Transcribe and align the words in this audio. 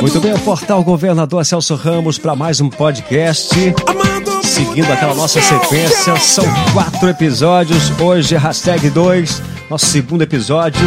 Muito 0.00 0.20
bem, 0.20 0.34
o 0.34 0.38
portal 0.40 0.84
Governador 0.84 1.44
Celso 1.44 1.74
Ramos 1.74 2.18
para 2.18 2.36
mais 2.36 2.60
um 2.60 2.68
podcast. 2.68 3.48
Seguindo 4.42 4.92
aquela 4.92 5.14
nossa 5.14 5.40
sequência, 5.40 6.16
são 6.18 6.44
quatro 6.72 7.08
episódios. 7.08 7.90
Hoje, 7.98 8.36
hashtag 8.36 8.90
2, 8.90 9.42
nosso 9.70 9.86
segundo 9.86 10.22
episódio. 10.22 10.86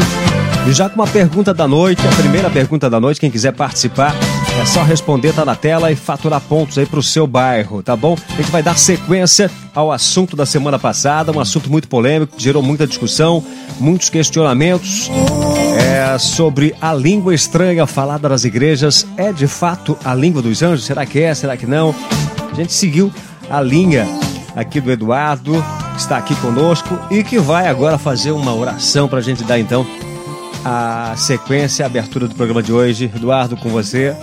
E 0.68 0.74
já 0.74 0.88
com 0.88 0.96
uma 0.96 1.08
pergunta 1.08 1.54
da 1.54 1.68
noite, 1.68 2.06
a 2.06 2.22
primeira 2.22 2.50
pergunta 2.50 2.90
da 2.90 3.00
noite, 3.00 3.20
quem 3.20 3.32
quiser 3.32 3.54
participar, 3.54 4.16
é 4.62 4.66
só 4.66 4.84
responder, 4.84 5.34
tá 5.34 5.44
na 5.44 5.56
tela 5.56 5.92
e 5.92 5.96
faturar 5.96 6.42
pontos 6.42 6.78
aí 6.78 6.86
pro 6.86 7.02
seu 7.02 7.26
bairro, 7.26 7.82
tá 7.82 7.96
bom? 7.96 8.16
A 8.30 8.36
gente 8.36 8.52
vai 8.52 8.62
dar 8.62 8.78
sequência 8.78 9.50
ao 9.74 9.92
assunto 9.92 10.36
da 10.36 10.46
semana 10.46 10.78
passada, 10.78 11.32
um 11.32 11.40
assunto 11.40 11.70
muito 11.70 11.88
polêmico, 11.88 12.36
que 12.36 12.44
gerou 12.44 12.62
muita 12.62 12.86
discussão, 12.86 13.44
muitos 13.80 14.10
questionamentos 14.10 15.10
é, 15.80 16.18
sobre 16.18 16.76
a 16.82 16.94
língua 16.94 17.34
estranha 17.34 17.88
falada 17.88 18.28
nas 18.28 18.44
igrejas. 18.44 19.08
É 19.18 19.32
de 19.32 19.48
fato 19.48 19.98
a 20.04 20.14
língua 20.14 20.42
dos 20.42 20.62
anjos? 20.62 20.86
Será 20.86 21.06
que 21.06 21.20
é? 21.20 21.34
Será 21.34 21.56
que 21.56 21.66
não? 21.66 21.96
A 22.52 22.56
gente 22.56 22.74
seguiu 22.74 23.12
a 23.50 23.62
linha 23.62 24.06
aqui 24.56 24.82
do 24.82 24.92
Eduardo, 24.92 25.54
que 25.94 26.02
está 26.02 26.18
aqui 26.18 26.36
conosco 26.36 27.00
e 27.10 27.24
que 27.24 27.40
vai 27.40 27.68
agora 27.68 27.98
fazer 27.98 28.32
uma 28.32 28.54
oração 28.54 29.08
para 29.08 29.20
a 29.20 29.22
gente 29.22 29.44
dar 29.44 29.60
então 29.60 29.86
a 30.66 31.16
sequência, 31.16 31.86
a 31.86 31.88
abertura 31.88 32.28
do 32.28 32.36
programa 32.36 32.62
de 32.62 32.74
hoje. 32.74 33.12
Eduardo, 33.16 33.56
com 33.56 33.70
você. 33.70 34.16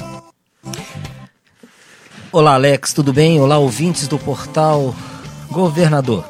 Olá, 2.30 2.54
Alex, 2.54 2.92
tudo 2.92 3.12
bem? 3.12 3.40
Olá, 3.40 3.56
ouvintes 3.56 4.06
do 4.06 4.18
portal 4.18 4.94
Governador. 5.50 6.24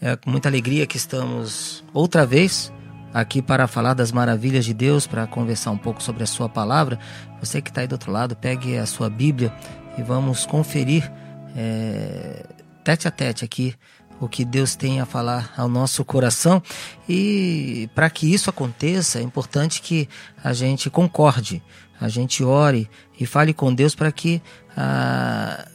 É 0.00 0.16
com 0.16 0.30
muita 0.30 0.48
alegria 0.48 0.86
que 0.86 0.96
estamos 0.96 1.84
outra 1.94 2.26
vez 2.26 2.72
aqui 3.16 3.40
para 3.40 3.66
falar 3.66 3.94
das 3.94 4.12
maravilhas 4.12 4.66
de 4.66 4.74
Deus, 4.74 5.06
para 5.06 5.26
conversar 5.26 5.70
um 5.70 5.78
pouco 5.78 6.02
sobre 6.02 6.22
a 6.22 6.26
Sua 6.26 6.50
palavra. 6.50 6.98
Você 7.40 7.62
que 7.62 7.70
está 7.70 7.80
aí 7.80 7.86
do 7.86 7.92
outro 7.92 8.12
lado, 8.12 8.36
pegue 8.36 8.76
a 8.76 8.84
sua 8.84 9.08
Bíblia 9.08 9.50
e 9.96 10.02
vamos 10.02 10.44
conferir 10.44 11.10
é, 11.56 12.44
tete 12.84 13.08
a 13.08 13.10
tete 13.10 13.42
aqui 13.42 13.74
o 14.20 14.28
que 14.28 14.44
Deus 14.44 14.74
tem 14.74 15.00
a 15.00 15.06
falar 15.06 15.54
ao 15.56 15.66
nosso 15.66 16.04
coração. 16.04 16.62
E 17.08 17.88
para 17.94 18.10
que 18.10 18.30
isso 18.30 18.50
aconteça, 18.50 19.18
é 19.18 19.22
importante 19.22 19.80
que 19.80 20.06
a 20.44 20.52
gente 20.52 20.90
concorde, 20.90 21.62
a 21.98 22.10
gente 22.10 22.44
ore 22.44 22.86
e 23.18 23.24
fale 23.24 23.54
com 23.54 23.74
Deus 23.74 23.94
para 23.94 24.12
que 24.12 24.42
ah, 24.76 25.66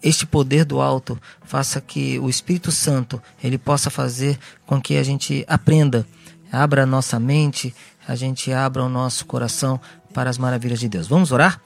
este 0.00 0.26
poder 0.26 0.64
do 0.64 0.80
alto 0.80 1.20
faça 1.42 1.80
que 1.80 2.20
o 2.20 2.28
Espírito 2.28 2.70
Santo 2.70 3.20
ele 3.42 3.58
possa 3.58 3.90
fazer 3.90 4.38
com 4.64 4.80
que 4.80 4.96
a 4.96 5.02
gente 5.02 5.44
aprenda, 5.48 6.06
abra 6.54 6.86
nossa 6.86 7.18
mente, 7.18 7.74
a 8.06 8.14
gente 8.14 8.52
abra 8.52 8.82
o 8.82 8.88
nosso 8.88 9.26
coração 9.26 9.80
para 10.12 10.30
as 10.30 10.38
maravilhas 10.38 10.78
de 10.78 10.88
Deus. 10.88 11.08
Vamos 11.08 11.32
orar? 11.32 11.60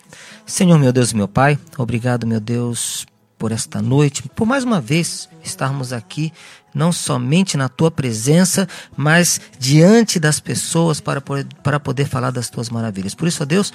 Senhor 0.47 0.79
meu 0.79 0.93
Deus 0.93 1.13
e 1.13 1.17
meu 1.17 1.29
Pai, 1.29 1.59
obrigado 1.77 2.27
meu 2.27 2.41
Deus 2.41 3.07
por 3.39 3.53
esta 3.53 3.81
noite, 3.81 4.29
por 4.35 4.47
mais 4.47 4.65
uma 4.65 4.81
vez 4.81 5.29
estarmos 5.45 5.93
aqui, 5.93 6.33
não 6.75 6.91
somente 6.91 7.57
na 7.57 7.69
tua 7.69 7.91
presença, 7.91 8.69
mas 8.97 9.41
diante 9.59 10.19
das 10.19 10.41
pessoas 10.41 11.01
para 11.01 11.21
poder, 11.21 11.47
para 11.63 11.79
poder 11.79 12.07
falar 12.07 12.31
das 12.31 12.51
tuas 12.51 12.69
maravilhas. 12.69 13.15
Por 13.15 13.29
isso, 13.29 13.43
ó 13.43 13.47
Deus, 13.47 13.73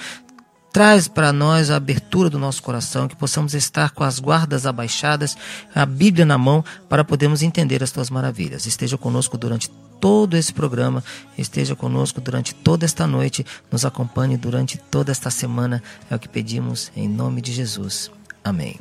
traz 0.73 1.08
para 1.08 1.31
nós 1.31 1.69
a 1.69 1.75
abertura 1.75 2.30
do 2.30 2.39
nosso 2.39 2.61
coração, 2.61 3.08
que 3.08 3.16
possamos 3.16 3.53
estar 3.53 3.91
com 3.91 4.03
as 4.03 4.19
guardas 4.19 4.66
abaixadas, 4.66 5.38
a 5.73 5.86
Bíblia 5.86 6.25
na 6.25 6.38
mão, 6.38 6.66
para 6.89 7.03
podermos 7.03 7.41
entender 7.41 7.84
as 7.84 7.91
tuas 7.91 8.09
maravilhas. 8.09 8.66
Esteja 8.66 8.97
conosco 8.97 9.38
durante 9.38 9.72
todo 10.03 10.35
esse 10.35 10.53
programa, 10.53 11.01
esteja 11.37 11.77
conosco 11.77 12.19
durante 12.19 12.53
toda 12.53 12.83
esta 12.83 13.07
noite, 13.07 13.45
nos 13.71 13.85
acompanhe 13.85 14.35
durante 14.35 14.77
toda 14.77 15.13
esta 15.13 15.31
semana, 15.31 15.81
é 16.11 16.15
o 16.15 16.19
que 16.19 16.27
pedimos 16.27 16.91
em 16.93 17.07
nome 17.07 17.41
de 17.41 17.53
Jesus. 17.53 18.11
Amém. 18.43 18.75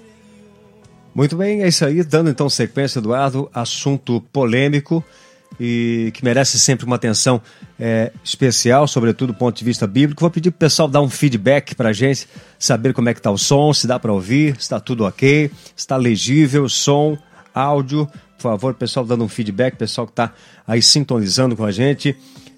Muito 1.14 1.36
bem, 1.36 1.62
é 1.62 1.68
isso 1.68 1.84
aí. 1.84 2.02
Dando 2.02 2.28
então 2.28 2.50
sequência, 2.50 2.98
Eduardo, 2.98 3.48
assunto 3.54 4.20
polêmico 4.32 5.04
e 5.60 6.10
que 6.12 6.24
merece 6.24 6.58
sempre 6.58 6.86
uma 6.86 6.96
atenção 6.96 7.40
é, 7.78 8.10
especial, 8.24 8.88
sobretudo 8.88 9.32
do 9.32 9.38
ponto 9.38 9.56
de 9.56 9.64
vista 9.64 9.86
bíblico. 9.86 10.22
Vou 10.22 10.30
pedir 10.30 10.50
para 10.50 10.56
o 10.56 10.58
pessoal 10.58 10.88
dar 10.88 11.02
um 11.02 11.08
feedback 11.08 11.76
para 11.76 11.90
a 11.90 11.92
gente, 11.92 12.28
saber 12.58 12.92
como 12.92 13.08
é 13.08 13.14
que 13.14 13.20
está 13.20 13.30
o 13.30 13.38
som, 13.38 13.72
se 13.72 13.86
dá 13.86 13.96
para 13.96 14.12
ouvir, 14.12 14.56
se 14.56 14.62
está 14.62 14.80
tudo 14.80 15.04
ok, 15.04 15.52
está 15.76 15.96
legível, 15.96 16.68
som, 16.68 17.16
áudio. 17.54 18.10
Por 18.42 18.50
favor, 18.50 18.74
pessoal 18.74 19.06
dando 19.06 19.22
um 19.22 19.28
feedback, 19.28 19.76
pessoal 19.76 20.04
que 20.04 20.12
está 20.12 20.32
aí 20.66 20.82
sintonizando 20.82 21.56
com 21.56 21.64
a 21.64 21.70
gente, 21.70 22.16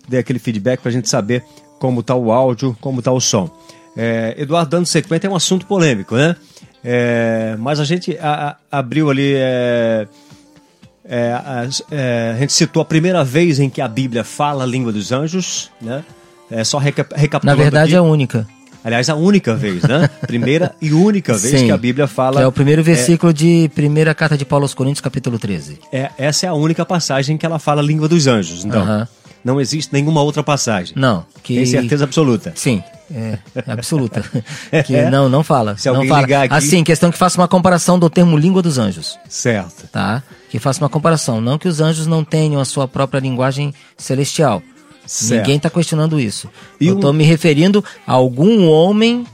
dê 0.08 0.16
aquele 0.16 0.38
feedback 0.38 0.80
para 0.80 0.88
a 0.88 0.92
gente 0.92 1.10
saber 1.10 1.44
como 1.78 2.00
está 2.00 2.14
o 2.14 2.32
áudio, 2.32 2.74
como 2.80 3.00
está 3.00 3.12
o 3.12 3.20
som. 3.20 3.50
É, 3.94 4.34
Eduardo, 4.38 4.70
dando 4.70 4.86
sequência, 4.86 5.26
é 5.26 5.30
um 5.30 5.36
assunto 5.36 5.66
polêmico, 5.66 6.16
né? 6.16 6.36
É, 6.82 7.54
mas 7.58 7.80
a 7.80 7.84
gente 7.84 8.16
a, 8.18 8.56
a, 8.70 8.78
abriu 8.78 9.10
ali. 9.10 9.34
É, 9.34 10.08
é, 11.04 11.32
a, 11.32 11.68
é, 11.90 12.32
a, 12.34 12.38
gente 12.38 12.54
citou 12.54 12.80
a 12.80 12.84
primeira 12.84 13.22
vez 13.22 13.60
em 13.60 13.68
que 13.68 13.82
a 13.82 13.88
Bíblia 13.88 14.24
fala 14.24 14.64
a 14.64 14.66
língua 14.66 14.90
dos 14.90 15.12
anjos, 15.12 15.70
né? 15.82 16.02
É 16.50 16.64
só 16.64 16.78
reca 16.78 17.06
recapitulando. 17.14 17.58
Na 17.58 17.62
verdade, 17.62 17.94
aqui. 17.94 17.94
é 17.94 17.98
a 17.98 18.02
única. 18.02 18.46
Aliás, 18.84 19.08
a 19.08 19.14
única 19.14 19.54
vez, 19.56 19.82
né? 19.82 20.08
Primeira 20.26 20.74
e 20.80 20.92
única 20.92 21.32
vez 21.32 21.58
Sim, 21.58 21.66
que 21.66 21.72
a 21.72 21.76
Bíblia 21.78 22.06
fala. 22.06 22.42
é 22.42 22.46
o 22.46 22.52
primeiro 22.52 22.82
versículo 22.82 23.30
é, 23.30 23.32
de 23.32 23.70
primeira 23.74 24.14
carta 24.14 24.36
de 24.36 24.44
Paulo 24.44 24.64
aos 24.64 24.74
Coríntios, 24.74 25.00
capítulo 25.00 25.38
13. 25.38 25.78
É, 25.90 26.10
essa 26.18 26.44
é 26.44 26.48
a 26.50 26.54
única 26.54 26.84
passagem 26.84 27.38
que 27.38 27.46
ela 27.46 27.58
fala 27.58 27.80
a 27.80 27.84
língua 27.84 28.06
dos 28.06 28.26
anjos. 28.26 28.62
Então, 28.62 28.82
uh 28.82 28.86
-huh. 28.86 29.08
não 29.42 29.58
existe 29.58 29.90
nenhuma 29.90 30.20
outra 30.20 30.42
passagem. 30.42 30.92
Não. 30.96 31.24
Que... 31.42 31.56
Tem 31.56 31.66
certeza 31.66 32.04
absoluta. 32.04 32.52
Sim. 32.54 32.82
É, 33.10 33.38
é 33.54 33.72
absoluta. 33.72 34.22
que 34.84 34.94
é? 34.94 35.10
não, 35.10 35.30
não 35.30 35.42
fala. 35.42 35.78
Se 35.78 35.90
não 35.90 36.06
fala. 36.06 36.24
Aqui... 36.24 36.54
Assim, 36.54 36.84
questão 36.84 37.10
que 37.10 37.16
faça 37.16 37.40
uma 37.40 37.48
comparação 37.48 37.98
do 37.98 38.10
termo 38.10 38.36
língua 38.36 38.60
dos 38.60 38.76
anjos. 38.76 39.18
Certo. 39.28 39.88
Tá? 39.90 40.22
Que 40.50 40.58
faça 40.58 40.82
uma 40.82 40.90
comparação. 40.90 41.40
Não 41.40 41.58
que 41.58 41.68
os 41.68 41.80
anjos 41.80 42.06
não 42.06 42.22
tenham 42.22 42.60
a 42.60 42.64
sua 42.66 42.86
própria 42.86 43.20
linguagem 43.20 43.72
celestial. 43.96 44.62
Certo. 45.06 45.40
Ninguém 45.40 45.56
está 45.56 45.68
questionando 45.70 46.18
isso. 46.18 46.48
E 46.80 46.86
Eu 46.86 46.96
estou 46.96 47.10
um... 47.10 47.12
me 47.12 47.24
referindo 47.24 47.84
a 48.06 48.12
algum 48.12 48.68
homem 48.68 49.26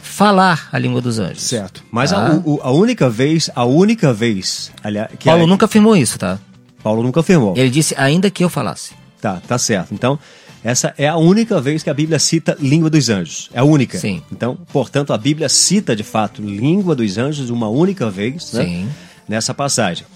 falar 0.00 0.68
a 0.72 0.78
língua 0.78 1.00
dos 1.00 1.18
anjos. 1.18 1.42
Certo. 1.42 1.82
Mas 1.90 2.10
tá? 2.10 2.18
a, 2.18 2.68
a, 2.68 2.70
única 2.70 3.08
vez, 3.08 3.50
a 3.54 3.64
única 3.64 4.12
vez. 4.12 4.70
Aliás, 4.82 5.10
Paulo 5.24 5.46
nunca 5.46 5.66
afirmou 5.66 5.96
isso, 5.96 6.18
tá? 6.18 6.38
Paulo 6.82 7.02
nunca 7.02 7.20
afirmou. 7.20 7.56
Ele 7.56 7.70
disse, 7.70 7.94
ainda 7.96 8.30
que 8.30 8.44
eu 8.44 8.48
falasse. 8.48 8.92
Tá, 9.20 9.40
tá 9.46 9.58
certo. 9.58 9.92
Então, 9.92 10.18
essa 10.62 10.94
é 10.98 11.08
a 11.08 11.16
única 11.16 11.60
vez 11.60 11.82
que 11.82 11.90
a 11.90 11.94
Bíblia 11.94 12.18
cita 12.18 12.56
língua 12.60 12.90
dos 12.90 13.08
anjos. 13.08 13.48
É 13.52 13.60
a 13.60 13.64
única. 13.64 13.98
Sim. 13.98 14.22
Então, 14.30 14.58
portanto, 14.72 15.12
a 15.12 15.18
Bíblia 15.18 15.48
cita 15.48 15.96
de 15.96 16.02
fato 16.02 16.42
língua 16.42 16.94
dos 16.94 17.16
anjos 17.16 17.50
uma 17.50 17.68
única 17.68 18.10
vez 18.10 18.52
né, 18.52 18.86
nessa 19.28 19.54
passagem. 19.54 20.06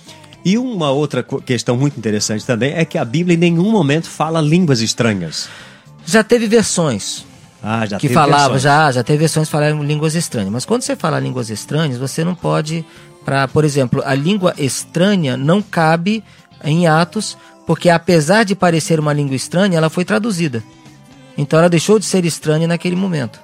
E 0.45 0.59
uma 0.59 0.91
outra 0.91 1.23
questão 1.23 1.77
muito 1.77 1.99
interessante 1.99 2.45
também 2.45 2.75
é 2.75 2.85
que 2.85 2.99
a 2.99 3.05
Bíblia 3.05 3.35
em 3.35 3.39
nenhum 3.39 3.71
momento 3.71 4.09
fala 4.09 4.41
línguas 4.41 4.81
estranhas. 4.81 5.49
Já 6.05 6.23
teve 6.23 6.47
versões. 6.47 7.25
Ah, 7.63 7.87
já 7.87 7.97
que 7.97 8.09
teve 8.09 8.15
falava, 8.15 8.55
versões. 8.55 8.63
já, 8.63 8.93
já 8.93 9.03
teve 9.03 9.21
versões 9.21 9.49
que 9.49 9.53
falaram 9.53 9.83
línguas 9.83 10.15
estranhas. 10.15 10.51
Mas 10.51 10.67
quando 10.67 10.83
você 10.83 10.95
fala 10.95 11.19
línguas 11.19 11.49
estranhas, 11.49 11.97
você 11.97 12.23
não 12.23 12.35
pode, 12.35 12.85
para, 13.25 13.49
por 13.49 13.65
exemplo, 13.65 14.03
a 14.05 14.15
língua 14.15 14.53
estranha 14.59 15.35
não 15.35 15.63
cabe 15.63 16.23
em 16.63 16.87
Atos 16.87 17.39
porque 17.67 17.89
apesar 17.89 18.45
de 18.45 18.55
parecer 18.55 19.01
uma 19.01 19.13
língua 19.13 19.35
estranha, 19.35 19.79
ela 19.79 19.89
foi 19.89 20.05
traduzida. 20.05 20.63
Então 21.37 21.59
ela 21.59 21.69
deixou 21.69 21.99
de 21.99 22.05
ser 22.05 22.25
estranha 22.25 22.69
naquele 22.69 22.97
momento. 22.97 23.41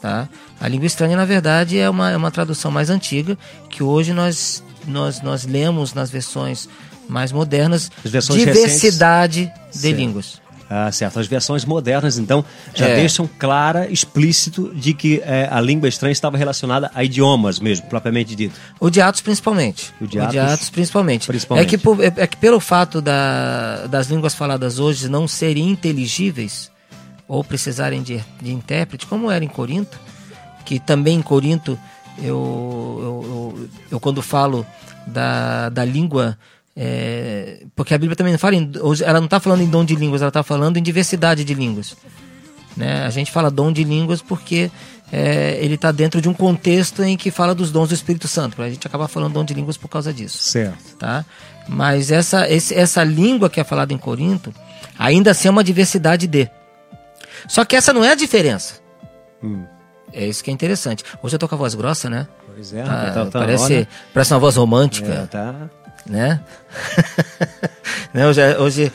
Tá? 0.00 0.28
A 0.60 0.68
língua 0.68 0.86
estranha, 0.86 1.16
na 1.16 1.24
verdade, 1.24 1.78
é 1.78 1.90
uma, 1.90 2.10
é 2.10 2.16
uma 2.16 2.30
tradução 2.30 2.70
mais 2.70 2.88
antiga, 2.88 3.36
que 3.68 3.82
hoje 3.82 4.12
nós, 4.12 4.62
nós, 4.88 5.22
nós 5.22 5.44
lemos 5.44 5.94
nas 5.94 6.10
versões 6.10 6.68
mais 7.08 7.32
modernas 7.32 7.90
diversidade 8.04 9.44
recentes. 9.44 9.72
de 9.72 9.78
certo. 9.78 9.96
línguas. 9.96 10.48
Ah, 10.70 10.92
certo. 10.92 11.18
As 11.18 11.26
versões 11.26 11.64
modernas, 11.64 12.18
então, 12.18 12.44
já 12.74 12.88
é. 12.88 12.96
deixam 12.96 13.28
clara, 13.38 13.90
explícito, 13.90 14.70
de 14.74 14.92
que 14.92 15.22
é, 15.24 15.48
a 15.50 15.60
língua 15.60 15.88
estranha 15.88 16.12
estava 16.12 16.36
relacionada 16.36 16.90
a 16.94 17.02
idiomas 17.02 17.58
mesmo, 17.58 17.86
propriamente 17.86 18.34
dito. 18.36 18.54
O 18.78 18.90
de 18.90 19.00
Atos, 19.00 19.22
principalmente. 19.22 19.94
O 19.98 20.06
de 20.06 20.18
Atos, 20.18 20.28
o 20.28 20.32
de 20.32 20.38
Atos 20.38 20.70
principalmente. 20.70 21.26
principalmente. 21.26 21.66
É, 21.66 21.70
que, 21.70 21.78
por, 21.78 22.04
é, 22.04 22.12
é, 22.14 22.26
que 22.26 22.36
pelo 22.36 22.60
fato 22.60 23.00
da, 23.00 23.86
das 23.86 24.08
línguas 24.08 24.34
faladas 24.34 24.78
hoje 24.78 25.08
não 25.08 25.26
serem 25.26 25.70
inteligíveis, 25.70 26.70
ou 27.26 27.42
precisarem 27.42 28.02
de, 28.02 28.22
de 28.40 28.52
intérprete, 28.52 29.06
como 29.06 29.30
era 29.30 29.44
em 29.44 29.48
Corinto, 29.48 29.98
que 30.66 30.78
também 30.78 31.16
em 31.16 31.22
Corinto, 31.22 31.78
eu, 32.22 32.98
eu, 33.00 33.68
eu, 33.90 34.00
quando 34.00 34.20
falo 34.22 34.66
da, 35.06 35.68
da 35.68 35.84
língua 35.84 36.36
é, 36.80 37.64
porque 37.74 37.92
a 37.92 37.98
Bíblia 37.98 38.14
também 38.14 38.32
não 38.32 38.38
fala 38.38 38.54
em, 38.54 38.70
ela 39.04 39.18
não 39.18 39.24
está 39.24 39.40
falando 39.40 39.62
em 39.62 39.66
dom 39.66 39.84
de 39.84 39.96
línguas, 39.96 40.22
ela 40.22 40.28
está 40.28 40.44
falando 40.44 40.76
em 40.76 40.82
diversidade 40.82 41.42
de 41.42 41.52
línguas. 41.52 41.96
Né? 42.76 43.04
A 43.04 43.10
gente 43.10 43.32
fala 43.32 43.50
dom 43.50 43.72
de 43.72 43.82
línguas 43.82 44.22
porque 44.22 44.70
é, 45.10 45.58
ele 45.60 45.74
está 45.74 45.90
dentro 45.90 46.20
de 46.20 46.28
um 46.28 46.34
contexto 46.34 47.02
em 47.02 47.16
que 47.16 47.32
fala 47.32 47.52
dos 47.52 47.72
dons 47.72 47.88
do 47.88 47.94
Espírito 47.96 48.28
Santo. 48.28 48.62
A 48.62 48.70
gente 48.70 48.86
acaba 48.86 49.08
falando 49.08 49.32
dom 49.32 49.44
de 49.44 49.54
línguas 49.54 49.76
por 49.76 49.88
causa 49.88 50.12
disso. 50.12 50.38
Certo. 50.38 50.96
Tá? 50.96 51.24
Mas 51.68 52.12
essa, 52.12 52.48
esse, 52.48 52.72
essa 52.72 53.02
língua 53.02 53.50
que 53.50 53.58
é 53.58 53.64
falada 53.64 53.92
em 53.92 53.98
Corinto, 53.98 54.54
ainda 54.96 55.32
assim 55.32 55.48
é 55.48 55.50
uma 55.50 55.64
diversidade 55.64 56.28
de. 56.28 56.48
Só 57.48 57.64
que 57.64 57.74
essa 57.74 57.92
não 57.92 58.04
é 58.04 58.12
a 58.12 58.14
diferença. 58.14 58.74
Hum. 59.42 59.64
É 60.12 60.26
isso 60.26 60.42
que 60.42 60.50
é 60.50 60.52
interessante. 60.52 61.04
Hoje 61.22 61.34
eu 61.34 61.38
tô 61.38 61.48
com 61.48 61.54
a 61.54 61.58
voz 61.58 61.74
grossa, 61.74 62.08
né? 62.08 62.26
Pois 62.54 62.72
é, 62.72 62.82
Tá- 62.82 63.10
tá, 63.10 63.24
tá, 63.26 63.38
parece, 63.38 63.74
olha, 63.74 63.88
parece 64.12 64.32
uma 64.34 64.40
voz 64.40 64.56
é, 64.56 64.58
romântica, 64.58 65.28
tá. 65.30 65.54
né? 66.06 66.40
Né, 68.14 68.26
hoje, 68.26 68.40
hoje, 68.56 68.92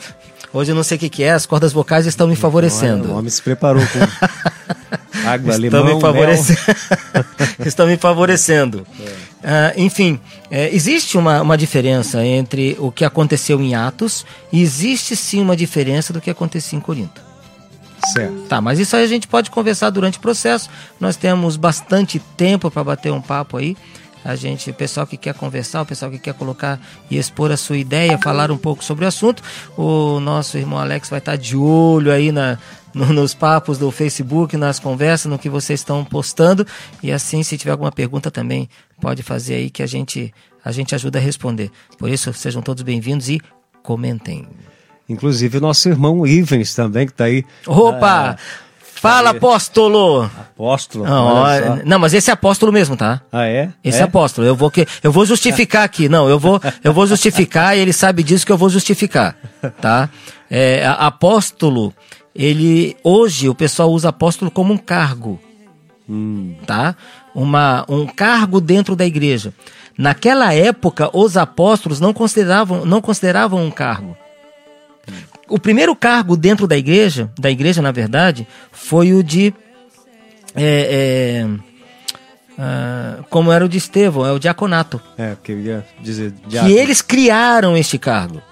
hoje 0.52 0.72
eu 0.72 0.74
não 0.74 0.82
sei 0.82 0.96
o 0.96 1.00
que, 1.00 1.08
que 1.08 1.22
é, 1.22 1.30
as 1.30 1.46
cordas 1.46 1.72
vocais 1.72 2.04
estão 2.04 2.26
me 2.26 2.34
favorecendo. 2.34 3.04
Olha, 3.04 3.12
o 3.14 3.18
homem 3.18 3.30
se 3.30 3.40
preparou 3.40 3.82
com 3.86 3.98
água, 5.28 5.52
Estão 5.52 5.58
limão, 5.58 5.94
me 5.94 6.00
favorecendo. 6.00 6.60
Estão 7.64 7.86
me 7.86 7.96
favorecendo. 7.96 8.86
Ah, 9.42 9.72
enfim, 9.76 10.18
é, 10.50 10.74
existe 10.74 11.16
uma, 11.16 11.40
uma 11.42 11.56
diferença 11.56 12.24
entre 12.24 12.76
o 12.80 12.90
que 12.90 13.04
aconteceu 13.04 13.60
em 13.60 13.74
Atos 13.74 14.26
e 14.52 14.60
existe 14.62 15.14
sim 15.14 15.40
uma 15.40 15.56
diferença 15.56 16.12
do 16.12 16.20
que 16.20 16.30
acontecia 16.30 16.76
em 16.76 16.80
Corinto. 16.80 17.22
Certo. 18.12 18.42
Tá, 18.48 18.60
mas 18.60 18.78
isso 18.78 18.94
aí 18.96 19.04
a 19.04 19.08
gente 19.08 19.26
pode 19.26 19.50
conversar 19.50 19.90
durante 19.90 20.18
o 20.18 20.20
processo. 20.20 20.68
Nós 21.00 21.16
temos 21.16 21.56
bastante 21.56 22.18
tempo 22.36 22.70
para 22.70 22.84
bater 22.84 23.12
um 23.12 23.20
papo 23.20 23.56
aí. 23.56 23.76
A 24.24 24.34
gente, 24.36 24.70
o 24.70 24.74
pessoal 24.74 25.06
que 25.06 25.18
quer 25.18 25.34
conversar, 25.34 25.82
o 25.82 25.86
pessoal 25.86 26.10
que 26.10 26.18
quer 26.18 26.32
colocar 26.32 26.80
e 27.10 27.18
expor 27.18 27.52
a 27.52 27.58
sua 27.58 27.76
ideia, 27.76 28.16
falar 28.16 28.50
um 28.50 28.56
pouco 28.56 28.82
sobre 28.82 29.04
o 29.04 29.08
assunto, 29.08 29.42
o 29.76 30.18
nosso 30.18 30.56
irmão 30.56 30.78
Alex 30.78 31.10
vai 31.10 31.18
estar 31.18 31.36
de 31.36 31.54
olho 31.54 32.10
aí 32.10 32.32
na, 32.32 32.56
no- 32.94 33.12
nos 33.12 33.34
papos 33.34 33.76
do 33.76 33.90
Facebook, 33.90 34.56
nas 34.56 34.78
conversas, 34.78 35.30
no 35.30 35.38
que 35.38 35.50
vocês 35.50 35.80
estão 35.80 36.02
postando. 36.02 36.66
E 37.02 37.12
assim, 37.12 37.42
se 37.42 37.58
tiver 37.58 37.72
alguma 37.72 37.92
pergunta 37.92 38.30
também, 38.30 38.66
pode 38.98 39.22
fazer 39.22 39.56
aí 39.56 39.68
que 39.68 39.82
a 39.82 39.86
gente, 39.86 40.32
a 40.64 40.72
gente 40.72 40.94
ajuda 40.94 41.18
a 41.18 41.22
responder. 41.22 41.70
Por 41.98 42.08
isso, 42.08 42.32
sejam 42.32 42.62
todos 42.62 42.82
bem-vindos 42.82 43.28
e 43.28 43.42
comentem. 43.82 44.48
Inclusive 45.08 45.58
o 45.58 45.60
nosso 45.60 45.88
irmão 45.88 46.26
Ivens 46.26 46.74
também, 46.74 47.06
que 47.06 47.12
tá 47.12 47.24
aí. 47.24 47.44
Opa! 47.66 48.30
Ah, 48.30 48.36
Fala, 49.04 49.32
aí. 49.32 49.36
apóstolo! 49.36 50.22
apóstolo. 50.24 51.04
Não, 51.04 51.76
não, 51.84 51.98
mas 51.98 52.14
esse 52.14 52.30
é 52.30 52.32
apóstolo 52.32 52.72
mesmo, 52.72 52.96
tá? 52.96 53.20
Ah, 53.30 53.44
é? 53.46 53.70
Esse 53.84 53.98
é? 53.98 54.00
é 54.00 54.04
apóstolo. 54.04 54.46
Eu 54.46 54.56
vou 54.56 54.70
que 54.70 54.86
eu 55.02 55.12
vou 55.12 55.26
justificar 55.26 55.84
aqui. 55.84 56.08
Não, 56.08 56.26
eu 56.26 56.38
vou 56.38 56.58
eu 56.82 56.90
vou 56.90 57.06
justificar 57.06 57.76
e 57.76 57.80
ele 57.80 57.92
sabe 57.92 58.22
disso 58.22 58.46
que 58.46 58.52
eu 58.52 58.56
vou 58.56 58.70
justificar, 58.70 59.36
tá? 59.78 60.08
É, 60.50 60.86
apóstolo, 60.98 61.92
ele 62.34 62.96
hoje 63.04 63.46
o 63.46 63.54
pessoal 63.54 63.90
usa 63.90 64.08
apóstolo 64.08 64.50
como 64.50 64.72
um 64.72 64.78
cargo, 64.78 65.38
Hum, 66.08 66.54
tá? 66.66 66.96
Uma 67.34 67.84
um 67.88 68.06
cargo 68.06 68.58
dentro 68.58 68.96
da 68.96 69.04
igreja. 69.04 69.52
Naquela 69.98 70.54
época, 70.54 71.10
os 71.12 71.36
apóstolos 71.36 72.00
não 72.00 72.14
consideravam 72.14 72.86
não 72.86 73.02
consideravam 73.02 73.62
um 73.62 73.70
cargo. 73.70 74.16
O 75.54 75.58
primeiro 75.60 75.94
cargo 75.94 76.36
dentro 76.36 76.66
da 76.66 76.76
igreja, 76.76 77.30
da 77.38 77.48
igreja 77.48 77.80
na 77.80 77.92
verdade, 77.92 78.44
foi 78.72 79.12
o 79.12 79.22
de 79.22 79.54
é, 80.52 81.46
é, 81.46 81.48
ah, 82.58 83.18
como 83.30 83.52
era 83.52 83.64
o 83.64 83.68
de 83.68 83.78
Estevão, 83.78 84.26
é 84.26 84.32
o 84.32 84.38
diaconato. 84.40 85.00
é, 85.16 85.36
porque 85.36 85.52
eu 85.52 85.60
ia 85.60 85.86
dizer. 86.00 86.34
Que 86.48 86.72
eles 86.72 87.00
criaram 87.00 87.76
este 87.76 87.98
cargo. 87.98 88.42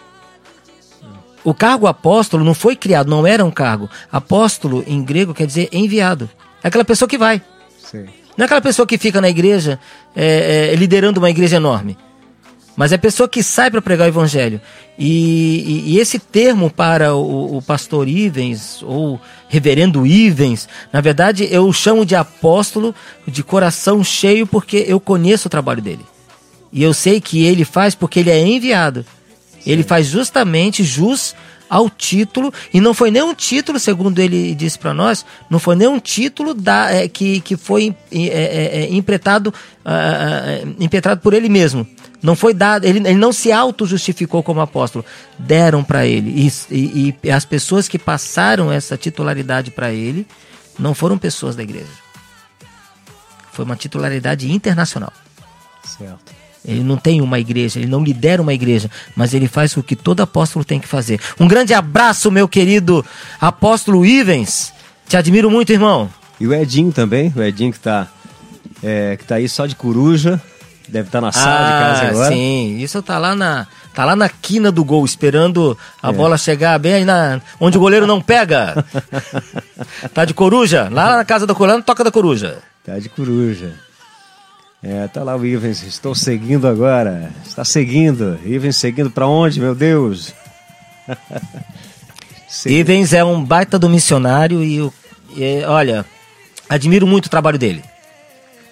O 1.42 1.52
cargo 1.52 1.88
apóstolo 1.88 2.44
não 2.44 2.54
foi 2.54 2.76
criado, 2.76 3.10
não 3.10 3.26
era 3.26 3.44
um 3.44 3.50
cargo. 3.50 3.90
Apóstolo 4.12 4.84
em 4.86 5.02
grego 5.02 5.34
quer 5.34 5.48
dizer 5.48 5.70
enviado. 5.72 6.30
É 6.62 6.68
aquela 6.68 6.84
pessoa 6.84 7.08
que 7.08 7.18
vai. 7.18 7.42
Sim. 7.80 8.04
Não 8.36 8.44
é 8.44 8.46
aquela 8.46 8.60
pessoa 8.60 8.86
que 8.86 8.96
fica 8.96 9.20
na 9.20 9.28
igreja 9.28 9.76
é, 10.14 10.70
é, 10.70 10.76
liderando 10.76 11.18
uma 11.18 11.30
igreja 11.30 11.56
enorme. 11.56 11.98
Mas 12.74 12.90
é 12.90 12.94
a 12.94 12.98
pessoa 12.98 13.28
que 13.28 13.42
sai 13.42 13.70
para 13.70 13.82
pregar 13.82 14.06
o 14.06 14.08
evangelho. 14.10 14.60
E, 14.98 15.84
e- 15.86 15.92
e 15.94 15.98
esse 15.98 16.18
termo 16.18 16.70
para 16.70 17.14
o, 17.14 17.58
o 17.58 17.62
pastor 17.62 18.08
Ivens, 18.08 18.82
ou 18.82 19.20
reverendo 19.48 20.06
Ivens, 20.06 20.68
na 20.92 21.00
verdade 21.00 21.46
eu 21.50 21.66
o 21.66 21.72
chamo 21.72 22.04
de 22.06 22.14
apóstolo 22.16 22.94
de 23.26 23.42
coração 23.42 24.02
cheio 24.02 24.46
porque 24.46 24.84
eu 24.88 24.98
conheço 24.98 25.48
o 25.48 25.50
trabalho 25.50 25.82
dele. 25.82 26.04
E 26.72 26.82
eu 26.82 26.94
sei 26.94 27.20
que 27.20 27.44
ele 27.44 27.64
faz 27.64 27.94
porque 27.94 28.20
ele 28.20 28.30
é 28.30 28.46
enviado. 28.46 29.04
Ele 29.66 29.82
faz 29.82 30.06
justamente 30.06 30.82
jus 30.82 31.34
ao 31.72 31.88
título, 31.88 32.52
e 32.74 32.82
não 32.82 32.92
foi 32.92 33.10
nem 33.10 33.22
um 33.22 33.34
título, 33.34 33.78
segundo 33.78 34.18
ele 34.18 34.54
disse 34.54 34.78
para 34.78 34.92
nós, 34.92 35.24
não 35.48 35.58
foi 35.58 35.74
nem 35.74 35.88
um 35.88 35.98
título 35.98 36.52
da, 36.52 36.90
é, 36.92 37.08
que, 37.08 37.40
que 37.40 37.56
foi 37.56 37.96
é, 38.12 38.18
é, 38.18 38.82
é, 38.82 38.92
impretado, 38.92 39.54
ah, 39.82 40.60
ah, 41.06 41.16
por 41.16 41.32
ele 41.32 41.48
mesmo. 41.48 41.86
Não 42.22 42.36
foi 42.36 42.52
dado, 42.52 42.84
ele, 42.84 42.98
ele 42.98 43.14
não 43.14 43.32
se 43.32 43.50
auto-justificou 43.50 44.42
como 44.42 44.60
apóstolo. 44.60 45.02
Deram 45.38 45.82
para 45.82 46.06
ele. 46.06 46.46
E, 46.46 46.74
e- 46.76 47.14
e 47.24 47.30
as 47.30 47.46
pessoas 47.46 47.88
que 47.88 47.98
passaram 47.98 48.70
essa 48.70 48.96
titularidade 48.98 49.70
para 49.70 49.90
ele 49.92 50.26
não 50.78 50.94
foram 50.94 51.16
pessoas 51.16 51.56
da 51.56 51.62
igreja. 51.62 51.86
Foi 53.50 53.64
uma 53.64 53.76
titularidade 53.76 54.52
internacional. 54.52 55.12
Certo. 55.82 56.41
Ele 56.64 56.82
não 56.84 56.96
tem 56.96 57.20
uma 57.20 57.40
igreja, 57.40 57.78
ele 57.80 57.88
não 57.88 58.04
lidera 58.04 58.40
uma 58.40 58.54
igreja, 58.54 58.88
mas 59.16 59.34
ele 59.34 59.48
faz 59.48 59.76
o 59.76 59.82
que 59.82 59.96
todo 59.96 60.20
apóstolo 60.20 60.64
tem 60.64 60.78
que 60.78 60.86
fazer. 60.86 61.20
Um 61.40 61.48
grande 61.48 61.74
abraço, 61.74 62.30
meu 62.30 62.46
querido 62.46 63.04
apóstolo 63.40 64.06
Ivens. 64.06 64.72
Te 65.08 65.16
admiro 65.16 65.50
muito, 65.50 65.72
irmão. 65.72 66.08
E 66.40 66.46
o 66.46 66.54
Edinho 66.54 66.92
também, 66.92 67.32
o 67.36 67.42
Edinho 67.42 67.72
que 67.72 67.80
tá, 67.80 68.06
é, 68.82 69.16
que 69.16 69.24
tá 69.24 69.36
aí 69.36 69.48
só 69.48 69.66
de 69.66 69.74
coruja, 69.74 70.40
deve 70.88 71.08
estar 71.08 71.20
na 71.20 71.32
sala 71.32 71.64
de 71.64 71.72
casa 71.72 72.08
agora. 72.08 72.28
Ah, 72.28 72.32
sim. 72.32 72.78
Isso 72.78 73.02
tá 73.02 73.18
lá 73.18 73.34
na 73.34 73.66
tá 73.92 74.04
lá 74.04 74.14
na 74.16 74.28
quina 74.28 74.70
do 74.72 74.84
gol, 74.84 75.04
esperando 75.04 75.76
a 76.02 76.10
É. 76.10 76.12
bola 76.12 76.38
chegar 76.38 76.78
bem 76.78 76.94
aí 76.94 77.04
na 77.04 77.40
onde 77.60 77.76
o 77.76 77.80
goleiro 77.80 78.06
não 78.06 78.20
pega. 78.22 78.84
tá 80.14 80.24
de 80.24 80.32
coruja? 80.32 80.88
Lá 80.90 81.16
na 81.16 81.24
casa 81.24 81.46
do 81.46 81.54
colano, 81.54 81.82
toca 81.82 82.04
da 82.04 82.10
coruja. 82.10 82.58
Tá 82.84 82.98
de 82.98 83.08
coruja. 83.08 83.72
É, 84.82 85.06
tá 85.08 85.22
lá 85.22 85.36
o 85.36 85.46
Ivens, 85.46 85.82
estou 85.84 86.14
seguindo 86.14 86.66
agora. 86.66 87.30
Está 87.46 87.64
seguindo. 87.64 88.38
Ivens 88.44 88.76
seguindo 88.76 89.10
pra 89.10 89.26
onde, 89.28 89.60
meu 89.60 89.74
Deus? 89.74 90.34
Ivens 92.66 93.12
é 93.12 93.24
um 93.24 93.42
baita 93.42 93.78
do 93.78 93.88
missionário 93.88 94.62
e, 94.62 94.80
o- 94.80 94.92
e, 95.36 95.62
olha, 95.64 96.04
admiro 96.68 97.06
muito 97.06 97.26
o 97.26 97.30
trabalho 97.30 97.58
dele. 97.58 97.82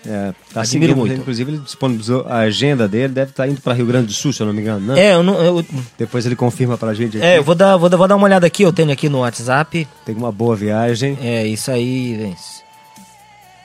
É, 0.06 0.32
tá 0.54 0.62
Admiro 0.62 0.96
muito. 0.96 1.12
Inclusive, 1.14 1.52
ele 1.52 1.58
disponibilizou 1.60 2.24
a 2.26 2.38
agenda 2.38 2.88
dele, 2.88 3.12
deve 3.12 3.32
estar 3.32 3.46
indo 3.46 3.60
para 3.60 3.74
Rio 3.74 3.84
Grande 3.84 4.06
do 4.06 4.12
Sul, 4.14 4.32
se 4.32 4.40
eu 4.40 4.46
não 4.46 4.52
me 4.54 4.62
engano, 4.62 4.94
né? 4.94 4.98
É, 5.00 5.14
eu 5.14 5.22
não, 5.22 5.34
eu, 5.42 5.64
Depois 5.98 6.24
ele 6.24 6.34
confirma 6.34 6.78
pra 6.78 6.94
gente 6.94 7.18
aqui. 7.18 7.26
É, 7.26 7.36
eu 7.36 7.44
vou 7.44 7.54
dar, 7.54 7.76
vou, 7.76 7.88
dar, 7.88 7.98
vou 7.98 8.08
dar 8.08 8.16
uma 8.16 8.24
olhada 8.24 8.46
aqui, 8.46 8.62
eu 8.62 8.72
tenho 8.72 8.90
aqui 8.90 9.10
no 9.10 9.18
WhatsApp. 9.20 9.86
Tem 10.06 10.14
uma 10.16 10.32
boa 10.32 10.56
viagem, 10.56 11.18
É, 11.20 11.46
isso 11.46 11.70
aí, 11.70 12.14
Ivens. 12.14 12.62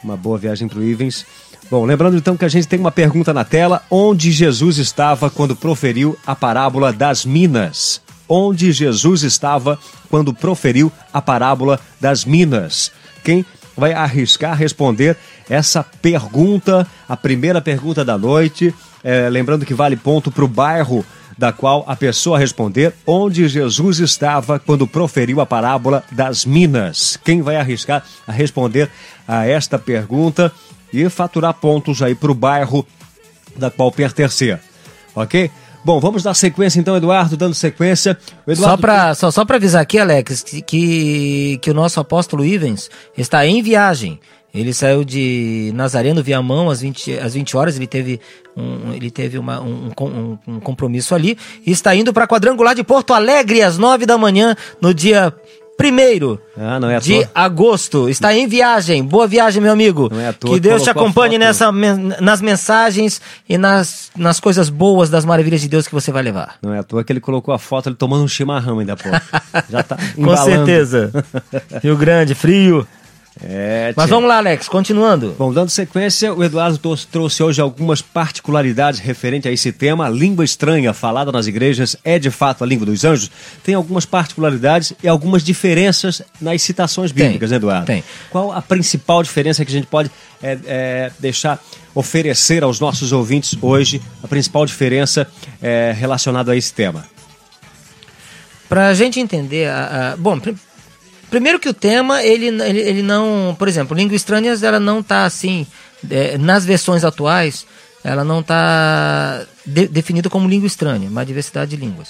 uma 0.04 0.18
boa 0.18 0.38
viagem 0.38 0.68
pro 0.68 0.84
Ivens. 0.84 1.26
Bom, 1.70 1.84
lembrando 1.84 2.16
então 2.16 2.38
que 2.38 2.46
a 2.46 2.50
gente 2.50 2.68
tem 2.68 2.80
uma 2.80 2.92
pergunta 2.92 3.34
na 3.34 3.44
tela: 3.44 3.82
onde 3.90 4.32
Jesus 4.32 4.78
estava 4.78 5.30
quando 5.30 5.56
proferiu 5.56 6.18
a 6.26 6.36
parábola 6.36 6.94
das 6.94 7.26
minas? 7.26 8.02
Onde 8.30 8.72
Jesus 8.72 9.24
estava 9.24 9.80
quando 10.10 10.34
proferiu 10.34 10.92
a 11.12 11.22
parábola 11.22 11.80
das 12.00 12.24
minas? 12.24 12.92
Quem 13.24 13.46
vai 13.76 13.94
arriscar 13.94 14.56
responder 14.56 15.18
essa 15.50 15.84
pergunta, 15.84 16.88
a 17.10 17.18
primeira 17.18 17.62
pergunta 17.62 18.06
da 18.06 18.18
noite? 18.18 18.74
É, 19.04 19.30
lembrando 19.30 19.66
que 19.66 19.74
vale 19.74 19.96
ponto 19.96 20.32
para 20.32 20.46
o 20.46 20.48
bairro 20.48 21.06
da 21.38 21.52
qual 21.52 21.84
a 21.88 21.96
pessoa 21.96 22.40
responder 22.40 22.94
onde 23.06 23.48
Jesus 23.48 24.00
estava 24.00 24.58
quando 24.58 24.88
proferiu 24.88 25.42
a 25.42 25.46
parábola 25.46 26.04
das 26.12 26.46
minas. 26.46 27.18
Quem 27.24 27.42
vai 27.42 27.58
arriscar 27.58 28.04
a 28.26 28.32
responder 28.32 28.90
a 29.28 29.46
esta 29.46 29.78
pergunta 29.78 30.52
e 30.96 31.10
faturar 31.10 31.54
pontos 31.54 32.02
aí 32.02 32.16
para 32.16 32.32
o 32.32 32.36
bairro 32.36 32.86
da 33.56 33.70
qual 33.72 33.92
pertencer, 33.92 34.60
ok? 35.16 35.50
Bom, 35.84 36.00
vamos 36.00 36.24
dar 36.24 36.34
sequência 36.34 36.80
então, 36.80 36.98
Eduardo, 36.98 37.38
dando 37.38 37.54
sequência. 37.54 38.18
Eduardo 38.48 38.72
Só 38.72 38.78
pra, 38.78 39.14
só, 39.14 39.30
só 39.30 39.46
pra 39.46 39.58
avisar 39.58 39.82
aqui, 39.84 40.00
Alex, 40.00 40.42
que, 40.42 40.62
que, 40.62 41.60
que 41.62 41.70
o 41.70 41.74
nosso 41.76 42.00
apóstolo 42.00 42.44
Ivens 42.44 42.90
está 43.16 43.46
em 43.46 43.62
viagem. 43.62 44.20
Ele 44.52 44.74
saiu 44.74 45.04
de 45.04 45.72
Nazareno 45.76 46.24
Viamão 46.24 46.70
às 46.70 46.80
20, 46.82 47.20
às 47.20 47.34
20 47.34 47.56
horas, 47.58 47.76
ele 47.76 47.86
teve, 47.86 48.20
um, 48.58 48.94
ele 48.94 49.12
teve 49.12 49.38
uma, 49.38 49.60
um, 49.62 49.92
um- 50.02 50.38
um 50.48 50.60
compromisso 50.62 51.14
ali, 51.14 51.38
e 51.66 51.72
está 51.72 51.94
indo 51.94 52.12
para 52.14 52.26
Quadrangular 52.26 52.74
de 52.74 52.82
Porto 52.84 53.14
Alegre 53.14 53.62
às 53.62 53.78
9 53.78 54.06
da 54.06 54.18
manhã, 54.18 54.56
no 54.82 54.94
dia 54.94 55.32
1 55.78 56.38
Ah, 56.58 56.80
é 56.94 57.00
de 57.00 57.16
toa. 57.16 57.32
agosto. 57.36 58.10
Está 58.10 58.34
em 58.34 58.48
viagem. 58.48 59.04
Boa 59.04 59.28
viagem, 59.28 59.62
meu 59.62 59.74
amigo. 59.74 60.10
Não 60.12 60.20
é 60.20 60.30
à 60.30 60.34
toa 60.34 60.54
que 60.54 60.60
Deus 60.60 60.82
te 60.84 60.90
acompanhe 60.90 61.38
nessa, 61.38 61.72
nas 62.22 62.42
mensagens 62.42 63.22
e 63.48 63.58
nas, 63.58 64.10
nas 64.16 64.40
coisas 64.40 64.70
boas 64.70 65.10
das 65.10 65.26
maravilhas 65.26 65.62
de 65.62 65.68
Deus 65.68 65.88
que 65.88 65.94
você 65.94 66.12
vai 66.12 66.24
levar. 66.24 66.56
Não 66.62 66.74
é 66.74 66.80
à 66.80 66.84
toa 66.84 67.04
que 67.04 67.12
ele 67.12 67.20
colocou 67.20 67.54
a 67.54 67.60
foto 67.60 67.90
ele 67.90 67.96
tomando 67.96 68.24
um 68.24 68.28
chimarrão 68.28 68.80
ainda, 68.80 68.96
pô. 68.96 69.10
Já 69.70 69.84
tá 69.84 69.98
Com 70.16 70.38
certeza. 70.38 71.12
Rio 71.84 71.98
Grande, 71.98 72.34
frio. 72.34 72.88
É, 73.44 73.94
Mas 73.96 74.10
vamos 74.10 74.30
lá, 74.30 74.38
Alex, 74.38 74.70
continuando. 74.70 75.36
Bom, 75.38 75.52
dando 75.52 75.70
sequência, 75.70 76.34
o 76.34 76.42
Eduardo 76.42 76.80
trouxe 77.12 77.44
hoje 77.44 77.60
algumas 77.60 78.02
particularidades 78.02 79.00
referentes 79.02 79.50
a 79.50 79.54
esse 79.54 79.74
tema. 79.74 80.06
A 80.06 80.10
língua 80.10 80.46
estranha 80.46 80.94
falada 80.94 81.32
nas 81.32 81.46
igrejas 81.46 81.98
é 82.04 82.18
de 82.18 82.32
fato 82.32 82.64
a 82.64 82.68
língua 82.68 82.86
dos 82.86 83.04
anjos? 83.04 83.30
Tem 83.62 83.76
algumas 83.76 84.06
particularidades 84.06 84.94
e 85.04 85.08
algumas 85.08 85.44
diferenças 85.44 86.22
nas 86.40 86.62
citações 86.62 87.12
bíblicas, 87.12 87.50
tem, 87.50 87.58
Eduardo? 87.58 87.86
Tem. 87.86 88.04
Qual 88.30 88.54
a 88.54 88.62
principal 88.62 89.22
diferença 89.22 89.66
que 89.66 89.72
a 89.72 89.76
gente 89.76 89.88
pode 89.88 90.10
é, 90.42 90.58
é, 90.66 91.12
deixar 91.20 91.62
oferecer 91.94 92.64
aos 92.64 92.80
nossos 92.80 93.12
ouvintes 93.12 93.58
hoje? 93.62 94.02
A 94.24 94.28
principal 94.30 94.66
diferença 94.66 95.28
é, 95.62 95.94
relacionada 95.98 96.54
a 96.54 96.56
esse 96.56 96.74
tema? 96.74 97.06
Para 98.70 98.88
a 98.88 98.94
gente 98.94 99.20
entender, 99.20 99.70
a, 99.70 100.14
a, 100.14 100.18
bom, 100.18 100.40
Primeiro 101.30 101.60
que 101.60 101.70
o 101.70 101.74
tema, 101.74 102.24
ele, 102.24 102.48
ele, 102.48 102.80
ele 102.80 103.02
não... 103.02 103.56
Por 103.58 103.68
exemplo, 103.68 103.96
Língua 103.96 104.16
Estranhas, 104.16 104.64
ela 104.64 104.80
não 104.80 105.00
está 105.00 105.26
assim... 105.26 105.66
É, 106.08 106.38
nas 106.38 106.64
versões 106.64 107.04
atuais, 107.04 107.66
ela 108.04 108.24
não 108.24 108.42
está 108.42 109.44
de, 109.66 109.88
definida 109.88 110.30
como 110.30 110.48
língua 110.48 110.68
estranha, 110.68 111.10
uma 111.10 111.26
diversidade 111.26 111.72
de 111.72 111.78
línguas, 111.78 112.10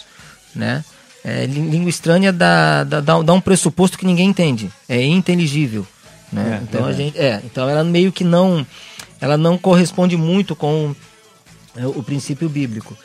né? 0.54 0.84
É, 1.24 1.46
língua 1.46 1.90
estranha 1.90 2.34
dá, 2.34 2.84
dá, 2.84 3.00
dá 3.00 3.34
um 3.34 3.40
pressuposto 3.40 3.98
que 3.98 4.06
ninguém 4.06 4.28
entende, 4.28 4.70
é 4.90 5.02
inteligível, 5.02 5.88
né? 6.30 6.60
É, 6.60 6.64
então 6.64 6.86
a 6.86 6.92
gente, 6.92 7.18
é, 7.18 7.42
então 7.46 7.70
ela 7.70 7.86
meio 7.86 8.12
que 8.12 8.26
não, 8.26 8.68
ela 9.22 9.38
não 9.38 9.58
corresponde 9.58 10.18
muito 10.18 10.58
com 10.58 10.94
é, 11.78 11.88
o 11.88 12.04
princípio 12.04 12.50
bíblico. 12.50 12.98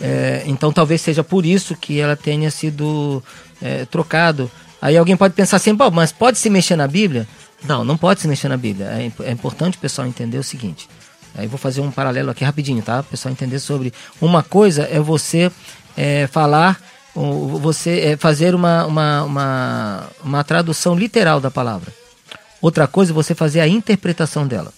É, 0.00 0.44
então 0.46 0.72
talvez 0.72 1.02
seja 1.02 1.22
por 1.22 1.44
isso 1.44 1.76
que 1.76 2.00
ela 2.00 2.16
tenha 2.16 2.50
sido 2.50 3.22
é, 3.60 3.84
trocado 3.84 4.50
Aí 4.80 4.96
alguém 4.96 5.16
pode 5.16 5.34
pensar 5.34 5.56
assim, 5.56 5.76
Pô, 5.76 5.90
mas 5.90 6.12
pode 6.12 6.38
se 6.38 6.48
mexer 6.48 6.76
na 6.76 6.86
Bíblia? 6.86 7.26
Não, 7.64 7.84
não 7.84 7.96
pode 7.96 8.20
se 8.20 8.28
mexer 8.28 8.48
na 8.48 8.56
Bíblia. 8.56 8.86
É, 8.86 9.12
é 9.24 9.30
importante 9.30 9.76
o 9.76 9.80
pessoal 9.80 10.06
entender 10.06 10.38
o 10.38 10.42
seguinte. 10.42 10.88
Aí 11.34 11.46
vou 11.46 11.58
fazer 11.58 11.80
um 11.80 11.90
paralelo 11.90 12.30
aqui 12.30 12.44
rapidinho, 12.44 12.82
tá? 12.82 13.00
O 13.00 13.04
pessoal 13.04 13.32
entender 13.32 13.58
sobre. 13.58 13.92
Uma 14.20 14.42
coisa 14.42 14.88
é 14.90 14.98
você 14.98 15.50
é, 15.96 16.26
falar, 16.26 16.80
você 17.14 18.00
é, 18.00 18.16
fazer 18.16 18.54
uma, 18.54 18.84
uma, 18.86 19.22
uma, 19.22 20.08
uma 20.24 20.44
tradução 20.44 20.94
literal 20.94 21.40
da 21.40 21.50
palavra. 21.50 21.92
Outra 22.60 22.86
coisa 22.86 23.12
é 23.12 23.14
você 23.14 23.34
fazer 23.34 23.60
a 23.60 23.68
interpretação 23.68 24.46
dela. 24.46 24.72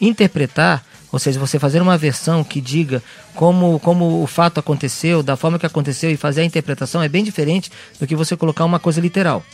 Interpretar 0.00 0.84
ou 1.12 1.18
seja, 1.18 1.40
você 1.40 1.58
fazer 1.58 1.82
uma 1.82 1.98
versão 1.98 2.44
que 2.44 2.60
diga 2.60 3.02
como, 3.34 3.80
como 3.80 4.22
o 4.22 4.26
fato 4.26 4.60
aconteceu, 4.60 5.22
da 5.22 5.36
forma 5.36 5.58
que 5.58 5.66
aconteceu 5.66 6.10
e 6.10 6.16
fazer 6.16 6.42
a 6.42 6.44
interpretação 6.44 7.02
é 7.02 7.08
bem 7.08 7.24
diferente 7.24 7.70
do 7.98 8.06
que 8.06 8.14
você 8.14 8.36
colocar 8.36 8.64
uma 8.64 8.78
coisa 8.78 9.00
literal. 9.00 9.44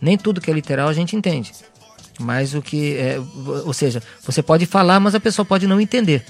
Nem 0.00 0.16
tudo 0.16 0.40
que 0.40 0.50
é 0.50 0.54
literal 0.54 0.88
a 0.88 0.92
gente 0.92 1.14
entende. 1.14 1.52
Mas 2.18 2.54
o 2.54 2.60
que. 2.60 2.96
É, 2.96 3.20
ou 3.64 3.72
seja, 3.72 4.02
você 4.24 4.42
pode 4.42 4.66
falar, 4.66 4.98
mas 4.98 5.14
a 5.14 5.20
pessoa 5.20 5.44
pode 5.44 5.66
não 5.68 5.80
entender. 5.80 6.24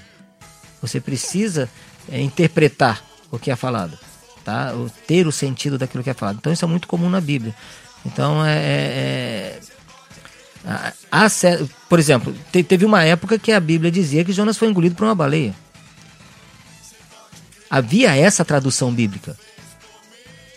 Você 0.83 1.01
precisa 1.01 1.69
é, 2.11 2.21
interpretar 2.21 3.03
o 3.31 3.39
que 3.39 3.51
é 3.51 3.57
falado. 3.57 3.99
Tá? 4.45 4.73
ter 5.07 5.27
o 5.27 5.33
sentido 5.33 5.77
daquilo 5.77 6.03
que 6.03 6.09
é 6.09 6.15
falado. 6.15 6.39
Então 6.39 6.51
isso 6.51 6.65
é 6.65 6.69
muito 6.69 6.89
comum 6.89 7.11
na 7.11 7.21
Bíblia. 7.21 7.55
Então 8.07 8.45
é, 8.45 8.57
é, 8.57 8.59
é 8.59 9.61
por 11.89 11.99
exemplo, 11.99 12.35
teve 12.51 12.85
uma 12.85 13.05
época 13.05 13.39
que 13.39 13.53
a 13.53 13.61
Bíblia 13.61 13.91
dizia 13.91 14.25
que 14.25 14.33
Jonas 14.33 14.57
foi 14.57 14.69
engolido 14.69 14.95
por 14.95 15.05
uma 15.05 15.15
baleia. 15.15 15.55
Havia 17.71 18.17
essa 18.17 18.45
tradução 18.45 18.93
bíblica. 18.93 19.37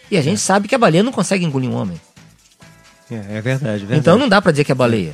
E 0.09 0.17
a 0.17 0.21
gente 0.21 0.35
é. 0.35 0.41
sabe 0.41 0.67
que 0.67 0.75
a 0.75 0.77
baleia 0.77 1.03
não 1.03 1.11
consegue 1.11 1.45
engolir 1.45 1.69
um 1.69 1.75
homem. 1.75 1.99
É, 3.09 3.37
é 3.37 3.41
verdade, 3.41 3.79
verdade. 3.79 3.99
Então 3.99 4.17
não 4.17 4.27
dá 4.27 4.41
para 4.41 4.51
dizer 4.51 4.63
que 4.63 4.71
é 4.71 4.75
baleia. 4.75 5.13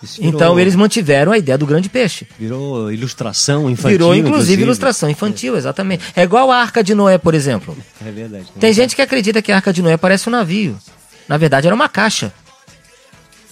Virou... 0.00 0.32
Então 0.32 0.60
eles 0.60 0.76
mantiveram 0.76 1.32
a 1.32 1.38
ideia 1.38 1.58
do 1.58 1.66
grande 1.66 1.88
peixe. 1.88 2.26
Virou 2.38 2.92
ilustração 2.92 3.68
infantil. 3.68 3.90
Virou 3.90 4.14
inclusive, 4.14 4.30
inclusive. 4.30 4.62
ilustração 4.62 5.10
infantil, 5.10 5.56
exatamente. 5.56 6.04
É 6.14 6.22
igual 6.22 6.50
a 6.50 6.56
Arca 6.56 6.84
de 6.84 6.94
Noé, 6.94 7.18
por 7.18 7.34
exemplo. 7.34 7.76
É 8.04 8.10
verdade. 8.10 8.46
Tem 8.60 8.72
gente 8.72 8.94
que 8.94 9.02
acredita 9.02 9.42
que 9.42 9.50
a 9.50 9.56
Arca 9.56 9.72
de 9.72 9.82
Noé 9.82 9.96
parece 9.96 10.28
um 10.28 10.32
navio. 10.32 10.78
Na 11.28 11.36
verdade 11.36 11.66
era 11.66 11.74
uma 11.74 11.88
caixa. 11.88 12.32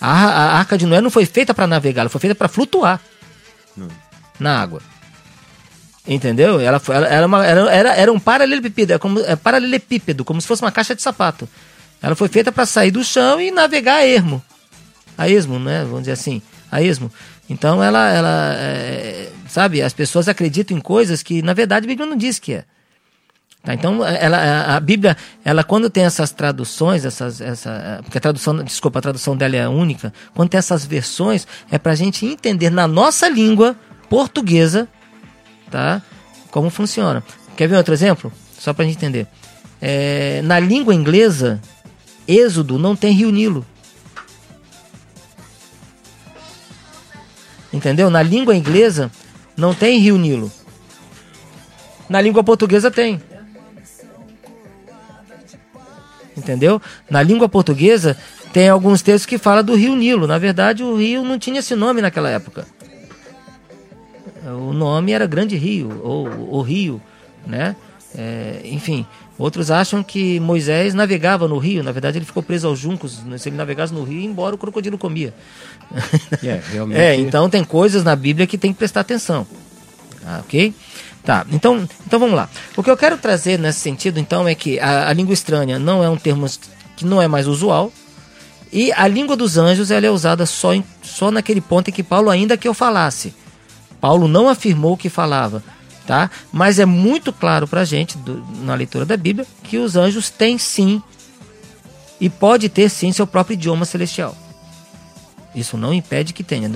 A, 0.09 0.29
a 0.29 0.59
arca 0.59 0.79
de 0.79 0.87
Noé 0.87 1.01
não 1.01 1.11
foi 1.11 1.27
feita 1.27 1.53
para 1.53 1.67
navegar, 1.67 2.03
ela 2.03 2.09
foi 2.09 2.21
feita 2.21 2.35
para 2.37 2.47
flutuar 2.47 3.01
não. 3.77 3.89
na 4.39 4.61
água. 4.61 4.81
Entendeu? 6.07 6.61
Ela, 6.61 6.79
foi, 6.79 6.95
ela 6.95 7.09
era, 7.09 7.27
uma, 7.27 7.45
era, 7.45 7.93
era 7.93 8.13
um 8.13 8.21
paralelepípedo, 8.21 8.93
é 8.93 8.99
como, 8.99 9.19
é 9.19 9.35
paralelepípedo, 9.35 10.25
como 10.25 10.41
se 10.41 10.47
fosse 10.47 10.63
uma 10.63 10.71
caixa 10.71 10.95
de 10.95 11.03
sapato. 11.03 11.49
Ela 12.01 12.15
foi 12.15 12.29
feita 12.29 12.53
para 12.53 12.65
sair 12.65 12.93
do 12.93 13.03
chão 13.03 13.41
e 13.41 13.51
navegar 13.51 13.97
a 13.97 14.07
ermo. 14.07 14.41
A 15.19 15.29
esmo, 15.29 15.59
né? 15.59 15.81
Vamos 15.83 16.03
dizer 16.03 16.13
assim, 16.13 16.41
a 16.71 16.81
esmo. 16.81 17.11
Então 17.51 17.83
ela, 17.83 18.09
ela 18.09 18.55
é, 18.55 19.33
sabe, 19.49 19.83
as 19.83 19.93
pessoas 19.93 20.29
acreditam 20.29 20.77
em 20.77 20.81
coisas 20.81 21.21
que 21.21 21.43
na 21.43 21.53
verdade 21.53 21.85
a 21.85 21.89
Bíblia 21.89 22.07
não 22.09 22.17
diz 22.17 22.39
que 22.39 22.53
é. 22.53 22.65
Tá? 23.67 23.75
Então, 23.75 24.07
ela, 24.07 24.77
a 24.77 24.79
Bíblia, 24.79 25.17
ela 25.45 25.65
quando 25.65 25.91
tem 25.91 26.05
essas 26.05 26.31
traduções, 26.31 27.05
essas, 27.05 27.41
essa, 27.41 27.99
porque 28.05 28.17
a 28.17 28.21
tradução, 28.21 28.63
desculpa, 28.63 29.01
a 29.01 29.03
tradução 29.03 29.37
dela 29.37 29.57
é 29.57 29.69
única, 29.69 30.15
quando 30.33 30.51
tem 30.51 30.59
essas 30.59 30.87
versões, 30.87 31.49
é 31.69 31.77
para 31.77 31.91
a 31.91 31.97
gente 31.97 32.25
entender 32.25 32.71
na 32.71 32.87
nossa 32.87 33.29
língua 33.29 33.75
portuguesa, 34.09 34.87
tá? 35.69 36.01
Como 36.49 36.71
funciona. 36.71 37.25
Quer 37.57 37.67
ver 37.67 37.77
outro 37.77 37.93
exemplo? 37.93 38.33
Só 38.57 38.73
para 38.73 38.85
a 38.85 38.87
gente 38.87 38.99
entender. 38.99 39.27
É, 39.83 40.43
na 40.43 40.61
língua 40.61 40.95
inglesa, 40.95 41.61
Êxodo 42.29 42.79
não 42.79 42.95
tem 42.95 43.13
Rio 43.13 43.33
Nilo. 43.33 43.67
Entendeu? 47.73 48.11
Na 48.11 48.23
língua 48.23 48.55
inglesa 48.55 49.11
não 49.57 49.75
tem 49.75 49.99
Rio 49.99 50.17
Nilo. 50.17 50.53
Na 52.09 52.21
língua 52.21 52.45
portuguesa 52.45 52.93
tem. 52.93 53.21
Entendeu? 56.37 56.81
Na 57.11 57.23
língua 57.23 57.49
portuguesa 57.49 58.17
tem 58.53 58.69
alguns 58.69 59.03
textos 59.03 59.27
que 59.27 59.39
falam 59.39 59.65
do 59.65 59.75
rio 59.75 59.97
Nilo. 59.97 60.27
Na 60.27 60.39
verdade, 60.39 60.83
o 60.83 60.97
rio 60.97 61.23
não 61.23 61.39
tinha 61.39 61.61
esse 61.61 61.75
nome 61.75 62.01
naquela 62.01 62.29
época. 62.29 62.67
O 64.45 64.73
nome 64.73 65.13
era 65.13 65.27
Grande 65.27 65.57
Rio, 65.57 66.01
ou 66.05 66.29
o 66.57 66.63
Rio, 66.63 67.03
né? 67.45 67.75
É, 68.17 68.61
enfim, 68.65 69.05
outros 69.37 69.71
acham 69.71 70.03
que 70.03 70.39
Moisés 70.39 70.95
navegava 70.95 71.49
no 71.49 71.59
rio. 71.59 71.83
Na 71.83 71.93
verdade, 71.93 72.19
ele 72.19 72.25
ficou 72.25 72.43
preso 72.43 72.69
aos 72.69 72.79
juncos. 72.79 73.21
Se 73.39 73.49
ele 73.49 73.57
navegasse 73.57 73.93
no 73.93 74.05
rio, 74.05 74.23
embora 74.23 74.55
o 74.55 74.59
crocodilo 74.59 74.97
comia. 74.97 75.35
É, 76.43 76.61
realmente... 76.73 76.99
é, 76.99 77.17
então 77.17 77.51
tem 77.51 77.65
coisas 77.65 78.05
na 78.05 78.15
Bíblia 78.15 78.47
que 78.47 78.57
tem 78.57 78.73
que 78.73 78.79
prestar 78.79 79.01
atenção. 79.01 79.47
Ah, 80.25 80.41
ok? 80.45 80.73
Tá, 81.26 81.45
então, 81.50 81.88
então 82.06 82.21
vamos 82.21 82.37
lá. 82.37 82.49
O 82.76 82.85
que 82.85 82.90
eu 82.90 82.97
quero 82.97 83.18
trazer 83.18 83.59
nesse 83.59 83.80
sentido, 83.80 84.21
então, 84.21 84.47
é 84.47 84.54
que 84.54 84.78
a, 84.78 85.09
a 85.09 85.12
língua 85.12 85.35
estranha 85.35 85.76
não 85.76 86.02
é 86.02 86.09
um 86.09 86.16
termo 86.16 86.47
que 86.97 87.04
não 87.04 87.21
é 87.21 87.26
mais 87.26 87.49
usual. 87.49 87.92
E 88.73 88.92
a 88.92 89.09
língua 89.09 89.35
dos 89.35 89.59
anjos 89.59 89.90
ela 89.90 90.06
é 90.06 90.11
usada 90.11 90.47
só, 90.47 90.73
em, 90.73 90.85
só 91.02 91.33
naquele 91.33 91.61
ponto 91.61 91.88
em 91.90 91.92
que 91.92 92.04
Paulo 92.04 92.30
ainda 92.30 92.56
que 92.56 92.68
eu 92.68 92.73
falasse. 92.73 93.35
Paulo 94.00 94.28
não 94.28 94.49
afirmou 94.49 94.97
que 94.97 95.09
falava, 95.09 95.64
tá? 96.06 96.30
Mas 96.52 96.78
é 96.78 96.87
muito 96.87 97.33
claro 97.33 97.66
para 97.66 97.80
a 97.80 97.85
gente, 97.85 98.16
do, 98.18 98.47
na 98.62 98.76
leitura 98.76 99.04
da 99.04 99.16
Bíblia, 99.16 99.45
que 99.64 99.78
os 99.78 99.97
anjos 99.97 100.30
têm 100.30 100.59
sim, 100.59 101.02
e 102.21 102.30
pode 102.30 102.68
ter 102.68 102.88
sim, 102.88 103.11
seu 103.11 103.26
próprio 103.26 103.54
idioma 103.54 103.85
celestial. 103.85 104.37
Isso 105.57 105.79
não 105.79 105.93
impede 105.93 106.35
que 106.35 106.45
tenha. 106.45 106.71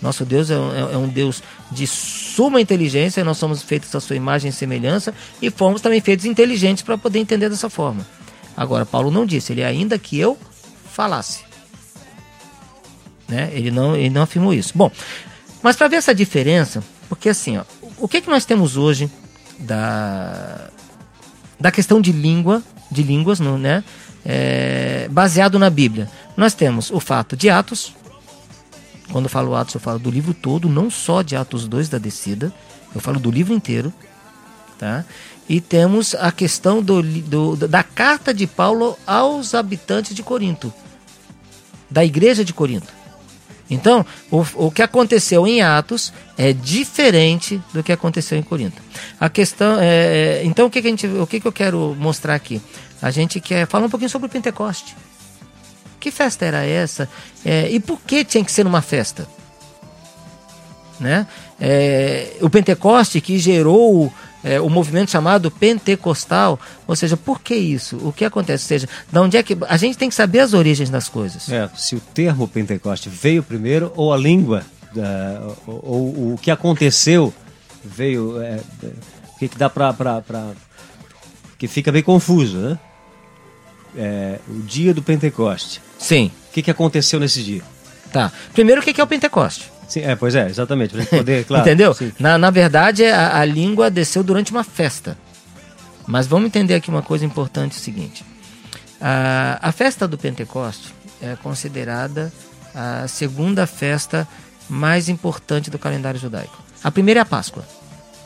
nosso 0.00 0.24
Deus 0.24 0.50
é, 0.50 0.54
é, 0.54 0.94
é, 0.94 0.96
um 0.96 1.06
Deus 1.06 1.42
de 1.70 1.86
suma 1.86 2.58
inteligência, 2.58 3.22
nós 3.22 3.36
somos 3.36 3.62
feitos 3.62 3.94
à 3.94 4.00
sua 4.00 4.16
imagem 4.16 4.48
e 4.48 4.52
semelhança 4.52 5.14
e 5.42 5.50
fomos 5.50 5.82
também 5.82 6.00
feitos 6.00 6.24
inteligentes 6.24 6.82
para 6.82 6.96
poder 6.96 7.18
entender 7.18 7.50
dessa 7.50 7.68
forma. 7.68 8.06
Agora, 8.56 8.86
Paulo 8.86 9.10
não 9.10 9.26
disse, 9.26 9.52
ele 9.52 9.62
ainda 9.62 9.98
que 9.98 10.18
eu 10.18 10.38
falasse. 10.90 11.44
Né? 13.28 13.50
Ele, 13.52 13.70
não, 13.70 13.94
ele 13.94 14.10
não 14.10 14.22
afirmou 14.22 14.54
isso. 14.54 14.72
Bom, 14.74 14.90
mas 15.62 15.76
para 15.76 15.88
ver 15.88 15.96
essa 15.96 16.14
diferença, 16.14 16.82
porque 17.08 17.28
assim, 17.28 17.58
ó, 17.58 17.64
o 17.98 18.08
que, 18.08 18.20
que 18.20 18.30
nós 18.30 18.44
temos 18.44 18.76
hoje 18.76 19.10
da, 19.58 20.68
da 21.60 21.70
questão 21.70 22.00
de 22.00 22.12
língua, 22.12 22.62
de 22.90 23.02
línguas, 23.02 23.40
né? 23.40 23.84
É, 24.26 25.06
baseado 25.10 25.58
na 25.58 25.68
Bíblia. 25.68 26.08
Nós 26.34 26.54
temos 26.54 26.90
o 26.90 26.98
fato 26.98 27.36
de 27.36 27.50
Atos, 27.50 27.94
quando 29.10 29.24
eu 29.26 29.30
falo 29.30 29.54
Atos, 29.54 29.74
eu 29.74 29.80
falo 29.80 29.98
do 29.98 30.10
livro 30.10 30.32
todo, 30.32 30.68
não 30.68 30.90
só 30.90 31.22
de 31.22 31.36
Atos 31.36 31.68
2 31.68 31.88
da 31.88 31.98
descida, 31.98 32.52
eu 32.94 33.00
falo 33.00 33.20
do 33.20 33.30
livro 33.30 33.52
inteiro. 33.52 33.92
Tá? 34.78 35.04
E 35.48 35.60
temos 35.60 36.14
a 36.14 36.32
questão 36.32 36.82
do, 36.82 37.02
do, 37.02 37.56
da 37.56 37.82
carta 37.82 38.32
de 38.32 38.46
Paulo 38.46 38.98
aos 39.06 39.54
habitantes 39.54 40.14
de 40.14 40.22
Corinto, 40.22 40.72
da 41.90 42.04
igreja 42.04 42.44
de 42.44 42.52
Corinto. 42.52 42.92
Então, 43.70 44.04
o, 44.30 44.44
o 44.66 44.70
que 44.70 44.82
aconteceu 44.82 45.46
em 45.46 45.62
Atos 45.62 46.12
é 46.36 46.52
diferente 46.52 47.60
do 47.72 47.82
que 47.82 47.92
aconteceu 47.92 48.38
em 48.38 48.42
Corinto. 48.42 48.82
A 49.18 49.28
questão 49.28 49.78
é, 49.80 50.40
é 50.40 50.44
então 50.44 50.66
o 50.66 50.70
que, 50.70 50.82
que 50.82 50.88
a 50.88 50.90
gente, 50.90 51.06
o 51.06 51.26
que, 51.26 51.40
que 51.40 51.46
eu 51.46 51.52
quero 51.52 51.96
mostrar 51.98 52.34
aqui? 52.34 52.60
A 53.00 53.10
gente 53.10 53.40
quer 53.40 53.66
falar 53.66 53.86
um 53.86 53.90
pouquinho 53.90 54.10
sobre 54.10 54.26
o 54.26 54.30
Pentecoste 54.30 54.94
Que 56.04 56.10
festa 56.10 56.44
era 56.44 56.62
essa? 56.66 57.08
É, 57.42 57.66
e 57.70 57.80
por 57.80 57.98
que 57.98 58.26
tinha 58.26 58.44
que 58.44 58.52
ser 58.52 58.62
numa 58.62 58.82
festa? 58.82 59.26
Né? 61.00 61.26
É, 61.58 62.36
o 62.42 62.50
Pentecoste 62.50 63.22
que 63.22 63.38
gerou 63.38 64.12
é, 64.44 64.60
o 64.60 64.68
movimento 64.68 65.10
chamado 65.10 65.50
pentecostal, 65.50 66.60
ou 66.86 66.94
seja, 66.94 67.16
por 67.16 67.40
que 67.40 67.54
isso? 67.54 67.96
O 68.06 68.12
que 68.12 68.22
acontece? 68.26 68.64
Ou 68.64 68.68
seja, 68.68 68.88
da 69.10 69.22
onde 69.22 69.38
é 69.38 69.42
que 69.42 69.56
a 69.66 69.78
gente 69.78 69.96
tem 69.96 70.10
que 70.10 70.14
saber 70.14 70.40
as 70.40 70.52
origens 70.52 70.90
das 70.90 71.08
coisas? 71.08 71.48
É, 71.48 71.70
se 71.74 71.96
o 71.96 72.00
termo 72.00 72.46
Pentecoste 72.46 73.08
veio 73.08 73.42
primeiro 73.42 73.90
ou 73.96 74.12
a 74.12 74.16
língua, 74.18 74.62
ou, 75.66 75.82
ou, 75.82 76.34
o 76.34 76.38
que 76.38 76.50
aconteceu 76.50 77.32
veio, 77.82 78.42
é, 78.42 78.60
o 78.82 79.38
que, 79.38 79.48
que 79.48 79.56
dá 79.56 79.70
para 79.70 79.94
que 81.56 81.66
fica 81.66 81.90
bem 81.90 82.02
confuso, 82.02 82.58
né? 82.58 82.78
É, 83.96 84.38
o 84.48 84.60
dia 84.62 84.92
do 84.92 85.02
Pentecoste. 85.02 85.80
Sim. 85.98 86.30
O 86.48 86.52
que, 86.52 86.62
que 86.62 86.70
aconteceu 86.70 87.20
nesse 87.20 87.42
dia? 87.42 87.62
Tá. 88.12 88.32
Primeiro, 88.52 88.80
o 88.80 88.84
que, 88.84 88.92
que 88.92 89.00
é 89.00 89.04
o 89.04 89.06
Pentecoste? 89.06 89.70
Sim, 89.88 90.00
é, 90.00 90.16
pois 90.16 90.34
é, 90.34 90.48
exatamente. 90.48 90.90
Pra 90.90 91.00
gente 91.00 91.10
poder, 91.10 91.44
claro. 91.46 91.62
Entendeu? 91.62 91.96
Na, 92.18 92.38
na 92.38 92.50
verdade, 92.50 93.04
a, 93.04 93.38
a 93.38 93.44
língua 93.44 93.90
desceu 93.90 94.22
durante 94.22 94.50
uma 94.50 94.64
festa. 94.64 95.16
Mas 96.06 96.26
vamos 96.26 96.46
entender 96.46 96.74
aqui 96.74 96.90
uma 96.90 97.02
coisa 97.02 97.24
importante: 97.24 97.72
é 97.72 97.76
o 97.76 97.80
seguinte. 97.80 98.24
A, 99.00 99.58
a 99.60 99.72
festa 99.72 100.06
do 100.06 100.16
Pentecoste 100.16 100.94
é 101.20 101.36
considerada 101.36 102.32
a 102.74 103.06
segunda 103.08 103.66
festa 103.66 104.26
mais 104.68 105.08
importante 105.08 105.70
do 105.70 105.78
calendário 105.78 106.18
judaico. 106.18 106.62
A 106.82 106.90
primeira 106.90 107.20
é 107.20 107.22
a 107.22 107.26
Páscoa, 107.26 107.64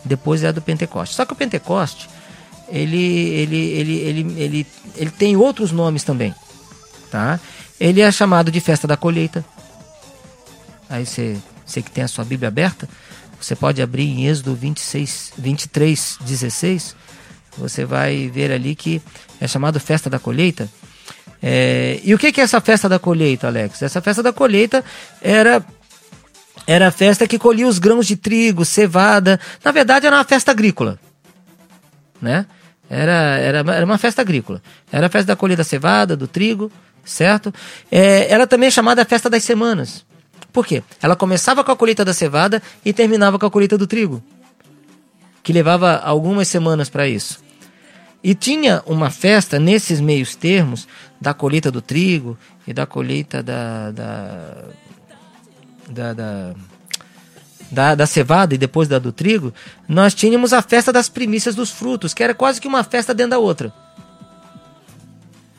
depois 0.05 0.43
é 0.43 0.49
a 0.49 0.53
do 0.53 0.63
Pentecoste. 0.63 1.15
Só 1.15 1.25
que 1.25 1.33
o 1.33 1.37
Pentecoste 1.37 2.09
ele, 2.71 2.97
ele, 2.97 3.57
ele, 3.57 3.97
ele, 3.99 4.43
ele, 4.43 4.67
ele 4.97 5.11
tem 5.11 5.37
outros 5.37 5.73
nomes 5.73 6.05
também. 6.05 6.35
Tá? 7.11 7.41
Ele 7.81 8.01
é 8.01 8.11
chamado 8.11 8.51
de 8.51 8.61
festa 8.61 8.87
da 8.87 8.97
colheita. 8.97 9.45
Aí 10.89 11.05
você, 11.07 11.37
você 11.65 11.83
que 11.83 11.91
tem 11.91 12.05
a 12.05 12.09
sua 12.09 12.25
Bíblia 12.25 12.49
aberta, 12.49 12.89
você 13.41 13.55
pode 13.55 13.81
abrir 13.81 14.05
em 14.05 14.27
Êxodo 14.27 14.55
26, 14.55 15.33
23, 15.39 16.19
16. 16.21 16.97
Você 17.57 17.85
vai 17.85 18.29
ver 18.29 18.53
ali 18.53 18.75
que 18.75 19.01
é 19.41 19.47
chamado 19.47 19.79
festa 19.81 20.11
da 20.11 20.19
colheita. 20.19 20.69
É, 21.43 22.01
e 22.03 22.15
o 22.15 22.19
que, 22.19 22.33
que 22.33 22.41
é 22.41 22.45
essa 22.45 22.61
festa 22.61 22.89
da 22.89 22.99
colheita, 22.99 23.47
Alex? 23.47 23.83
Essa 23.83 24.01
festa 24.01 24.23
da 24.23 24.33
colheita 24.33 24.85
era 25.23 25.65
era 26.67 26.89
a 26.89 26.91
festa 26.91 27.27
que 27.27 27.39
colhia 27.39 27.67
os 27.67 27.79
grãos 27.79 28.07
de 28.07 28.15
trigo, 28.15 28.63
cevada. 28.63 29.41
Na 29.65 29.73
verdade, 29.73 30.07
era 30.07 30.17
uma 30.17 30.25
festa 30.25 30.51
agrícola. 30.51 30.99
Né? 32.21 32.45
Era, 32.91 33.39
era, 33.39 33.59
era 33.59 33.85
uma 33.85 33.99
festa 33.99 34.23
agrícola. 34.23 34.63
Era 34.91 35.07
a 35.07 35.11
festa 35.11 35.29
da 35.29 35.37
colheita 35.37 35.63
da 35.63 35.65
cevada, 35.65 36.17
do 36.17 36.27
trigo, 36.27 36.71
certo? 37.05 37.53
É, 37.91 38.33
ela 38.33 38.47
também 38.47 38.69
é 38.69 38.71
chamada 38.71 39.05
festa 39.05 39.29
das 39.29 39.45
semanas. 39.45 40.05
Por 40.53 40.67
quê? 40.67 40.83
Ela 41.03 41.15
começava 41.15 41.63
com 41.63 41.71
a 41.71 41.77
colheita 41.77 42.05
da 42.05 42.15
cevada 42.15 42.63
e 42.85 42.93
terminava 42.93 43.39
com 43.39 43.47
a 43.47 43.51
colheita 43.51 43.77
do 43.77 43.87
trigo, 43.87 44.23
que 45.43 45.53
levava 45.53 45.97
algumas 45.99 46.49
semanas 46.49 46.89
para 46.89 47.07
isso. 47.07 47.43
E 48.23 48.35
tinha 48.35 48.83
uma 48.87 49.11
festa 49.11 49.59
nesses 49.59 50.01
meios 50.01 50.35
termos 50.35 50.89
da 51.21 51.33
colheita 51.33 51.71
do 51.71 51.81
trigo 51.81 52.37
e 52.67 52.73
da 52.73 52.87
colheita 52.87 53.43
da, 53.43 53.91
da, 53.93 54.65
da, 55.89 56.13
da 56.13 56.55
da, 57.71 57.95
da 57.95 58.07
cevada 58.07 58.55
e 58.55 58.59
depois 58.59 58.89
da 58.89 58.99
do 58.99 59.13
trigo, 59.13 59.53
nós 59.89 60.15
tínhamos 60.15 60.53
a 60.53 60.63
festa 60.63 60.93
das 60.93 61.09
primícias 61.09 61.55
dos 61.55 61.71
frutos, 61.71 62.15
que 62.15 62.23
era 62.23 62.35
quase 62.35 62.61
que 62.61 62.69
uma 62.69 62.83
festa 62.85 63.15
dentro 63.15 63.31
da 63.31 63.39
outra. 63.39 63.73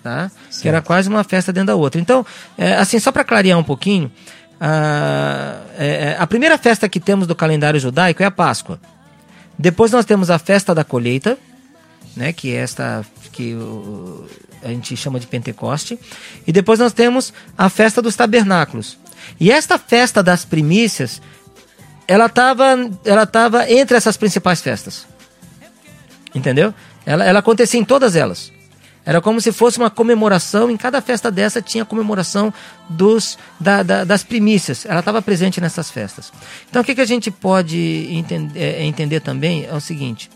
Tá? 0.03 0.31
Que 0.61 0.67
era 0.67 0.81
quase 0.81 1.09
uma 1.09 1.23
festa 1.23 1.51
dentro 1.51 1.67
da 1.67 1.75
outra. 1.75 1.99
Então, 1.99 2.25
é, 2.57 2.75
assim, 2.75 2.99
só 2.99 3.11
para 3.11 3.23
clarear 3.23 3.57
um 3.59 3.63
pouquinho, 3.63 4.11
a, 4.59 5.61
é, 5.77 5.87
é, 5.87 6.17
a 6.19 6.25
primeira 6.25 6.57
festa 6.57 6.89
que 6.89 6.99
temos 6.99 7.27
do 7.27 7.35
calendário 7.35 7.79
judaico 7.79 8.23
é 8.23 8.25
a 8.25 8.31
Páscoa. 8.31 8.79
Depois 9.57 9.91
nós 9.91 10.05
temos 10.05 10.29
a 10.29 10.39
festa 10.39 10.73
da 10.73 10.83
colheita, 10.83 11.37
né, 12.15 12.33
que 12.33 12.53
é 12.53 12.57
esta 12.57 13.05
que 13.31 13.53
o, 13.53 14.25
a 14.63 14.69
gente 14.69 14.95
chama 14.97 15.19
de 15.19 15.27
Pentecoste. 15.27 15.99
E 16.47 16.51
depois 16.51 16.79
nós 16.79 16.93
temos 16.93 17.33
a 17.57 17.69
festa 17.69 18.01
dos 18.01 18.15
tabernáculos. 18.15 18.97
E 19.39 19.51
esta 19.51 19.77
festa 19.77 20.23
das 20.23 20.45
primícias 20.45 21.21
ela 22.09 22.25
estava 22.25 22.75
ela 23.05 23.27
tava 23.27 23.72
entre 23.72 23.95
essas 23.95 24.17
principais 24.17 24.59
festas. 24.61 25.05
Entendeu? 26.33 26.74
Ela, 27.05 27.24
ela 27.24 27.37
acontecia 27.37 27.79
em 27.79 27.85
todas 27.85 28.15
elas. 28.15 28.51
Era 29.05 29.22
como 29.22 29.39
se 29.39 29.51
fosse 29.51 29.77
uma 29.77 29.91
comemoração, 29.91 30.72
em 30.72 30.75
cada 30.75 31.01
festa 31.01 31.29
dessa 31.31 31.61
tinha 31.61 31.85
comemoração 31.85 32.51
dos, 32.89 33.37
da, 33.59 33.83
da, 33.83 34.03
das 34.03 34.24
primícias. 34.24 34.87
Ela 34.87 35.01
estava 35.01 35.22
presente 35.22 35.61
nessas 35.61 35.91
festas. 35.91 36.33
Então 36.67 36.81
o 36.81 36.85
que, 36.85 36.95
que 36.95 37.01
a 37.01 37.05
gente 37.05 37.29
pode 37.29 38.07
entender, 38.09 38.59
é, 38.59 38.83
entender 38.83 39.19
também 39.19 39.65
é 39.65 39.74
o 39.74 39.79
seguinte: 39.79 40.31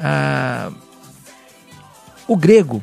ah, 0.00 0.72
o 2.26 2.34
grego. 2.34 2.82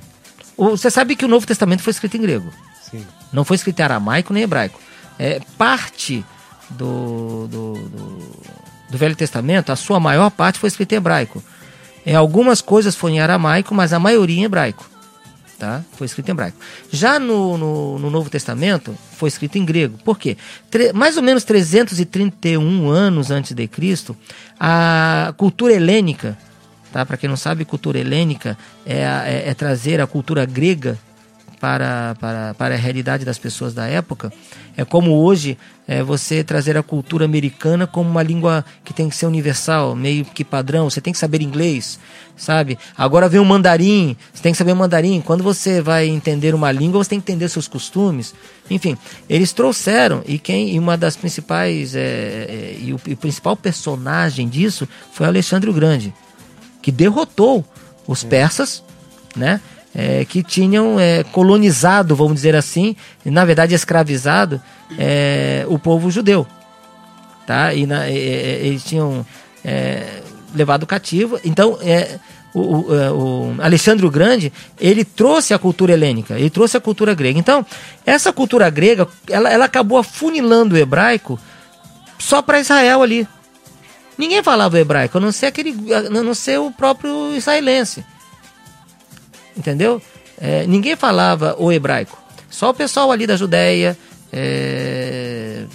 Você 0.56 0.92
sabe 0.92 1.16
que 1.16 1.26
o 1.26 1.28
Novo 1.28 1.48
Testamento 1.48 1.82
foi 1.82 1.92
escrito 1.92 2.18
em 2.18 2.22
grego. 2.22 2.54
Sim. 2.90 3.04
Não 3.34 3.44
foi 3.44 3.56
escrito 3.56 3.80
em 3.80 3.84
aramaico 3.84 4.32
nem 4.32 4.44
hebraico. 4.44 4.80
É 5.18 5.42
parte 5.58 6.24
do, 6.70 7.48
do, 7.48 7.74
do, 7.74 8.20
do 8.90 8.98
Velho 8.98 9.16
Testamento, 9.16 9.72
a 9.72 9.76
sua 9.76 10.00
maior 10.00 10.30
parte 10.30 10.60
foi 10.60 10.68
escrita 10.68 10.96
em 10.96 10.98
hebraico. 10.98 11.44
Em 12.06 12.16
algumas 12.16 12.62
coisas 12.62 12.96
foi 12.96 13.12
em 13.12 13.20
aramaico, 13.20 13.74
mas 13.74 13.94
a 13.94 14.00
maioria 14.00 14.40
em 14.40 14.44
hebraico. 14.44 14.90
Tá? 15.58 15.82
Foi 15.94 16.06
escrito 16.06 16.30
em 16.30 16.32
hebraico. 16.32 16.58
Já 16.92 17.18
no, 17.20 17.58
no, 17.58 18.00
no 18.00 18.10
Novo 18.10 18.30
Testamento, 18.30 18.96
foi 19.14 19.30
escrito 19.30 19.58
em 19.58 19.66
grego. 19.66 19.98
Por 20.04 20.20
quê? 20.20 20.38
Tre 20.70 20.92
mais 20.94 21.18
ou 21.18 21.24
menos 21.24 21.44
331 21.44 22.90
anos 22.90 23.32
antes 23.32 23.54
de 23.54 23.68
Cristo, 23.68 24.16
a 24.60 25.34
cultura 25.38 25.74
helênica, 25.74 26.38
tá? 26.92 27.06
para 27.06 27.18
quem 27.18 27.30
não 27.30 27.38
sabe, 27.38 27.66
cultura 27.66 27.98
helênica 27.98 28.58
é, 28.86 29.00
é, 29.00 29.44
é 29.48 29.54
trazer 29.54 30.02
a 30.02 30.08
cultura 30.08 30.46
grega 30.46 31.00
para, 31.66 32.16
para, 32.20 32.54
para 32.54 32.76
a 32.76 32.78
realidade 32.78 33.26
das 33.26 33.40
pessoas 33.40 33.74
da 33.74 33.88
época. 33.88 34.32
É 34.78 34.86
como 34.86 35.16
hoje 35.16 35.58
é, 35.88 36.04
você 36.04 36.44
trazer 36.44 36.78
a 36.78 36.84
cultura 36.84 37.26
americana 37.26 37.88
como 37.88 38.08
uma 38.08 38.22
língua 38.22 38.64
que 38.84 38.94
tem 38.94 39.10
que 39.10 39.16
ser 39.16 39.26
universal, 39.26 39.96
meio 39.96 40.26
que 40.26 40.44
padrão. 40.44 40.88
Você 40.88 41.02
tem 41.02 41.12
que 41.12 41.18
saber 41.18 41.42
inglês, 41.42 42.00
sabe? 42.38 42.78
Agora 42.96 43.28
vem 43.28 43.42
o 43.42 43.46
mandarim, 43.46 44.16
você 44.32 44.44
tem 44.44 44.52
que 44.52 44.60
saber 44.60 44.76
mandarim. 44.76 45.20
Quando 45.22 45.44
você 45.44 45.82
vai 45.82 46.08
entender 46.08 46.54
uma 46.54 46.72
língua, 46.72 47.04
você 47.04 47.10
tem 47.10 47.20
que 47.20 47.32
entender 47.32 47.50
seus 47.50 47.68
costumes. 47.68 48.36
Enfim, 48.70 48.96
eles 49.28 49.52
trouxeram, 49.52 50.22
e 50.28 50.38
quem 50.38 50.76
e 50.76 50.78
uma 50.78 50.96
das 50.96 51.16
principais, 51.16 51.96
é, 51.96 52.00
é, 52.00 52.78
e, 52.80 52.94
o, 52.94 53.02
e 53.08 53.14
o 53.14 53.18
principal 53.18 53.58
personagem 53.58 54.48
disso 54.48 54.88
foi 55.12 55.26
Alexandre 55.26 55.68
o 55.68 55.74
Grande, 55.74 56.14
que 56.80 56.92
derrotou 56.92 57.66
os 58.06 58.24
persas, 58.24 58.84
né? 59.36 59.60
É, 59.96 60.26
que 60.26 60.44
tinham 60.44 61.00
é, 61.00 61.24
colonizado, 61.24 62.16
vamos 62.16 62.36
dizer 62.36 62.56
assim, 62.56 62.96
na 63.24 63.46
verdade 63.46 63.74
escravizado 63.74 64.62
é, 65.00 65.66
o 65.70 65.80
povo 65.80 66.12
judeu. 66.12 66.46
Tá? 67.48 67.74
E 67.74 67.86
na, 67.86 68.10
eles 68.10 68.84
tinham 68.84 69.26
é, 69.64 70.22
levado 70.54 70.86
cativo. 70.86 71.40
Então, 71.46 71.78
é, 71.82 72.20
o, 72.54 72.60
o, 72.60 72.96
é, 72.96 73.12
o, 73.12 73.56
Alexandre 73.60 74.06
o 74.06 74.12
Grande, 74.12 74.52
ele 74.80 75.06
trouxe 75.06 75.54
a 75.54 75.60
cultura 75.60 75.94
helênica, 75.94 76.38
ele 76.38 76.50
trouxe 76.50 76.76
a 76.76 76.82
cultura 76.82 77.14
grega. 77.14 77.40
Então, 77.40 77.66
essa 78.06 78.34
cultura 78.34 78.70
grega, 78.70 79.08
ela, 79.30 79.50
ela 79.50 79.66
acabou 79.66 79.98
afunilando 79.98 80.76
o 80.76 80.78
hebraico 80.78 81.40
só 82.20 82.42
para 82.42 82.60
Israel 82.60 83.02
ali. 83.02 83.28
Ninguém 84.18 84.42
falava 84.42 84.80
hebraico, 84.80 85.18
a 85.18 85.22
não 85.22 85.32
ser, 85.32 85.48
aquele, 85.48 85.94
a 85.94 86.10
não 86.10 86.34
ser 86.34 86.60
o 86.60 86.72
próprio 86.72 87.36
israelense 87.36 88.04
entendeu? 89.58 90.02
É, 90.40 90.66
ninguém 90.68 90.96
falava 90.96 91.56
o 91.58 91.72
hebraico. 91.72 92.18
Só 92.50 92.70
o 92.70 92.74
pessoal 92.74 93.12
ali 93.12 93.26
da 93.26 93.36
Judéia, 93.36 93.98
é, 94.32 95.66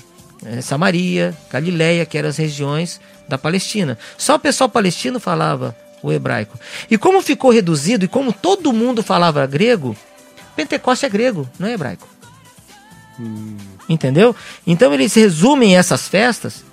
é, 0.45 0.61
Samaria, 0.61 1.37
Galileia, 1.51 2.07
que 2.07 2.17
eram 2.17 2.29
as 2.29 2.37
regiões 2.37 3.01
da 3.29 3.39
Palestina. 3.39 3.99
Só 4.17 4.37
o 4.37 4.39
pessoal 4.39 4.69
palestino 4.69 5.21
falava 5.21 5.77
o 6.03 6.13
hebraico. 6.13 6.59
E 6.91 6.97
como 6.97 7.21
ficou 7.23 7.51
reduzido 7.51 8.05
e 8.05 8.09
como 8.09 8.33
todo 8.33 8.73
mundo 8.73 9.03
falava 9.03 9.47
grego, 9.47 9.97
Pentecoste 10.57 11.07
é 11.07 11.09
grego, 11.09 11.49
não 11.59 11.69
é 11.69 11.73
hebraico. 11.73 12.09
Hum. 13.19 13.57
Entendeu? 13.89 14.35
Então 14.67 14.93
eles 14.95 15.15
resumem 15.15 15.77
essas 15.77 16.09
festas. 16.09 16.65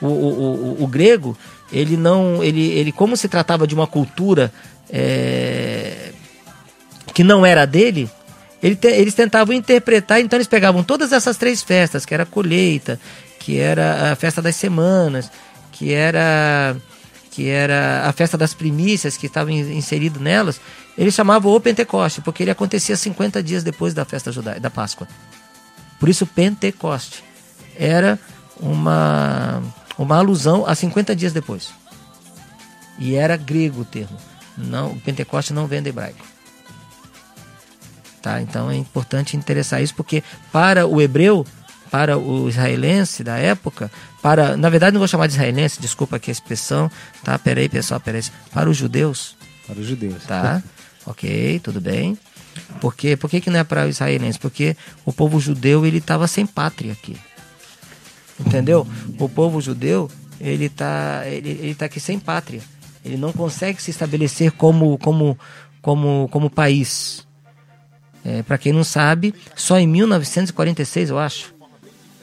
O, 0.00 0.06
o, 0.06 0.10
o, 0.10 0.84
o, 0.84 0.86
grego, 0.86 1.36
ele 1.72 1.96
não, 1.96 2.42
ele, 2.42 2.66
ele 2.72 2.92
como 2.92 3.16
se 3.16 3.28
tratava 3.28 3.66
de 3.66 3.74
uma 3.74 3.86
cultura 3.86 4.52
é, 4.90 6.12
que 7.14 7.24
não 7.24 7.46
era 7.46 7.64
dele, 7.64 8.10
ele 8.62 8.74
te, 8.74 8.88
eles 8.88 9.14
tentavam 9.14 9.54
interpretar, 9.54 10.20
então 10.20 10.36
eles 10.36 10.48
pegavam 10.48 10.82
todas 10.82 11.12
essas 11.12 11.36
três 11.36 11.62
festas, 11.62 12.04
que 12.04 12.12
era 12.12 12.24
a 12.24 12.26
colheita, 12.26 12.98
que 13.38 13.58
era 13.58 14.12
a 14.12 14.16
festa 14.16 14.42
das 14.42 14.56
semanas, 14.56 15.30
que 15.70 15.92
era 15.92 16.76
que 17.30 17.48
era 17.48 18.08
a 18.08 18.12
festa 18.12 18.38
das 18.38 18.54
primícias 18.54 19.16
que 19.16 19.26
estava 19.26 19.50
inserido 19.50 20.20
nelas, 20.20 20.60
ele 20.96 21.10
chamava 21.10 21.48
o 21.48 21.60
Pentecoste, 21.60 22.20
porque 22.20 22.44
ele 22.44 22.50
acontecia 22.52 22.96
50 22.96 23.42
dias 23.42 23.64
depois 23.64 23.92
da 23.92 24.04
festa 24.04 24.30
da 24.60 24.70
Páscoa. 24.70 25.08
Por 25.98 26.08
isso, 26.08 26.26
Pentecoste 26.26 27.24
era 27.76 28.20
uma, 28.60 29.60
uma 29.98 30.16
alusão 30.16 30.64
a 30.64 30.76
50 30.76 31.16
dias 31.16 31.32
depois. 31.32 31.70
E 33.00 33.16
era 33.16 33.36
grego 33.36 33.80
o 33.80 33.84
termo. 33.84 34.16
Não, 34.56 34.92
o 34.92 35.00
Pentecoste 35.00 35.52
não 35.52 35.66
vem 35.66 35.82
do 35.82 35.88
hebraico. 35.88 36.24
Tá? 38.24 38.40
Então 38.40 38.70
é 38.70 38.76
importante 38.76 39.36
interessar 39.36 39.82
isso, 39.82 39.94
porque 39.94 40.24
para 40.50 40.86
o 40.86 40.98
hebreu, 40.98 41.44
para 41.90 42.16
o 42.16 42.48
israelense 42.48 43.22
da 43.22 43.36
época, 43.36 43.92
para, 44.22 44.56
na 44.56 44.70
verdade 44.70 44.94
não 44.94 44.98
vou 44.98 45.06
chamar 45.06 45.26
de 45.26 45.34
israelense, 45.34 45.78
desculpa 45.78 46.16
aqui 46.16 46.30
a 46.30 46.32
expressão, 46.32 46.90
tá? 47.22 47.38
Peraí, 47.38 47.68
pessoal, 47.68 48.00
peraí. 48.00 48.22
Para 48.50 48.70
os 48.70 48.78
judeus. 48.78 49.36
Para 49.66 49.78
os 49.78 49.86
judeus. 49.86 50.24
Tá? 50.24 50.62
ok, 51.04 51.60
tudo 51.62 51.82
bem. 51.82 52.16
Por 52.80 52.94
quê? 52.94 53.14
Por 53.14 53.28
que, 53.28 53.42
que 53.42 53.50
não 53.50 53.60
é 53.60 53.64
para 53.64 53.84
os 53.84 53.90
israelenses? 53.96 54.38
Porque 54.38 54.74
o 55.04 55.12
povo 55.12 55.38
judeu 55.38 55.84
ele 55.84 55.98
estava 55.98 56.26
sem 56.26 56.46
pátria 56.46 56.94
aqui. 56.94 57.18
Entendeu? 58.40 58.86
O 59.18 59.28
povo 59.28 59.60
judeu 59.60 60.10
ele 60.40 60.64
está 60.64 61.24
ele, 61.26 61.50
ele 61.50 61.74
tá 61.74 61.84
aqui 61.84 62.00
sem 62.00 62.18
pátria. 62.18 62.62
Ele 63.04 63.18
não 63.18 63.34
consegue 63.34 63.82
se 63.82 63.90
estabelecer 63.90 64.50
como, 64.52 64.96
como, 64.96 65.38
como, 65.82 66.26
como 66.32 66.48
país. 66.48 67.26
É, 68.24 68.42
Para 68.42 68.56
quem 68.56 68.72
não 68.72 68.84
sabe, 68.84 69.34
só 69.54 69.78
em 69.78 69.86
1946, 69.86 71.10
eu 71.10 71.18
acho, 71.18 71.54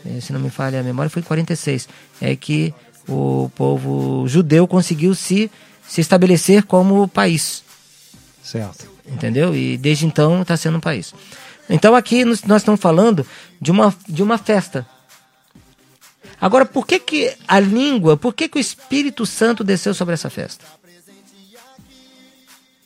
é, 0.06 0.20
se 0.20 0.34
não 0.34 0.40
me 0.40 0.50
falha 0.50 0.80
a 0.80 0.84
memória, 0.84 1.10
foi 1.10 1.22
em 1.22 1.26
46, 1.26 1.88
é 2.20 2.36
que 2.36 2.74
o 3.08 3.52
povo 3.56 4.28
judeu 4.28 4.68
conseguiu 4.68 5.14
se, 5.14 5.52
se 5.88 6.02
estabelecer 6.02 6.64
como 6.64 7.08
país. 7.08 7.64
Certo. 8.44 8.90
Entendeu? 9.08 9.56
E 9.56 9.78
desde 9.78 10.06
então 10.06 10.42
está 10.42 10.56
sendo 10.56 10.78
um 10.78 10.82
país. 10.82 11.14
Então 11.70 11.96
aqui 11.96 12.26
nós 12.26 12.62
estamos 12.62 12.80
falando 12.80 13.26
de 13.60 13.72
uma, 13.72 13.94
de 14.08 14.24
uma 14.24 14.38
festa. 14.38 14.86
Agora, 16.40 16.66
por 16.66 16.88
que, 16.88 16.98
que 16.98 17.36
a 17.48 17.60
língua, 17.60 18.18
por 18.18 18.34
que, 18.34 18.50
que 18.50 18.58
o 18.58 18.60
Espírito 18.60 19.26
Santo 19.28 19.64
desceu 19.64 19.94
sobre 19.94 20.16
essa 20.16 20.30
festa? 20.30 20.66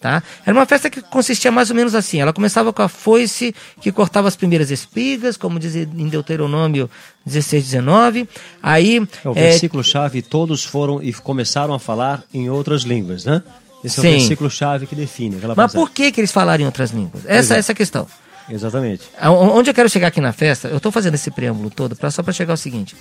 Tá? 0.05 0.21
Era 0.45 0.55
uma 0.55 0.67
festa 0.67 0.87
que 0.87 1.01
consistia 1.01 1.51
mais 1.51 1.71
ou 1.71 1.75
menos 1.75 1.95
assim. 1.95 2.21
Ela 2.21 2.31
começava 2.31 2.71
com 2.71 2.83
a 2.83 2.87
foice 2.87 3.55
que 3.81 3.91
cortava 3.91 4.27
as 4.27 4.35
primeiras 4.35 4.69
espigas, 4.69 5.35
como 5.35 5.57
diz 5.57 5.75
em 5.75 6.07
Deuteronômio 6.07 6.87
16, 7.25 7.63
19. 7.63 8.29
Aí, 8.61 8.97
é 8.97 9.27
o 9.27 9.33
versículo-chave, 9.33 10.21
todos 10.21 10.63
foram 10.63 11.01
e 11.01 11.11
começaram 11.11 11.73
a 11.73 11.79
falar 11.79 12.23
em 12.31 12.51
outras 12.51 12.83
línguas, 12.83 13.25
né? 13.25 13.41
Esse 13.83 13.99
Sim. 13.99 14.07
é 14.07 14.09
o 14.11 14.13
versículo-chave 14.19 14.85
que 14.85 14.93
define 14.93 15.39
Mas 15.57 15.73
por 15.73 15.89
que, 15.89 16.11
que 16.11 16.21
eles 16.21 16.31
falaram 16.31 16.61
em 16.61 16.67
outras 16.67 16.91
línguas? 16.91 17.25
Essa 17.25 17.55
é 17.55 17.57
essa 17.57 17.71
a 17.71 17.75
questão. 17.75 18.05
Exatamente. 18.47 19.01
Onde 19.19 19.71
eu 19.71 19.73
quero 19.73 19.89
chegar 19.89 20.09
aqui 20.09 20.21
na 20.21 20.33
festa, 20.33 20.67
eu 20.67 20.77
estou 20.77 20.91
fazendo 20.91 21.15
esse 21.15 21.31
preâmbulo 21.31 21.71
todo 21.71 21.95
pra, 21.95 22.11
só 22.11 22.21
para 22.21 22.31
chegar 22.31 22.53
ao 22.53 22.57
seguinte. 22.57 22.95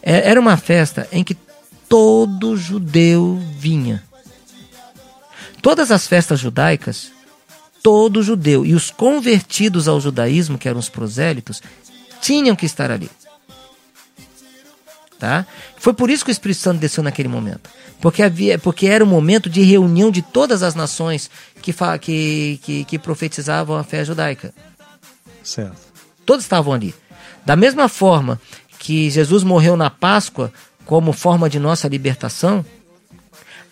É, 0.00 0.30
era 0.30 0.38
uma 0.38 0.56
festa 0.56 1.08
em 1.10 1.24
que 1.24 1.36
todo 1.88 2.56
judeu 2.56 3.42
vinha. 3.58 4.04
Todas 5.64 5.90
as 5.90 6.06
festas 6.06 6.40
judaicas, 6.40 7.10
todo 7.82 8.22
judeu 8.22 8.66
e 8.66 8.74
os 8.74 8.90
convertidos 8.90 9.88
ao 9.88 9.98
judaísmo, 9.98 10.58
que 10.58 10.68
eram 10.68 10.78
os 10.78 10.90
prosélitos, 10.90 11.62
tinham 12.20 12.54
que 12.54 12.66
estar 12.66 12.90
ali. 12.90 13.10
Tá? 15.18 15.46
Foi 15.78 15.94
por 15.94 16.10
isso 16.10 16.22
que 16.22 16.30
o 16.30 16.32
Espírito 16.32 16.60
Santo 16.60 16.80
desceu 16.80 17.02
naquele 17.02 17.28
momento. 17.28 17.70
Porque, 17.98 18.22
havia, 18.22 18.58
porque 18.58 18.86
era 18.86 19.02
o 19.02 19.06
momento 19.06 19.48
de 19.48 19.62
reunião 19.62 20.10
de 20.10 20.20
todas 20.20 20.62
as 20.62 20.74
nações 20.74 21.30
que, 21.62 21.74
que, 21.98 22.60
que, 22.62 22.84
que 22.84 22.98
profetizavam 22.98 23.78
a 23.78 23.82
fé 23.82 24.04
judaica. 24.04 24.52
Certo. 25.42 25.80
Todos 26.26 26.44
estavam 26.44 26.74
ali. 26.74 26.94
Da 27.46 27.56
mesma 27.56 27.88
forma 27.88 28.38
que 28.78 29.08
Jesus 29.08 29.42
morreu 29.42 29.78
na 29.78 29.88
Páscoa 29.88 30.52
como 30.84 31.14
forma 31.14 31.48
de 31.48 31.58
nossa 31.58 31.88
libertação, 31.88 32.62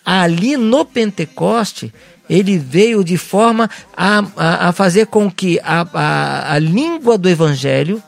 ali 0.05 0.57
no 0.57 0.85
Pentecoste, 0.85 1.93
ele 2.29 2.57
veio 2.57 3.03
de 3.03 3.17
forma 3.17 3.69
a, 3.95 4.19
a, 4.35 4.69
a 4.69 4.71
fazer 4.71 5.07
com 5.07 5.29
que 5.29 5.59
a, 5.63 5.87
a, 5.93 6.53
a 6.53 6.59
língua 6.59 7.17
do 7.17 7.29
Evangelho 7.29 8.01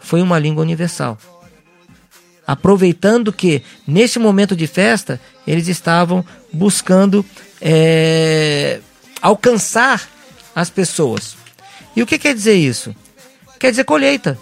foi 0.00 0.22
uma 0.22 0.38
língua 0.38 0.62
universal. 0.62 1.18
Aproveitando 2.46 3.32
que, 3.32 3.62
neste 3.86 4.18
momento 4.18 4.54
de 4.54 4.66
festa, 4.66 5.18
eles 5.46 5.66
estavam 5.66 6.24
buscando 6.52 7.24
é, 7.60 8.80
alcançar 9.20 10.06
as 10.54 10.68
pessoas. 10.68 11.36
E 11.96 12.02
o 12.02 12.06
que 12.06 12.18
quer 12.18 12.34
dizer 12.34 12.54
isso? 12.54 12.94
Quer 13.58 13.70
dizer 13.70 13.84
colheita. 13.84 14.38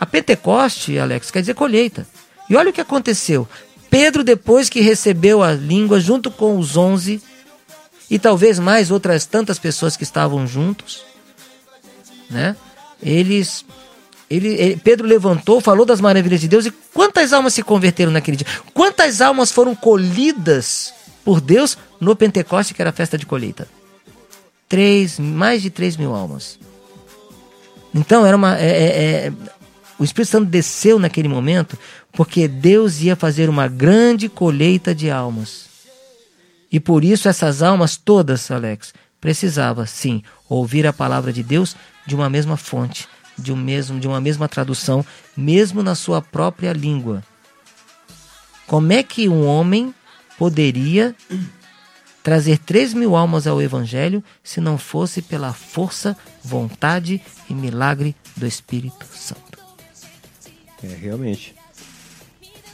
A 0.00 0.04
Pentecoste, 0.04 0.98
Alex, 0.98 1.30
quer 1.30 1.40
dizer 1.40 1.54
colheita. 1.54 2.06
E 2.50 2.56
olha 2.56 2.70
o 2.70 2.72
que 2.72 2.80
aconteceu. 2.80 3.48
Pedro, 3.90 4.24
depois 4.24 4.68
que 4.68 4.80
recebeu 4.80 5.42
a 5.42 5.52
língua, 5.52 6.00
junto 6.00 6.30
com 6.30 6.58
os 6.58 6.76
onze, 6.76 7.22
e 8.10 8.18
talvez 8.18 8.58
mais 8.58 8.90
outras 8.90 9.26
tantas 9.26 9.58
pessoas 9.58 9.96
que 9.96 10.02
estavam 10.02 10.46
juntos, 10.46 11.04
né? 12.30 12.56
Eles, 13.02 13.64
ele, 14.30 14.48
ele, 14.48 14.76
Pedro 14.76 15.06
levantou, 15.06 15.60
falou 15.60 15.84
das 15.84 16.00
maravilhas 16.00 16.40
de 16.40 16.48
Deus, 16.48 16.66
e 16.66 16.70
quantas 16.92 17.32
almas 17.32 17.54
se 17.54 17.62
converteram 17.62 18.12
naquele 18.12 18.36
dia? 18.36 18.46
Quantas 18.72 19.20
almas 19.20 19.50
foram 19.50 19.74
colhidas 19.74 20.92
por 21.24 21.40
Deus 21.40 21.76
no 22.00 22.14
Pentecoste, 22.14 22.74
que 22.74 22.82
era 22.82 22.90
a 22.90 22.94
festa 22.94 23.18
de 23.18 23.26
colheita? 23.26 23.68
Três, 24.68 25.18
mais 25.18 25.62
de 25.62 25.70
três 25.70 25.96
mil 25.96 26.14
almas. 26.14 26.58
Então 27.94 28.26
era 28.26 28.36
uma. 28.36 28.58
É, 28.58 28.66
é, 28.66 29.26
é, 29.26 29.32
o 29.98 30.04
Espírito 30.04 30.30
Santo 30.30 30.46
desceu 30.46 30.98
naquele 30.98 31.28
momento 31.28 31.78
porque 32.12 32.46
Deus 32.46 33.00
ia 33.00 33.16
fazer 33.16 33.48
uma 33.48 33.66
grande 33.68 34.28
colheita 34.28 34.94
de 34.94 35.10
almas. 35.10 35.66
E 36.70 36.78
por 36.78 37.04
isso 37.04 37.28
essas 37.28 37.62
almas 37.62 37.96
todas, 37.96 38.50
Alex, 38.50 38.92
precisava 39.20 39.86
sim 39.86 40.22
ouvir 40.48 40.86
a 40.86 40.92
palavra 40.92 41.32
de 41.32 41.42
Deus 41.42 41.76
de 42.06 42.14
uma 42.14 42.28
mesma 42.28 42.56
fonte, 42.56 43.08
de 43.38 43.52
um 43.52 43.56
mesmo, 43.56 43.98
de 43.98 44.06
uma 44.06 44.20
mesma 44.20 44.48
tradução, 44.48 45.04
mesmo 45.36 45.82
na 45.82 45.94
sua 45.94 46.20
própria 46.20 46.72
língua. 46.72 47.22
Como 48.66 48.92
é 48.92 49.02
que 49.02 49.28
um 49.28 49.46
homem 49.46 49.94
poderia 50.36 51.14
trazer 52.22 52.58
três 52.58 52.92
mil 52.92 53.14
almas 53.14 53.46
ao 53.46 53.62
Evangelho 53.62 54.22
se 54.42 54.60
não 54.60 54.76
fosse 54.76 55.22
pela 55.22 55.52
força, 55.52 56.16
vontade 56.42 57.22
e 57.48 57.54
milagre 57.54 58.14
do 58.36 58.46
Espírito 58.46 59.06
Santo? 59.14 59.45
É, 60.86 60.94
realmente. 60.94 61.54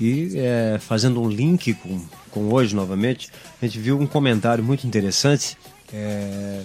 E 0.00 0.32
é, 0.36 0.78
fazendo 0.80 1.20
um 1.20 1.28
link 1.28 1.74
com, 1.74 2.04
com 2.30 2.52
hoje 2.52 2.74
novamente, 2.74 3.30
a 3.60 3.66
gente 3.66 3.78
viu 3.78 3.98
um 3.98 4.06
comentário 4.06 4.62
muito 4.62 4.86
interessante, 4.86 5.56
é, 5.92 6.62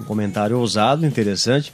um 0.00 0.04
comentário 0.04 0.58
ousado, 0.58 1.06
interessante, 1.06 1.72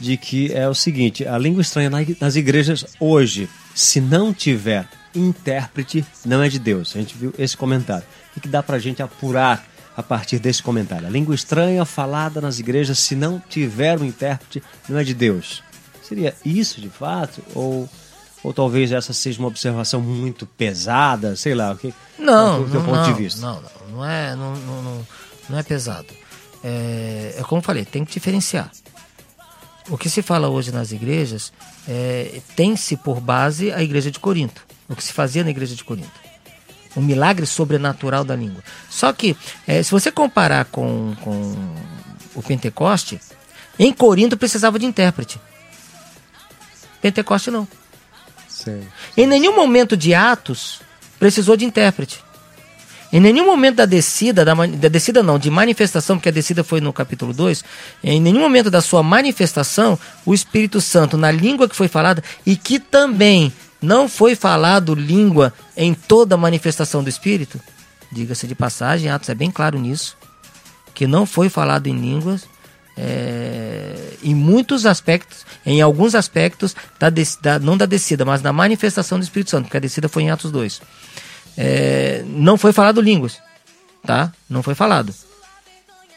de 0.00 0.16
que 0.16 0.52
é 0.52 0.68
o 0.68 0.74
seguinte: 0.74 1.26
a 1.26 1.38
língua 1.38 1.62
estranha 1.62 1.90
nas 2.20 2.36
igrejas 2.36 2.86
hoje, 2.98 3.48
se 3.74 4.00
não 4.00 4.32
tiver 4.32 4.88
intérprete, 5.14 6.04
não 6.24 6.42
é 6.42 6.48
de 6.48 6.58
Deus. 6.58 6.94
A 6.96 6.98
gente 6.98 7.16
viu 7.16 7.32
esse 7.38 7.56
comentário. 7.56 8.06
O 8.36 8.40
que 8.40 8.48
dá 8.48 8.62
para 8.62 8.76
a 8.76 8.80
gente 8.80 9.02
apurar 9.02 9.64
a 9.96 10.02
partir 10.02 10.38
desse 10.38 10.62
comentário? 10.62 11.06
A 11.06 11.10
língua 11.10 11.34
estranha 11.34 11.84
falada 11.84 12.40
nas 12.40 12.58
igrejas, 12.58 12.98
se 12.98 13.14
não 13.14 13.40
tiver 13.48 14.00
um 14.00 14.04
intérprete, 14.04 14.62
não 14.88 14.98
é 14.98 15.04
de 15.04 15.14
Deus. 15.14 15.62
Seria 16.02 16.34
isso 16.44 16.80
de 16.80 16.88
fato? 16.88 17.42
Ou 17.54 17.88
ou 18.44 18.52
talvez 18.52 18.92
essa 18.92 19.14
seja 19.14 19.38
uma 19.38 19.48
observação 19.48 20.02
muito 20.02 20.44
pesada, 20.44 21.34
sei 21.34 21.54
lá, 21.54 21.72
o 21.72 21.78
que 21.78 21.94
não, 22.18 22.62
do 22.62 22.70
teu 22.70 22.80
não, 22.80 22.86
ponto 22.86 22.98
não, 22.98 23.12
de 23.12 23.14
vista? 23.14 23.40
Não, 23.40 23.54
não, 23.54 23.96
não 23.96 24.04
é, 24.04 24.36
não, 24.36 24.54
não, 24.54 25.06
não 25.48 25.58
é 25.58 25.62
pesado. 25.62 26.08
É, 26.62 27.36
é 27.38 27.42
como 27.42 27.60
eu 27.60 27.64
falei, 27.64 27.86
tem 27.86 28.04
que 28.04 28.12
diferenciar. 28.12 28.70
O 29.88 29.96
que 29.96 30.10
se 30.10 30.20
fala 30.20 30.48
hoje 30.48 30.70
nas 30.70 30.92
igrejas 30.92 31.54
é, 31.88 32.42
tem-se 32.54 32.98
por 32.98 33.18
base 33.18 33.72
a 33.72 33.82
igreja 33.82 34.10
de 34.10 34.20
Corinto, 34.20 34.62
o 34.88 34.94
que 34.94 35.02
se 35.02 35.12
fazia 35.12 35.42
na 35.42 35.50
igreja 35.50 35.74
de 35.74 35.82
Corinto. 35.82 36.24
O 36.94 37.00
milagre 37.00 37.46
sobrenatural 37.46 38.24
da 38.24 38.36
língua. 38.36 38.62
Só 38.90 39.12
que, 39.12 39.34
é, 39.66 39.82
se 39.82 39.90
você 39.90 40.12
comparar 40.12 40.66
com, 40.66 41.16
com 41.22 41.56
o 42.34 42.42
Pentecoste, 42.42 43.18
em 43.78 43.92
Corinto 43.92 44.36
precisava 44.36 44.78
de 44.78 44.84
intérprete. 44.84 45.40
Pentecoste 47.00 47.50
não. 47.50 47.66
Em 49.16 49.26
nenhum 49.26 49.54
momento 49.54 49.96
de 49.96 50.14
Atos 50.14 50.80
precisou 51.18 51.56
de 51.56 51.64
intérprete. 51.64 52.22
Em 53.12 53.20
nenhum 53.20 53.46
momento 53.46 53.76
da 53.76 53.86
descida, 53.86 54.44
da, 54.44 54.54
da, 54.54 54.88
descida 54.88 55.22
não, 55.22 55.38
de 55.38 55.48
manifestação, 55.48 56.16
porque 56.16 56.30
a 56.30 56.32
descida 56.32 56.64
foi 56.64 56.80
no 56.80 56.92
capítulo 56.92 57.32
2, 57.32 57.62
em 58.02 58.20
nenhum 58.20 58.40
momento 58.40 58.70
da 58.70 58.80
sua 58.80 59.04
manifestação, 59.04 59.96
o 60.26 60.34
Espírito 60.34 60.80
Santo, 60.80 61.16
na 61.16 61.30
língua 61.30 61.68
que 61.68 61.76
foi 61.76 61.86
falada, 61.86 62.24
e 62.44 62.56
que 62.56 62.80
também 62.80 63.52
não 63.80 64.08
foi 64.08 64.34
falado 64.34 64.96
língua 64.96 65.52
em 65.76 65.94
toda 65.94 66.34
a 66.34 66.38
manifestação 66.38 67.04
do 67.04 67.08
Espírito, 67.08 67.60
diga-se 68.10 68.48
de 68.48 68.54
passagem, 68.54 69.08
Atos 69.08 69.28
é 69.28 69.34
bem 69.34 69.50
claro 69.50 69.78
nisso, 69.78 70.16
que 70.92 71.06
não 71.06 71.24
foi 71.24 71.48
falado 71.48 71.86
em 71.86 71.96
línguas 71.96 72.48
é, 72.96 73.94
em 74.22 74.34
muitos 74.34 74.86
aspectos, 74.86 75.44
em 75.64 75.80
alguns 75.80 76.14
aspectos, 76.14 76.74
da, 76.98 77.10
da, 77.10 77.58
não 77.58 77.76
da 77.76 77.86
descida, 77.86 78.24
mas 78.24 78.40
da 78.40 78.52
manifestação 78.52 79.18
do 79.18 79.22
Espírito 79.22 79.50
Santo, 79.50 79.64
porque 79.64 79.76
a 79.76 79.80
descida 79.80 80.08
foi 80.08 80.24
em 80.24 80.30
Atos 80.30 80.50
2. 80.50 80.80
É, 81.56 82.24
não 82.26 82.56
foi 82.56 82.72
falado 82.72 83.00
línguas, 83.00 83.38
tá? 84.04 84.32
Não 84.48 84.62
foi 84.62 84.74
falado. 84.74 85.14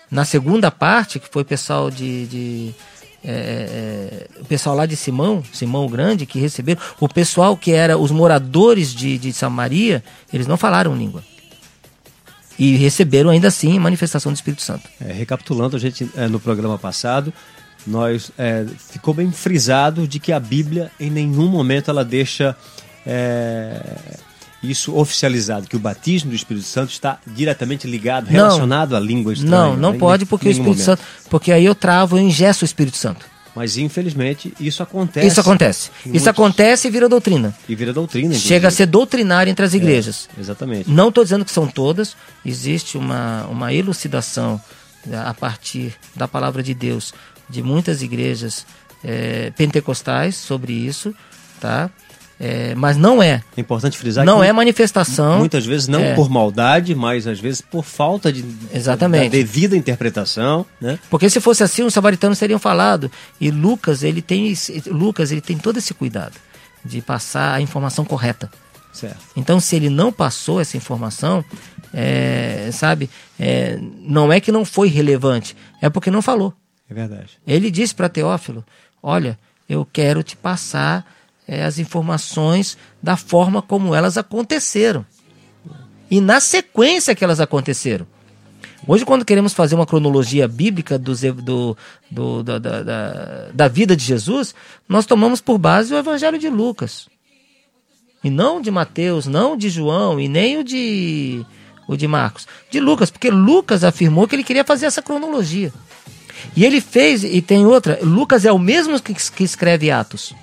Na 0.10 0.24
segunda 0.24 0.72
parte, 0.72 1.20
que 1.20 1.28
foi 1.30 1.42
o 1.42 1.46
pessoal 1.46 1.92
de, 1.92 2.28
de 2.28 2.76
é, 3.24 4.28
é, 4.38 4.42
o 4.42 4.46
pessoal 4.46 4.76
lá 4.76 4.86
de 4.86 4.96
Simão, 4.96 5.44
Simão 5.52 5.86
o 5.86 5.90
Grande, 5.90 6.26
que 6.26 6.40
receberam, 6.40 6.82
o 7.00 7.10
pessoal 7.10 7.58
que 7.58 7.72
era 7.72 7.98
os 7.98 8.12
moradores 8.12 8.94
de, 8.94 9.18
de 9.18 9.34
Samaria, 9.34 10.04
eles 10.32 10.48
não 10.48 10.56
falaram 10.58 10.96
língua. 10.96 11.24
E 12.58 12.76
receberam 12.76 13.30
ainda 13.30 13.48
assim 13.48 13.78
manifestação 13.80 14.32
do 14.32 14.36
Espírito 14.36 14.62
Santo. 14.62 14.90
É, 15.00 15.12
recapitulando, 15.12 15.76
a 15.76 15.80
gente 15.80 16.10
é, 16.16 16.28
no 16.28 16.40
programa 16.40 16.78
passado, 16.78 17.32
nós 17.86 18.32
é, 18.38 18.66
ficou 18.92 19.14
bem 19.14 19.32
frisado 19.32 20.08
de 20.08 20.20
que 20.20 20.32
a 20.32 20.40
Bíblia 20.40 20.92
em 21.00 21.10
nenhum 21.10 21.48
momento 21.48 21.90
ela 21.90 22.04
deixa 22.04 22.56
é, 23.06 23.80
isso 24.62 24.96
oficializado, 24.96 25.68
que 25.68 25.76
o 25.76 25.80
batismo 25.80 26.32
do 26.32 26.36
Espírito 26.36 26.66
Santo 26.66 26.92
está 26.92 27.20
diretamente 27.26 27.88
ligado, 27.88 28.28
relacionado 28.28 28.92
não, 28.92 28.98
à 28.98 29.00
língua 29.00 29.34
estranha. 29.34 29.52
Não, 29.52 29.78
não 29.78 29.92
né? 29.94 30.00
pode 30.00 30.26
porque 30.26 30.48
o 30.48 30.52
Espírito 30.52 30.80
momento. 30.80 30.86
Santo, 30.86 31.04
porque 31.30 31.52
aí 31.52 31.66
eu 31.66 31.76
travo, 31.76 32.18
eu 32.18 32.22
ingesto 32.22 32.64
o 32.64 32.66
Espírito 32.66 32.98
Santo. 32.98 33.26
Mas 33.58 33.76
infelizmente 33.76 34.54
isso 34.60 34.84
acontece. 34.84 35.26
Isso 35.26 35.42
acontece. 35.42 35.90
Isso 36.02 36.10
muitos... 36.10 36.28
acontece 36.28 36.88
e 36.88 36.92
vira 36.92 37.10
doutrina. 37.10 37.56
E 37.68 37.74
vira 37.74 37.92
doutrina. 37.92 38.28
Inclusive. 38.28 38.48
Chega 38.48 38.68
a 38.68 38.72
ser 38.72 38.86
doutrinário 38.86 39.50
entre 39.50 39.66
as 39.66 39.74
é, 39.74 39.78
igrejas. 39.78 40.30
É, 40.38 40.40
exatamente. 40.40 40.88
Não 40.88 41.10
estou 41.10 41.24
dizendo 41.24 41.44
que 41.44 41.52
são 41.52 41.66
todas. 41.66 42.16
Existe 42.46 43.00
uma, 43.00 43.48
uma 43.48 43.74
elucidação 43.74 44.62
né, 45.04 45.20
a 45.26 45.34
partir 45.34 45.96
da 46.16 46.28
palavra 46.28 46.62
de 46.62 46.76
Deus 46.76 47.16
de 47.50 47.64
muitas 47.64 48.04
igrejas 48.04 48.64
é, 49.04 49.52
pentecostais 49.58 50.36
sobre 50.36 50.74
isso, 50.74 51.12
tá? 51.60 51.90
É, 52.40 52.76
mas 52.76 52.98
não 52.98 53.22
é. 53.22 53.42
É 53.56 53.62
importante 53.62 53.98
frisar 53.98 54.24
não 54.24 54.44
é 54.44 54.54
manifestação. 54.54 55.40
Muitas 55.40 55.66
vezes 55.66 55.88
não 55.88 56.00
é. 56.00 56.14
por 56.14 56.30
maldade, 56.30 56.94
mas 56.94 57.26
às 57.26 57.40
vezes 57.40 57.62
por 57.62 57.84
falta 57.84 58.32
de 58.32 58.46
Exatamente. 58.72 59.32
devida 59.32 59.76
interpretação, 59.76 60.66
né? 60.80 61.00
Porque 61.10 61.30
se 61.30 61.42
fosse 61.42 61.64
assim, 61.64 61.82
os 61.84 61.94
samaritanos 61.94 62.38
teriam 62.38 62.60
falado. 62.60 63.12
E 63.42 63.50
Lucas, 63.50 64.04
ele 64.04 64.22
tem 64.22 64.54
Lucas, 64.86 65.32
ele 65.32 65.42
tem 65.42 65.58
todo 65.58 65.78
esse 65.78 65.94
cuidado 65.94 66.36
de 66.86 67.02
passar 67.02 67.56
a 67.56 67.62
informação 67.62 68.06
correta. 68.06 68.50
Certo. 68.94 69.18
Então, 69.36 69.60
se 69.60 69.76
ele 69.76 69.90
não 69.90 70.12
passou 70.12 70.60
essa 70.60 70.78
informação, 70.78 71.44
é, 71.94 72.70
sabe, 72.72 73.10
é, 73.40 73.80
não 74.02 74.32
é 74.32 74.40
que 74.40 74.52
não 74.52 74.66
foi 74.66 74.88
relevante, 74.88 75.56
é 75.82 75.90
porque 75.90 76.10
não 76.10 76.22
falou. 76.22 76.54
É 76.90 76.94
verdade. 76.94 77.40
Ele 77.46 77.70
disse 77.70 77.94
para 77.94 78.10
Teófilo: 78.10 78.66
Olha, 79.02 79.38
eu 79.70 79.86
quero 79.86 80.24
te 80.24 80.36
passar 80.36 81.06
é, 81.48 81.64
as 81.64 81.80
informações 81.80 82.78
da 83.02 83.16
forma 83.16 83.62
como 83.62 83.96
elas 83.96 84.18
aconteceram. 84.18 85.06
E 86.10 86.20
na 86.20 86.40
sequência 86.40 87.16
que 87.16 87.24
elas 87.24 87.40
aconteceram. 87.40 88.06
Hoje, 88.88 89.06
quando 89.06 89.26
queremos 89.26 89.54
fazer 89.54 89.76
uma 89.76 89.86
cronologia 89.86 90.48
bíblica 90.48 90.98
do, 90.98 91.14
do, 91.42 91.78
do 92.10 92.44
da, 92.44 92.60
da, 92.60 93.50
da, 93.54 93.68
vida 93.68 93.96
de 93.96 94.04
Jesus, 94.04 94.56
nós 94.88 95.06
tomamos 95.06 95.42
por 95.42 95.58
base 95.58 95.94
o 95.94 95.98
Evangelho 95.98 96.40
de 96.40 96.50
Lucas. 96.50 97.10
E 98.24 98.30
não 98.30 98.62
de 98.62 98.72
Mateus, 98.72 99.26
não 99.26 99.58
de 99.58 99.70
João, 99.70 100.20
e 100.20 100.30
nem 100.30 100.58
o 100.58 100.64
de, 100.64 101.46
o 101.88 101.98
de 101.98 102.08
Marcos. 102.08 102.48
De 102.72 102.80
Lucas, 102.80 103.12
porque 103.12 103.30
Lucas 103.30 103.84
afirmou 103.84 104.28
que 104.28 104.36
ele 104.36 104.44
queria 104.44 104.64
fazer 104.64 104.86
essa 104.86 105.02
cronologia. 105.02 105.74
E 106.56 106.64
ele 106.64 106.80
fez, 106.80 107.24
e 107.24 107.42
tem 107.42 107.66
outra, 107.66 108.00
Lucas 108.02 108.46
é 108.46 108.52
o 108.52 108.60
mesmo 108.60 109.02
que, 109.02 109.14
que 109.14 109.44
escreve 109.44 109.92
Atos. 109.92 110.34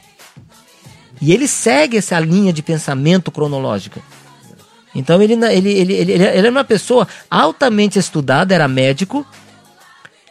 E 1.24 1.32
ele 1.32 1.48
segue 1.48 1.96
essa 1.96 2.20
linha 2.20 2.52
de 2.52 2.62
pensamento 2.62 3.32
cronológica. 3.32 3.98
Então 4.94 5.22
ele, 5.22 5.32
ele, 5.32 5.72
ele, 5.72 5.94
ele, 5.94 6.12
ele 6.12 6.22
era 6.22 6.50
uma 6.50 6.64
pessoa 6.64 7.08
altamente 7.30 7.98
estudada, 7.98 8.54
era 8.54 8.68
médico, 8.68 9.26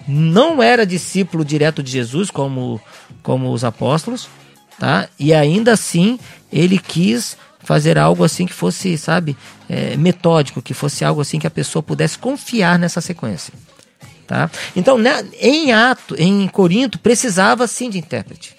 não 0.08 0.62
era 0.62 0.86
discípulo 0.86 1.44
direto 1.44 1.82
de 1.82 1.90
Jesus 1.90 2.30
como, 2.30 2.80
como 3.24 3.52
os 3.52 3.64
apóstolos, 3.64 4.30
tá? 4.78 5.10
E 5.18 5.34
ainda 5.34 5.74
assim 5.74 6.20
ele 6.52 6.78
quis 6.78 7.38
fazer 7.58 7.98
algo 7.98 8.24
assim 8.24 8.46
que 8.46 8.54
fosse, 8.54 8.96
sabe, 8.96 9.36
é, 9.68 9.98
metódico, 9.98 10.62
que 10.62 10.76
fosse 10.76 11.04
algo 11.04 11.22
assim 11.22 11.40
que 11.40 11.48
a 11.48 11.52
pessoa 11.52 11.82
pudesse 11.82 12.20
confiar 12.20 12.78
nessa 12.78 13.02
sequência. 13.02 13.52
Tá? 14.28 14.48
Então, 14.76 15.00
né, 15.00 15.26
em 15.42 15.74
ato, 15.74 16.16
em 16.20 16.48
Corinto, 16.50 17.00
precisava 17.00 17.66
sim 17.66 17.90
de 17.90 17.98
intérprete. 17.98 18.53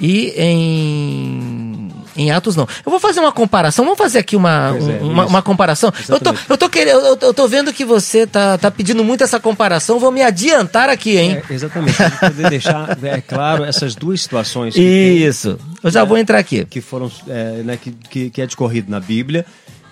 E 0.00 0.32
em, 0.34 1.90
em 2.16 2.30
Atos 2.30 2.56
não. 2.56 2.66
Eu 2.84 2.90
vou 2.90 2.98
fazer 2.98 3.20
uma 3.20 3.30
comparação. 3.30 3.84
Vamos 3.84 3.98
fazer 3.98 4.18
aqui 4.18 4.34
uma, 4.34 4.74
é, 4.74 5.02
uma, 5.02 5.26
uma, 5.26 5.42
comparação. 5.42 5.92
Eu 6.08 6.18
tô, 6.18 6.34
eu, 6.48 6.56
tô 6.56 6.68
querendo, 6.70 7.00
eu, 7.00 7.18
eu 7.20 7.34
tô 7.34 7.46
vendo 7.46 7.70
que 7.70 7.84
você 7.84 8.26
tá, 8.26 8.56
tá 8.56 8.70
pedindo 8.70 9.04
muito 9.04 9.22
essa 9.22 9.38
comparação. 9.38 10.00
Vou 10.00 10.10
me 10.10 10.22
adiantar 10.22 10.88
aqui, 10.88 11.18
hein? 11.18 11.42
É, 11.48 11.52
exatamente. 11.52 11.96
Para 11.96 12.30
poder 12.30 12.48
deixar 12.48 12.98
é, 13.02 13.20
claro 13.20 13.62
essas 13.62 13.94
duas 13.94 14.22
situações. 14.22 14.74
Isso. 14.74 15.56
Tem, 15.56 15.66
eu 15.82 15.90
já 15.90 16.02
vou 16.02 16.16
entrar 16.16 16.38
aqui. 16.38 16.64
Que 16.64 16.80
foram, 16.80 17.12
é, 17.28 17.62
né, 17.62 17.76
que, 17.76 17.92
que, 17.92 18.30
que 18.30 18.40
é 18.40 18.46
discorrido 18.46 18.90
na 18.90 19.00
Bíblia 19.00 19.44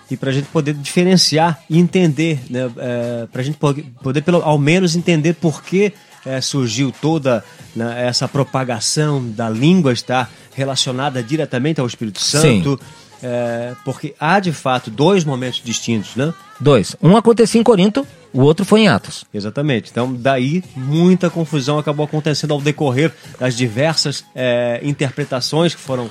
e 0.09 0.17
para 0.17 0.31
a 0.31 0.33
gente 0.33 0.47
poder 0.47 0.73
diferenciar 0.73 1.59
e 1.69 1.77
entender, 1.77 2.39
né, 2.49 2.69
é, 2.77 3.27
para 3.31 3.41
a 3.41 3.43
gente 3.43 3.57
poder, 3.57 3.85
poder, 4.01 4.21
pelo 4.21 4.41
ao 4.41 4.57
menos 4.57 4.95
entender 4.95 5.35
por 5.35 5.61
que 5.63 5.93
é, 6.25 6.41
surgiu 6.41 6.93
toda 7.01 7.43
né, 7.75 8.07
essa 8.07 8.27
propagação 8.27 9.23
da 9.31 9.49
língua 9.49 9.93
estar 9.93 10.31
relacionada 10.53 11.23
diretamente 11.23 11.79
ao 11.79 11.87
Espírito 11.87 12.19
Santo. 12.19 12.79
É, 13.21 13.73
porque 13.83 14.15
há 14.17 14.39
de 14.39 14.53
fato 14.53 14.89
dois 14.89 15.25
momentos 15.25 15.61
distintos, 15.63 16.15
né? 16.15 16.33
Dois. 16.59 16.95
Um 17.01 17.17
acontecia 17.17 17.59
em 17.59 17.63
Corinto, 17.63 18.07
o 18.31 18.41
outro 18.41 18.65
foi 18.65 18.81
em 18.81 18.87
Atos. 18.87 19.25
Exatamente. 19.33 19.91
Então, 19.91 20.13
daí 20.13 20.63
muita 20.73 21.29
confusão 21.29 21.77
acabou 21.77 22.05
acontecendo 22.05 22.53
ao 22.53 22.61
decorrer 22.61 23.13
das 23.37 23.57
diversas 23.57 24.23
é, 24.33 24.79
interpretações 24.83 25.75
que 25.75 25.81
foram 25.81 26.09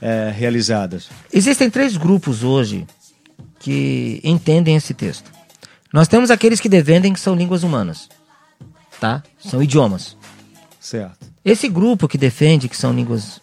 é, 0.00 0.32
realizadas. 0.34 1.10
Existem 1.30 1.68
três 1.68 1.98
grupos 1.98 2.42
hoje 2.42 2.86
que 3.60 4.20
entendem 4.24 4.76
esse 4.76 4.94
texto. 4.94 5.30
Nós 5.92 6.08
temos 6.08 6.30
aqueles 6.30 6.60
que 6.60 6.68
defendem 6.68 7.12
que 7.12 7.20
são 7.20 7.34
línguas 7.34 7.62
humanas 7.62 8.08
tá? 9.00 9.22
São 9.38 9.62
idiomas. 9.62 10.16
Certo. 10.80 11.26
Esse 11.44 11.68
grupo 11.68 12.08
que 12.08 12.18
defende 12.18 12.68
que 12.68 12.76
são 12.76 12.92
línguas 12.92 13.40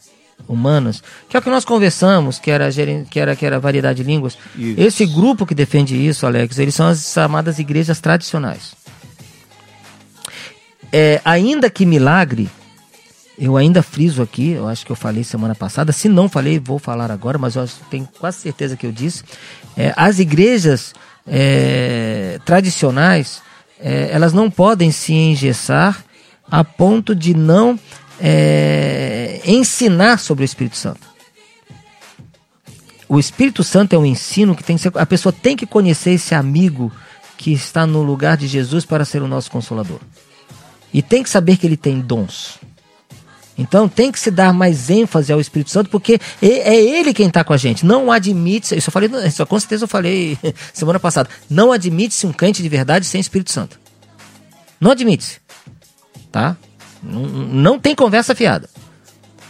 humanas, 0.48 1.02
que 1.28 1.36
é 1.36 1.40
o 1.40 1.42
que 1.42 1.50
nós 1.50 1.66
conversamos, 1.66 2.40
que 2.40 2.52
era, 2.52 2.70
que 3.10 3.20
era, 3.20 3.36
que 3.36 3.46
era 3.46 3.60
variedade 3.60 4.04
de 4.04 4.10
línguas. 4.10 4.38
Isso. 4.56 4.80
Esse 4.80 5.06
grupo 5.06 5.46
que 5.46 5.56
defende 5.56 5.96
isso, 5.96 6.26
Alex, 6.26 6.58
eles 6.60 6.76
são 6.76 6.88
as 6.88 7.12
chamadas 7.12 7.60
igrejas 7.60 8.00
tradicionais. 8.00 8.76
É, 10.92 11.20
ainda 11.26 11.70
que 11.70 11.86
milagre, 11.86 12.50
eu 13.38 13.58
ainda 13.58 13.82
friso 13.82 14.22
aqui, 14.22 14.52
eu 14.52 14.68
acho 14.68 14.86
que 14.86 14.92
eu 14.92 14.96
falei 14.96 15.24
semana 15.24 15.56
passada, 15.56 15.92
se 15.92 16.08
não 16.08 16.30
falei, 16.30 16.60
vou 16.60 16.80
falar 16.80 17.12
agora, 17.12 17.38
mas 17.38 17.56
eu 17.56 17.68
tenho 17.90 18.08
quase 18.20 18.38
certeza 18.40 18.78
que 18.78 18.86
eu 18.86 18.92
disse. 18.92 19.24
É, 19.76 19.94
as 19.98 20.20
igrejas 20.20 20.94
é, 21.28 22.40
tradicionais, 22.46 23.42
é, 23.80 24.10
elas 24.12 24.34
não 24.34 24.50
podem 24.50 24.92
se 24.92 25.14
engessar 25.14 26.04
a 26.50 26.64
ponto 26.64 27.16
de 27.16 27.34
não 27.34 27.80
é, 28.20 29.42
ensinar 29.46 30.20
sobre 30.20 30.44
o 30.44 30.46
Espírito 30.46 30.78
Santo. 30.78 31.16
O 33.08 33.20
Espírito 33.20 33.64
Santo 33.64 33.94
é 33.94 34.00
um 34.00 34.06
ensino 34.06 34.56
que 34.56 34.64
tem 34.64 34.76
que 34.76 34.82
ser, 34.82 34.92
a 34.96 35.06
pessoa 35.06 35.32
tem 35.32 35.56
que 35.56 35.66
conhecer 35.66 36.12
esse 36.12 36.34
amigo 36.34 36.92
que 37.38 37.52
está 37.52 37.86
no 37.86 38.02
lugar 38.02 38.38
de 38.38 38.48
Jesus 38.48 38.86
para 38.86 39.06
ser 39.06 39.22
o 39.22 39.28
nosso 39.28 39.52
consolador. 39.52 40.00
E 40.94 41.02
tem 41.02 41.22
que 41.22 41.30
saber 41.30 41.58
que 41.58 41.68
ele 41.68 41.78
tem 41.78 42.00
dons. 42.00 42.58
Então 43.58 43.88
tem 43.88 44.12
que 44.12 44.20
se 44.20 44.30
dar 44.30 44.54
mais 44.54 44.90
ênfase 44.90 45.32
ao 45.32 45.40
Espírito 45.40 45.72
Santo, 45.72 45.90
porque 45.90 46.20
é 46.42 46.76
ele 46.76 47.14
quem 47.14 47.28
está 47.28 47.44
com 47.44 47.54
a 47.54 47.58
gente. 47.58 47.86
Não 47.86 48.12
admite, 48.12 48.76
isso 48.76 48.90
eu 48.90 48.92
falei, 48.92 49.10
isso 49.26 49.46
com 49.46 49.60
certeza 49.60 49.86
eu 49.86 49.88
falei 49.88 50.38
semana 50.74 51.00
passada. 51.00 51.30
Não 51.50 51.72
admite-se 51.72 52.28
um 52.28 52.34
crente 52.34 52.62
de 52.62 52.70
verdade 52.70 53.06
sem 53.06 53.22
Espírito 53.22 53.52
Santo. 53.52 53.80
Não 54.80 54.92
admite-se. 54.92 55.40
Tá? 56.32 56.58
Não, 57.02 57.22
não 57.22 57.80
tem 57.80 57.96
conversa 57.96 58.36
fiada. 58.36 58.70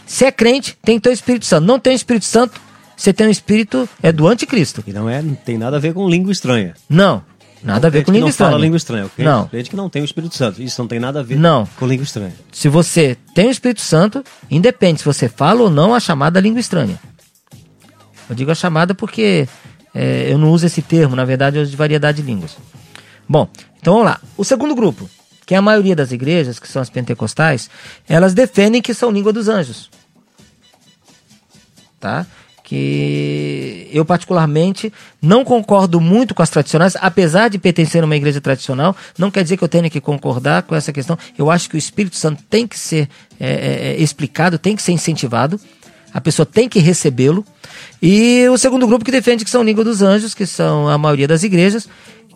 Se 0.05 0.23
é 0.23 0.31
crente, 0.31 0.77
tem 0.83 0.97
que 0.97 1.01
ter 1.01 1.09
o 1.09 1.13
Espírito 1.13 1.45
Santo. 1.45 1.65
Não 1.65 1.79
tem 1.79 1.93
o 1.93 1.95
Espírito 1.95 2.25
Santo, 2.25 2.61
você 2.95 3.11
tem 3.11 3.27
o 3.27 3.31
Espírito, 3.31 3.89
é 4.03 4.11
do 4.11 4.27
anticristo. 4.27 4.83
E 4.85 4.93
não, 4.93 5.09
é, 5.09 5.21
não 5.21 5.35
tem 5.35 5.57
nada 5.57 5.77
a 5.77 5.79
ver 5.79 5.93
com 5.93 6.07
língua 6.07 6.31
estranha. 6.31 6.75
Não. 6.87 7.23
Nada 7.65 7.87
a 7.87 7.89
ver 7.89 8.05
com 8.05 8.11
língua 8.11 8.29
estranha. 8.29 8.51
Não 8.51 8.53
fala 8.53 8.63
língua 8.63 8.77
estranha, 8.77 9.05
ok? 9.07 9.25
Não. 9.25 9.49
Gente 9.51 9.69
que 9.71 9.75
não 9.75 9.89
tem 9.89 10.03
o 10.03 10.05
Espírito 10.05 10.35
Santo. 10.35 10.61
Isso 10.61 10.79
não 10.79 10.87
tem 10.87 10.99
nada 10.99 11.21
a 11.21 11.23
ver 11.23 11.35
não. 11.35 11.65
com 11.77 11.87
língua 11.87 12.03
estranha. 12.03 12.33
Se 12.51 12.69
você 12.69 13.17
tem 13.33 13.47
o 13.47 13.51
Espírito 13.51 13.81
Santo, 13.81 14.23
independe 14.51 14.99
se 14.99 15.05
você 15.05 15.27
fala 15.27 15.63
ou 15.63 15.69
não 15.69 15.95
a 15.95 15.99
chamada 15.99 16.39
língua 16.39 16.59
estranha. 16.59 16.99
Eu 18.29 18.35
digo 18.35 18.51
a 18.51 18.55
chamada 18.55 18.93
porque 18.93 19.47
é, 19.95 20.31
eu 20.31 20.37
não 20.37 20.51
uso 20.51 20.67
esse 20.67 20.81
termo, 20.83 21.15
na 21.15 21.25
verdade 21.25 21.57
eu 21.57 21.63
uso 21.63 21.71
de 21.71 21.77
variedade 21.77 22.21
de 22.21 22.23
línguas. 22.23 22.55
Bom, 23.27 23.49
Então 23.79 23.93
vamos 23.93 24.09
lá. 24.09 24.21
O 24.37 24.43
segundo 24.43 24.75
grupo, 24.75 25.09
que 25.45 25.55
é 25.55 25.57
a 25.57 25.61
maioria 25.61 25.95
das 25.95 26.11
igrejas, 26.11 26.59
que 26.59 26.67
são 26.67 26.81
as 26.81 26.89
pentecostais, 26.89 27.69
elas 28.07 28.35
defendem 28.35 28.81
que 28.81 28.93
são 28.93 29.09
língua 29.09 29.33
dos 29.33 29.47
anjos. 29.47 29.89
Tá? 31.99 32.27
Que 32.65 33.87
eu 33.91 34.03
particularmente 34.03 34.91
não 35.21 35.45
concordo 35.45 36.01
muito 36.01 36.33
com 36.33 36.41
as 36.41 36.49
tradicionais, 36.49 36.97
apesar 36.99 37.47
de 37.47 37.59
pertencer 37.59 38.01
a 38.01 38.05
uma 38.05 38.15
igreja 38.15 38.41
tradicional, 38.41 38.95
não 39.19 39.29
quer 39.29 39.43
dizer 39.43 39.55
que 39.55 39.63
eu 39.63 39.67
tenha 39.67 39.87
que 39.87 40.01
concordar 40.01 40.63
com 40.63 40.75
essa 40.75 40.91
questão. 40.91 41.15
Eu 41.37 41.51
acho 41.51 41.69
que 41.69 41.75
o 41.75 41.77
Espírito 41.77 42.15
Santo 42.15 42.43
tem 42.49 42.65
que 42.65 42.77
ser 42.77 43.07
é, 43.39 43.47
é, 43.47 43.91
é 43.91 44.01
explicado, 44.01 44.57
tem 44.57 44.75
que 44.75 44.81
ser 44.81 44.93
incentivado, 44.93 45.59
a 46.11 46.19
pessoa 46.19 46.43
tem 46.43 46.67
que 46.67 46.79
recebê-lo. 46.79 47.45
E 48.01 48.47
o 48.49 48.57
segundo 48.57 48.87
grupo 48.87 49.05
que 49.05 49.11
defende 49.11 49.45
que 49.45 49.51
são 49.51 49.61
língua 49.61 49.83
dos 49.83 50.01
anjos, 50.01 50.33
que 50.33 50.47
são 50.47 50.89
a 50.89 50.97
maioria 50.97 51.27
das 51.27 51.43
igrejas, 51.43 51.87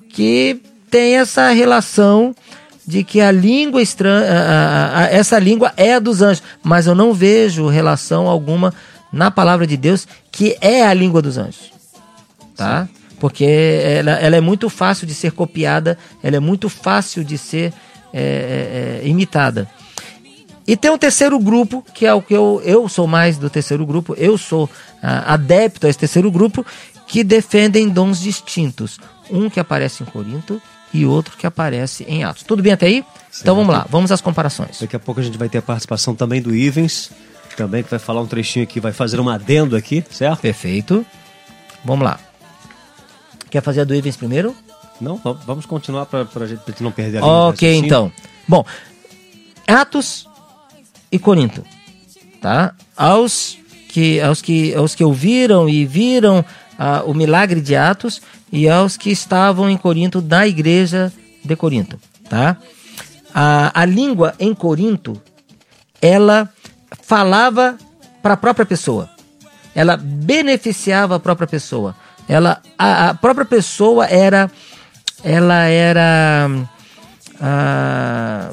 que 0.09 0.61
tem 0.91 1.17
essa 1.17 1.49
relação 1.49 2.35
de 2.85 3.03
que 3.03 3.19
a 3.19 3.31
língua 3.31 3.81
estranha, 3.81 4.27
essa 5.09 5.39
língua 5.39 5.73
é 5.75 5.95
a 5.95 5.99
dos 5.99 6.21
anjos, 6.21 6.43
mas 6.63 6.85
eu 6.85 6.93
não 6.93 7.13
vejo 7.15 7.67
relação 7.67 8.27
alguma 8.27 8.71
na 9.11 9.31
palavra 9.31 9.65
de 9.65 9.75
Deus, 9.75 10.07
que 10.31 10.57
é 10.61 10.83
a 10.85 10.93
língua 10.93 11.21
dos 11.21 11.37
anjos. 11.37 11.71
Tá? 12.55 12.85
Sim. 12.85 12.99
Porque 13.19 13.43
ela, 13.45 14.11
ela, 14.11 14.35
é 14.35 14.41
muito 14.41 14.69
fácil 14.69 15.05
de 15.05 15.13
ser 15.13 15.31
copiada, 15.31 15.97
ela 16.23 16.37
é 16.37 16.39
muito 16.39 16.69
fácil 16.69 17.23
de 17.23 17.37
ser 17.37 17.73
é, 18.13 19.01
é, 19.01 19.01
é, 19.03 19.07
imitada. 19.07 19.67
E 20.65 20.77
tem 20.77 20.91
um 20.91 20.97
terceiro 20.97 21.37
grupo, 21.39 21.83
que 21.93 22.05
é 22.05 22.13
o 22.13 22.21
que 22.21 22.33
eu, 22.33 22.61
eu 22.63 22.87
sou 22.87 23.07
mais 23.07 23.37
do 23.37 23.49
terceiro 23.49 23.85
grupo, 23.85 24.13
eu 24.17 24.37
sou 24.37 24.69
ah, 25.01 25.33
adepto 25.33 25.87
a 25.87 25.89
esse 25.89 25.97
terceiro 25.97 26.31
grupo, 26.31 26.65
que 27.07 27.23
defendem 27.23 27.89
dons 27.89 28.21
distintos. 28.21 28.99
Um 29.31 29.49
que 29.49 29.59
aparece 29.59 30.03
em 30.03 30.05
Corinto 30.05 30.61
e 30.93 31.05
outro 31.05 31.35
que 31.37 31.45
aparece 31.45 32.03
em 32.07 32.23
Atos. 32.23 32.43
Tudo 32.43 32.61
bem 32.61 32.71
até 32.71 32.85
aí? 32.85 33.03
Certo. 33.31 33.41
Então 33.41 33.55
vamos 33.55 33.73
lá, 33.73 33.85
vamos 33.89 34.11
às 34.11 34.21
comparações. 34.21 34.79
Daqui 34.79 34.95
a 34.95 34.99
pouco 34.99 35.19
a 35.19 35.23
gente 35.23 35.37
vai 35.37 35.49
ter 35.49 35.57
a 35.57 35.61
participação 35.61 36.15
também 36.15 36.41
do 36.41 36.55
Ivens 36.55 37.11
também, 37.55 37.83
que 37.83 37.89
vai 37.89 37.99
falar 37.99 38.21
um 38.21 38.27
trechinho 38.27 38.63
aqui, 38.63 38.79
vai 38.79 38.91
fazer 38.91 39.19
um 39.19 39.29
adendo 39.29 39.75
aqui, 39.75 40.03
certo? 40.09 40.41
Perfeito. 40.41 41.05
Vamos 41.83 42.05
lá. 42.05 42.19
Quer 43.49 43.61
fazer 43.61 43.81
a 43.81 43.83
do 43.83 43.95
Ivens 43.95 44.15
primeiro? 44.15 44.55
Não, 45.01 45.17
vamos 45.45 45.65
continuar 45.65 46.05
para 46.05 46.21
a 46.21 46.47
gente 46.47 46.83
não 46.83 46.91
perder 46.91 47.19
a. 47.19 47.25
Ok, 47.25 47.73
então. 47.75 48.11
Bom, 48.47 48.65
Atos 49.67 50.27
e 51.11 51.17
Corinto, 51.17 51.63
tá? 52.41 52.73
Aos 52.97 53.57
que, 53.87 54.19
aos 54.19 54.41
que, 54.41 54.73
aos 54.75 54.93
que 54.93 55.03
ouviram 55.03 55.69
e 55.69 55.85
viram 55.85 56.43
ah, 56.77 57.03
o 57.05 57.13
milagre 57.13 57.61
de 57.61 57.75
Atos 57.75 58.21
e 58.51 58.67
aos 58.67 58.97
que 58.97 59.09
estavam 59.09 59.69
em 59.69 59.77
Corinto 59.77 60.21
da 60.21 60.47
igreja 60.47 61.13
de 61.43 61.55
Corinto, 61.55 61.99
tá? 62.29 62.57
A, 63.33 63.81
a 63.81 63.85
língua 63.85 64.35
em 64.39 64.53
Corinto, 64.53 65.21
ela 66.01 66.49
falava 67.09 67.75
para 68.21 68.35
a 68.35 68.37
própria 68.37 68.67
pessoa. 68.67 69.09
Ela 69.73 69.97
beneficiava 69.97 71.15
a 71.15 71.19
própria 71.19 71.47
pessoa. 71.47 71.95
Ela, 72.27 72.61
a, 72.77 73.09
a 73.09 73.13
própria 73.15 73.45
pessoa 73.45 74.05
era, 74.05 74.51
ela 75.23 75.63
era, 75.63 76.47
a, 77.41 78.51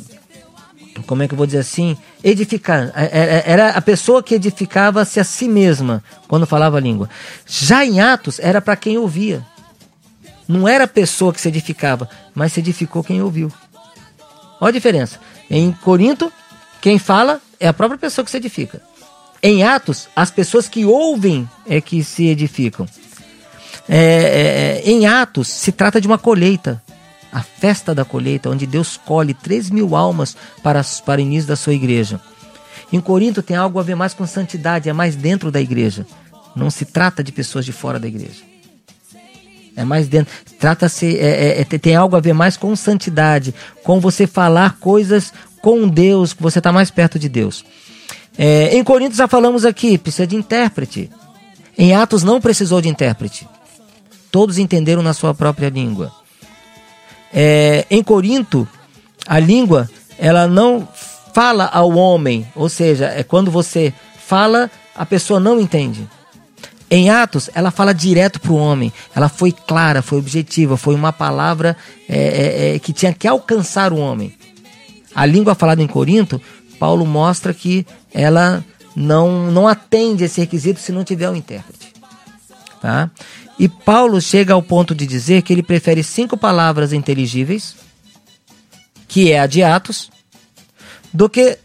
como 1.07 1.23
é 1.23 1.29
que 1.29 1.35
eu 1.35 1.37
vou 1.37 1.47
dizer 1.47 1.59
assim, 1.59 1.99
edificar. 2.25 2.91
É, 2.97 3.05
é, 3.05 3.43
era 3.45 3.69
a 3.73 3.83
pessoa 3.83 4.23
que 4.23 4.35
edificava-se 4.35 5.21
a 5.21 5.25
si 5.25 5.47
mesma 5.47 6.03
quando 6.27 6.47
falava 6.47 6.79
a 6.79 6.81
língua. 6.81 7.11
Já 7.45 7.85
em 7.85 8.01
Atos 8.01 8.39
era 8.39 8.63
para 8.63 8.75
quem 8.75 8.97
ouvia. 8.97 9.45
Não 10.49 10.67
era 10.67 10.85
a 10.85 10.89
pessoa 10.89 11.35
que 11.35 11.43
se 11.43 11.49
edificava, 11.49 12.09
mas 12.35 12.55
se 12.55 12.61
edificou 12.61 13.05
quem 13.05 13.21
ouviu. 13.21 13.53
Olha 14.59 14.71
a 14.71 14.73
diferença. 14.73 15.21
Em 15.51 15.73
Corinto, 15.73 16.33
quem 16.81 16.99
fala 16.99 17.43
é 17.59 17.69
a 17.69 17.73
própria 17.73 17.99
pessoa 17.99 18.25
que 18.25 18.31
se 18.31 18.37
edifica. 18.37 18.81
Em 19.43 19.63
Atos, 19.63 20.09
as 20.15 20.31
pessoas 20.31 20.69
que 20.69 20.85
ouvem 20.85 21.49
é 21.67 21.81
que 21.81 22.03
se 22.03 22.27
edificam. 22.27 22.87
É, 23.89 23.97
é, 23.97 24.83
é 24.85 24.91
em 24.91 25.07
Atos, 25.07 25.49
se 25.49 25.71
trata 25.73 26.01
de 26.01 26.07
uma 26.07 26.19
colheita. 26.19 26.83
A 27.33 27.43
festa 27.43 27.95
da 27.95 28.05
colheita, 28.05 28.49
onde 28.49 28.67
Deus 28.67 28.97
colhe 28.97 29.35
3 29.35 29.69
mil 29.71 29.95
almas 29.95 30.37
para, 30.63 30.83
para 31.05 31.19
o 31.19 31.23
início 31.23 31.47
da 31.47 31.57
sua 31.57 31.75
igreja. 31.75 32.21
Em 32.93 33.01
Corinto 33.01 33.43
tem 33.43 33.57
algo 33.57 33.79
a 33.79 33.83
ver 33.83 33.95
mais 33.95 34.15
com 34.15 34.27
santidade, 34.27 34.89
é 34.89 34.93
mais 34.93 35.17
dentro 35.17 35.51
da 35.51 35.61
igreja. 35.61 36.07
Não 36.55 36.71
se 36.71 36.85
trata 36.87 37.23
de 37.23 37.33
pessoas 37.33 37.65
de 37.65 37.73
fora 37.73 37.99
da 37.99 38.09
igreja. 38.09 38.43
É 39.77 39.85
mais 39.85 40.09
dentro. 40.09 40.33
Trata-se. 40.59 41.19
É, 41.19 41.59
é, 41.59 41.61
é 41.61 41.65
tem 41.65 41.95
algo 41.95 42.17
a 42.17 42.21
ver 42.21 42.33
mais 42.33 42.57
com 42.57 42.75
santidade, 42.75 43.55
com 43.85 44.01
você 44.01 44.27
falar 44.27 44.79
coisas 44.81 45.33
com 45.67 45.89
Deus, 45.89 46.33
você 46.39 46.59
está 46.59 46.71
mais 46.71 46.93
perto 46.93 47.19
de 47.19 47.29
Deus. 47.29 47.65
É, 48.39 48.77
em 48.77 48.85
Coríntios 48.85 49.19
já 49.19 49.27
falamos 49.27 49.65
aqui, 49.65 49.99
precisa 49.99 50.25
de 50.25 50.37
intérprete. 50.37 51.11
Em 51.77 51.93
Atos 51.93 52.23
não 52.23 52.41
precisou 52.41 52.81
de 52.81 52.89
intérprete. 52.89 53.49
Todos 54.31 54.59
entenderam 54.59 55.03
na 55.03 55.13
sua 55.13 55.35
própria 55.35 55.69
língua. 55.69 56.13
É, 57.35 57.85
em 57.91 58.01
Corinto, 58.01 58.69
a 59.27 59.41
língua, 59.41 59.91
ela 60.17 60.47
não 60.47 60.87
fala 61.35 61.65
ao 61.65 61.97
homem, 61.97 62.47
ou 62.55 62.69
seja, 62.69 63.07
é 63.07 63.25
quando 63.25 63.51
você 63.51 63.93
fala, 64.25 64.71
a 64.95 65.05
pessoa 65.05 65.41
não 65.41 65.59
entende. 65.59 66.09
Em 66.89 67.11
Atos, 67.11 67.51
ela 67.53 67.73
fala 67.73 67.93
direto 67.93 68.41
para 68.41 68.53
o 68.53 68.57
homem. 68.57 68.93
Ela 69.13 69.29
foi 69.29 69.51
clara, 69.51 70.01
foi 70.01 70.21
objetiva, 70.21 70.77
foi 70.77 70.95
uma 70.95 71.13
palavra 71.13 71.77
é, 72.09 72.19
é, 72.19 72.77
é 72.77 72.79
que 72.79 72.93
tinha 72.93 73.13
que 73.13 73.27
alcançar 73.27 73.93
o 73.93 73.97
homem. 73.97 74.33
A 75.17 75.25
língua 75.25 75.55
falada 75.55 75.83
em 75.83 75.87
Corinto, 75.87 76.43
Paulo 76.79 77.07
mostra 77.07 77.55
que 77.55 77.87
ela 78.13 78.63
não, 78.95 79.51
não 79.51 79.67
atende 79.67 80.25
esse 80.25 80.39
requisito 80.43 80.79
se 80.79 80.93
não 80.93 81.03
tiver 81.03 81.31
um 81.31 81.35
intérprete. 81.35 81.95
Tá? 82.83 83.11
E 83.59 83.67
Paulo 83.67 84.21
chega 84.21 84.53
ao 84.53 84.63
ponto 84.63 84.95
de 84.95 85.07
dizer 85.07 85.41
que 85.41 85.55
ele 85.55 85.63
prefere 85.63 86.05
cinco 86.05 86.37
palavras 86.37 86.93
inteligíveis, 86.93 87.75
que 89.09 89.33
é 89.33 89.41
a 89.41 89.47
de 89.47 89.63
Atos, 89.63 90.11
do 91.15 91.31
que 91.31 91.59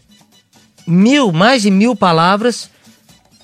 mil, 0.86 1.30
mais 1.30 1.60
de 1.60 1.70
mil 1.70 1.94
palavras 1.94 2.70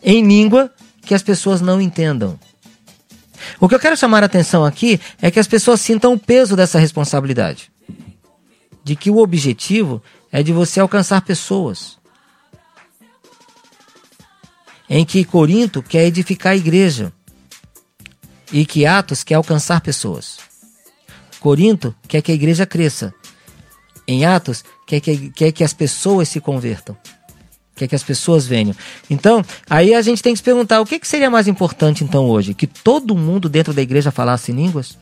em 0.03 0.27
língua 0.27 0.73
que 1.03 1.13
as 1.13 1.23
pessoas 1.23 1.61
não 1.61 1.83
entendam. 1.83 2.41
O 3.61 3.69
que 3.69 3.75
eu 3.75 3.81
quero 3.81 3.97
chamar 3.97 4.23
a 4.23 4.27
atenção 4.27 4.65
aqui 4.65 4.99
é 5.21 5.31
que 5.31 5.39
as 5.39 5.47
pessoas 5.47 5.83
sintam 5.83 6.15
o 6.15 6.19
peso 6.19 6.57
dessa 6.57 6.79
responsabilidade 6.79 7.71
de 8.89 8.97
que 8.97 9.11
o 9.11 9.19
objetivo 9.19 10.03
é 10.33 10.43
de 10.43 10.51
você 10.51 10.81
alcançar 10.81 11.21
pessoas. 11.21 11.99
Em 14.89 15.05
que 15.05 15.27
Corinto 15.27 15.83
quer 15.83 16.07
edificar 16.07 16.55
a 16.55 16.57
igreja 16.57 17.13
e 18.51 18.65
que 18.65 18.87
Atos 18.87 19.23
quer 19.23 19.35
alcançar 19.35 19.83
pessoas. 19.83 20.39
Corinto 21.39 21.95
quer 22.09 22.23
que 22.23 22.33
a 22.33 22.35
igreja 22.35 22.65
cresça. 22.65 23.13
Em 24.07 24.25
Atos, 24.25 24.65
quer 24.87 25.01
que, 25.01 25.29
quer 25.33 25.53
que 25.53 25.63
as 25.63 25.75
pessoas 25.75 26.31
se 26.31 26.41
convertam. 26.41 26.97
Quer 27.77 27.89
que 27.89 27.95
as 27.95 28.03
pessoas 28.03 28.47
venham. 28.47 28.75
Então, 29.11 29.45
aí 29.69 29.93
a 29.93 30.01
gente 30.01 30.23
tem 30.23 30.33
que 30.33 30.39
se 30.39 30.43
perguntar: 30.43 30.81
o 30.81 30.87
que, 30.87 30.99
que 30.99 31.07
seria 31.07 31.29
mais 31.29 31.47
importante 31.47 32.03
então 32.03 32.27
hoje? 32.31 32.55
Que 32.55 32.67
todo 32.67 33.15
mundo 33.15 33.51
dentro 33.51 33.75
da 33.75 33.83
igreja 33.83 34.11
falasse 34.11 34.51
línguas? 34.51 34.97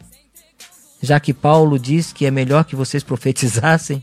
Já 1.02 1.18
que 1.20 1.32
Paulo 1.32 1.78
diz 1.78 2.12
que 2.12 2.26
é 2.26 2.30
melhor 2.30 2.64
que 2.64 2.76
vocês 2.76 3.02
profetizassem. 3.02 4.02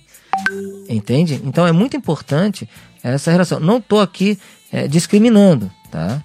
Entende? 0.90 1.42
Então 1.44 1.66
é 1.66 1.72
muito 1.72 1.96
importante 1.96 2.68
essa 3.04 3.32
relação. 3.32 3.60
Não 3.60 3.78
estou 3.78 4.02
aqui 4.02 4.40
é, 4.72 4.88
discriminando, 4.88 5.72
tá? 5.92 6.24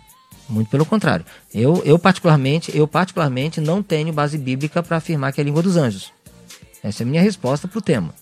Muito 0.49 0.71
pelo 0.71 0.87
contrário. 0.87 1.25
Eu, 1.53 1.83
eu 1.85 1.99
particularmente, 1.99 2.75
eu 2.77 2.89
particularmente 2.89 3.61
não 3.61 3.83
tenho 3.83 4.13
base 4.13 4.39
bíblica 4.39 4.83
para 4.83 4.97
afirmar 4.97 5.33
que 5.33 5.41
é 5.41 5.43
a 5.43 5.45
língua 5.45 5.63
dos 5.63 5.77
anjos. 5.77 6.13
Essa 6.83 7.03
é 7.03 7.05
a 7.05 7.09
minha 7.09 7.23
resposta 7.23 7.69
para 7.69 7.79
o 7.79 7.83
tema. 7.83 8.15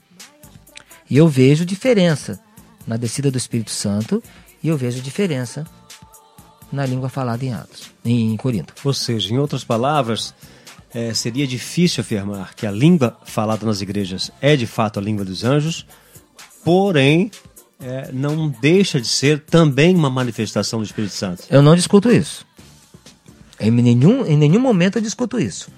E 1.09 1.17
eu 1.17 1.29
vejo 1.29 1.65
diferença 1.65 2.41
na 2.87 2.97
descida 2.97 3.31
do 3.31 3.39
Espírito 3.39 3.71
Santo 3.71 4.23
e 4.63 4.69
eu 4.69 4.77
vejo 4.77 5.01
diferença 5.01 5.65
na 6.73 6.85
língua 6.85 7.09
falada 7.09 7.45
em 7.45 7.53
Atos, 7.53 7.93
em 8.05 8.37
Corinto. 8.37 8.75
Ou 8.85 8.93
seja, 8.93 9.33
em 9.33 9.39
outras 9.39 9.63
palavras, 9.63 10.35
é, 10.97 11.13
seria 11.13 11.47
difícil 11.47 12.01
afirmar 12.01 12.55
que 12.55 12.67
a 12.67 12.71
língua 12.71 13.19
falada 13.27 13.67
nas 13.67 13.83
igrejas 13.83 14.33
é 14.41 14.57
de 14.57 14.67
fato 14.67 14.99
a 14.99 15.03
língua 15.03 15.27
dos 15.27 15.45
anjos, 15.45 15.87
porém 16.65 17.31
é, 17.79 18.11
não 18.15 18.49
deixa 18.49 18.99
de 18.99 19.07
ser 19.07 19.41
também 19.41 19.95
uma 19.95 20.09
manifestação 20.09 20.79
do 20.79 20.87
Espírito 20.87 21.13
Santo. 21.13 21.45
Eu 21.51 21.61
não 21.61 21.77
discuto 21.77 22.11
isso. 22.11 22.47
Em 23.61 23.71
nenhum, 23.71 24.25
em 24.25 24.39
nenhum 24.39 24.59
momento 24.59 24.97
eu 24.97 25.03
discuto 25.03 25.39
isso. 25.39 25.69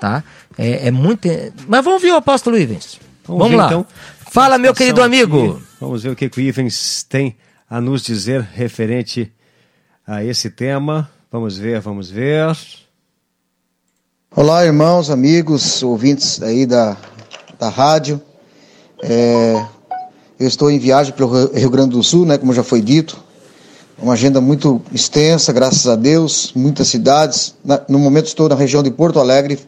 Tá? 0.00 0.24
É, 0.56 0.88
é 0.88 0.90
muito. 0.90 1.28
Mas 1.68 1.84
vamos 1.84 2.00
ver 2.00 2.12
o 2.12 2.16
apóstolo 2.16 2.56
Ivens. 2.56 2.98
Vamos, 3.26 3.42
vamos 3.42 3.50
ver, 3.50 3.56
lá. 3.58 3.66
Então, 3.66 3.86
Fala, 4.30 4.56
meu 4.56 4.72
querido 4.72 5.02
amigo. 5.02 5.52
Aqui. 5.52 5.62
Vamos 5.78 6.02
ver 6.02 6.08
o 6.08 6.16
que, 6.16 6.30
que 6.30 6.38
o 6.38 6.40
Ivens 6.40 7.02
tem 7.02 7.36
a 7.68 7.78
nos 7.78 8.02
dizer 8.02 8.40
referente 8.40 9.30
a 10.06 10.24
esse 10.24 10.48
tema. 10.48 11.10
Vamos 11.30 11.58
ver, 11.58 11.78
vamos 11.80 12.10
ver. 12.10 12.56
Olá, 14.34 14.64
irmãos, 14.64 15.10
amigos, 15.10 15.82
ouvintes 15.82 16.40
aí 16.42 16.64
da, 16.64 16.96
da 17.58 17.68
rádio. 17.68 18.18
É, 19.02 19.62
eu 20.40 20.48
estou 20.48 20.70
em 20.70 20.78
viagem 20.78 21.12
pelo 21.12 21.52
Rio 21.52 21.68
Grande 21.68 21.90
do 21.90 22.02
Sul, 22.02 22.24
né, 22.24 22.38
como 22.38 22.54
já 22.54 22.62
foi 22.62 22.80
dito. 22.80 23.22
Uma 24.02 24.14
agenda 24.14 24.40
muito 24.40 24.80
extensa, 24.90 25.52
graças 25.52 25.86
a 25.86 25.96
Deus, 25.96 26.50
muitas 26.56 26.88
cidades. 26.88 27.54
no 27.86 27.98
momento 27.98 28.24
estou 28.24 28.48
na 28.48 28.54
região 28.54 28.82
de 28.82 28.90
Porto 28.90 29.18
Alegre, 29.20 29.58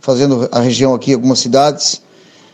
fazendo 0.00 0.50
a 0.52 0.60
região 0.60 0.94
aqui, 0.94 1.14
algumas 1.14 1.38
cidades. 1.38 2.02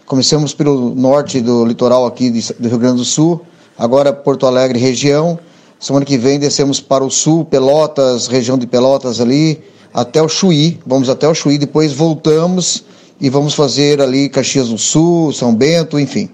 Começamos 0.07 0.55
pelo 0.55 0.95
norte 0.95 1.41
do 1.41 1.65
litoral 1.65 2.07
aqui 2.07 2.31
do 2.61 2.69
Rio 2.69 2.79
Grande 2.79 2.99
do 2.99 3.05
Sul, 3.05 3.45
agora 3.77 4.13
Porto 4.13 4.47
Alegre 4.47 4.79
região. 4.79 5.37
Semana 5.81 6.05
que 6.05 6.17
vem 6.17 6.39
descemos 6.39 6.81
para 6.81 7.03
o 7.03 7.11
sul, 7.11 7.45
Pelotas, 7.45 8.29
região 8.29 8.57
de 8.57 8.69
Pelotas 8.69 9.21
ali, 9.21 9.61
até 9.93 10.23
o 10.23 10.29
Chuí. 10.29 10.79
Vamos 10.87 11.09
até 11.09 11.29
o 11.29 11.35
Chuí, 11.35 11.59
depois 11.59 11.93
voltamos 11.93 12.85
e 13.21 13.29
vamos 13.29 13.55
fazer 13.55 14.01
ali 14.01 14.29
Caxias 14.29 14.69
do 14.69 14.79
Sul, 14.79 15.33
São 15.33 15.55
Bento, 15.55 15.99
enfim. 15.99 16.31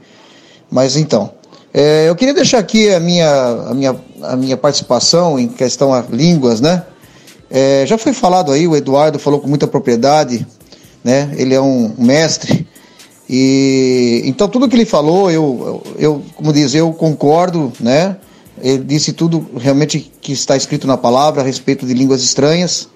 Mas 0.71 0.97
então, 0.97 1.33
é, 1.75 2.09
eu 2.09 2.15
queria 2.15 2.35
deixar 2.35 2.59
aqui 2.59 2.93
a 2.93 3.01
minha, 3.01 3.29
a 3.69 3.75
minha, 3.75 3.97
a 4.23 4.37
minha 4.37 4.57
participação 4.57 5.39
em 5.39 5.49
questão 5.49 5.93
a 5.93 6.05
línguas, 6.11 6.61
né? 6.61 6.85
É, 7.51 7.85
já 7.87 7.97
foi 7.97 8.13
falado 8.13 8.53
aí, 8.53 8.67
o 8.67 8.77
Eduardo 8.77 9.19
falou 9.19 9.41
com 9.41 9.49
muita 9.49 9.67
propriedade, 9.67 10.47
né? 11.03 11.33
Ele 11.37 11.55
é 11.55 11.61
um 11.61 11.93
mestre. 11.99 12.67
E 13.29 14.23
então 14.25 14.49
tudo 14.49 14.69
que 14.69 14.77
ele 14.77 14.85
falou, 14.85 15.31
eu, 15.31 15.83
eu 15.99 16.23
como 16.37 16.53
diz, 16.53 16.75
eu 16.75 16.93
concordo, 16.93 17.73
né? 17.81 18.17
Ele 18.63 18.85
disse 18.85 19.13
tudo 19.13 19.47
realmente 19.59 20.11
que 20.21 20.33
está 20.33 20.57
escrito 20.57 20.87
na 20.87 20.97
palavra 20.97 21.43
a 21.43 21.45
respeito 21.45 21.85
de 21.85 21.93
línguas 21.93 22.23
estranhas 22.23 22.89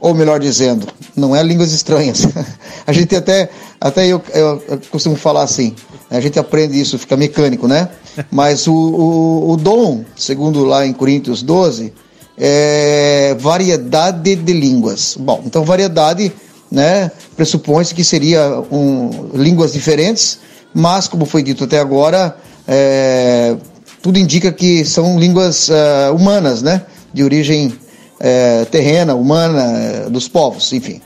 ou 0.00 0.14
melhor 0.14 0.38
dizendo, 0.38 0.86
não 1.16 1.34
é 1.34 1.42
línguas 1.42 1.72
estranhas. 1.72 2.26
a 2.86 2.92
gente 2.92 3.14
até, 3.16 3.48
até 3.80 4.06
eu, 4.06 4.22
eu, 4.32 4.80
costumo 4.90 5.16
falar 5.16 5.42
assim, 5.42 5.74
a 6.10 6.20
gente 6.20 6.38
aprende 6.38 6.78
isso, 6.80 6.98
fica 6.98 7.16
mecânico, 7.16 7.66
né? 7.66 7.88
Mas 8.30 8.66
o, 8.66 8.74
o, 8.74 9.50
o 9.52 9.56
dom, 9.56 10.04
segundo 10.16 10.64
lá 10.64 10.86
em 10.86 10.92
Coríntios 10.92 11.42
12, 11.42 11.92
é 12.38 13.34
variedade 13.38 14.36
de 14.36 14.52
línguas. 14.52 15.16
Bom, 15.18 15.42
então 15.44 15.64
variedade, 15.64 16.32
né, 16.70 17.10
pressupõe-se 17.34 17.94
que 17.94 18.04
seria 18.04 18.62
um, 18.70 19.30
línguas 19.34 19.72
diferentes, 19.72 20.38
mas 20.74 21.08
como 21.08 21.24
foi 21.24 21.42
dito 21.42 21.64
até 21.64 21.78
agora, 21.78 22.36
é, 22.68 23.56
tudo 24.02 24.18
indica 24.18 24.52
que 24.52 24.84
são 24.84 25.18
línguas 25.18 25.68
uh, 25.68 26.14
humanas, 26.14 26.62
né, 26.62 26.82
de 27.12 27.24
origem 27.24 27.72
é, 28.20 28.64
terrena, 28.66 29.14
humana 29.14 29.62
é, 29.62 30.10
dos 30.10 30.28
povos, 30.28 30.72
enfim. 30.72 31.00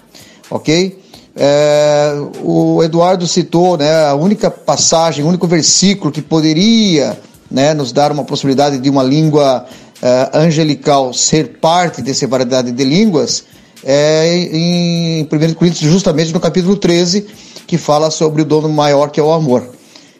Ok? 0.50 0.98
É, 1.36 2.12
o 2.42 2.82
Eduardo 2.82 3.26
citou 3.26 3.76
né, 3.76 4.06
a 4.06 4.14
única 4.14 4.50
passagem, 4.50 5.24
o 5.24 5.28
único 5.28 5.46
versículo 5.46 6.11
que 6.11 6.20
poderia 6.20 7.18
né, 7.50 7.72
nos 7.72 7.92
dar 7.92 8.12
uma 8.12 8.24
possibilidade 8.24 8.78
de 8.78 8.90
uma 8.90 9.02
língua 9.02 9.64
é, 10.02 10.30
angelical 10.34 11.12
ser 11.12 11.58
parte 11.61 12.02
dessa 12.02 12.26
variedade 12.26 12.72
de 12.72 12.84
línguas 12.84 13.44
é 13.84 14.48
em 14.52 15.22
1 15.22 15.54
Coríntios, 15.54 15.90
justamente 15.90 16.32
no 16.32 16.40
capítulo 16.40 16.76
13, 16.76 17.26
que 17.66 17.78
fala 17.78 18.11
sobre 18.11 18.42
o 18.42 18.44
dono 18.44 18.68
maior 18.68 19.11
que 19.11 19.18
é 19.18 19.22
o 19.22 19.32
amor. 19.32 19.70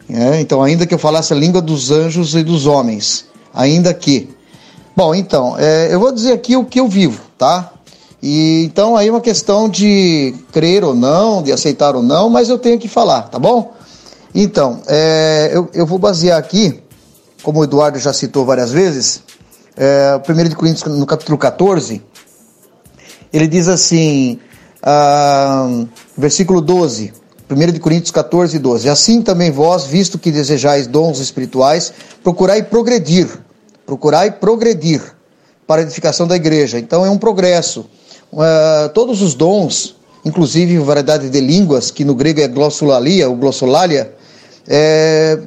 É, 0.09 0.41
então, 0.41 0.61
ainda 0.61 0.85
que 0.85 0.93
eu 0.93 0.99
falasse 0.99 1.31
a 1.31 1.35
língua 1.35 1.61
dos 1.61 1.91
anjos 1.91 2.35
e 2.35 2.43
dos 2.43 2.65
homens, 2.65 3.25
ainda 3.53 3.93
que 3.93 4.29
Bom, 4.95 5.15
então, 5.15 5.55
é, 5.57 5.93
eu 5.93 5.99
vou 5.99 6.11
dizer 6.11 6.33
aqui 6.33 6.57
o 6.57 6.65
que 6.65 6.79
eu 6.79 6.87
vivo, 6.87 7.21
tá? 7.37 7.71
E 8.21 8.65
então 8.65 8.97
aí 8.97 9.07
é 9.07 9.11
uma 9.11 9.21
questão 9.21 9.69
de 9.69 10.35
crer 10.51 10.83
ou 10.83 10.93
não, 10.93 11.41
de 11.41 11.51
aceitar 11.51 11.95
ou 11.95 12.03
não, 12.03 12.29
mas 12.29 12.49
eu 12.49 12.57
tenho 12.57 12.77
que 12.77 12.87
falar, 12.87 13.23
tá 13.23 13.39
bom? 13.39 13.73
Então, 14.35 14.81
é, 14.87 15.49
eu, 15.53 15.69
eu 15.73 15.85
vou 15.85 15.97
basear 15.97 16.37
aqui, 16.37 16.81
como 17.41 17.59
o 17.59 17.63
Eduardo 17.63 17.97
já 17.99 18.13
citou 18.13 18.45
várias 18.45 18.71
vezes, 18.71 19.23
é, 19.77 20.19
1 20.29 20.49
de 20.49 20.55
Coríntios 20.55 20.83
no 20.93 21.05
capítulo 21.05 21.37
14, 21.37 22.01
ele 23.31 23.47
diz 23.47 23.69
assim, 23.69 24.39
ah, 24.83 25.85
versículo 26.17 26.59
12, 26.59 27.13
1 27.49 27.71
de 27.71 27.79
Coríntios 27.79 28.11
14, 28.11 28.59
12, 28.59 28.89
Assim 28.89 29.21
também 29.21 29.51
vós, 29.51 29.85
visto 29.85 30.19
que 30.19 30.31
desejais 30.31 30.85
dons 30.85 31.19
espirituais, 31.19 31.93
procurai 32.21 32.61
progredir 32.61 33.29
procurar 33.85 34.31
progredir 34.33 35.01
para 35.67 35.81
a 35.81 35.83
edificação 35.83 36.27
da 36.27 36.35
igreja. 36.35 36.79
Então 36.79 37.05
é 37.05 37.09
um 37.09 37.17
progresso. 37.17 37.85
Uh, 38.31 38.89
todos 38.93 39.21
os 39.21 39.33
dons, 39.33 39.95
inclusive 40.25 40.77
variedade 40.79 41.29
de 41.29 41.39
línguas, 41.39 41.91
que 41.91 42.05
no 42.05 42.15
grego 42.15 42.41
é 42.41 42.47
glossolalia, 42.47 43.29
ou 43.29 43.35
glossolalia, 43.35 44.13
é, 44.67 45.37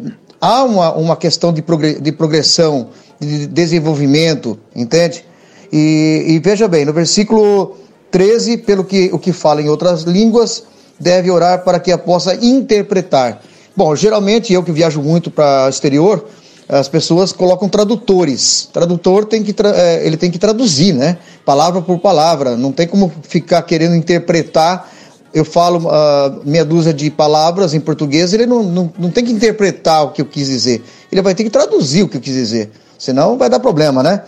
há 0.41 0.65
uma, 0.65 0.93
uma 0.95 1.17
questão 1.17 1.53
de, 1.53 1.63
progre, 1.63 2.01
de 2.01 2.13
progressão, 2.13 2.89
de 3.21 3.47
desenvolvimento, 3.47 4.59
entende? 4.75 5.25
E, 5.73 6.25
e, 6.29 6.39
veja 6.39 6.69
bem, 6.69 6.85
no 6.85 6.93
versículo 6.93 7.77
13, 8.11 8.59
pelo 8.59 8.85
que 8.85 9.11
o 9.13 9.19
que 9.19 9.33
fala 9.33 9.63
em 9.63 9.69
outras 9.69 10.03
línguas, 10.03 10.65
deve 11.01 11.31
orar 11.31 11.65
para 11.65 11.81
que 11.81 11.91
a 11.91 11.99
possa 11.99 12.35
interpretar. 12.35 13.41
Bom, 13.77 13.97
geralmente 13.97 14.53
eu 14.53 14.63
que 14.63 14.71
viajo 14.71 15.03
muito 15.03 15.31
para 15.31 15.67
o 15.67 15.69
exterior, 15.69 16.29
as 16.69 16.89
pessoas 16.89 17.33
colocam 17.33 17.69
tradutores. 17.69 18.69
Tradutor 18.73 19.27
tem 19.27 19.43
que 19.43 19.55
é, 19.63 20.07
ele 20.07 20.17
tem 20.17 20.31
que 20.31 20.39
traduzir, 20.39 20.95
né? 20.95 21.19
Palavra 21.45 21.83
por 21.83 21.99
palavra. 21.99 22.57
Não 22.57 22.73
tem 22.73 22.87
como 22.87 23.13
ficar 23.23 23.63
querendo 23.63 23.95
interpretar. 23.95 24.91
Eu 25.33 25.45
falo 25.45 25.89
uh, 25.89 26.41
meia 26.45 26.65
dúzia 26.65 26.95
de 26.95 27.11
palavras 27.11 27.75
em 27.75 27.81
português, 27.81 28.33
ele 28.33 28.47
não, 28.47 28.63
não, 28.63 28.93
não 28.97 29.11
tem 29.11 29.25
que 29.25 29.33
interpretar 29.33 30.05
o 30.05 30.13
que 30.13 30.23
eu 30.23 30.27
quis 30.27 30.47
dizer. 30.47 30.83
Ele 31.11 31.21
vai 31.21 31.35
ter 31.35 31.43
que 31.43 31.51
traduzir 31.51 32.05
o 32.05 32.09
que 32.09 32.17
eu 32.17 32.21
quis 32.21 32.35
dizer. 32.35 32.71
Senão 32.97 33.37
vai 33.37 33.51
dar 33.51 33.59
problema, 33.59 34.01
né? 34.01 34.23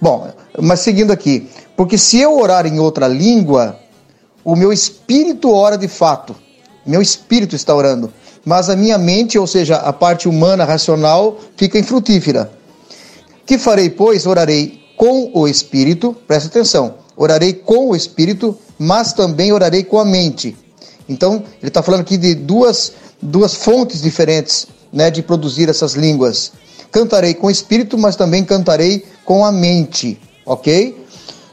Bom, 0.00 0.30
mas 0.60 0.80
seguindo 0.80 1.12
aqui. 1.12 1.48
Porque 1.76 1.98
se 1.98 2.20
eu 2.20 2.38
orar 2.38 2.64
em 2.64 2.78
outra 2.78 3.08
língua, 3.08 3.76
o 4.44 4.54
meu 4.54 4.72
espírito 4.72 5.52
ora 5.52 5.76
de 5.76 5.88
fato. 5.88 6.34
Meu 6.86 7.02
espírito 7.02 7.56
está 7.56 7.74
orando 7.74 8.12
mas 8.44 8.68
a 8.68 8.76
minha 8.76 8.98
mente, 8.98 9.38
ou 9.38 9.46
seja, 9.46 9.76
a 9.76 9.92
parte 9.92 10.28
humana, 10.28 10.64
racional, 10.64 11.38
fica 11.56 11.78
infrutífera. 11.78 12.50
Que 13.46 13.58
farei, 13.58 13.90
pois? 13.90 14.26
Orarei 14.26 14.80
com 14.96 15.30
o 15.34 15.48
espírito, 15.48 16.14
presta 16.26 16.48
atenção, 16.48 16.94
orarei 17.16 17.52
com 17.52 17.90
o 17.90 17.96
espírito, 17.96 18.56
mas 18.78 19.12
também 19.12 19.52
orarei 19.52 19.84
com 19.84 19.98
a 19.98 20.04
mente. 20.04 20.56
Então, 21.08 21.42
ele 21.60 21.68
está 21.68 21.82
falando 21.82 22.00
aqui 22.00 22.16
de 22.16 22.34
duas, 22.34 22.92
duas 23.20 23.54
fontes 23.54 24.00
diferentes 24.00 24.66
né, 24.92 25.10
de 25.10 25.22
produzir 25.22 25.68
essas 25.68 25.94
línguas. 25.94 26.52
Cantarei 26.90 27.34
com 27.34 27.46
o 27.46 27.50
espírito, 27.50 27.96
mas 27.96 28.16
também 28.16 28.44
cantarei 28.44 29.04
com 29.24 29.44
a 29.44 29.52
mente, 29.52 30.20
ok? 30.44 31.02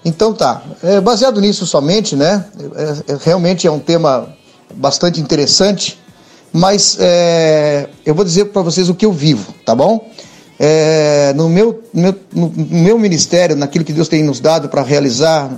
Então 0.03 0.33
tá, 0.33 0.63
é, 0.83 0.99
baseado 0.99 1.41
nisso 1.41 1.65
somente, 1.65 2.15
né? 2.15 2.45
É, 2.75 3.13
é, 3.13 3.17
realmente 3.23 3.67
é 3.67 3.71
um 3.71 3.79
tema 3.79 4.33
bastante 4.75 5.19
interessante 5.19 5.98
mas 6.51 6.97
é, 6.99 7.87
eu 8.05 8.15
vou 8.15 8.25
dizer 8.25 8.45
para 8.45 8.61
vocês 8.61 8.89
o 8.89 8.95
que 8.95 9.05
eu 9.05 9.11
vivo, 9.11 9.53
tá 9.65 9.75
bom? 9.75 10.09
É, 10.59 11.33
no, 11.35 11.47
meu, 11.47 11.81
meu, 11.93 12.15
no 12.33 12.51
meu 12.55 12.99
ministério, 12.99 13.55
naquilo 13.55 13.85
que 13.85 13.93
Deus 13.93 14.07
tem 14.07 14.23
nos 14.23 14.39
dado 14.39 14.67
para 14.67 14.81
realizar 14.81 15.49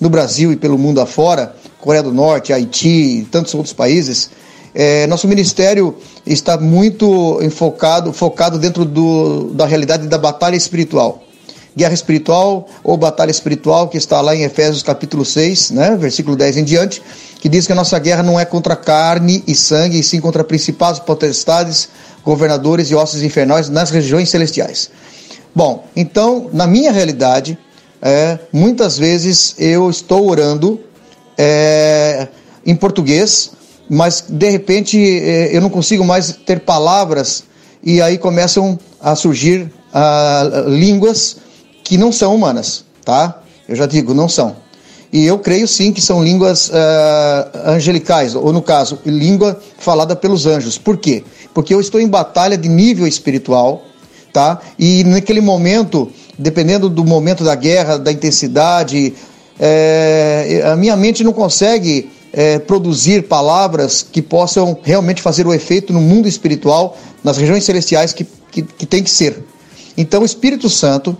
no 0.00 0.08
Brasil 0.08 0.52
e 0.52 0.56
pelo 0.56 0.78
mundo 0.78 1.00
afora, 1.00 1.54
Coreia 1.80 2.02
do 2.02 2.12
Norte, 2.12 2.52
Haiti 2.52 3.20
e 3.20 3.24
tantos 3.24 3.54
outros 3.54 3.72
países, 3.72 4.30
é, 4.74 5.06
nosso 5.06 5.26
ministério 5.26 5.96
está 6.26 6.56
muito 6.56 7.40
enfocado, 7.42 8.12
focado 8.12 8.58
dentro 8.58 8.84
do, 8.84 9.50
da 9.54 9.66
realidade 9.66 10.06
da 10.06 10.18
batalha 10.18 10.56
espiritual. 10.56 11.22
Guerra 11.78 11.94
espiritual 11.94 12.66
ou 12.82 12.96
batalha 12.96 13.30
espiritual, 13.30 13.88
que 13.88 13.96
está 13.96 14.20
lá 14.20 14.34
em 14.34 14.42
Efésios 14.42 14.82
capítulo 14.82 15.24
6, 15.24 15.70
né, 15.70 15.96
versículo 15.96 16.34
10 16.34 16.56
em 16.56 16.64
diante, 16.64 17.00
que 17.40 17.48
diz 17.48 17.68
que 17.68 17.72
a 17.72 17.76
nossa 17.76 17.96
guerra 18.00 18.20
não 18.20 18.38
é 18.38 18.44
contra 18.44 18.74
carne 18.74 19.44
e 19.46 19.54
sangue, 19.54 20.00
e 20.00 20.02
sim 20.02 20.20
contra 20.20 20.42
principados, 20.42 20.98
potestades, 20.98 21.88
governadores 22.24 22.90
e 22.90 22.96
ossos 22.96 23.22
infernais 23.22 23.68
nas 23.68 23.90
regiões 23.90 24.28
celestiais. 24.28 24.90
Bom, 25.54 25.86
então, 25.94 26.50
na 26.52 26.66
minha 26.66 26.90
realidade, 26.90 27.56
é, 28.02 28.40
muitas 28.52 28.98
vezes 28.98 29.54
eu 29.56 29.88
estou 29.88 30.28
orando 30.28 30.80
é, 31.38 32.26
em 32.66 32.74
português, 32.74 33.52
mas 33.88 34.24
de 34.28 34.50
repente 34.50 34.98
é, 34.98 35.56
eu 35.56 35.60
não 35.60 35.70
consigo 35.70 36.04
mais 36.04 36.32
ter 36.44 36.58
palavras 36.58 37.44
e 37.84 38.02
aí 38.02 38.18
começam 38.18 38.76
a 39.00 39.14
surgir 39.14 39.72
ah, 39.94 40.64
línguas 40.66 41.36
que 41.88 41.96
não 41.96 42.12
são 42.12 42.34
humanas, 42.34 42.84
tá? 43.02 43.40
Eu 43.66 43.74
já 43.74 43.86
digo, 43.86 44.12
não 44.12 44.28
são. 44.28 44.56
E 45.10 45.24
eu 45.24 45.38
creio 45.38 45.66
sim 45.66 45.90
que 45.90 46.02
são 46.02 46.22
línguas 46.22 46.68
uh, 46.68 46.72
angelicais, 47.64 48.34
ou 48.34 48.52
no 48.52 48.60
caso, 48.60 48.98
língua 49.06 49.58
falada 49.78 50.14
pelos 50.14 50.44
anjos. 50.44 50.76
Por 50.76 50.98
quê? 50.98 51.24
Porque 51.54 51.72
eu 51.72 51.80
estou 51.80 51.98
em 51.98 52.06
batalha 52.06 52.58
de 52.58 52.68
nível 52.68 53.06
espiritual, 53.06 53.84
tá? 54.34 54.60
E 54.78 55.02
naquele 55.04 55.40
momento, 55.40 56.12
dependendo 56.38 56.90
do 56.90 57.02
momento 57.06 57.42
da 57.42 57.54
guerra, 57.54 57.96
da 57.96 58.12
intensidade, 58.12 59.14
é, 59.58 60.62
a 60.70 60.76
minha 60.76 60.94
mente 60.94 61.24
não 61.24 61.32
consegue 61.32 62.10
é, 62.34 62.58
produzir 62.58 63.22
palavras 63.22 64.02
que 64.02 64.20
possam 64.20 64.76
realmente 64.82 65.22
fazer 65.22 65.46
o 65.46 65.54
efeito 65.54 65.90
no 65.90 66.02
mundo 66.02 66.28
espiritual, 66.28 66.98
nas 67.24 67.38
regiões 67.38 67.64
celestiais 67.64 68.12
que, 68.12 68.26
que, 68.52 68.60
que 68.60 68.84
tem 68.84 69.02
que 69.02 69.10
ser. 69.10 69.42
Então, 69.96 70.20
o 70.20 70.26
Espírito 70.26 70.68
Santo, 70.68 71.16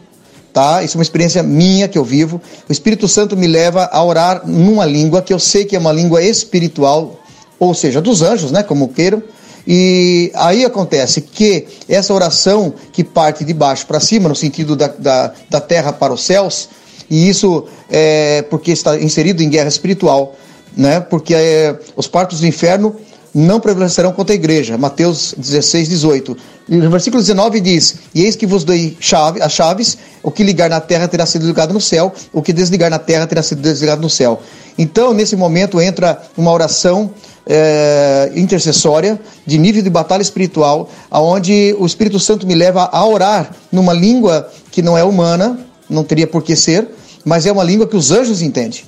tá? 0.53 0.83
Isso 0.83 0.97
é 0.97 0.99
uma 0.99 1.03
experiência 1.03 1.43
minha 1.43 1.89
que 1.89 1.99
eu 1.99 2.05
vivo. 2.05 2.41
O 2.69 2.73
Espírito 2.73 3.07
Santo 3.07 3.37
me 3.37 3.47
leva 3.47 3.89
a 3.93 4.03
orar 4.03 4.43
numa 4.47 4.85
língua 4.85 5.23
que 5.23 5.33
eu 5.33 5.39
sei 5.39 5.65
que 5.65 5.77
é 5.77 5.79
uma 5.79 5.93
língua 5.93 6.23
espiritual, 6.23 7.21
ou 7.59 7.75
seja, 7.75 8.01
dos 8.01 8.23
anjos, 8.23 8.51
né? 8.51 8.63
Como 8.63 8.89
queiram. 8.89 9.23
E 9.67 10.33
aí 10.35 10.65
acontece 10.65 11.21
que 11.21 11.67
essa 11.89 12.15
oração 12.15 12.73
que 12.91 13.05
parte 13.05 13.45
de 13.45 13.53
baixo 13.53 13.87
para 13.87 14.01
cima, 14.01 14.29
no 14.29 14.35
sentido 14.35 14.75
da, 14.75 14.87
da, 14.87 15.33
da 15.51 15.61
terra 15.61 15.93
para 15.93 16.13
os 16.13 16.25
céus, 16.25 16.71
e 17.11 17.29
isso 17.29 17.67
é 17.91 18.43
porque 18.43 18.71
está 18.71 18.99
inserido 18.99 19.43
em 19.43 19.49
guerra 19.49 19.69
espiritual, 19.69 20.37
né? 20.77 21.01
Porque 21.01 21.35
é, 21.35 21.79
os 21.97 22.07
partos 22.07 22.41
do 22.41 22.47
inferno 22.47 22.97
não 23.39 23.61
prevalecerão 23.61 24.13
contra 24.13 24.35
a 24.35 24.37
igreja. 24.37 24.77
Mateus 24.77 25.35
16, 25.37 25.89
18. 25.89 26.37
E 26.69 26.77
no 26.77 26.91
versículo 26.91 27.23
19 27.23 27.61
diz: 27.61 27.97
E 28.15 28.25
eis 28.25 28.35
que 28.35 28.47
vos 28.47 28.65
dei 28.65 28.97
chave, 28.99 29.41
as 29.41 29.53
chaves, 29.53 29.97
o 30.23 30.31
que 30.31 30.43
ligar 30.43 30.69
na 30.69 30.81
terra 30.81 31.07
terá 31.07 31.25
sido 31.25 31.47
ligado 31.47 31.73
no 31.73 31.81
céu, 31.81 32.13
o 32.33 32.43
que 32.43 32.53
desligar 32.53 32.91
na 32.91 32.99
terra 32.99 33.27
terá 33.27 33.43
sido 33.43 33.63
desligado 33.63 34.03
no 34.03 34.11
céu. 34.11 34.41
Então, 34.77 35.13
nesse 35.13 35.37
momento, 35.37 35.81
entra 35.81 36.21
uma 36.37 36.53
oração 36.53 37.11
é, 37.47 38.33
intercessória, 38.35 39.21
de 39.47 39.57
nível 39.57 39.83
de 39.83 39.91
batalha 39.91 40.23
espiritual, 40.23 40.91
aonde 41.11 41.75
o 41.79 41.87
Espírito 41.87 42.19
Santo 42.19 42.47
me 42.47 42.55
leva 42.55 42.89
a 42.93 43.07
orar 43.07 43.55
numa 43.71 43.93
língua 43.93 44.51
que 44.71 44.83
não 44.83 44.99
é 44.99 45.05
humana, 45.05 45.59
não 45.89 46.05
teria 46.05 46.27
por 46.27 46.43
que 46.43 46.57
ser, 46.57 46.89
mas 47.25 47.47
é 47.47 47.53
uma 47.53 47.65
língua 47.65 47.87
que 47.87 47.97
os 47.97 48.11
anjos 48.11 48.43
entendem. 48.43 48.83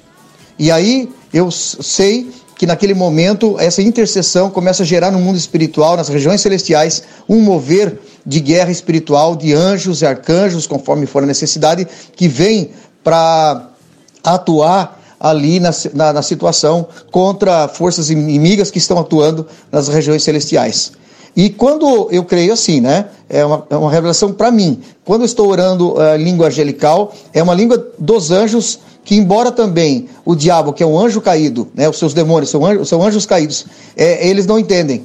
E 0.59 0.71
aí 0.71 1.09
eu 1.33 1.51
sei 1.51 2.31
que 2.61 2.67
naquele 2.67 2.93
momento 2.93 3.57
essa 3.59 3.81
intercessão 3.81 4.51
começa 4.51 4.83
a 4.83 4.87
gerar 4.87 5.11
no 5.11 5.19
mundo 5.19 5.39
espiritual, 5.39 5.97
nas 5.97 6.11
regiões 6.11 6.43
celestiais, 6.43 7.03
um 7.27 7.41
mover 7.41 7.99
de 8.27 8.39
guerra 8.39 8.71
espiritual 8.71 9.35
de 9.35 9.55
anjos 9.55 10.03
e 10.03 10.07
arcanjos, 10.07 10.67
conforme 10.67 11.07
for 11.07 11.23
a 11.23 11.27
necessidade, 11.27 11.89
que 12.15 12.29
vem 12.29 12.73
para 13.03 13.71
atuar 14.23 15.01
ali 15.19 15.59
na, 15.59 15.71
na, 15.95 16.13
na, 16.13 16.23
situação 16.23 16.87
contra 17.11 17.67
forças 17.67 18.11
inimigas 18.11 18.71
que 18.71 18.77
estão 18.77 18.99
atuando 18.99 19.47
nas 19.73 19.89
regiões 19.89 20.23
celestiais. 20.23 20.93
E 21.35 21.49
quando 21.49 22.09
eu 22.11 22.25
creio 22.25 22.53
assim, 22.53 22.79
né? 22.79 23.07
É 23.27 23.43
uma, 23.43 23.67
é 23.71 23.77
uma 23.77 23.91
revelação 23.91 24.35
para 24.35 24.51
mim. 24.51 24.83
Quando 25.03 25.23
eu 25.23 25.27
estou 25.27 25.49
orando 25.49 25.99
a 25.99 26.13
uh, 26.13 26.17
língua 26.17 26.49
angelical, 26.49 27.15
é 27.33 27.43
uma 27.43 27.55
língua 27.55 27.83
dos 27.99 28.31
anjos 28.31 28.81
que 29.05 29.17
embora 29.17 29.51
também 29.51 30.09
o 30.25 30.35
diabo, 30.35 30.73
que 30.73 30.83
é 30.83 30.87
um 30.87 30.99
anjo 30.99 31.21
caído, 31.21 31.69
né, 31.75 31.89
os 31.89 31.99
seus 31.99 32.15
demônios 32.15 32.51
são 32.51 32.65
anjos, 32.65 32.89
são 32.89 33.03
anjos 33.03 33.27
caídos, 33.27 33.67
é, 33.97 34.29
eles 34.29 34.47
não 34.47 34.59
entendem. 34.59 35.05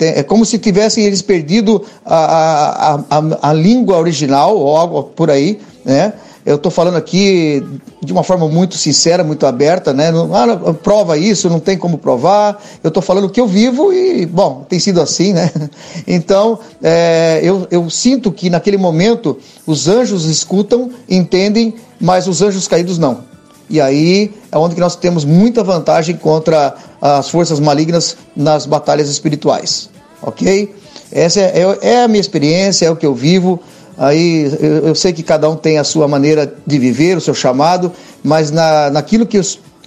É 0.00 0.24
como 0.24 0.44
se 0.44 0.58
tivessem 0.58 1.04
eles 1.04 1.22
perdido 1.22 1.84
a, 2.04 2.16
a, 2.16 2.94
a, 3.10 3.50
a 3.50 3.52
língua 3.52 3.96
original 3.96 4.56
ou 4.56 4.76
algo 4.76 5.04
por 5.04 5.30
aí, 5.30 5.60
né? 5.84 6.14
Eu 6.48 6.56
estou 6.56 6.72
falando 6.72 6.96
aqui 6.96 7.62
de 8.02 8.10
uma 8.10 8.24
forma 8.24 8.48
muito 8.48 8.74
sincera, 8.74 9.22
muito 9.22 9.44
aberta, 9.44 9.92
né? 9.92 10.10
Não, 10.10 10.34
ah, 10.34 10.72
prova 10.72 11.18
isso, 11.18 11.50
não 11.50 11.60
tem 11.60 11.76
como 11.76 11.98
provar. 11.98 12.58
Eu 12.82 12.88
estou 12.88 13.02
falando 13.02 13.24
o 13.24 13.28
que 13.28 13.38
eu 13.38 13.46
vivo 13.46 13.92
e, 13.92 14.24
bom, 14.24 14.64
tem 14.66 14.80
sido 14.80 14.98
assim, 14.98 15.34
né? 15.34 15.52
Então, 16.08 16.58
é, 16.82 17.40
eu, 17.42 17.66
eu 17.70 17.90
sinto 17.90 18.32
que 18.32 18.48
naquele 18.48 18.78
momento 18.78 19.36
os 19.66 19.88
anjos 19.88 20.24
escutam, 20.24 20.90
entendem, 21.06 21.74
mas 22.00 22.26
os 22.26 22.40
anjos 22.40 22.66
caídos 22.66 22.96
não. 22.96 23.24
E 23.68 23.78
aí 23.78 24.32
é 24.50 24.56
onde 24.56 24.74
que 24.74 24.80
nós 24.80 24.96
temos 24.96 25.26
muita 25.26 25.62
vantagem 25.62 26.16
contra 26.16 26.74
as 26.98 27.28
forças 27.28 27.60
malignas 27.60 28.16
nas 28.34 28.64
batalhas 28.64 29.10
espirituais, 29.10 29.90
ok? 30.22 30.74
Essa 31.12 31.40
é, 31.40 31.60
é, 31.60 31.78
é 31.90 32.02
a 32.04 32.08
minha 32.08 32.22
experiência, 32.22 32.86
é 32.86 32.90
o 32.90 32.96
que 32.96 33.04
eu 33.04 33.14
vivo. 33.14 33.60
Aí 33.98 34.44
eu, 34.60 34.88
eu, 34.88 34.94
sei 34.94 35.12
que 35.12 35.24
cada 35.24 35.50
um 35.50 35.56
tem 35.56 35.78
a 35.78 35.84
sua 35.84 36.06
maneira 36.06 36.54
de 36.64 36.78
viver, 36.78 37.16
o 37.16 37.20
seu 37.20 37.34
chamado, 37.34 37.92
mas 38.22 38.52
na, 38.52 38.90
naquilo 38.90 39.26
que 39.26 39.36
eu, 39.36 39.42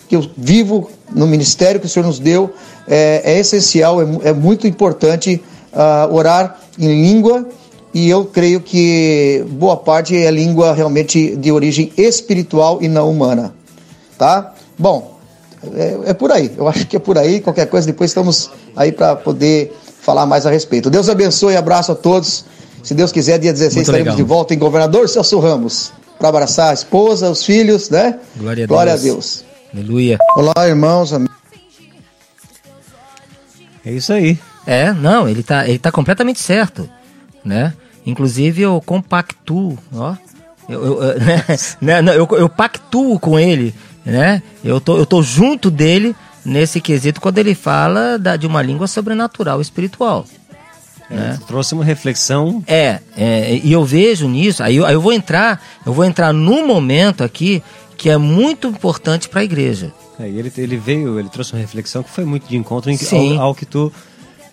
que 0.10 0.16
eu 0.18 0.30
vivo, 0.36 0.92
no 1.10 1.26
ministério 1.26 1.80
que 1.80 1.86
o 1.86 1.90
Senhor 1.90 2.06
nos 2.06 2.20
deu, 2.20 2.54
é, 2.88 3.22
é 3.24 3.40
essencial, 3.40 4.02
é, 4.02 4.30
é, 4.30 4.34
muito 4.34 4.68
importante 4.68 5.42
uh, 5.72 6.14
orar 6.14 6.60
em 6.78 6.88
língua 6.88 7.48
e 7.94 8.10
eu 8.10 8.26
creio 8.26 8.60
que 8.60 9.46
boa 9.52 9.78
parte 9.78 10.16
é 10.16 10.30
língua 10.30 10.74
realmente 10.74 11.36
de 11.38 11.52
origem 11.52 11.94
espiritual 11.98 12.80
e 12.82 12.90
não 12.90 13.10
humana. 13.10 13.54
Tá? 14.18 14.54
Bom, 14.78 15.18
é, 15.74 16.00
é 16.08 16.14
por 16.14 16.34
aí, 16.34 16.52
eu 16.58 16.68
acho 16.68 16.86
que 16.86 16.98
é 16.98 17.00
por 17.00 17.18
aí. 17.18 17.40
Qualquer 17.40 17.68
coisa, 17.68 17.88
depois 17.88 18.10
estamos 18.10 18.50
aí 18.76 18.92
para 18.92 19.16
poder 19.16 19.74
falar 20.02 20.26
mais 20.26 20.46
a 20.46 20.52
respeito. 20.52 20.90
Deus 20.90 21.08
abençoe 21.08 21.56
abraço 21.56 21.94
a 21.94 21.96
todos. 21.96 22.46
Se 22.84 22.94
Deus 22.94 23.12
quiser, 23.12 23.38
dia 23.38 23.52
16 23.54 23.76
Muito 23.76 23.86
estaremos 23.86 24.14
legal. 24.14 24.18
de 24.18 24.24
volta 24.24 24.54
em 24.54 24.58
Governador 24.58 25.08
Celso 25.08 25.40
Ramos 25.40 25.94
para 26.18 26.30
abraçar 26.30 26.72
a 26.72 26.74
esposa, 26.74 27.30
os 27.30 27.44
filhos, 27.44 27.90
né? 27.90 28.20
Glória 28.36 28.64
a 28.64 28.68
Glória 28.68 28.98
Deus. 28.98 29.04
A 29.04 29.14
Deus. 29.14 29.46
Aleluia. 29.74 30.18
Olá, 30.36 30.68
irmãos. 30.68 31.14
É 33.86 33.92
isso 33.92 34.14
aí. 34.14 34.38
É, 34.66 34.94
não, 34.94 35.28
ele 35.28 35.42
tá, 35.42 35.68
ele 35.68 35.80
tá 35.80 35.92
completamente 35.92 36.40
certo, 36.40 36.88
né? 37.44 37.74
Inclusive 38.06 38.62
eu 38.62 38.82
compactuo, 38.86 39.78
ó. 39.94 40.16
Eu, 40.70 41.02
eu, 41.02 41.20
né? 41.82 42.02
né? 42.02 42.18
eu, 42.18 42.28
eu 42.38 42.50
pactuo 42.50 43.20
com 43.20 43.40
ele, 43.40 43.74
né? 44.06 44.44
Eu 44.64 44.80
tô, 44.80 44.98
eu 44.98 45.06
tô 45.06 45.24
junto 45.24 45.72
dele 45.72 46.16
nesse 46.46 46.80
quesito 46.80 47.22
quando 47.22 47.38
ele 47.38 47.56
fala 47.56 48.18
da, 48.18 48.36
de 48.36 48.46
uma 48.46 48.62
língua 48.62 48.88
sobrenatural 48.88 49.62
espiritual. 49.62 50.26
É, 51.12 51.16
né? 51.16 51.40
Trouxe 51.48 51.74
uma 51.74 51.84
reflexão. 51.84 52.64
É, 52.66 53.00
é, 53.18 53.60
e 53.64 53.72
eu 53.72 53.84
vejo 53.84 54.28
nisso, 54.28 54.64
aí 54.64 54.78
eu, 54.78 54.86
aí 54.86 54.94
eu 54.94 55.02
vou 55.02 55.14
entrar, 55.14 55.62
eu 55.86 55.94
vou 55.94 56.06
entrar 56.06 56.34
num 56.34 56.66
momento 56.66 57.24
aqui 57.24 57.62
que 57.98 58.10
é 58.10 58.18
muito 58.18 58.68
importante 58.68 59.30
para 59.30 59.42
a 59.42 59.44
igreja. 59.44 59.94
É, 60.20 60.28
ele, 60.28 60.52
ele 60.58 60.78
veio, 60.78 61.20
ele 61.20 61.30
trouxe 61.30 61.54
uma 61.54 61.60
reflexão 61.60 62.02
que 62.02 62.10
foi 62.10 62.26
muito 62.26 62.48
de 62.48 62.56
encontro 62.56 62.90
em, 62.90 63.38
ao, 63.38 63.48
ao 63.48 63.56
que 63.56 63.66
tu 63.66 63.92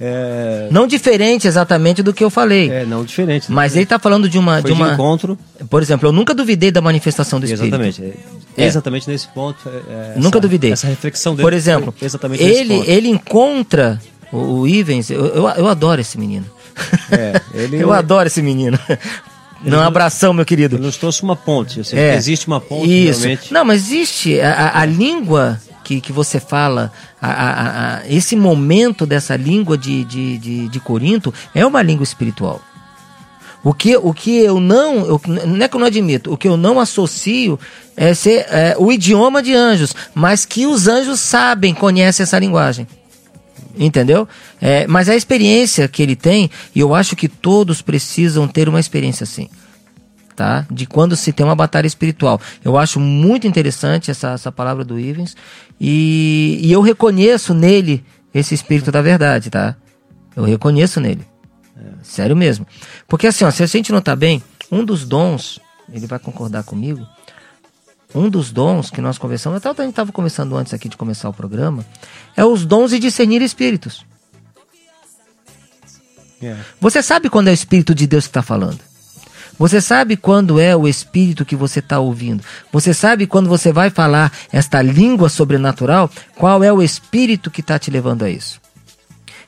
é... 0.00 0.68
Não 0.70 0.86
diferente 0.86 1.48
exatamente 1.48 2.02
do 2.02 2.12
que 2.12 2.22
eu 2.22 2.30
falei. 2.30 2.70
É, 2.70 2.84
não 2.84 3.04
diferente. 3.04 3.50
Mas 3.50 3.74
ele 3.74 3.82
está 3.82 3.98
falando 3.98 4.28
de 4.28 4.38
uma. 4.38 4.60
Foi 4.60 4.70
de 4.70 4.72
uma... 4.72 4.88
De 4.88 4.94
encontro. 4.94 5.36
Por 5.68 5.82
exemplo, 5.82 6.08
eu 6.08 6.12
nunca 6.12 6.32
duvidei 6.34 6.70
da 6.70 6.80
manifestação 6.80 7.40
do 7.40 7.46
Espírito. 7.46 7.66
Exatamente. 7.66 8.14
É. 8.56 8.64
Exatamente 8.64 9.10
nesse 9.10 9.26
ponto. 9.28 9.58
É, 9.68 10.10
essa, 10.10 10.20
nunca 10.20 10.40
duvidei. 10.40 10.72
Essa 10.72 10.86
reflexão 10.86 11.34
dele. 11.34 11.42
Por 11.42 11.52
exemplo, 11.52 11.94
exatamente 12.00 12.42
ele, 12.42 12.74
ele 12.86 13.08
encontra 13.08 14.00
o, 14.32 14.60
o 14.60 14.68
Ivens. 14.68 15.10
Eu, 15.10 15.26
eu, 15.26 15.48
eu 15.48 15.68
adoro 15.68 16.00
esse 16.00 16.18
menino. 16.18 16.46
É, 17.10 17.40
ele... 17.54 17.76
eu 17.82 17.92
adoro 17.92 18.26
esse 18.26 18.42
menino. 18.42 18.78
Não, 19.62 19.80
abração, 19.80 20.32
meu 20.32 20.44
querido. 20.44 20.76
Ele 20.76 20.84
nos 20.84 20.96
trouxe 20.96 21.22
uma 21.22 21.34
ponte. 21.34 21.80
Assim, 21.80 21.96
é, 21.96 22.14
existe 22.14 22.46
uma 22.46 22.60
ponte, 22.60 22.88
isso. 22.88 23.20
realmente. 23.20 23.52
Não, 23.52 23.64
mas 23.64 23.82
existe. 23.82 24.40
A, 24.40 24.52
a, 24.52 24.80
a 24.82 24.84
língua 24.84 25.60
que, 25.88 26.00
que 26.00 26.12
você 26.12 26.38
fala, 26.38 26.92
a, 27.20 27.30
a, 27.30 27.96
a, 27.96 28.08
esse 28.08 28.36
momento 28.36 29.06
dessa 29.06 29.34
língua 29.36 29.78
de, 29.78 30.04
de, 30.04 30.38
de, 30.38 30.68
de 30.68 30.80
Corinto 30.80 31.32
é 31.54 31.64
uma 31.64 31.80
língua 31.80 32.04
espiritual. 32.04 32.60
O 33.64 33.74
que, 33.74 33.96
o 33.96 34.12
que 34.12 34.38
eu 34.38 34.60
não, 34.60 35.06
eu, 35.06 35.20
não 35.26 35.64
é 35.64 35.66
que 35.66 35.74
eu 35.74 35.80
não 35.80 35.86
admito, 35.86 36.32
o 36.32 36.36
que 36.36 36.46
eu 36.46 36.56
não 36.56 36.78
associo 36.78 37.58
é 37.96 38.14
ser 38.14 38.46
é, 38.50 38.76
o 38.78 38.92
idioma 38.92 39.42
de 39.42 39.54
anjos, 39.54 39.94
mas 40.14 40.44
que 40.44 40.66
os 40.66 40.86
anjos 40.86 41.20
sabem, 41.20 41.74
conhecem 41.74 42.22
essa 42.22 42.38
linguagem. 42.38 42.86
Entendeu? 43.78 44.26
É, 44.60 44.86
mas 44.86 45.08
a 45.08 45.14
experiência 45.14 45.86
que 45.86 46.02
ele 46.02 46.16
tem, 46.16 46.50
e 46.74 46.80
eu 46.80 46.94
acho 46.94 47.14
que 47.14 47.28
todos 47.28 47.80
precisam 47.80 48.48
ter 48.48 48.68
uma 48.68 48.80
experiência 48.80 49.24
assim. 49.24 49.48
Tá? 50.34 50.66
De 50.70 50.86
quando 50.86 51.16
se 51.16 51.32
tem 51.32 51.44
uma 51.44 51.54
batalha 51.54 51.86
espiritual. 51.86 52.40
Eu 52.64 52.76
acho 52.76 52.98
muito 53.00 53.46
interessante 53.46 54.10
essa, 54.10 54.32
essa 54.32 54.52
palavra 54.52 54.84
do 54.84 54.98
Ivens. 54.98 55.36
E, 55.80 56.58
e 56.62 56.72
eu 56.72 56.80
reconheço 56.80 57.54
nele 57.54 58.04
esse 58.32 58.54
espírito 58.54 58.92
da 58.92 59.02
verdade, 59.02 59.50
tá? 59.50 59.76
Eu 60.36 60.44
reconheço 60.44 61.00
nele. 61.00 61.26
Sério 62.02 62.36
mesmo. 62.36 62.66
Porque 63.06 63.26
assim, 63.26 63.44
ó, 63.44 63.50
se 63.50 63.62
a 63.62 63.66
gente 63.66 63.92
não 63.92 64.00
tá 64.00 64.14
bem, 64.14 64.42
um 64.70 64.84
dos 64.84 65.04
dons, 65.04 65.60
ele 65.92 66.06
vai 66.06 66.18
concordar 66.18 66.62
comigo, 66.62 67.06
um 68.14 68.28
dos 68.28 68.50
dons 68.50 68.90
que 68.90 69.00
nós 69.00 69.18
conversamos, 69.18 69.58
até 69.58 69.68
a 69.68 69.84
gente 69.84 69.92
estava 69.92 70.12
conversando 70.12 70.56
antes 70.56 70.72
aqui 70.72 70.88
de 70.88 70.96
começar 70.96 71.28
o 71.28 71.32
programa, 71.32 71.84
é 72.36 72.44
os 72.44 72.64
dons 72.64 72.90
de 72.90 72.98
discernir 72.98 73.42
espíritos. 73.42 74.04
Yeah. 76.40 76.64
Você 76.80 77.02
sabe 77.02 77.28
quando 77.28 77.48
é 77.48 77.50
o 77.50 77.54
Espírito 77.54 77.94
de 77.94 78.06
Deus 78.06 78.24
que 78.24 78.30
está 78.30 78.42
falando. 78.42 78.78
Você 79.58 79.80
sabe 79.80 80.16
quando 80.16 80.60
é 80.60 80.76
o 80.76 80.86
Espírito 80.86 81.44
que 81.44 81.56
você 81.56 81.80
está 81.80 81.98
ouvindo. 81.98 82.44
Você 82.72 82.94
sabe 82.94 83.26
quando 83.26 83.48
você 83.48 83.72
vai 83.72 83.90
falar 83.90 84.32
esta 84.52 84.80
língua 84.80 85.28
sobrenatural, 85.28 86.08
qual 86.36 86.62
é 86.62 86.72
o 86.72 86.80
Espírito 86.80 87.50
que 87.50 87.60
está 87.60 87.76
te 87.76 87.90
levando 87.90 88.22
a 88.22 88.30
isso. 88.30 88.60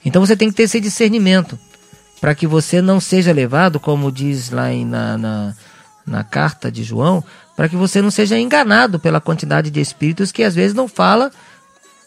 Então 0.05 0.25
você 0.25 0.37
tem 0.37 0.49
que 0.49 0.57
ter 0.57 0.65
esse 0.65 0.81
discernimento 0.81 1.57
para 2.21 2.35
que 2.35 2.47
você 2.47 2.83
não 2.83 2.99
seja 2.99 3.33
levado, 3.33 3.79
como 3.79 4.11
diz 4.11 4.51
lá 4.51 4.73
em, 4.73 4.85
na, 4.85 5.17
na, 5.17 5.55
na 6.05 6.25
carta 6.25 6.73
de 6.73 6.83
João, 6.83 7.23
para 7.61 7.69
que 7.69 7.77
você 7.77 8.01
não 8.01 8.11
seja 8.11 8.39
enganado 8.39 8.99
pela 8.99 9.21
quantidade 9.21 9.71
de 9.71 9.83
espíritos 9.83 10.33
que 10.33 10.43
às 10.43 10.55
vezes 10.55 10.73
não 10.75 10.89
fala 10.89 11.31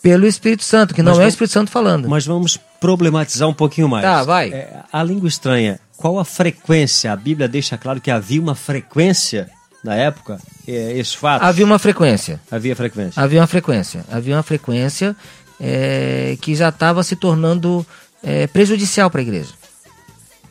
pelo 0.01 0.25
Espírito 0.25 0.63
Santo, 0.63 0.95
que 0.95 1.03
Mas 1.03 1.05
não 1.05 1.11
é 1.11 1.13
o 1.13 1.17
vamos- 1.19 1.33
Espírito 1.35 1.53
Santo 1.53 1.69
falando. 1.69 2.09
Mas 2.09 2.25
vamos 2.25 2.57
problematizar 2.81 3.47
um 3.47 3.53
pouquinho 3.53 3.87
mais. 3.87 4.03
Tá, 4.03 4.23
vai. 4.23 4.49
É, 4.51 4.79
a 4.91 5.03
língua 5.03 5.27
estranha, 5.27 5.79
qual 5.95 6.17
a 6.17 6.25
frequência? 6.25 7.13
A 7.13 7.15
Bíblia 7.15 7.47
deixa 7.47 7.77
claro 7.77 8.01
que 8.01 8.09
havia 8.09 8.41
uma 8.41 8.55
frequência 8.55 9.47
na 9.83 9.93
época, 9.93 10.39
é, 10.67 10.97
esse 10.97 11.15
fato. 11.15 11.43
Havia 11.43 11.65
uma 11.65 11.77
frequência. 11.77 12.41
Havia 12.49 12.75
frequência. 12.75 13.21
Havia 13.21 13.39
uma 13.39 13.45
frequência. 13.45 14.03
Havia 14.11 14.35
uma 14.35 14.41
frequência 14.41 15.15
é, 15.61 16.35
que 16.41 16.55
já 16.55 16.69
estava 16.69 17.03
se 17.03 17.15
tornando 17.15 17.85
é, 18.23 18.47
prejudicial 18.47 19.07
para 19.11 19.21
a 19.21 19.23
igreja. 19.23 19.51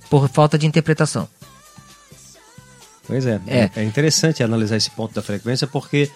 Por 0.09 0.29
falta 0.29 0.57
de 0.57 0.65
interpretação. 0.65 1.29
Pois 3.07 3.27
é, 3.27 3.41
É. 3.47 3.71
é. 3.77 3.83
interessante 3.85 4.43
analisar 4.43 4.77
esse 4.77 4.91
ponto 4.91 5.15
da 5.15 5.23
frequência 5.23 5.67
porque 5.67 6.11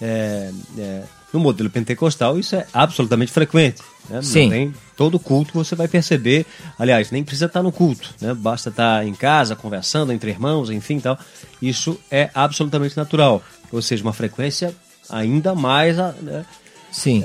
é, 0.00 0.50
é, 0.78 1.02
no 1.32 1.38
modelo 1.40 1.70
pentecostal 1.70 2.38
isso 2.38 2.56
é 2.56 2.66
absolutamente 2.72 3.30
frequente. 3.32 3.80
Né? 4.10 4.20
Sim. 4.22 4.50
tem 4.50 4.74
todo 4.96 5.18
culto 5.18 5.52
você 5.54 5.74
vai 5.76 5.86
perceber. 5.86 6.44
Aliás, 6.78 7.10
nem 7.12 7.22
precisa 7.22 7.46
estar 7.46 7.62
no 7.62 7.70
culto, 7.70 8.12
né? 8.20 8.34
basta 8.34 8.68
estar 8.70 9.06
em 9.06 9.14
casa 9.14 9.54
conversando 9.54 10.12
entre 10.12 10.30
irmãos, 10.30 10.70
enfim, 10.70 10.98
tal. 10.98 11.18
Isso 11.60 11.98
é 12.10 12.28
absolutamente 12.34 12.96
natural. 12.96 13.42
Ou 13.70 13.80
seja, 13.80 14.02
uma 14.02 14.12
frequência 14.12 14.74
ainda 15.08 15.54
mais. 15.54 15.96
né? 15.96 16.44
Sim. 16.90 17.24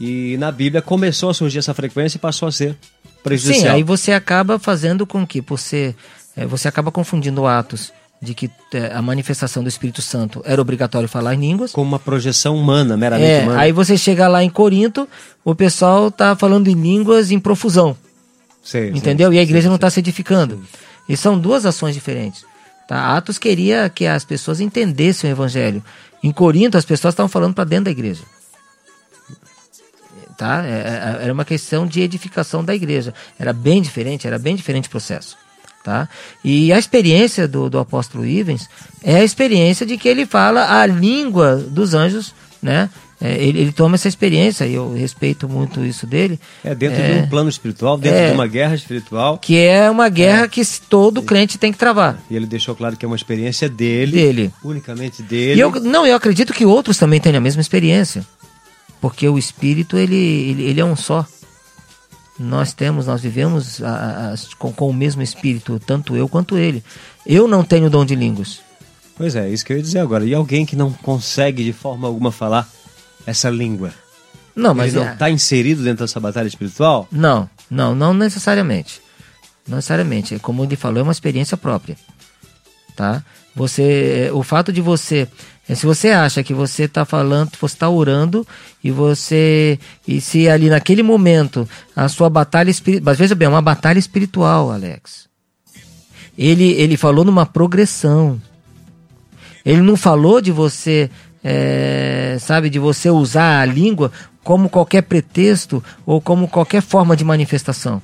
E 0.00 0.36
na 0.38 0.50
Bíblia 0.50 0.80
começou 0.82 1.30
a 1.30 1.34
surgir 1.34 1.58
essa 1.58 1.74
frequência 1.74 2.16
e 2.16 2.20
passou 2.20 2.48
a 2.48 2.52
ser 2.52 2.70
Sim, 2.72 2.78
prejudicial. 3.22 3.74
aí 3.76 3.82
você 3.82 4.12
acaba 4.12 4.58
fazendo 4.58 5.06
com 5.06 5.26
que, 5.26 5.40
por 5.42 5.58
ser, 5.58 5.94
é, 6.36 6.46
você 6.46 6.66
acaba 6.68 6.90
confundindo 6.90 7.46
Atos 7.46 7.92
de 8.22 8.34
que 8.34 8.50
é, 8.74 8.92
a 8.92 9.00
manifestação 9.00 9.62
do 9.62 9.68
Espírito 9.68 10.02
Santo 10.02 10.42
era 10.44 10.60
obrigatório 10.60 11.08
falar 11.08 11.34
em 11.34 11.40
línguas. 11.40 11.72
Como 11.72 11.88
uma 11.88 11.98
projeção 11.98 12.56
humana, 12.56 12.96
meramente 12.96 13.30
É, 13.30 13.42
humana. 13.42 13.60
aí 13.60 13.72
você 13.72 13.96
chega 13.96 14.28
lá 14.28 14.44
em 14.44 14.50
Corinto, 14.50 15.08
o 15.44 15.54
pessoal 15.54 16.10
tá 16.10 16.36
falando 16.36 16.68
em 16.68 16.74
línguas 16.74 17.30
em 17.30 17.40
profusão. 17.40 17.96
Sei, 18.62 18.90
Entendeu? 18.90 19.32
E 19.32 19.38
a 19.38 19.42
igreja 19.42 19.62
sei, 19.62 19.68
não 19.70 19.76
está 19.76 19.88
se 19.88 20.00
edificando. 20.00 20.62
E 21.08 21.16
são 21.16 21.38
duas 21.38 21.64
ações 21.64 21.94
diferentes. 21.94 22.44
Tá? 22.86 23.16
Atos 23.16 23.38
queria 23.38 23.88
que 23.88 24.06
as 24.06 24.24
pessoas 24.24 24.60
entendessem 24.60 25.30
o 25.30 25.32
evangelho. 25.32 25.82
Em 26.22 26.30
Corinto, 26.30 26.76
as 26.76 26.84
pessoas 26.84 27.12
estavam 27.12 27.28
falando 27.28 27.54
para 27.54 27.64
dentro 27.64 27.86
da 27.86 27.90
igreja. 27.90 28.22
Tá? 30.36 30.64
É, 30.66 30.70
é, 31.20 31.24
Era 31.24 31.32
uma 31.32 31.44
questão 31.44 31.86
de 31.86 32.00
edificação 32.02 32.64
da 32.64 32.74
igreja. 32.74 33.14
Era 33.38 33.52
bem 33.52 33.80
diferente, 33.80 34.26
era 34.26 34.38
bem 34.38 34.54
diferente 34.56 34.88
o 34.88 34.90
processo. 34.90 35.36
Tá? 35.82 36.08
E 36.44 36.70
a 36.72 36.78
experiência 36.78 37.48
do, 37.48 37.70
do 37.70 37.78
apóstolo 37.78 38.26
Ivens 38.26 38.68
é 39.02 39.16
a 39.16 39.24
experiência 39.24 39.86
de 39.86 39.96
que 39.96 40.08
ele 40.08 40.26
fala 40.26 40.78
a 40.80 40.84
língua 40.86 41.56
dos 41.56 41.94
anjos, 41.94 42.34
né? 42.62 42.90
É, 43.22 43.34
ele, 43.42 43.60
ele 43.60 43.72
toma 43.72 43.96
essa 43.96 44.08
experiência, 44.08 44.64
e 44.66 44.74
eu 44.74 44.94
respeito 44.94 45.46
muito 45.48 45.84
isso 45.84 46.06
dele. 46.06 46.38
É 46.64 46.74
dentro 46.74 47.00
É. 47.02 47.14
de 47.14 47.18
um 47.20 47.28
plano 47.28 47.48
espiritual, 47.50 47.98
dentro 47.98 48.18
É. 48.18 48.28
de 48.28 48.34
uma 48.34 48.46
guerra 48.46 48.74
espiritual. 48.74 49.36
que 49.38 49.56
é 49.58 49.90
uma 49.90 50.08
guerra 50.10 50.48
que 50.48 50.62
se- 50.64 50.80
todo 50.82 51.20
crente 51.22 51.58
tem 51.58 51.70
que 51.72 51.76
travar. 51.78 52.18
E 52.30 52.36
ele 52.36 52.46
deixou 52.46 52.74
claro 52.74 52.96
que 52.96 53.04
é 53.04 53.08
uma 53.08 53.16
experiência 53.16 53.68
dele, 53.68 54.12
Dele. 54.12 54.52
unicamente 54.64 55.22
dele. 55.22 55.58
E 55.58 55.60
eu, 55.60 55.70
não, 55.80 56.06
eu 56.06 56.14
acredito 56.16 56.52
que 56.54 56.64
outros 56.64 56.96
também 56.98 57.20
tenham 57.20 57.36
a 57.38 57.42
mesma 57.42 57.60
experiência. 57.60 58.24
Porque 59.02 59.26
o 59.28 59.38
Espírito, 59.38 59.96
ele, 59.98 60.14
ele, 60.16 60.62
ele 60.64 60.80
é 60.80 60.84
um 60.84 60.96
só. 60.96 61.26
Nós 62.42 62.72
temos, 62.72 63.06
nós 63.06 63.20
vivemos 63.20 63.82
a- 63.82 64.32
a- 64.32 64.34
com, 64.58 64.72
com 64.72 64.88
o 64.88 64.94
mesmo 64.94 65.20
Espírito, 65.20 65.78
tanto 65.78 66.16
eu 66.16 66.26
quanto 66.26 66.56
ele. 66.56 66.82
Eu 67.26 67.46
não 67.46 67.62
tenho 67.62 67.90
dom 67.90 68.02
de 68.04 68.14
línguas. 68.14 68.60
Pois 69.14 69.36
é, 69.36 69.50
isso 69.50 69.62
que 69.64 69.74
eu 69.74 69.76
ia 69.76 69.82
dizer 69.82 69.98
agora. 69.98 70.24
E 70.24 70.32
alguém 70.34 70.64
que 70.64 70.74
não 70.74 70.90
consegue 70.90 71.62
de 71.62 71.72
forma 71.74 72.08
alguma 72.08 72.32
falar 72.32 72.66
essa 73.26 73.50
língua? 73.50 73.92
Não, 74.56 74.72
mas 74.74 74.94
ele 74.94 75.04
não 75.04 75.10
é- 75.10 75.12
está 75.12 75.28
inserido 75.30 75.82
dentro 75.84 76.04
dessa 76.06 76.18
batalha 76.18 76.48
espiritual? 76.48 77.06
Não, 77.12 77.48
não, 77.70 77.94
não 77.94 78.14
necessariamente. 78.14 79.02
Não 79.68 79.76
necessariamente. 79.76 80.38
Como 80.38 80.64
ele 80.64 80.76
falou, 80.76 81.00
é 81.00 81.02
uma 81.02 81.12
experiência 81.12 81.58
própria. 81.58 81.96
Tá? 82.94 83.22
Você, 83.54 84.30
o 84.32 84.42
fato 84.42 84.72
de 84.72 84.80
você, 84.80 85.26
eh, 85.68 85.74
se 85.74 85.84
você 85.84 86.10
acha 86.10 86.42
que 86.42 86.54
você 86.54 86.84
está 86.84 87.04
falando, 87.04 87.50
você 87.60 87.74
está 87.74 87.88
orando 87.88 88.46
e 88.82 88.90
você, 88.90 89.78
e 90.06 90.20
se 90.20 90.48
ali 90.48 90.68
naquele 90.68 91.02
momento 91.02 91.68
a 91.94 92.08
sua 92.08 92.30
batalha 92.30 92.70
espiritual, 92.70 93.04
mas 93.04 93.18
veja 93.18 93.34
bem, 93.34 93.46
é 93.46 93.48
uma 93.48 93.62
batalha 93.62 93.98
espiritual, 93.98 94.70
Alex. 94.70 95.28
Ele, 96.38 96.72
ele 96.72 96.96
falou 96.96 97.24
numa 97.24 97.44
progressão. 97.44 98.40
Ele 99.64 99.82
não 99.82 99.96
falou 99.96 100.40
de 100.40 100.50
você, 100.50 101.10
é, 101.44 102.38
sabe, 102.40 102.70
de 102.70 102.78
você 102.78 103.10
usar 103.10 103.60
a 103.60 103.64
língua 103.64 104.10
como 104.42 104.70
qualquer 104.70 105.02
pretexto 105.02 105.84
ou 106.06 106.20
como 106.20 106.48
qualquer 106.48 106.82
forma 106.82 107.16
de 107.16 107.24
manifestação. 107.24 108.02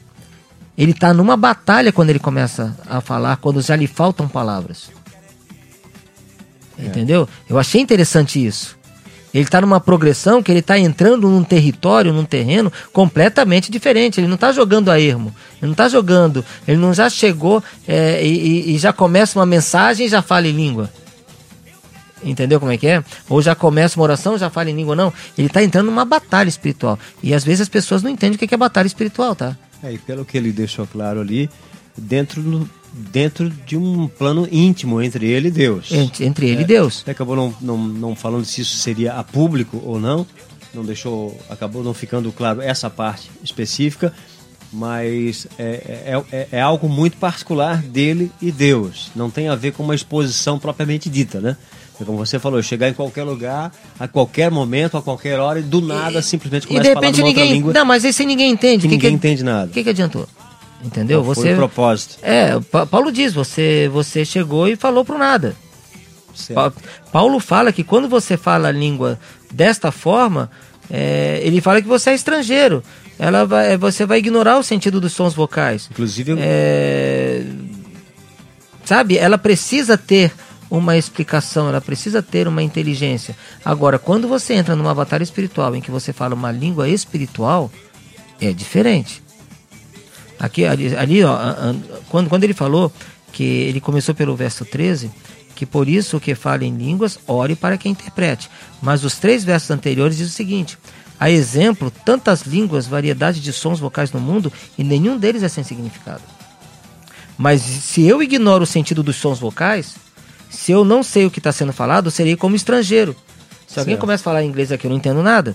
Ele 0.76 0.92
está 0.92 1.14
numa 1.14 1.36
batalha 1.36 1.90
quando 1.92 2.10
ele 2.10 2.18
começa 2.18 2.76
a 2.86 3.00
falar, 3.00 3.36
quando 3.38 3.60
já 3.62 3.74
lhe 3.76 3.86
faltam 3.86 4.28
palavras. 4.28 4.90
Entendeu? 6.78 7.26
Eu 7.48 7.58
achei 7.58 7.80
interessante 7.80 8.44
isso. 8.44 8.76
Ele 9.32 9.44
está 9.44 9.60
numa 9.60 9.80
progressão 9.80 10.42
que 10.42 10.50
ele 10.50 10.60
está 10.60 10.78
entrando 10.78 11.28
num 11.28 11.42
território, 11.44 12.12
num 12.12 12.24
terreno 12.24 12.72
completamente 12.92 13.70
diferente. 13.70 14.18
Ele 14.20 14.26
não 14.28 14.34
está 14.34 14.52
jogando 14.52 14.90
a 14.90 15.00
ermo. 15.00 15.34
Ele 15.58 15.66
não 15.66 15.72
está 15.72 15.88
jogando. 15.88 16.44
Ele 16.66 16.78
não 16.78 16.92
já 16.94 17.08
chegou 17.10 17.62
é, 17.86 18.24
e, 18.24 18.28
e- 18.70 18.74
e 18.74 18.78
já 18.78 18.92
começa 18.92 19.38
uma 19.38 19.44
mensagem 19.46 20.06
e 20.06 20.08
já 20.08 20.22
fala 20.22 20.46
em 20.48 20.52
língua. 20.52 20.90
Entendeu 22.24 22.58
como 22.58 22.72
é 22.72 22.78
que 22.78 22.86
é? 22.86 23.04
Ou 23.28 23.42
já 23.42 23.54
começa 23.54 23.98
uma 23.98 24.04
oração, 24.04 24.38
já 24.38 24.48
fala 24.48 24.70
em 24.70 24.74
língua, 24.76 24.96
não. 24.96 25.12
Ele 25.36 25.48
está 25.48 25.62
entrando 25.62 25.86
numa 25.86 26.04
batalha 26.04 26.48
espiritual. 26.48 26.98
E 27.22 27.34
às 27.34 27.44
vezes 27.44 27.62
as 27.62 27.68
pessoas 27.68 28.02
não 28.02 28.10
entendem 28.10 28.36
o 28.36 28.38
que 28.38 28.54
é 28.54 28.58
batalha 28.58 28.86
espiritual, 28.86 29.34
tá? 29.36 29.56
É, 29.82 29.92
e 29.92 29.98
pelo 29.98 30.24
que 30.24 30.36
ele 30.36 30.52
deixou 30.52 30.86
claro 30.86 31.20
ali, 31.20 31.50
dentro, 31.96 32.68
dentro 32.92 33.50
de 33.50 33.76
um 33.76 34.08
plano 34.08 34.48
íntimo 34.50 35.00
entre 35.00 35.26
ele 35.26 35.48
e 35.48 35.50
Deus. 35.50 35.92
Entre, 35.92 36.24
entre 36.24 36.48
ele 36.48 36.62
e 36.62 36.66
Deus. 36.66 37.04
Acabou 37.06 37.36
não, 37.36 37.54
não, 37.60 37.78
não 37.78 38.16
falando 38.16 38.44
se 38.44 38.60
isso 38.60 38.76
seria 38.76 39.14
a 39.14 39.24
público 39.24 39.80
ou 39.84 40.00
não, 40.00 40.26
não 40.74 40.84
deixou, 40.84 41.38
acabou 41.48 41.82
não 41.82 41.94
ficando 41.94 42.30
claro 42.32 42.60
essa 42.60 42.90
parte 42.90 43.30
específica, 43.42 44.12
mas 44.72 45.46
é, 45.58 45.64
é, 46.06 46.24
é, 46.32 46.48
é 46.52 46.60
algo 46.60 46.88
muito 46.88 47.16
particular 47.16 47.82
dele 47.82 48.30
e 48.42 48.52
Deus. 48.52 49.10
Não 49.14 49.30
tem 49.30 49.48
a 49.48 49.54
ver 49.54 49.72
com 49.72 49.82
uma 49.82 49.94
exposição 49.94 50.58
propriamente 50.58 51.08
dita, 51.08 51.40
né? 51.40 51.56
É 52.00 52.04
como 52.04 52.18
você 52.18 52.38
falou, 52.38 52.62
chegar 52.62 52.88
em 52.88 52.92
qualquer 52.92 53.22
lugar, 53.24 53.72
a 53.98 54.06
qualquer 54.06 54.50
momento, 54.50 54.96
a 54.98 55.02
qualquer 55.02 55.38
hora, 55.40 55.58
e 55.60 55.62
do 55.62 55.80
nada 55.80 56.20
simplesmente 56.20 56.64
E 56.64 56.68
começa 56.68 56.82
de 56.84 56.90
a 56.90 56.94
falar 56.94 57.06
numa 57.10 57.26
outra 57.26 57.42
ninguém. 57.42 57.52
língua 57.54 57.72
Não, 57.72 57.84
mas 57.86 58.04
esse 58.04 58.24
ninguém 58.26 58.50
entende. 58.50 58.82
que 58.82 58.88
ninguém 58.94 59.10
que, 59.10 59.16
entende 59.16 59.42
nada. 59.42 59.70
O 59.70 59.72
que, 59.72 59.82
que 59.82 59.90
adiantou? 59.90 60.28
Entendeu? 60.84 61.22
Qual 61.22 61.34
Você. 61.34 61.40
Foi 61.42 61.52
o 61.54 61.56
propósito. 61.56 62.18
É, 62.22 62.60
Pa- 62.70 62.84
Paulo 62.86 63.10
diz, 63.10 63.32
você, 63.32 63.88
você 63.90 64.24
chegou 64.26 64.68
e 64.68 64.76
falou 64.76 65.04
pro 65.06 65.16
nada. 65.16 65.56
Pa- 66.54 66.70
Paulo 67.10 67.40
fala 67.40 67.72
que 67.72 67.82
quando 67.82 68.08
você 68.10 68.36
fala 68.36 68.68
a 68.68 68.72
língua 68.72 69.18
desta 69.50 69.90
forma, 69.90 70.50
é, 70.90 71.40
ele 71.42 71.62
fala 71.62 71.80
que 71.80 71.88
você 71.88 72.10
é 72.10 72.14
estrangeiro. 72.14 72.82
Ela 73.18 73.46
vai, 73.46 73.78
você 73.78 74.04
vai 74.04 74.18
ignorar 74.18 74.58
o 74.58 74.62
sentido 74.62 75.00
dos 75.00 75.14
sons 75.14 75.32
vocais. 75.32 75.88
Inclusive, 75.90 76.32
eu- 76.32 76.36
É, 76.38 77.42
sabe, 78.84 79.16
ela 79.18 79.38
precisa 79.38 79.96
ter 79.96 80.32
uma 80.70 80.96
explicação, 80.96 81.68
ela 81.68 81.80
precisa 81.80 82.22
ter 82.22 82.48
uma 82.48 82.62
inteligência. 82.62 83.36
Agora, 83.64 83.98
quando 83.98 84.26
você 84.28 84.54
entra 84.54 84.74
numa 84.74 84.94
batalha 84.94 85.22
espiritual 85.22 85.74
em 85.76 85.80
que 85.80 85.90
você 85.90 86.12
fala 86.12 86.34
uma 86.34 86.50
língua 86.50 86.88
espiritual, 86.88 87.70
é 88.40 88.52
diferente. 88.52 89.22
Aqui, 90.38 90.64
ali, 90.64 90.94
ali 90.94 91.24
ó, 91.24 91.38
quando, 92.08 92.28
quando 92.28 92.44
ele 92.44 92.54
falou 92.54 92.92
que 93.32 93.44
ele 93.44 93.80
começou 93.80 94.14
pelo 94.14 94.36
verso 94.36 94.64
13, 94.64 95.10
que 95.54 95.64
por 95.64 95.88
isso 95.88 96.20
que 96.20 96.34
fala 96.34 96.64
em 96.64 96.76
línguas, 96.76 97.18
ore 97.26 97.56
para 97.56 97.78
que 97.78 97.88
interprete. 97.88 98.50
Mas 98.82 99.04
os 99.04 99.16
três 99.16 99.44
versos 99.44 99.70
anteriores 99.70 100.16
diz 100.18 100.28
o 100.28 100.32
seguinte: 100.32 100.78
a 101.18 101.30
exemplo, 101.30 101.90
tantas 101.90 102.42
línguas, 102.42 102.86
variedade 102.86 103.40
de 103.40 103.52
sons 103.52 103.80
vocais 103.80 104.12
no 104.12 104.20
mundo, 104.20 104.52
e 104.76 104.84
nenhum 104.84 105.16
deles 105.16 105.42
é 105.42 105.48
sem 105.48 105.64
significado. 105.64 106.22
Mas 107.38 107.62
se 107.62 108.02
eu 108.02 108.22
ignoro 108.22 108.64
o 108.64 108.66
sentido 108.66 109.02
dos 109.02 109.16
sons 109.16 109.38
vocais, 109.38 109.94
se 110.56 110.72
eu 110.72 110.84
não 110.84 111.02
sei 111.02 111.26
o 111.26 111.30
que 111.30 111.38
está 111.38 111.52
sendo 111.52 111.72
falado, 111.72 112.06
eu 112.06 112.10
serei 112.10 112.34
como 112.34 112.56
estrangeiro. 112.56 113.14
Se 113.66 113.78
alguém 113.78 113.94
Certo. 113.94 114.00
começa 114.00 114.22
a 114.22 114.24
falar 114.24 114.42
inglês 114.42 114.72
aqui, 114.72 114.86
eu 114.86 114.90
não 114.90 114.96
entendo 114.96 115.22
nada. 115.22 115.54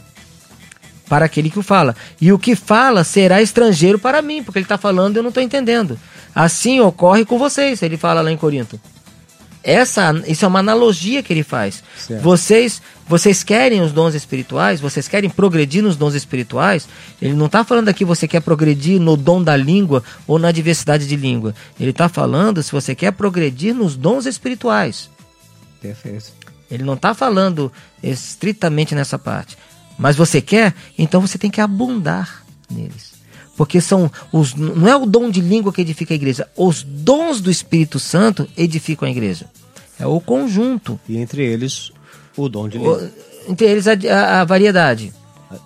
Para 1.10 1.26
aquele 1.26 1.49
que 1.49 1.60
o 1.60 1.64
fala. 1.64 1.95
E 2.22 2.32
o 2.32 2.38
que 2.38 2.56
fala 2.56 3.04
será 3.04 3.41
estrangeiro 3.41 3.97
para 3.97 4.22
mim, 4.22 4.43
porque 4.43 4.60
ele 4.60 4.66
está 4.66 4.78
falando 4.78 5.16
e 5.16 5.20
eu 5.20 5.24
não 5.24 5.30
estou 5.30 5.43
entendendo. 5.43 5.99
Assim 6.34 6.80
ocorre 6.80 7.26
com 7.26 7.38
vocês, 7.39 7.82
ele 7.82 7.97
fala 7.97 8.22
lá 8.22 8.32
em 8.32 8.38
Corinto. 8.38 8.80
Essa, 9.64 10.12
isso 10.28 10.43
é 10.43 10.47
uma 10.47 10.59
analogia 10.59 11.22
que 11.22 11.32
ele 11.32 11.43
faz. 11.43 11.84
Certo. 11.95 12.22
Vocês, 12.22 12.82
vocês 13.07 13.43
querem 13.43 13.82
os 13.82 13.91
dons 13.91 14.16
espirituais? 14.16 14.80
Vocês 14.80 15.07
querem 15.07 15.30
progredir 15.30 15.84
nos 15.84 15.95
dons 15.95 16.16
espirituais? 16.16 16.88
Ele 17.22 17.34
não 17.34 17.45
está 17.45 17.64
falando 17.64 17.89
aqui 17.89 18.03
você 18.03 18.28
quer 18.28 18.41
progredir 18.41 18.99
no 18.99 19.16
dom 19.16 19.43
da 19.43 19.55
língua 19.55 20.03
ou 20.26 20.39
na 20.39 20.51
diversidade 20.51 21.07
de 21.07 21.16
língua. 21.16 21.53
Ele 21.80 21.91
está 21.91 22.09
falando 22.09 22.64
se 22.64 22.72
você 22.72 22.95
quer 22.95 23.12
progredir 23.12 23.76
nos 23.76 23.95
dons 23.95 24.26
espirituais. 24.26 25.09
Perfeito. 25.80 26.32
Ele 26.70 26.84
não 26.84 26.93
está 26.95 27.14
falando 27.14 27.72
estritamente 28.01 28.95
nessa 28.95 29.20
parte. 29.20 29.57
mas 29.97 30.16
você 30.16 30.41
quer, 30.41 30.74
então 30.97 31.22
você 31.22 31.38
tem 31.38 31.51
que 31.51 31.62
abundar 31.62 32.43
neles. 32.68 33.11
Porque 33.58 33.82
são 33.82 34.10
os 34.32 34.56
não 34.56 34.88
é 34.88 34.95
o 34.95 35.06
dom 35.06 35.30
de 35.30 35.41
língua 35.41 35.74
que 35.74 35.82
edifica 35.82 36.14
a 36.14 36.16
igreja, 36.16 36.47
os 36.56 36.84
dons 36.84 37.41
do 37.41 37.52
Espírito 37.52 37.99
Santo 37.99 38.47
edificam 38.58 39.08
a 39.08 39.12
igreja. 39.12 39.45
É 39.99 40.06
o 40.06 40.20
conjunto. 40.20 40.99
E 41.08 41.18
entre 41.18 41.43
eles 41.43 41.91
o 42.36 42.49
dom 42.49 42.68
de 42.68 42.78
língua. 42.78 43.12
O, 43.47 43.52
entre 43.52 43.68
eles 43.68 43.88
a, 43.88 43.93
a, 43.93 44.41
a 44.41 44.45
variedade, 44.45 45.14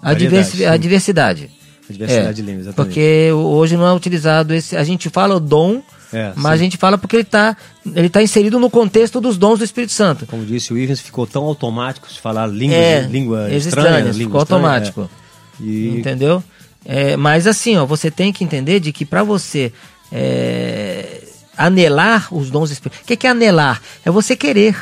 a, 0.01 0.11
a, 0.11 0.13
diversi, 0.13 0.65
a 0.65 0.75
diversidade. 0.75 1.49
A 1.89 1.93
diversidade 1.93 2.29
é, 2.29 2.33
de 2.33 2.41
línguas, 2.41 2.67
exatamente. 2.67 2.93
Porque 2.93 3.31
hoje 3.31 3.77
não 3.77 3.87
é 3.87 3.93
utilizado 3.93 4.53
esse. 4.53 4.75
A 4.75 4.83
gente 4.83 5.09
fala 5.09 5.35
o 5.35 5.39
dom, 5.39 5.81
é, 6.11 6.33
mas 6.35 6.43
sim. 6.43 6.49
a 6.49 6.57
gente 6.57 6.77
fala 6.77 6.97
porque 6.97 7.15
ele 7.15 7.23
está 7.23 7.55
ele 7.93 8.09
tá 8.09 8.21
inserido 8.23 8.59
no 8.59 8.69
contexto 8.69 9.21
dos 9.21 9.37
dons 9.37 9.59
do 9.59 9.65
Espírito 9.65 9.93
Santo. 9.93 10.25
Como 10.25 10.43
disse 10.45 10.73
o 10.73 10.77
Ivens, 10.77 10.99
ficou 10.99 11.27
tão 11.27 11.43
automático 11.43 12.07
de 12.07 12.19
falar 12.19 12.47
língua, 12.47 12.75
é, 12.75 13.01
língua 13.01 13.51
estranha. 13.53 14.13
ficou 14.13 14.39
automático. 14.39 15.09
É. 15.61 15.63
E... 15.63 15.99
Entendeu? 15.99 16.43
É, 16.85 17.17
mas 17.17 17.47
assim, 17.47 17.75
ó, 17.77 17.85
você 17.85 18.11
tem 18.11 18.31
que 18.31 18.43
entender 18.43 18.79
de 18.79 18.91
que 18.91 19.05
para 19.05 19.23
você 19.23 19.73
é, 20.11 21.23
anelar 21.57 22.33
os 22.33 22.49
dons 22.51 22.71
espirituais. 22.71 23.03
O 23.03 23.07
que, 23.07 23.17
que 23.17 23.27
é 23.27 23.31
anelar? 23.31 23.81
É 24.03 24.11
você 24.11 24.35
querer. 24.35 24.77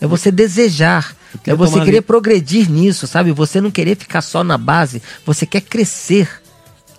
É 0.00 0.06
você 0.06 0.30
desejar. 0.30 1.16
É 1.46 1.54
você 1.54 1.80
querer 1.80 1.98
ali... 1.98 2.00
progredir 2.02 2.70
nisso, 2.70 3.06
sabe? 3.06 3.32
Você 3.32 3.60
não 3.60 3.70
querer 3.70 3.96
ficar 3.96 4.22
só 4.22 4.44
na 4.44 4.56
base. 4.56 5.02
Você 5.24 5.44
quer 5.44 5.62
crescer. 5.62 6.28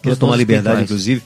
Queria 0.01 0.15
tomar 0.15 0.35
liberdade, 0.35 0.83
inclusive, 0.83 1.23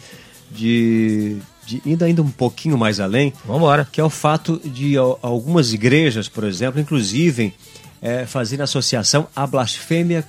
de, 0.52 1.38
de 1.66 1.82
ir 1.86 2.02
ainda 2.04 2.22
um 2.22 2.30
pouquinho 2.30 2.78
mais 2.78 3.00
além. 3.00 3.34
Vamos 3.46 3.62
embora. 3.62 3.88
Que 3.92 4.00
é 4.00 4.04
o 4.04 4.10
fato 4.10 4.62
de 4.64 4.96
algumas 4.98 5.74
igrejas, 5.74 6.30
por 6.30 6.44
exemplo, 6.44 6.80
inclusive, 6.80 7.54
é, 8.02 8.26
fazer 8.26 8.62
associação 8.62 9.28
à 9.36 9.46
blasfêmia 9.48 10.26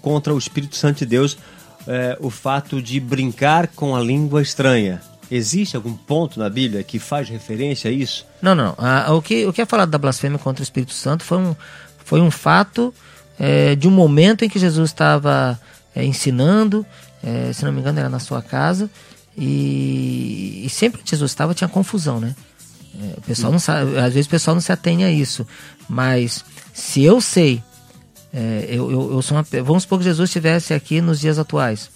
contra 0.00 0.34
o 0.34 0.38
Espírito 0.38 0.76
Santo 0.76 0.98
de 0.98 1.06
Deus, 1.06 1.36
é, 1.86 2.16
o 2.20 2.30
fato 2.30 2.82
de 2.82 2.98
brincar 2.98 3.68
com 3.68 3.94
a 3.94 4.00
língua 4.00 4.42
estranha. 4.42 5.00
Existe 5.30 5.76
algum 5.76 5.94
ponto 5.94 6.38
na 6.38 6.48
Bíblia 6.48 6.82
que 6.84 6.98
faz 6.98 7.28
referência 7.28 7.90
a 7.90 7.92
isso? 7.92 8.24
Não, 8.40 8.54
não. 8.54 8.74
Ah, 8.78 9.12
o, 9.12 9.20
que, 9.20 9.44
o 9.46 9.52
que 9.52 9.60
é 9.60 9.66
falado 9.66 9.90
da 9.90 9.98
blasfêmia 9.98 10.38
contra 10.38 10.62
o 10.62 10.64
Espírito 10.64 10.92
Santo 10.92 11.24
foi 11.24 11.38
um, 11.38 11.56
foi 12.04 12.20
um 12.20 12.30
fato 12.30 12.94
é, 13.38 13.74
de 13.74 13.88
um 13.88 13.90
momento 13.90 14.44
em 14.44 14.48
que 14.48 14.58
Jesus 14.58 14.90
estava 14.90 15.58
é, 15.94 16.04
ensinando, 16.04 16.86
é, 17.22 17.52
se 17.52 17.64
não 17.64 17.72
me 17.72 17.80
engano 17.80 17.98
era 17.98 18.08
na 18.08 18.20
sua 18.20 18.40
casa, 18.40 18.88
e, 19.36 20.62
e 20.64 20.68
sempre 20.70 21.02
que 21.02 21.10
Jesus 21.10 21.30
estava 21.30 21.54
tinha 21.54 21.68
confusão, 21.68 22.20
né? 22.20 22.34
É, 22.98 23.18
o 23.18 23.22
pessoal 23.22 23.52
não 23.52 23.58
sabe, 23.58 23.98
às 23.98 24.14
vezes 24.14 24.26
o 24.26 24.30
pessoal 24.30 24.54
não 24.54 24.60
se 24.60 24.72
atém 24.72 25.04
a 25.04 25.10
isso, 25.10 25.46
mas 25.88 26.44
se 26.72 27.02
eu 27.02 27.20
sei, 27.20 27.62
é, 28.36 28.66
eu, 28.68 28.90
eu, 28.90 29.12
eu 29.12 29.22
sou 29.22 29.38
uma, 29.38 29.46
vamos 29.64 29.84
supor 29.84 29.98
que 29.98 30.04
Jesus 30.04 30.28
estivesse 30.28 30.74
aqui 30.74 31.00
nos 31.00 31.18
dias 31.18 31.38
atuais, 31.38 31.88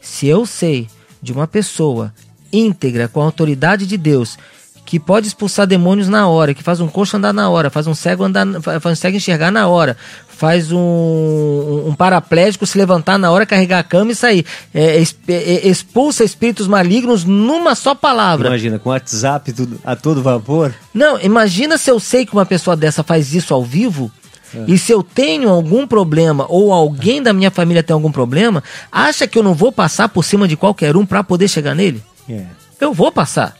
se 0.00 0.26
eu 0.26 0.44
sei 0.44 0.88
de 1.22 1.32
uma 1.32 1.46
pessoa 1.46 2.12
íntegra, 2.52 3.06
com 3.06 3.20
a 3.20 3.24
autoridade 3.24 3.86
de 3.86 3.96
Deus, 3.96 4.36
que 4.84 4.98
pode 4.98 5.28
expulsar 5.28 5.66
demônios 5.66 6.08
na 6.08 6.28
hora, 6.28 6.52
que 6.52 6.62
faz 6.62 6.80
um 6.80 6.88
coxo 6.88 7.16
andar 7.16 7.32
na 7.32 7.48
hora, 7.48 7.70
faz 7.70 7.86
um 7.86 7.94
cego 7.94 8.24
andar, 8.24 8.44
faz 8.60 8.84
um 8.86 8.94
cego 8.94 9.16
enxergar 9.16 9.52
na 9.52 9.66
hora, 9.68 9.96
faz 10.28 10.72
um, 10.72 11.84
um 11.86 11.94
paraplégico 11.96 12.66
se 12.66 12.76
levantar 12.76 13.16
na 13.16 13.30
hora, 13.30 13.46
carregar 13.46 13.78
a 13.78 13.84
cama 13.84 14.12
e 14.12 14.14
sair. 14.14 14.44
É, 14.74 15.02
é, 15.28 15.68
expulsa 15.68 16.24
espíritos 16.24 16.66
malignos 16.66 17.24
numa 17.24 17.74
só 17.74 17.94
palavra. 17.94 18.48
Imagina, 18.48 18.78
com 18.78 18.90
WhatsApp 18.90 19.54
a 19.84 19.96
todo 19.96 20.22
vapor. 20.22 20.74
Não, 20.92 21.20
imagina 21.20 21.78
se 21.78 21.90
eu 21.90 21.98
sei 21.98 22.26
que 22.26 22.32
uma 22.32 22.44
pessoa 22.44 22.76
dessa 22.76 23.02
faz 23.02 23.32
isso 23.32 23.54
ao 23.54 23.64
vivo. 23.64 24.10
É. 24.54 24.64
E 24.68 24.78
se 24.78 24.92
eu 24.92 25.02
tenho 25.02 25.48
algum 25.48 25.86
problema 25.86 26.46
ou 26.48 26.72
alguém 26.72 27.22
da 27.22 27.32
minha 27.32 27.50
família 27.50 27.82
tem 27.82 27.94
algum 27.94 28.12
problema, 28.12 28.62
acha 28.90 29.26
que 29.26 29.38
eu 29.38 29.42
não 29.42 29.54
vou 29.54 29.72
passar 29.72 30.08
por 30.08 30.24
cima 30.24 30.46
de 30.46 30.56
qualquer 30.56 30.96
um 30.96 31.04
para 31.04 31.24
poder 31.24 31.48
chegar 31.48 31.74
nele? 31.74 32.02
É. 32.28 32.44
Eu 32.80 32.92
vou 32.92 33.10
passar. 33.10 33.56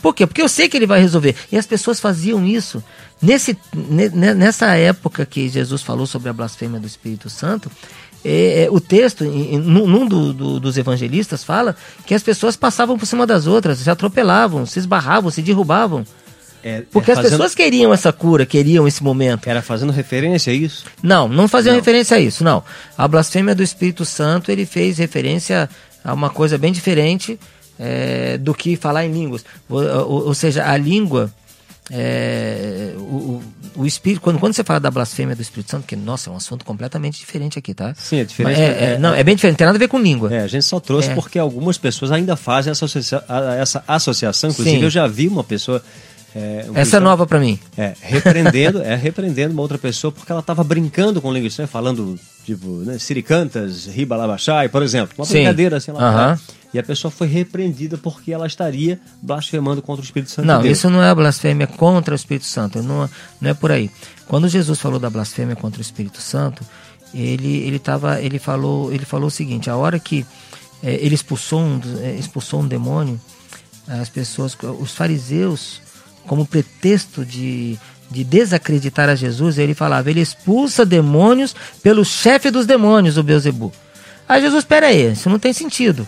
Por 0.00 0.14
quê? 0.14 0.26
Porque 0.26 0.40
eu 0.40 0.48
sei 0.48 0.68
que 0.68 0.76
ele 0.76 0.86
vai 0.86 1.00
resolver. 1.00 1.34
E 1.52 1.58
as 1.58 1.66
pessoas 1.66 2.00
faziam 2.00 2.46
isso. 2.46 2.82
Nesse, 3.20 3.56
nessa 4.14 4.74
época 4.76 5.26
que 5.26 5.48
Jesus 5.48 5.82
falou 5.82 6.06
sobre 6.06 6.30
a 6.30 6.32
blasfêmia 6.32 6.80
do 6.80 6.86
Espírito 6.86 7.28
Santo, 7.28 7.70
é, 8.24 8.64
é, 8.64 8.70
o 8.70 8.80
texto, 8.80 9.24
em, 9.24 9.58
num 9.58 10.06
do, 10.06 10.32
do, 10.32 10.60
dos 10.60 10.78
evangelistas, 10.78 11.44
fala 11.44 11.76
que 12.06 12.14
as 12.14 12.22
pessoas 12.22 12.56
passavam 12.56 12.98
por 12.98 13.06
cima 13.06 13.26
das 13.26 13.46
outras, 13.46 13.78
se 13.78 13.90
atropelavam, 13.90 14.64
se 14.64 14.78
esbarravam, 14.78 15.30
se 15.30 15.42
derrubavam. 15.42 16.04
É, 16.62 16.78
é 16.78 16.82
Porque 16.90 17.14
fazendo... 17.14 17.26
as 17.26 17.30
pessoas 17.32 17.54
queriam 17.54 17.92
essa 17.92 18.12
cura, 18.12 18.44
queriam 18.46 18.86
esse 18.86 19.02
momento. 19.02 19.48
Era 19.48 19.62
fazendo 19.62 19.92
referência 19.92 20.52
a 20.52 20.56
isso? 20.56 20.84
Não, 21.02 21.28
não 21.28 21.48
faziam 21.48 21.72
não. 21.72 21.80
referência 21.80 22.16
a 22.16 22.20
isso, 22.20 22.44
não. 22.44 22.62
A 22.96 23.06
blasfêmia 23.06 23.54
do 23.54 23.62
Espírito 23.62 24.04
Santo, 24.04 24.50
ele 24.50 24.66
fez 24.66 24.98
referência 24.98 25.68
a 26.04 26.12
uma 26.12 26.30
coisa 26.30 26.56
bem 26.56 26.72
diferente 26.72 27.38
é, 27.78 28.36
do 28.38 28.54
que 28.54 28.76
falar 28.76 29.06
em 29.06 29.12
línguas. 29.12 29.44
Ou, 29.68 29.82
ou, 29.82 30.26
ou 30.26 30.34
seja, 30.34 30.70
a 30.70 30.76
língua, 30.76 31.32
é, 31.90 32.92
o, 32.98 33.42
o, 33.74 33.86
espírito, 33.86 34.20
quando, 34.20 34.38
quando 34.38 34.54
você 34.54 34.62
fala 34.62 34.78
da 34.78 34.90
blasfêmia 34.90 35.34
do 35.34 35.42
Espírito 35.42 35.70
Santo, 35.70 35.86
que 35.86 35.96
nossa, 35.96 36.30
é 36.30 36.32
um 36.32 36.36
assunto 36.36 36.64
completamente 36.64 37.18
diferente 37.18 37.58
aqui, 37.58 37.74
tá? 37.74 37.94
Sim, 37.96 38.20
é 38.20 38.24
diferente. 38.24 38.60
É, 38.60 38.64
é, 38.64 38.92
é, 38.92 38.98
não, 38.98 39.14
é 39.14 39.24
bem 39.24 39.34
diferente, 39.34 39.54
não 39.54 39.58
tem 39.58 39.66
nada 39.66 39.76
a 39.76 39.80
ver 39.80 39.88
com 39.88 39.98
língua. 39.98 40.32
É, 40.32 40.40
a 40.40 40.46
gente 40.46 40.64
só 40.64 40.78
trouxe 40.78 41.10
é. 41.10 41.14
porque 41.14 41.38
algumas 41.38 41.78
pessoas 41.78 42.12
ainda 42.12 42.36
fazem 42.36 42.70
essa, 42.70 42.84
associa 42.84 43.24
essa 43.58 43.82
associação. 43.88 44.50
Inclusive, 44.50 44.76
Sim. 44.76 44.84
eu 44.84 44.90
já 44.90 45.06
vi 45.06 45.26
uma 45.26 45.42
pessoa. 45.42 45.82
É, 46.34 46.66
Essa 46.74 46.98
é 46.98 47.00
nova 47.00 47.26
para 47.26 47.40
mim. 47.40 47.58
É, 47.76 47.94
repreendendo, 48.00 48.80
é, 48.82 48.94
repreendendo 48.94 49.52
uma 49.52 49.62
outra 49.62 49.78
pessoa 49.78 50.12
porque 50.12 50.30
ela 50.30 50.40
estava 50.40 50.62
brincando 50.62 51.20
com 51.20 51.32
língua 51.32 51.48
estranha, 51.48 51.66
falando, 51.66 52.18
tipo, 52.44 52.68
né, 52.68 52.98
siricantas, 52.98 53.86
ribalabachai, 53.86 54.68
por 54.68 54.82
exemplo. 54.82 55.14
Uma 55.18 55.26
brincadeira 55.26 55.76
assim, 55.76 55.90
ela 55.90 56.34
uh 56.34 56.60
e 56.72 56.78
a 56.78 56.82
pessoa 56.82 57.10
foi 57.10 57.26
repreendida 57.26 57.98
porque 57.98 58.32
ela 58.32 58.46
estaria 58.46 59.00
blasfemando 59.20 59.82
contra 59.82 60.02
o 60.02 60.04
Espírito 60.04 60.30
Santo. 60.30 60.46
Não, 60.46 60.62
de 60.62 60.70
isso 60.70 60.88
não 60.88 61.02
é 61.02 61.10
a 61.10 61.14
blasfêmia 61.14 61.66
contra 61.66 62.14
o 62.14 62.16
Espírito 62.16 62.46
Santo, 62.46 62.82
não, 62.82 63.10
não 63.40 63.50
é 63.50 63.54
por 63.54 63.72
aí. 63.72 63.90
Quando 64.28 64.48
Jesus 64.48 64.78
falou 64.78 65.00
da 65.00 65.10
blasfêmia 65.10 65.56
contra 65.56 65.78
o 65.78 65.82
Espírito 65.82 66.20
Santo, 66.20 66.64
ele 67.12 67.58
ele 67.64 67.78
tava, 67.78 68.20
ele 68.20 68.38
falou 68.38 68.92
ele 68.92 69.04
falou 69.04 69.26
o 69.26 69.30
seguinte: 69.30 69.68
a 69.68 69.76
hora 69.76 69.98
que 69.98 70.24
é, 70.82 70.94
ele 70.94 71.14
expulsou 71.14 71.60
um, 71.60 71.80
é, 72.02 72.14
expulsou 72.14 72.60
um 72.60 72.68
demônio, 72.68 73.20
as 73.88 74.08
pessoas, 74.08 74.56
os 74.78 74.92
fariseus, 74.92 75.82
como 76.26 76.46
pretexto 76.46 77.24
de 77.24 77.78
de 78.10 78.24
desacreditar 78.24 79.08
a 79.08 79.14
Jesus, 79.14 79.56
ele 79.56 79.72
falava, 79.72 80.10
ele 80.10 80.20
expulsa 80.20 80.84
demônios 80.84 81.54
pelo 81.82 82.04
chefe 82.04 82.50
dos 82.50 82.66
demônios, 82.66 83.16
o 83.16 83.22
Beuzebu. 83.22 83.72
Aí 84.28 84.42
Jesus, 84.42 84.64
espera 84.64 84.88
aí, 84.88 85.12
isso 85.12 85.30
não 85.30 85.38
tem 85.38 85.52
sentido. 85.52 86.06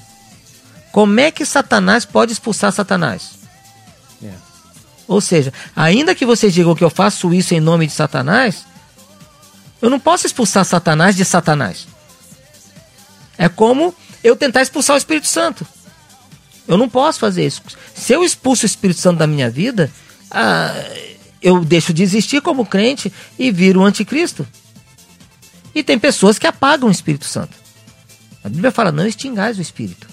Como 0.91 1.21
é 1.21 1.31
que 1.31 1.47
Satanás 1.47 2.05
pode 2.05 2.33
expulsar 2.33 2.73
Satanás? 2.73 3.31
É. 4.23 4.31
Ou 5.07 5.21
seja, 5.21 5.53
ainda 5.77 6.15
que 6.15 6.27
vocês 6.27 6.53
digam 6.53 6.75
que 6.75 6.85
eu 6.85 6.91
faço 6.91 7.33
isso 7.33 7.55
em 7.55 7.61
nome 7.61 7.87
de 7.87 7.93
Satanás, 7.93 8.65
eu 9.81 9.89
não 9.89 10.01
posso 10.01 10.27
expulsar 10.27 10.65
Satanás 10.65 11.15
de 11.15 11.25
Satanás. 11.25 11.87
É 13.39 13.49
como 13.49 13.95
eu 14.23 14.37
tentar 14.37 14.63
expulsar 14.63 14.95
o 14.95 14.99
Espírito 14.99 15.29
Santo. 15.29 15.67
Eu 16.67 16.79
não 16.79 16.89
posso 16.89 17.19
fazer 17.19 17.47
isso. 17.47 17.63
Se 17.95 18.13
eu 18.13 18.25
expulso 18.25 18.65
o 18.65 18.67
Espírito 18.67 19.01
Santo 19.01 19.19
da 19.19 19.27
minha 19.27 19.51
vida, 19.51 19.91
ah, 20.31 20.75
eu 21.43 21.65
deixo 21.65 21.93
de 21.93 22.03
existir 22.03 22.41
como 22.41 22.65
crente 22.65 23.13
e 23.39 23.51
viro 23.51 23.81
o 23.81 23.85
anticristo. 23.85 24.47
E 25.75 25.83
tem 25.83 25.99
pessoas 25.99 26.39
que 26.39 26.47
apagam 26.47 26.89
o 26.89 26.93
Espírito 26.93 27.25
Santo. 27.25 27.57
A 28.45 28.49
Bíblia 28.49 28.71
fala: 28.71 28.93
não 28.93 29.07
extingais 29.07 29.59
o 29.59 29.63
Espírito. 29.63 30.07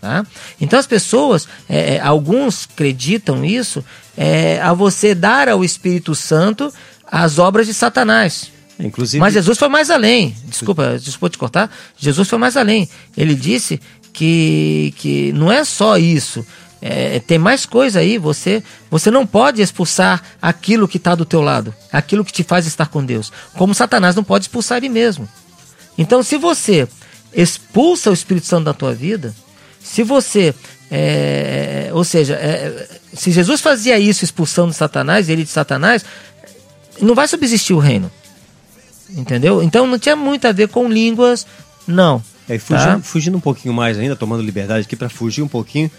Tá? 0.00 0.24
Então 0.58 0.78
as 0.78 0.86
pessoas, 0.86 1.46
é, 1.68 1.96
é, 1.96 2.00
alguns 2.00 2.66
acreditam 2.72 3.44
isso, 3.44 3.84
é, 4.16 4.60
a 4.60 4.72
você 4.72 5.14
dar 5.14 5.48
ao 5.48 5.62
Espírito 5.62 6.14
Santo 6.14 6.72
as 7.06 7.38
obras 7.38 7.66
de 7.66 7.74
Satanás. 7.74 8.50
Inclusive... 8.78 9.20
Mas 9.20 9.34
Jesus 9.34 9.58
foi 9.58 9.68
mais 9.68 9.90
além. 9.90 10.34
Desculpa, 10.46 10.98
desculpa 10.98 11.30
te 11.30 11.38
cortar. 11.38 11.70
Jesus 11.98 12.28
foi 12.28 12.38
mais 12.38 12.56
além. 12.56 12.88
Ele 13.14 13.34
disse 13.34 13.78
que, 14.12 14.94
que 14.96 15.32
não 15.32 15.50
é 15.50 15.64
só 15.64 15.96
isso. 15.96 16.44
É, 16.82 17.20
tem 17.20 17.38
mais 17.38 17.66
coisa 17.66 18.00
aí. 18.00 18.18
Você, 18.18 18.62
você 18.90 19.10
não 19.10 19.26
pode 19.26 19.60
expulsar 19.60 20.22
aquilo 20.40 20.88
que 20.88 20.96
está 20.96 21.14
do 21.14 21.24
teu 21.24 21.42
lado, 21.42 21.74
aquilo 21.92 22.24
que 22.24 22.32
te 22.32 22.42
faz 22.42 22.66
estar 22.66 22.88
com 22.88 23.04
Deus. 23.04 23.32
Como 23.54 23.74
Satanás 23.74 24.14
não 24.16 24.24
pode 24.24 24.44
expulsar 24.44 24.78
ele 24.78 24.88
mesmo. 24.88 25.28
Então, 25.98 26.22
se 26.22 26.36
você 26.38 26.88
expulsa 27.32 28.10
o 28.10 28.14
Espírito 28.14 28.46
Santo 28.46 28.64
da 28.64 28.72
tua 28.72 28.94
vida, 28.94 29.34
se 29.82 30.02
você, 30.02 30.54
é, 30.90 31.90
ou 31.92 32.04
seja, 32.04 32.34
é, 32.34 32.88
se 33.12 33.30
Jesus 33.30 33.60
fazia 33.60 33.98
isso 33.98 34.24
expulsando 34.24 34.72
Satanás, 34.72 35.28
ele 35.28 35.44
de 35.44 35.50
Satanás, 35.50 36.04
não 37.00 37.14
vai 37.14 37.28
subsistir 37.28 37.74
o 37.74 37.78
reino. 37.78 38.10
Entendeu? 39.10 39.62
Então 39.62 39.86
não 39.86 39.98
tinha 39.98 40.14
muito 40.14 40.46
a 40.46 40.52
ver 40.52 40.68
com 40.68 40.88
línguas, 40.88 41.46
não. 41.86 42.22
É, 42.54 42.58
fugindo, 42.58 42.96
tá? 42.96 43.00
fugindo 43.00 43.36
um 43.36 43.40
pouquinho 43.40 43.72
mais 43.72 43.98
ainda, 43.98 44.16
tomando 44.16 44.42
liberdade 44.42 44.86
aqui 44.86 44.96
para 44.96 45.08
fugir 45.08 45.42
um 45.42 45.48
pouquinho 45.48 45.90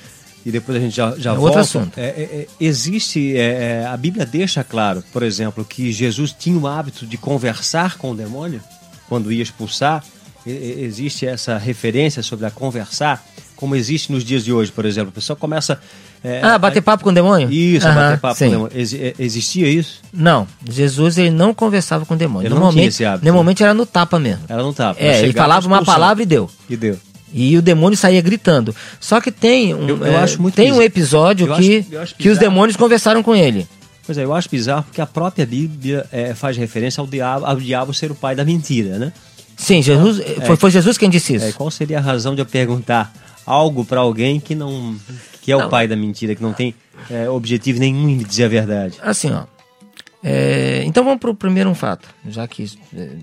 e 0.46 0.52
depois 0.52 0.78
a 0.78 0.82
gente 0.82 0.96
já, 0.96 1.16
já 1.18 1.32
é 1.32 1.36
volta. 1.36 1.60
Outro 1.60 1.62
assunto. 1.62 1.98
É, 1.98 2.06
é, 2.06 2.22
é 2.22 2.48
existe, 2.60 3.38
é, 3.38 3.86
a 3.86 3.96
Bíblia 3.96 4.26
deixa 4.26 4.64
claro, 4.64 5.04
por 5.14 5.24
exemplo, 5.24 5.64
que 5.64 5.92
Jesus 5.92 6.34
tinha 6.38 6.58
o 6.58 6.68
hábito 6.68 7.06
de 7.06 7.18
conversar 7.18 7.98
com 7.98 8.12
o 8.12 8.16
demônio? 8.16 8.62
quando 9.12 9.30
ia 9.30 9.44
expulsar, 9.44 10.02
existe 10.46 11.28
essa 11.28 11.58
referência 11.58 12.24
sobre 12.24 12.46
a 12.46 12.50
conversar, 12.50 13.22
como 13.58 13.76
existe 13.76 14.10
nos 14.10 14.24
dias 14.24 14.42
de 14.42 14.54
hoje, 14.54 14.72
por 14.72 14.86
exemplo. 14.86 15.10
A 15.10 15.12
pessoa 15.12 15.36
começa. 15.36 15.82
É, 16.24 16.40
ah, 16.44 16.58
bater 16.58 16.82
papo 16.82 17.04
com 17.04 17.10
o 17.10 17.14
demônio? 17.14 17.52
Isso, 17.52 17.88
uhum, 17.88 17.96
bater 17.96 18.20
papo 18.20 18.36
sim. 18.38 18.46
com 18.46 18.50
o 18.50 18.54
demônio. 18.54 18.78
Ex 18.78 18.94
existia 19.18 19.68
isso? 19.68 20.02
Não, 20.14 20.48
Jesus 20.70 21.18
ele 21.18 21.32
não 21.32 21.54
conversava 21.54 22.06
com 22.06 22.14
o 22.14 22.18
demônio. 22.18 22.48
Ele 22.48 22.54
normalmente, 22.54 23.04
normalmente 23.24 23.64
era 23.64 23.74
no 23.74 23.86
tapa 23.86 24.20
mesmo. 24.20 24.44
Era 24.48 24.62
no 24.62 24.74
tapa. 24.74 25.02
É, 25.02 25.24
ele 25.24 25.34
falava 25.34 25.66
uma 25.66 25.84
palavra 25.84 26.22
e 26.22 26.26
deu. 26.26 26.50
E 26.70 26.78
deu. 26.78 26.98
E 27.34 27.58
o 27.58 27.62
demônio 27.62 27.98
saía 27.98 28.22
gritando. 28.22 28.76
Só 29.00 29.22
que 29.22 29.32
tem 29.32 29.74
um, 29.74 29.88
eu, 29.88 30.06
eu 30.06 30.18
é, 30.18 30.52
tem 30.54 30.72
um 30.72 30.82
episódio 30.82 31.48
eu 31.48 31.56
que, 31.56 31.86
acho, 31.98 32.16
que 32.16 32.30
os 32.30 32.38
demônios 32.38 32.76
conversaram 32.76 33.24
com 33.24 33.36
ele. 33.36 33.68
Pois 34.06 34.18
é, 34.18 34.24
eu 34.24 34.34
acho 34.34 34.50
bizarro 34.50 34.84
porque 34.84 35.00
a 35.00 35.06
própria 35.06 35.46
Bíblia 35.46 36.06
é, 36.12 36.34
faz 36.34 36.58
referência 36.58 37.00
ao 37.00 37.08
diabo, 37.08 37.46
ao 37.46 37.56
diabo 37.56 37.94
ser 37.94 38.12
o 38.12 38.16
pai 38.16 38.36
da 38.36 38.44
mentira, 38.44 39.00
né? 39.00 39.14
Sim, 39.56 39.82
Jesus, 39.82 40.20
é, 40.20 40.46
foi, 40.46 40.58
foi, 40.58 40.72
Jesus 40.72 40.98
quem 40.98 41.10
disse 41.10 41.36
isso. 41.36 41.46
É, 41.46 41.52
qual 41.52 41.72
seria 41.72 42.00
a 42.00 42.02
razão 42.02 42.36
de 42.36 42.42
eu 42.42 42.46
perguntar 42.46 43.14
algo 43.46 43.86
para 43.86 44.00
alguém 44.00 44.40
que 44.40 44.56
não 44.56 44.96
que 45.42 45.52
é 45.52 45.58
não. 45.58 45.68
o 45.68 45.70
pai 45.70 45.88
da 45.88 45.96
mentira, 45.96 46.36
que 46.36 46.42
não 46.42 46.54
tem 46.54 46.76
é, 47.10 47.30
objetivo 47.30 47.80
nenhum 47.80 48.08
em 48.08 48.18
dizer 48.18 48.46
a 48.46 48.50
verdade? 48.50 48.98
Assim, 49.02 49.32
ó. 49.32 49.44
É, 50.24 50.84
então 50.86 51.04
vamos 51.04 51.20
para 51.20 51.32
o 51.32 51.36
primeiro 51.36 51.70
um 51.70 51.74
fato, 51.74 52.08
já 52.28 52.48
que 52.48 52.70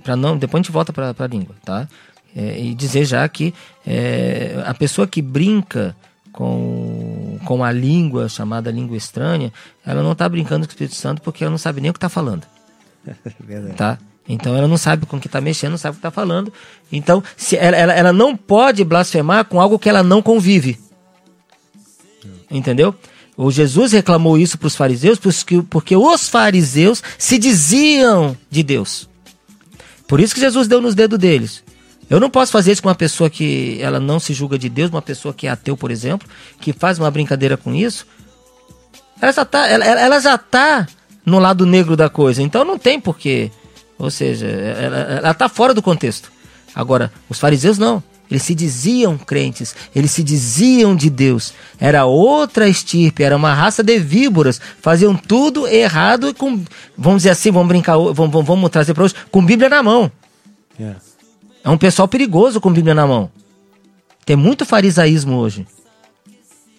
para 0.02 0.16
não 0.16 0.36
depois 0.36 0.60
a 0.60 0.62
gente 0.62 0.72
volta 0.72 0.92
para 0.92 1.14
a 1.16 1.26
língua, 1.28 1.54
tá? 1.64 1.88
É, 2.34 2.60
e 2.60 2.74
dizer 2.74 3.04
já 3.04 3.26
que 3.28 3.54
é, 3.86 4.60
a 4.66 4.74
pessoa 4.74 5.06
que 5.06 5.22
brinca 5.22 5.94
com, 6.32 7.38
com 7.44 7.64
a 7.64 7.70
língua 7.70 8.28
chamada 8.28 8.70
língua 8.70 8.96
estranha, 8.96 9.52
ela 9.86 10.02
não 10.02 10.12
está 10.12 10.28
brincando 10.28 10.66
com 10.66 10.70
o 10.70 10.72
Espírito 10.72 10.96
Santo 10.96 11.22
porque 11.22 11.44
ela 11.44 11.50
não 11.52 11.58
sabe 11.58 11.80
nem 11.80 11.90
o 11.90 11.94
que 11.94 11.98
está 11.98 12.08
falando. 12.08 12.44
Verdade. 13.40 13.74
Tá? 13.76 13.98
Então 14.28 14.54
ela 14.56 14.68
não 14.68 14.76
sabe 14.76 15.06
com 15.06 15.16
o 15.16 15.20
que 15.20 15.26
está 15.26 15.40
mexendo, 15.40 15.72
não 15.72 15.78
sabe 15.78 15.92
o 15.92 16.00
que 16.00 16.06
está 16.06 16.10
falando. 16.10 16.52
Então 16.92 17.22
se 17.36 17.56
ela, 17.56 17.76
ela, 17.76 17.92
ela 17.94 18.12
não 18.12 18.36
pode 18.36 18.84
blasfemar 18.84 19.44
com 19.44 19.60
algo 19.60 19.78
que 19.78 19.88
ela 19.88 20.02
não 20.02 20.20
convive. 20.20 20.78
Entendeu? 22.50 22.94
O 23.36 23.50
Jesus 23.50 23.92
reclamou 23.92 24.36
isso 24.36 24.58
para 24.58 24.66
os 24.66 24.74
fariseus 24.74 25.18
porque, 25.18 25.96
os 25.96 26.28
fariseus 26.28 27.02
se 27.16 27.38
diziam 27.38 28.36
de 28.50 28.62
Deus. 28.62 29.08
Por 30.08 30.18
isso 30.18 30.34
que 30.34 30.40
Jesus 30.40 30.66
deu 30.66 30.80
nos 30.80 30.94
dedos 30.94 31.18
deles. 31.18 31.62
Eu 32.10 32.18
não 32.18 32.30
posso 32.30 32.50
fazer 32.50 32.72
isso 32.72 32.82
com 32.82 32.88
uma 32.88 32.94
pessoa 32.94 33.28
que 33.28 33.78
ela 33.80 34.00
não 34.00 34.18
se 34.18 34.32
julga 34.32 34.58
de 34.58 34.68
Deus, 34.68 34.90
uma 34.90 35.02
pessoa 35.02 35.34
que 35.34 35.46
é 35.46 35.50
ateu, 35.50 35.76
por 35.76 35.90
exemplo, 35.90 36.26
que 36.60 36.72
faz 36.72 36.98
uma 36.98 37.10
brincadeira 37.10 37.56
com 37.56 37.74
isso. 37.74 38.06
Ela 39.20 39.32
já 39.32 39.42
está 39.42 39.68
ela, 39.68 39.84
ela 39.84 40.38
tá 40.38 40.88
no 41.24 41.38
lado 41.38 41.66
negro 41.66 41.94
da 41.96 42.08
coisa. 42.08 42.42
Então 42.42 42.64
não 42.64 42.78
tem 42.78 42.98
porquê. 42.98 43.50
Ou 43.98 44.10
seja, 44.10 44.46
ela 44.46 45.30
está 45.30 45.48
fora 45.48 45.74
do 45.74 45.82
contexto. 45.82 46.32
Agora, 46.74 47.12
os 47.28 47.38
fariseus 47.38 47.78
não. 47.78 48.02
Eles 48.30 48.42
se 48.42 48.54
diziam 48.54 49.16
crentes, 49.16 49.74
eles 49.94 50.10
se 50.10 50.22
diziam 50.22 50.94
de 50.94 51.08
Deus. 51.08 51.54
Era 51.80 52.04
outra 52.04 52.68
estirpe, 52.68 53.22
era 53.22 53.36
uma 53.36 53.54
raça 53.54 53.82
de 53.82 53.98
víboras. 53.98 54.60
Faziam 54.82 55.14
tudo 55.16 55.66
errado 55.66 56.28
e 56.28 56.34
com, 56.34 56.62
vamos 56.96 57.20
dizer 57.20 57.30
assim, 57.30 57.50
vamos 57.50 57.68
brincar, 57.68 57.96
vamos, 57.96 58.14
vamos, 58.14 58.46
vamos 58.46 58.70
trazer 58.70 58.92
para 58.92 59.04
hoje, 59.04 59.14
com 59.30 59.44
Bíblia 59.44 59.68
na 59.68 59.82
mão. 59.82 60.12
Yeah. 60.78 61.00
É 61.64 61.70
um 61.70 61.78
pessoal 61.78 62.06
perigoso 62.06 62.60
com 62.60 62.72
Bíblia 62.72 62.94
na 62.94 63.06
mão. 63.06 63.30
Tem 64.24 64.36
muito 64.36 64.66
farisaísmo 64.66 65.36
hoje. 65.36 65.66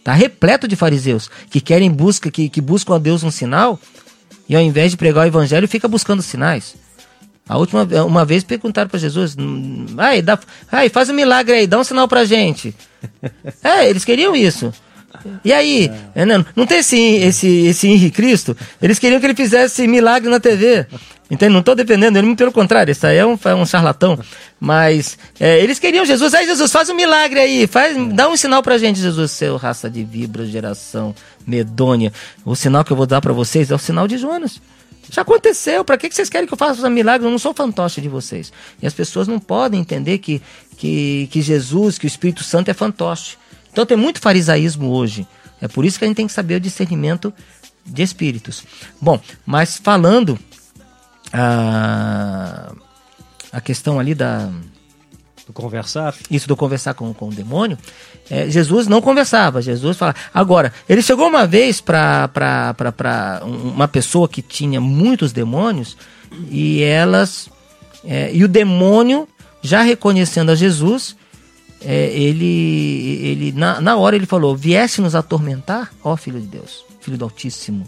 Tá 0.04 0.14
repleto 0.14 0.68
de 0.68 0.76
fariseus 0.76 1.30
que 1.50 1.60
querem 1.60 1.91
busca, 1.91 2.32
que, 2.32 2.47
que 2.47 2.62
buscam 2.62 2.95
a 2.95 3.00
Deus 3.00 3.24
um 3.24 3.32
sinal 3.32 3.80
e 4.47 4.56
ao 4.56 4.62
invés 4.62 4.91
de 4.91 4.97
pregar 4.97 5.26
o 5.26 5.28
evangelho 5.28 5.68
fica 5.68 5.88
buscando 5.88 6.22
sinais. 6.22 6.76
A 7.50 7.58
última 7.58 7.84
uma 8.06 8.24
vez 8.24 8.43
perguntaram 8.43 8.88
para 8.88 9.00
Jesus, 9.00 9.36
ai, 9.97 10.22
dá, 10.22 10.38
ai, 10.72 10.88
faz 10.88 11.10
um 11.10 11.14
milagre 11.14 11.56
aí, 11.56 11.68
dá 11.68 11.80
um 11.80 11.84
sinal 11.84 12.08
pra 12.08 12.24
gente. 12.24 12.76
é, 13.64 13.89
eles 13.89 14.06
queriam 14.06 14.36
isso. 14.36 14.72
E 15.43 15.52
aí, 15.52 15.91
é. 16.14 16.26
não, 16.26 16.45
não 16.56 16.68
tem 16.68 16.78
esse, 16.78 16.97
esse, 16.97 17.47
esse 17.66 17.88
Henrique 17.88 18.12
Cristo? 18.12 18.56
Eles 18.80 19.00
queriam 19.00 19.20
que 19.20 19.26
ele 19.26 19.34
fizesse 19.34 19.88
milagre 19.88 20.30
na 20.30 20.39
TV. 20.39 20.86
Então, 21.32 21.50
não 21.50 21.60
estou 21.60 21.76
defendendo 21.76 22.18
ele, 22.18 22.36
pelo 22.36 22.52
contrário, 22.52 22.91
isso 22.91 23.06
aí 23.06 23.18
é 23.18 23.26
um, 23.26 23.38
é 23.43 23.56
um 23.56 23.66
charlatão. 23.66 24.18
Mas 24.60 25.18
é, 25.39 25.60
eles 25.60 25.80
queriam 25.80 26.06
Jesus, 26.06 26.36
aí 26.36 26.45
Jesus, 26.45 26.72
faz 26.72 26.88
um 26.89 26.95
milagre 26.95 27.39
aí, 27.39 27.68
faz, 27.68 27.95
dá 28.14 28.30
um 28.30 28.38
sinal 28.38 28.62
pra 28.62 28.78
gente, 28.78 29.00
Jesus, 29.00 29.32
seu 29.32 29.58
raça 29.58 29.89
de 29.89 30.04
vibra, 30.04 30.45
geração 30.45 31.16
medonha. 31.47 32.14
O 32.45 32.56
sinal 32.56 32.84
que 32.84 32.91
eu 32.91 32.97
vou 32.97 33.08
dar 33.08 33.22
para 33.22 33.34
vocês 33.34 33.72
é 33.72 33.76
o 33.76 33.80
sinal 33.80 34.08
de 34.08 34.18
Jonas. 34.18 34.62
Já 35.10 35.24
aconteceu, 35.24 35.84
para 35.84 35.97
que 35.97 36.10
vocês 36.12 36.30
querem 36.30 36.47
que 36.47 36.53
eu 36.53 36.57
faça 36.57 36.86
um 36.86 36.89
milagre? 36.89 37.26
Eu 37.26 37.32
não 37.32 37.39
sou 37.39 37.53
fantoche 37.53 37.99
de 37.99 38.07
vocês. 38.07 38.53
E 38.82 38.86
as 38.86 38.93
pessoas 38.93 39.28
não 39.28 39.39
podem 39.39 39.80
entender 39.80 40.20
que, 40.20 40.41
que, 40.78 41.28
que 41.32 41.41
Jesus, 41.41 41.97
que 41.97 42.05
o 42.05 42.07
Espírito 42.07 42.43
Santo 42.43 42.70
é 42.70 42.74
fantoche. 42.74 43.38
Então 43.72 43.86
tem 43.86 43.97
muito 43.97 44.20
farisaísmo 44.20 44.89
hoje. 44.91 45.28
É 45.62 45.68
por 45.68 45.84
isso 45.86 45.97
que 45.97 46.05
a 46.05 46.07
gente 46.07 46.18
tem 46.18 46.28
que 46.28 46.34
saber 46.34 46.55
o 46.55 46.60
discernimento 46.60 47.34
de 47.86 48.03
espíritos. 48.03 48.64
Bom, 49.01 49.20
mas 49.45 49.78
falando 49.78 50.38
a, 51.34 52.72
a 53.51 53.62
questão 53.62 53.99
ali 53.99 54.14
da. 54.14 54.49
Do 55.45 55.53
conversar? 55.53 56.16
Isso 56.30 56.47
do 56.47 56.55
conversar 56.55 56.93
com, 56.93 57.12
com 57.12 57.30
o 57.30 57.34
demônio. 57.34 57.78
É, 58.30 58.49
Jesus 58.49 58.88
não 58.88 59.01
conversava. 59.01 59.61
Jesus 59.61 59.97
fala. 59.97 60.15
Agora, 60.34 60.71
ele 60.88 61.01
chegou 61.01 61.27
uma 61.27 61.47
vez 61.47 61.82
para 61.82 62.30
uma 63.43 63.88
pessoa 63.88 64.30
que 64.30 64.41
tinha 64.41 64.80
muitos 64.80 65.32
demônios 65.32 65.97
e 66.49 66.84
elas. 66.84 67.49
É, 68.05 68.34
e 68.34 68.43
o 68.43 68.47
demônio, 68.47 69.27
já 69.61 69.82
reconhecendo 69.82 70.51
a 70.51 70.55
Jesus, 70.55 71.15
é, 71.82 72.07
ele, 72.07 73.19
ele 73.23 73.51
na, 73.51 73.82
na 73.82 73.97
hora 73.97 74.15
ele 74.15 74.25
falou: 74.25 74.55
Vieste 74.55 75.01
nos 75.01 75.15
atormentar, 75.15 75.91
ó 76.03 76.15
Filho 76.15 76.39
de 76.39 76.47
Deus, 76.47 76.86
Filho 77.01 77.17
do 77.17 77.25
Altíssimo. 77.25 77.86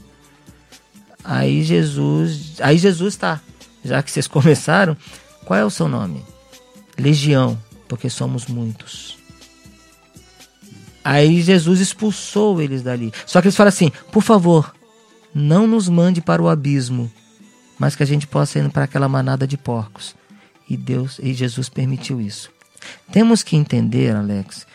Aí 1.23 1.63
Jesus, 1.63 2.55
aí 2.59 2.77
Jesus 2.77 3.15
tá. 3.15 3.39
Já 3.85 4.01
que 4.01 4.11
vocês 4.11 4.25
começaram, 4.27 4.97
qual 5.45 5.59
é 5.59 5.63
o 5.63 5.69
seu 5.69 5.87
nome? 5.87 6.25
Legião, 6.97 7.57
porque 7.87 8.09
somos 8.09 8.47
muitos. 8.47 9.20
Aí 11.04 11.41
Jesus 11.41 11.80
expulsou 11.80 12.62
eles 12.62 12.82
dali. 12.82 13.12
Só 13.26 13.41
que 13.41 13.47
eles 13.47 13.56
falam 13.56 13.70
assim: 13.70 13.91
por 14.12 14.22
favor, 14.22 14.74
não 15.34 15.66
nos 15.66 15.89
mande 15.89 16.22
para 16.22 16.41
o 16.41 16.49
abismo, 16.49 17.12
mas 17.80 17.95
que 17.95 18.04
a 18.04 18.06
gente 18.06 18.28
possa 18.28 18.60
ir 18.60 18.70
para 18.70 18.84
aquela 18.84 19.10
manada 19.10 19.47
de 19.47 19.58
porcos. 19.58 20.16
E 20.70 20.78
Deus 20.78 21.20
e 21.22 21.34
Jesus 21.34 21.68
permitiu 21.70 22.22
isso. 22.22 22.49
Temos 23.12 23.43
que 23.43 23.56
entender, 23.56 24.16
Alex, 24.16 24.66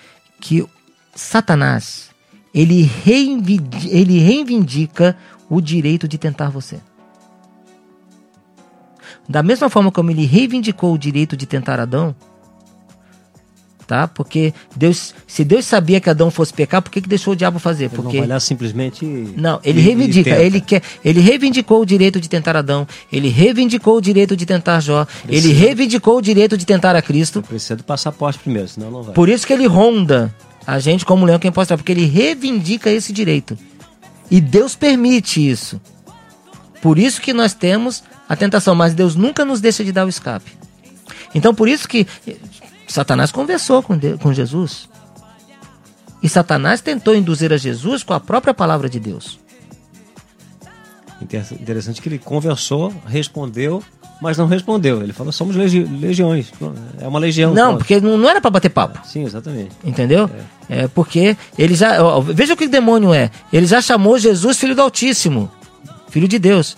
que 0.40 0.66
Satanás 1.14 2.10
ele 2.52 2.82
reivindica, 2.82 3.88
ele 3.88 4.18
reivindica 4.18 5.16
o 5.48 5.60
direito 5.60 6.08
de 6.08 6.18
tentar 6.18 6.48
você. 6.48 6.80
Da 9.28 9.42
mesma 9.42 9.68
forma 9.68 9.90
como 9.90 10.10
ele 10.10 10.24
reivindicou 10.24 10.94
o 10.94 10.98
direito 10.98 11.36
de 11.36 11.46
tentar 11.46 11.80
Adão, 11.80 12.14
tá? 13.86 14.08
Porque 14.08 14.52
Deus, 14.74 15.14
se 15.26 15.44
Deus 15.44 15.64
sabia 15.64 16.00
que 16.00 16.10
Adão 16.10 16.30
fosse 16.30 16.52
pecar, 16.52 16.82
por 16.82 16.90
que, 16.90 17.00
que 17.00 17.08
deixou 17.08 17.32
o 17.32 17.36
diabo 17.36 17.58
fazer? 17.58 17.88
Porque 17.90 18.16
ele 18.16 18.20
não 18.20 18.28
vai 18.28 18.36
lá 18.36 18.40
simplesmente 18.40 19.04
Não, 19.36 19.60
ele 19.62 19.80
reivindica, 19.80 20.36
ele 20.36 20.60
quer, 20.60 20.82
ele 21.04 21.20
reivindicou 21.20 21.80
o 21.80 21.86
direito 21.86 22.20
de 22.20 22.28
tentar 22.28 22.56
Adão, 22.56 22.86
ele 23.12 23.28
reivindicou 23.28 23.96
o 23.96 24.00
direito 24.00 24.36
de 24.36 24.44
tentar 24.44 24.80
Jó, 24.80 25.04
precisa, 25.04 25.48
ele 25.48 25.58
reivindicou 25.58 26.18
o 26.18 26.22
direito 26.22 26.56
de 26.56 26.66
tentar 26.66 26.96
a 26.96 27.02
Cristo. 27.02 27.42
Precisa 27.42 27.76
do 27.76 27.84
passaporte 27.84 28.38
primeiro, 28.38 28.68
senão 28.68 28.90
não 28.90 29.02
vai. 29.02 29.14
Por 29.14 29.28
isso 29.28 29.46
que 29.46 29.52
ele 29.52 29.66
ronda 29.66 30.34
a 30.66 30.78
gente 30.78 31.04
como 31.04 31.24
leão 31.24 31.38
quem 31.38 31.52
pode 31.52 31.68
porque 31.76 31.92
ele 31.92 32.04
reivindica 32.04 32.90
esse 32.90 33.12
direito. 33.12 33.56
E 34.30 34.40
Deus 34.40 34.74
permite 34.74 35.46
isso. 35.46 35.80
Por 36.82 36.98
isso 36.98 37.20
que 37.20 37.32
nós 37.32 37.54
temos 37.54 38.02
a 38.28 38.34
tentação, 38.34 38.74
mas 38.74 38.92
Deus 38.92 39.14
nunca 39.14 39.44
nos 39.44 39.60
deixa 39.60 39.84
de 39.84 39.92
dar 39.92 40.04
o 40.04 40.08
escape. 40.08 40.50
Então 41.34 41.54
por 41.54 41.68
isso 41.68 41.88
que 41.88 42.06
Satanás 42.86 43.30
conversou 43.30 43.82
com, 43.82 43.96
Deus, 43.96 44.20
com 44.20 44.32
Jesus. 44.32 44.88
E 46.22 46.28
Satanás 46.28 46.80
tentou 46.80 47.14
induzir 47.14 47.52
a 47.52 47.56
Jesus 47.56 48.02
com 48.02 48.12
a 48.14 48.20
própria 48.20 48.54
palavra 48.54 48.88
de 48.88 48.98
Deus. 48.98 49.38
Interessante 51.60 52.00
que 52.00 52.08
ele 52.08 52.18
conversou, 52.18 52.92
respondeu, 53.06 53.82
mas 54.20 54.36
não 54.38 54.46
respondeu. 54.46 55.02
Ele 55.02 55.12
falou: 55.12 55.32
somos 55.32 55.56
legi 55.56 55.82
legiões. 55.82 56.52
É 57.00 57.08
uma 57.08 57.18
legião. 57.18 57.52
Não, 57.52 57.68
pronto. 57.68 57.78
porque 57.78 58.00
não, 58.00 58.28
era 58.28 58.40
para 58.40 58.50
bater 58.50 58.70
papo. 58.70 59.06
Sim, 59.06 59.24
exatamente. 59.24 59.70
Entendeu? 59.84 60.30
É. 60.68 60.84
é 60.84 60.88
porque 60.88 61.36
ele 61.58 61.74
já. 61.74 62.02
Ó, 62.02 62.20
veja 62.20 62.54
o 62.54 62.56
que 62.56 62.64
o 62.64 62.68
demônio 62.68 63.12
é. 63.12 63.30
Ele 63.52 63.66
já 63.66 63.80
chamou 63.80 64.18
Jesus 64.18 64.58
filho 64.58 64.74
do 64.74 64.82
Altíssimo, 64.82 65.50
filho 66.08 66.28
de 66.28 66.38
Deus. 66.38 66.76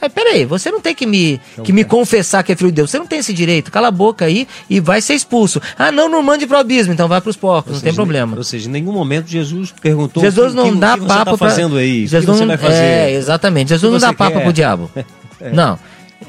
Aí, 0.00 0.08
peraí, 0.08 0.44
você 0.44 0.70
não 0.70 0.80
tem 0.80 0.94
que 0.94 1.06
me, 1.06 1.40
então, 1.52 1.64
que 1.64 1.72
me 1.72 1.84
confessar 1.84 2.42
que 2.42 2.52
é 2.52 2.56
filho 2.56 2.70
de 2.70 2.76
Deus. 2.76 2.90
Você 2.90 2.98
não 2.98 3.06
tem 3.06 3.18
esse 3.18 3.32
direito. 3.32 3.70
Cala 3.70 3.88
a 3.88 3.90
boca 3.90 4.24
aí 4.24 4.46
e 4.70 4.78
vai 4.78 5.00
ser 5.00 5.14
expulso. 5.14 5.60
Ah, 5.76 5.90
não, 5.90 6.08
não 6.08 6.22
mande 6.22 6.46
pro 6.46 6.56
abismo, 6.56 6.92
então 6.92 7.08
vai 7.08 7.20
pros 7.20 7.36
porcos, 7.36 7.70
ou 7.70 7.72
não 7.74 7.80
seja, 7.80 7.90
tem 7.90 7.94
problema. 7.94 8.36
Ou 8.36 8.44
seja, 8.44 8.68
em 8.68 8.72
nenhum 8.72 8.92
momento 8.92 9.28
Jesus 9.28 9.74
perguntou 9.80 10.22
Jesus 10.22 10.54
não 10.54 10.72
que, 10.72 10.78
dá 10.78 10.96
que 10.96 11.04
papo 11.06 11.32
tá 11.32 11.36
fazendo 11.36 11.76
aí? 11.76 12.06
Jesus 12.06 12.24
o 12.24 12.32
que 12.32 12.38
você 12.38 12.40
não, 12.40 12.48
vai 12.48 12.58
fazer? 12.58 12.82
É, 12.82 13.12
exatamente. 13.12 13.68
Jesus 13.70 13.92
não 13.92 13.98
dá 13.98 14.08
quer? 14.08 14.16
papo 14.16 14.40
pro 14.40 14.52
diabo. 14.52 14.90
é. 15.40 15.50
Não. 15.50 15.78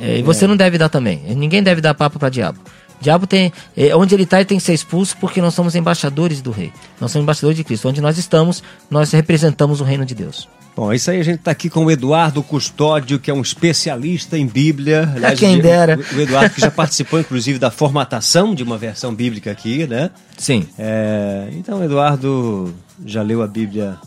É, 0.01 0.17
e 0.17 0.24
você 0.24 0.47
não 0.47 0.55
deve 0.55 0.78
dar 0.78 0.89
também. 0.89 1.22
Ninguém 1.36 1.61
deve 1.61 1.82
dar 1.82 1.93
papo 1.93 2.17
para 2.17 2.30
diabo. 2.30 2.59
Diabo 3.01 3.26
tem. 3.26 3.51
é, 3.78 3.95
onde 3.95 4.13
ele 4.13 4.24
está, 4.24 4.38
ele 4.38 4.45
tem 4.45 4.57
que 4.57 4.63
ser 4.63 4.74
expulso 4.74 5.15
porque 5.17 5.41
nós 5.41 5.53
somos 5.53 5.76
embaixadores 5.76 6.41
do 6.41 6.51
rei. 6.51 6.72
Nós 6.99 7.11
somos 7.11 7.24
embaixadores 7.24 7.57
de 7.57 7.63
Cristo. 7.63 7.88
Onde 7.88 8.01
nós 8.01 8.17
estamos, 8.17 8.63
nós 8.89 9.11
representamos 9.11 9.80
o 9.80 9.84
reino 9.84 10.05
de 10.05 10.13
Deus. 10.13 10.47
Bom, 10.80 10.93
é 10.93 10.95
isso 10.95 11.11
aí 11.11 11.19
a 11.19 11.23
gente 11.23 11.39
está 11.39 11.51
aqui 11.51 11.69
com 11.69 11.84
o 11.84 11.91
Eduardo 11.91 12.41
Custódio, 12.41 13.19
que 13.19 13.30
é 13.30 13.34
um 13.34 13.41
especialista 13.41 14.38
em 14.38 14.47
Bíblia. 14.47 15.13
A 15.21 15.36
quem 15.36 15.59
dera. 15.59 15.99
O, 16.15 16.21
Eduardo 16.21 16.55
que 16.55 16.61
já 16.61 16.71
participou, 16.71 17.19
inclusive, 17.19 17.59
da 17.59 17.69
formatação 17.69 18.55
de 18.55 18.63
uma 18.63 18.77
versão 18.77 19.13
bíblica 19.13 19.51
aqui, 19.51 19.86
né? 19.86 20.09
Sim. 20.38 20.65
É, 20.80 21.49
então, 21.51 21.82
o 21.82 21.84
Eduardo 21.84 22.73
já 23.05 23.21
leu 23.21 23.43
a 23.43 23.47
Bíblia 23.47 23.97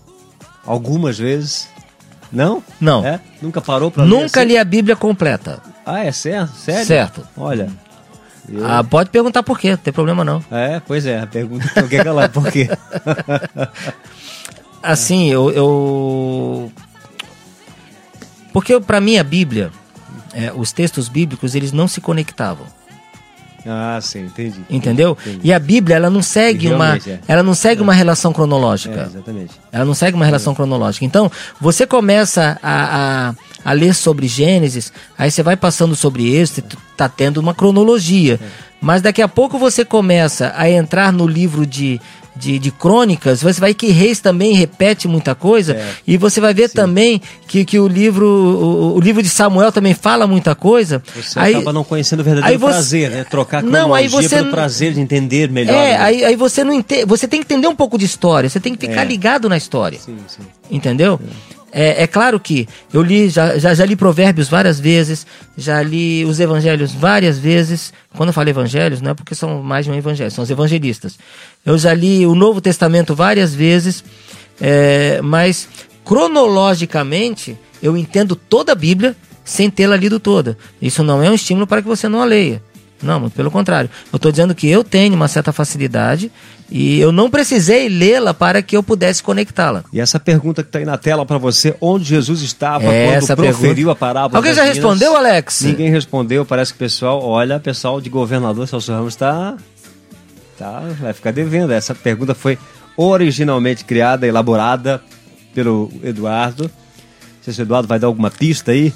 algumas 0.65 1.19
vezes. 1.19 1.69
Não? 2.33 2.63
Não. 2.81 3.05
É? 3.05 3.21
Nunca 3.43 3.61
parou 3.61 3.91
para 3.91 4.07
Nunca 4.07 4.41
assim? 4.41 4.49
li 4.49 4.57
a 4.57 4.65
Bíblia 4.65 4.97
completa. 4.97 5.61
Ah, 5.85 6.03
é 6.03 6.11
certo? 6.11 6.57
Sério? 6.57 6.87
Certo. 6.87 7.29
Olha. 7.37 7.69
eu- 8.49 8.65
Ah, 8.67 8.83
pode 8.83 9.11
perguntar 9.11 9.43
por 9.43 9.59
quê, 9.59 9.73
não 9.73 9.77
tem 9.77 9.93
problema 9.93 10.25
não. 10.25 10.43
É, 10.51 10.81
pois 10.81 11.05
é, 11.05 11.21
a 11.21 11.27
pergunta 11.27 11.67
então, 11.71 11.87
que 11.87 11.97
é 11.97 12.01
aquela, 12.01 12.31
por 12.31 12.51
quê? 12.51 12.67
Assim, 14.83 15.31
eu. 15.31 15.51
eu... 15.51 16.73
Porque 18.53 18.79
para 18.81 19.01
mim 19.01 19.17
a 19.19 19.25
Bíblia, 19.25 19.71
é, 20.35 20.53
os 20.55 20.73
textos 20.73 21.09
bíblicos, 21.09 21.55
eles 21.55 21.73
não 21.73 21.89
se 21.89 22.01
conectavam. 22.01 22.67
ah, 23.67 23.99
sim, 24.03 24.25
entendi. 24.25 24.61
Entendeu? 24.69 25.17
Entendi. 25.21 25.41
E 25.45 25.53
a 25.53 25.59
Bíblia, 25.59 25.97
ela 25.97 26.11
não 26.11 26.21
segue 26.21 26.69
uma, 26.69 26.97
é. 26.97 27.21
ela 27.27 27.43
não 27.43 27.55
segue 27.55 27.81
uma 27.81 27.95
relação 27.95 28.31
É, 28.31 28.35
cronológica. 28.35 29.09
exatamente. 29.11 29.53
Ela 29.71 29.85
não 29.85 29.95
segue 29.95 30.17
uma 30.17 30.27
relação 30.27 30.55
cronológica. 30.55 31.05
Então, 31.05 31.31
você 31.61 31.87
começa 31.87 32.59
a, 32.63 33.29
a, 33.31 33.35
a 33.65 33.73
ler 33.73 33.95
sobre 33.95 34.27
Gênesis, 34.29 34.93
aí 35.17 35.31
você 35.31 35.43
vai 35.43 35.57
passando 35.57 35.95
sobre 35.97 36.45
tu 36.69 36.77
tá 36.97 37.09
tendo 37.09 37.39
uma 37.39 37.55
cronologia. 37.55 38.39
Mas 38.83 39.01
daqui 39.01 39.23
a 39.23 39.29
pouco 39.29 39.59
você 39.59 39.85
começa 39.85 40.53
a 40.57 40.69
entrar 40.69 41.13
no 41.13 41.25
livro 41.27 41.65
de, 41.65 42.01
de, 42.35 42.59
de 42.59 42.71
crônicas, 42.73 43.41
você 43.41 43.61
vai 43.61 43.73
que 43.73 43.87
Reis 43.93 44.19
também 44.19 44.55
repete 44.55 45.07
muita 45.07 45.37
coisa, 45.37 45.75
É. 45.75 45.89
e 46.05 46.17
você 46.17 46.41
vai 46.41 46.53
ver 46.53 46.69
também 46.69 47.23
que, 47.47 47.65
que 47.65 47.79
o 47.79 47.87
livro 47.87 48.27
o, 48.27 48.97
o 48.97 49.01
livro 49.01 49.23
de 49.23 49.29
Samuel 49.29 49.71
também 49.71 49.95
fala 49.95 50.27
muita 50.27 50.55
coisa. 50.57 51.01
Você 51.15 51.39
aí, 51.39 51.55
acaba 51.55 51.73
não 51.73 51.85
conhecendo 51.85 52.21
o 52.21 52.25
verdadeiro 52.25 52.53
aí 52.53 52.59
você- 52.59 52.73
prazer, 52.73 53.11
né? 53.11 53.25
Trocar 53.25 53.59
a 53.59 53.63
Não, 53.63 53.95
aí 53.95 54.09
você 54.09 54.29
pelo 54.31 54.47
não- 54.47 54.51
prazer 54.53 54.93
de 54.95 55.01
entender 55.01 55.49
melhor. 55.49 55.75
é, 55.77 55.91
né? 55.93 55.97
aí, 56.01 56.25
aí 56.25 56.35
você 56.35 56.65
não 56.65 56.73
entende, 56.73 57.05
você 57.05 57.29
tem 57.29 57.39
que 57.41 57.47
entender 57.47 57.69
um 57.69 57.77
pouco 57.77 57.97
de 57.97 58.05
história, 58.05 58.51
você 58.51 58.59
tem 58.59 58.75
que 58.75 58.89
ficar 58.89 59.03
É. 59.03 59.05
ligado 59.05 59.49
na 59.49 59.57
história. 59.57 59.99
Sim, 60.01 60.17
sim. 60.27 60.43
Entendeu? 60.71 61.21
É, 61.23 61.62
é 62.03 62.07
claro 62.07 62.39
que 62.39 62.69
eu 62.93 63.03
li, 63.03 63.31
já, 63.31 63.59
já, 63.59 63.73
já 63.73 63.85
li 63.87 63.97
provérbios 63.97 64.49
várias 64.49 64.79
vezes, 64.79 65.27
já 65.57 65.83
li 65.83 66.23
os 66.25 66.39
evangelhos 66.39 66.93
várias 66.93 67.39
vezes. 67.39 67.95
Quando 68.15 68.29
eu 68.29 68.33
falo 68.35 68.51
evangelhos, 68.51 69.01
não 69.01 69.13
é 69.13 69.15
porque 69.15 69.35
são 69.35 69.63
mais 69.63 69.87
de 69.87 69.91
um 69.91 69.95
evangelho, 69.95 70.31
são 70.31 70.45
os 70.45 70.51
evangelistas. 70.51 71.19
Eu 71.65 71.79
já 71.79 71.95
li 71.95 72.27
o 72.27 72.35
Novo 72.35 72.61
Testamento 72.61 73.15
várias 73.15 73.55
vezes, 73.55 74.05
é, 74.61 75.23
mas 75.23 75.67
cronologicamente 76.05 77.57
eu 77.83 77.97
entendo 77.97 78.37
toda 78.37 78.73
a 78.73 78.75
Bíblia 78.75 79.17
sem 79.43 79.71
tê-la 79.71 79.97
lido 79.97 80.21
toda. 80.21 80.59
Isso 80.81 81.03
não 81.03 81.23
é 81.23 81.31
um 81.31 81.35
estímulo 81.35 81.67
para 81.67 81.81
que 81.81 81.89
você 81.89 82.07
não 82.07 82.21
a 82.21 82.25
leia. 82.27 82.63
Não, 83.03 83.29
pelo 83.31 83.51
contrário. 83.51 83.91
Eu 84.13 84.17
estou 84.17 84.31
dizendo 84.31 84.55
que 84.55 84.69
eu 84.69 84.85
tenho 84.85 85.15
uma 85.15 85.27
certa 85.27 85.53
facilidade 85.53 86.31
e 86.75 86.99
eu 86.99 87.13
não 87.13 87.31
precisei 87.31 87.89
lê-la 87.89 88.33
para 88.33 88.63
que 88.63 88.77
eu 88.77 88.83
pudesse 88.83 89.23
conectá-la. 89.23 89.85
E 89.93 90.01
essa 90.01 90.19
pergunta 90.19 90.63
que 90.63 90.69
está 90.71 90.79
aí 90.79 90.85
na 90.85 90.97
tela 90.97 91.27
para 91.27 91.37
você, 91.37 91.75
onde 91.81 92.05
Jesus 92.05 92.41
estava 92.41 92.85
É, 92.85 93.19
quando 93.21 93.37
proferiu 93.37 93.75
pergunta. 93.75 93.93
a 93.93 93.95
parábola 93.95 94.39
Alguém 94.39 94.55
já 94.55 94.63
minas? 94.63 94.77
respondeu, 94.79 95.17
Alex? 95.17 95.61
Ninguém 95.63 95.91
respondeu, 95.91 96.45
parece 96.47 96.73
que 96.73 96.77
o 96.77 96.79
pessoal, 96.79 97.23
olha, 97.23 97.57
o 97.59 97.61
pessoal 97.61 98.01
de 98.01 98.09
governador 98.09 98.67
Celso 98.67 98.91
Ramos 98.91 99.13
está, 99.15 99.57
tá, 100.59 100.81
vai 101.01 101.13
ficar 101.13 101.31
devendo. 101.31 101.73
Essa 101.73 101.95
pergunta 101.95 102.35
foi 102.35 102.59
originalmente 102.97 103.85
criada, 103.85 104.27
elaborada 104.27 105.03
pelo 105.55 105.91
Eduardo. 106.03 106.65
Não 106.65 106.71
sei 107.43 107.53
se 107.53 107.61
o 107.61 107.65
Eduardo 107.65 107.87
vai 107.89 107.99
dar 107.99 108.07
alguma 108.07 108.31
pista 108.31 108.71
aí 108.73 108.93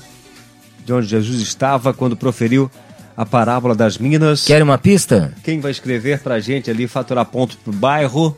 de 0.85 0.93
onde 0.93 1.07
Jesus 1.09 1.41
estava 1.43 1.93
quando 1.93 2.17
proferiu 2.17 2.71
a 2.75 2.86
parábola 3.25 3.75
das 3.75 3.97
minas. 3.97 4.45
Quer 4.45 4.63
uma 4.63 4.77
pista? 4.77 5.33
Quem 5.43 5.61
vai 5.61 5.71
escrever 5.71 6.21
pra 6.21 6.39
gente 6.41 6.71
ali, 6.71 6.87
faturar 6.87 7.25
ponto 7.25 7.57
pro 7.59 7.73
bairro? 7.73 8.37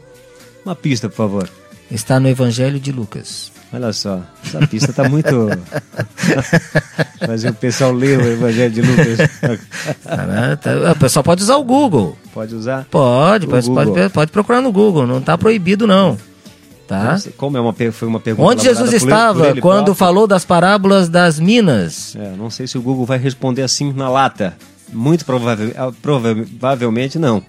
Uma 0.65 0.77
pista, 0.77 1.09
por 1.09 1.17
favor. 1.17 1.51
Está 1.91 2.21
no 2.21 2.29
Evangelho 2.29 2.79
de 2.79 2.93
Lucas. 2.93 3.51
Olha 3.73 3.93
só, 3.93 4.23
essa 4.45 4.67
pista 4.67 4.93
tá 4.93 5.09
muito. 5.09 5.29
Fazer 7.27 7.51
o 7.51 7.55
pessoal 7.55 7.93
ler 7.93 8.19
o 8.19 8.27
Evangelho 8.27 8.73
de 8.73 8.81
Lucas. 8.81 9.19
O 10.95 10.99
pessoal 10.99 11.23
pode 11.23 11.43
usar 11.43 11.57
o 11.57 11.65
Google. 11.65 12.17
Pode 12.33 12.55
usar? 12.55 12.87
Pode, 12.91 13.47
pode, 13.47 13.71
pode, 13.71 14.09
pode 14.11 14.33
procurar 14.33 14.61
no 14.61 14.73
Google. 14.73 15.07
Não 15.07 15.19
está 15.19 15.37
proibido, 15.37 15.87
não. 15.87 16.17
Tá? 16.89 17.19
Como 17.37 17.55
é 17.57 17.61
uma, 17.61 17.75
foi 17.93 18.09
uma 18.09 18.19
pergunta. 18.19 18.49
Onde 18.51 18.63
Jesus 18.63 18.89
por 18.89 18.95
ele- 18.97 19.05
estava 19.05 19.39
por 19.41 19.49
ele 19.51 19.61
quando 19.61 19.77
próprio. 19.77 19.95
falou 19.95 20.27
das 20.27 20.45
parábolas 20.45 21.09
das 21.09 21.39
minas? 21.39 22.17
É, 22.17 22.33
não 22.37 22.49
sei 22.49 22.67
se 22.67 22.79
o 22.79 22.83
Google 22.83 23.05
vai 23.05 23.19
responder 23.19 23.63
assim 23.63 23.93
na 23.93 24.09
lata. 24.09 24.57
Muito 24.91 25.23
provável, 25.27 25.71
ah, 25.77 25.93
provavelmente 26.01 27.19
não. 27.19 27.43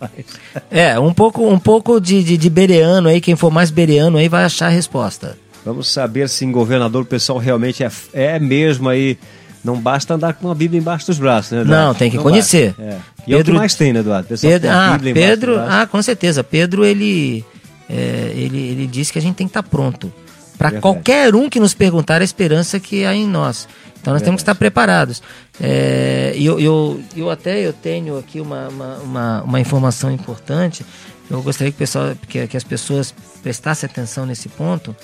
É, 0.69 0.99
um 0.99 1.13
pouco, 1.13 1.47
um 1.47 1.57
pouco 1.57 1.99
de, 2.01 2.21
de, 2.21 2.35
de 2.37 2.49
bereano 2.49 3.07
aí, 3.07 3.21
quem 3.21 3.35
for 3.37 3.49
mais 3.49 3.71
bereano 3.71 4.17
aí 4.17 4.27
vai 4.27 4.43
achar 4.43 4.65
a 4.67 4.69
resposta. 4.69 5.37
Vamos 5.65 5.87
saber 5.87 6.27
se 6.27 6.43
em 6.43 6.51
governador 6.51 7.03
o 7.03 7.05
pessoal 7.05 7.37
realmente 7.37 7.81
é, 7.83 7.89
é 8.13 8.39
mesmo 8.39 8.89
aí. 8.89 9.17
Não 9.63 9.75
basta 9.77 10.13
andar 10.15 10.33
com 10.33 10.49
a 10.49 10.55
Bíblia 10.55 10.79
embaixo 10.79 11.07
dos 11.07 11.17
braços, 11.17 11.51
né, 11.51 11.61
Eduardo? 11.61 11.85
Não, 11.87 11.93
tem 11.93 12.09
que 12.09 12.15
Não 12.17 12.23
conhecer. 12.23 12.73
É. 12.79 12.97
E 13.27 13.33
é 13.33 13.35
o 13.35 13.39
que 13.39 13.43
Pedro- 13.45 13.55
mais 13.55 13.75
tem, 13.75 13.91
né, 13.93 13.99
Eduardo? 13.99 14.27
Pessoal 14.27 14.51
Pedro, 14.53 14.69
ah, 14.71 14.99
Pedro, 15.13 15.59
ah, 15.59 15.87
com 15.89 16.01
certeza. 16.01 16.43
Pedro, 16.43 16.83
ele, 16.85 17.43
é, 17.89 18.31
ele, 18.35 18.59
ele 18.59 18.87
disse 18.87 19.11
que 19.11 19.17
a 19.17 19.21
gente 19.21 19.35
tem 19.35 19.47
que 19.47 19.51
estar 19.51 19.63
pronto. 19.63 20.13
Para 20.57 20.71
Verdade. 20.71 20.81
qualquer 20.81 21.33
um 21.33 21.49
que 21.49 21.59
nos 21.59 21.73
perguntar 21.73 22.21
a 22.21 22.23
esperança 22.23 22.79
que 22.79 23.05
há 23.05 23.15
em 23.15 23.25
nós. 23.25 23.67
Então 24.01 24.13
nós 24.13 24.21
temos 24.21 24.39
que 24.39 24.43
estar 24.43 24.55
preparados. 24.55 25.21
É, 25.59 26.33
e 26.35 26.45
eu, 26.45 26.59
eu, 26.59 27.01
eu 27.15 27.29
até 27.29 27.65
eu 27.65 27.73
tenho 27.73 28.17
aqui 28.17 28.39
uma, 28.39 28.67
uma, 28.67 28.97
uma, 28.97 29.43
uma 29.43 29.59
informação 29.59 30.11
importante. 30.11 30.85
Eu 31.29 31.41
gostaria 31.41 31.71
que, 31.71 31.75
o 31.75 31.79
pessoal, 31.79 32.15
que, 32.27 32.47
que 32.47 32.57
as 32.57 32.63
pessoas 32.63 33.13
prestassem 33.41 33.89
atenção 33.89 34.25
nesse 34.25 34.49
ponto. 34.49 34.95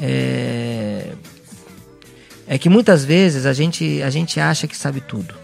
É, 0.00 1.12
é 2.46 2.58
que 2.58 2.68
muitas 2.68 3.04
vezes 3.04 3.46
a 3.46 3.52
gente, 3.52 4.02
a 4.02 4.10
gente 4.10 4.40
acha 4.40 4.66
que 4.66 4.76
sabe 4.76 5.00
tudo. 5.00 5.41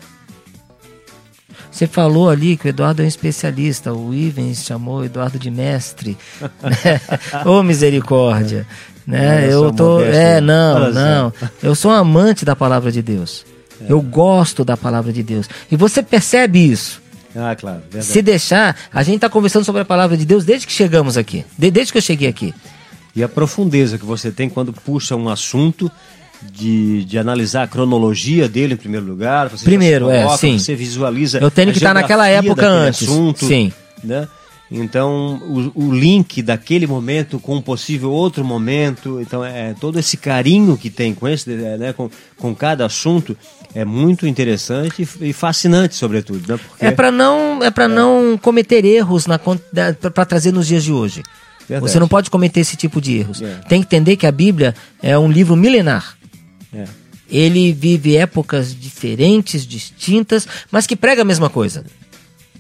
Você 1.71 1.87
falou 1.87 2.29
ali 2.31 2.57
que 2.57 2.67
o 2.67 2.69
Eduardo 2.69 3.03
é 3.03 3.05
um 3.05 3.09
especialista, 3.09 3.93
o 3.93 4.15
Ivens 4.15 4.65
chamou 4.65 4.99
o 4.99 5.05
Eduardo 5.05 5.39
de 5.39 5.51
mestre. 5.51 6.17
né? 6.41 7.01
Ô 7.45 7.63
misericórdia. 7.63 8.67
Né? 9.07 9.47
Eu 9.51 9.73
tô. 9.73 10.01
É, 10.01 10.35
né? 10.35 10.41
não, 10.41 10.93
não. 10.93 11.33
Eu 11.63 11.75
sou 11.75 11.91
um 11.91 11.95
amante 11.95 12.45
da 12.45 12.55
palavra 12.55 12.93
de 12.93 13.01
Deus. 13.03 13.45
Eu 13.89 14.01
gosto 14.03 14.65
da 14.65 14.77
palavra 14.77 15.13
de 15.13 15.23
Deus. 15.23 15.49
E 15.71 15.77
você 15.77 16.03
percebe 16.03 16.59
isso. 16.71 17.01
Ah, 17.35 17.55
claro, 17.55 17.81
verdade. 17.91 18.05
Se 18.07 18.21
deixar, 18.21 18.77
a 18.93 19.03
gente 19.03 19.17
está 19.17 19.29
conversando 19.29 19.65
sobre 19.65 19.83
a 19.83 19.85
palavra 19.85 20.17
de 20.17 20.27
Deus 20.27 20.45
desde 20.45 20.67
que 20.67 20.73
chegamos 20.73 21.17
aqui. 21.17 21.45
De- 21.57 21.71
desde 21.71 21.93
que 21.93 21.99
eu 21.99 22.03
cheguei 22.03 22.29
aqui. 22.29 22.53
E 23.15 23.23
a 23.23 23.29
profundeza 23.29 23.97
que 23.99 24.05
você 24.05 24.31
tem 24.31 24.49
quando 24.49 24.73
puxa 24.73 25.15
um 25.17 25.29
assunto 25.29 25.91
de, 26.43 27.05
de 27.05 27.19
analisar 27.19 27.65
a 27.65 27.67
cronologia 27.67 28.49
dele 28.49 28.75
em 28.75 28.77
primeiro 28.77 29.07
lugar. 29.07 29.49
Você 29.49 29.65
Primeiro, 29.65 30.11
é, 30.11 30.23
coloca, 30.23 30.39
sim. 30.39 30.59
Você 30.59 30.75
visualiza. 30.75 31.39
Eu 31.39 31.51
tenho 31.51 31.71
a 31.71 31.73
que 31.73 31.79
estar 31.79 31.95
naquela 31.95 32.27
geografia 32.27 32.51
época 32.51 32.69
antes, 32.69 33.03
Assunto, 33.09 33.45
sim. 33.45 33.73
Né? 34.03 34.29
Então, 34.71 35.41
o, 35.75 35.87
o 35.87 35.95
link 35.95 36.43
daquele 36.43 36.87
momento 36.87 37.41
com 37.41 37.57
um 37.57 37.63
possível 37.63 38.11
outro 38.11 38.45
momento. 38.45 39.19
Então, 39.21 39.43
é 39.43 39.75
todo 39.81 39.99
esse 39.99 40.17
carinho 40.17 40.77
que 40.77 40.91
tem 40.91 41.15
com, 41.15 41.27
esse, 41.27 41.49
né, 41.51 41.93
com, 41.93 42.11
com 42.37 42.55
cada 42.55 42.85
assunto 42.85 43.37
é 43.75 43.85
muito 43.85 44.27
interessante 44.27 45.09
e, 45.21 45.31
e 45.31 45.33
fascinante, 45.33 45.95
sobretudo. 45.95 46.53
Né? 46.53 46.59
Porque, 46.59 46.85
É 46.85 46.91
para 46.91 47.11
não, 47.11 47.63
é 47.63 47.71
para 47.71 47.89
não 47.89 48.39
cometer 48.41 48.85
erros 48.85 49.27
na 49.27 49.39
para 49.39 50.25
trazer 50.25 50.53
nos 50.53 50.67
dias 50.67 50.85
de 50.85 50.93
hoje. 50.93 51.23
Verdade. 51.67 51.91
Você 51.91 52.01
não 52.01 52.09
pode 52.09 52.31
cometer 52.31 52.61
esse 52.61 52.77
tipo 52.77 53.01
de 53.01 53.19
erros. 53.19 53.43
É. 53.43 53.61
Tem 53.69 53.81
que 53.81 53.87
entender 53.87 54.17
que 54.17 54.27
a 54.27 54.33
Bíblia 54.33 54.75
é 55.03 55.19
um 55.19 55.31
livro 55.31 55.55
milenar. 55.55 56.18
É, 56.73 56.85
Ele 57.29 57.73
vive 57.73 58.17
épocas 58.17 58.75
diferentes, 58.75 59.67
distintas, 59.67 60.47
mas 60.71 60.87
que 60.87 60.97
prega 60.97 61.23
a 61.23 61.25
mesma 61.25 61.51
coisa. 61.51 61.85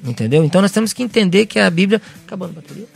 Entendeu? 0.04 0.44
Então 0.44 0.62
nós 0.62 0.70
temos 0.70 0.92
que 0.92 1.02
entender 1.02 1.46
que 1.46 1.58
a 1.58 1.68
Bíblia. 1.68 2.00
Acabando 2.26 2.58
a 2.58 2.60
bateria? 2.60 2.86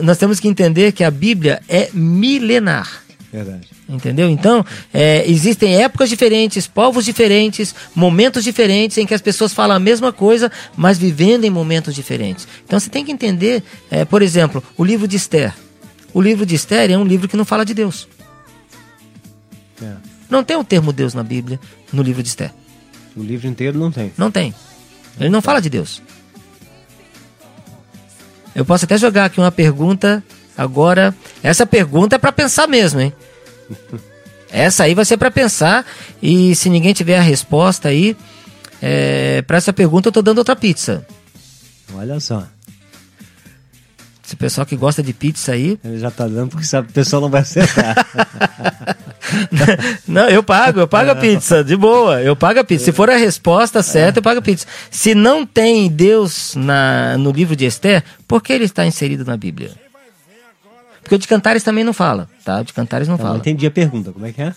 nós 0.02 0.18
temos 0.18 0.40
que 0.40 0.48
entender 0.48 0.92
que 0.92 1.04
a 1.04 1.10
Bíblia 1.10 1.62
é 1.68 1.90
milenar. 1.92 3.04
verdade. 3.32 3.68
Entendeu? 3.88 4.28
Então, 4.30 4.64
é, 4.92 5.28
existem 5.28 5.76
épocas 5.82 6.08
diferentes, 6.08 6.66
povos 6.66 7.04
diferentes, 7.04 7.74
momentos 7.94 8.42
diferentes 8.42 8.96
em 8.96 9.06
que 9.06 9.12
as 9.12 9.20
pessoas 9.20 9.52
falam 9.52 9.76
a 9.76 9.80
mesma 9.80 10.12
coisa, 10.12 10.50
mas 10.76 10.98
vivendo 10.98 11.44
em 11.44 11.50
momentos 11.50 11.94
diferentes. 11.94 12.48
Então 12.64 12.80
você 12.80 12.88
tem 12.88 13.04
que 13.04 13.12
entender, 13.12 13.62
é, 13.90 14.04
por 14.04 14.22
exemplo, 14.22 14.62
o 14.76 14.84
livro 14.84 15.06
de 15.06 15.16
Esther. 15.16 15.52
O 16.14 16.20
livro 16.20 16.46
de 16.46 16.54
Esther 16.54 16.90
é 16.90 16.96
um 16.96 17.04
livro 17.04 17.28
que 17.28 17.36
não 17.36 17.44
fala 17.44 17.64
de 17.64 17.74
Deus. 17.74 18.08
Não 20.32 20.42
tem 20.42 20.56
o 20.56 20.64
termo 20.64 20.94
Deus 20.94 21.12
na 21.12 21.22
Bíblia, 21.22 21.60
no 21.92 22.02
livro 22.02 22.22
de 22.22 22.30
Esther. 22.30 22.50
O 23.14 23.22
livro 23.22 23.46
inteiro 23.46 23.78
não 23.78 23.92
tem. 23.92 24.10
Não 24.16 24.30
tem. 24.30 24.54
Ele 25.20 25.28
não 25.28 25.42
fala 25.42 25.60
de 25.60 25.68
Deus. 25.68 26.00
Eu 28.54 28.64
posso 28.64 28.86
até 28.86 28.96
jogar 28.96 29.26
aqui 29.26 29.38
uma 29.38 29.52
pergunta 29.52 30.24
agora. 30.56 31.14
Essa 31.42 31.66
pergunta 31.66 32.16
é 32.16 32.18
para 32.18 32.32
pensar 32.32 32.66
mesmo, 32.66 32.98
hein? 32.98 33.12
Essa 34.50 34.84
aí 34.84 34.94
vai 34.94 35.04
ser 35.04 35.18
para 35.18 35.30
pensar 35.30 35.84
e 36.22 36.54
se 36.54 36.70
ninguém 36.70 36.94
tiver 36.94 37.18
a 37.18 37.22
resposta 37.22 37.88
aí, 37.88 38.16
é, 38.82 39.42
para 39.42 39.56
essa 39.56 39.72
pergunta 39.72 40.08
eu 40.08 40.12
tô 40.12 40.20
dando 40.20 40.38
outra 40.38 40.54
pizza. 40.54 41.06
Olha 41.94 42.20
só. 42.20 42.46
Esse 44.32 44.36
pessoal 44.36 44.66
que 44.66 44.76
gosta 44.76 45.02
de 45.02 45.12
pizza 45.12 45.52
aí. 45.52 45.78
Ele 45.84 45.98
já 45.98 46.10
tá 46.10 46.26
dando 46.26 46.48
porque 46.48 46.64
sabe 46.64 46.86
que 46.86 46.92
o 46.92 46.94
pessoal 46.94 47.20
não 47.20 47.28
vai 47.28 47.42
acertar. 47.42 47.94
não, 50.08 50.26
eu 50.26 50.42
pago, 50.42 50.80
eu 50.80 50.88
pago 50.88 51.10
a 51.10 51.14
pizza, 51.14 51.62
de 51.62 51.76
boa. 51.76 52.22
Eu 52.22 52.34
pago 52.34 52.58
a 52.58 52.64
pizza. 52.64 52.86
Se 52.86 52.92
for 52.92 53.10
a 53.10 53.16
resposta 53.16 53.82
certa, 53.82 54.20
eu 54.20 54.22
pago 54.22 54.38
a 54.38 54.42
pizza. 54.42 54.66
Se 54.90 55.14
não 55.14 55.44
tem 55.44 55.86
Deus 55.90 56.54
na, 56.56 57.18
no 57.18 57.30
livro 57.30 57.54
de 57.54 57.66
Esther, 57.66 58.02
por 58.26 58.42
que 58.42 58.54
ele 58.54 58.64
está 58.64 58.86
inserido 58.86 59.22
na 59.22 59.36
Bíblia? 59.36 59.72
Porque 61.02 61.14
o 61.14 61.18
de 61.18 61.28
Cantares 61.28 61.62
também 61.62 61.84
não 61.84 61.92
fala, 61.92 62.26
tá? 62.42 62.60
O 62.60 62.64
de 62.64 62.72
Cantares 62.72 63.06
não, 63.06 63.18
não 63.18 63.22
fala. 63.22 63.34
Não 63.34 63.40
entendi 63.40 63.66
a 63.66 63.70
pergunta, 63.70 64.12
como 64.12 64.24
é 64.24 64.32
que 64.32 64.40
é? 64.40 64.54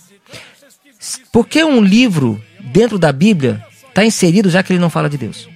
Por 1.33 1.45
que 1.45 1.61
um 1.65 1.83
livro 1.83 2.41
dentro 2.61 2.97
da 2.97 3.11
Bíblia 3.11 3.61
está 3.89 4.05
inserido 4.05 4.49
já 4.49 4.63
que 4.63 4.71
ele 4.71 4.79
não 4.79 4.89
fala 4.89 5.09
de 5.09 5.17
Deus? 5.17 5.49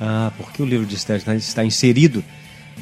Ah, 0.00 0.30
porque 0.38 0.62
o 0.62 0.64
livro 0.64 0.86
de 0.86 0.94
Esther 0.94 1.20
está 1.36 1.64
inserido 1.64 2.22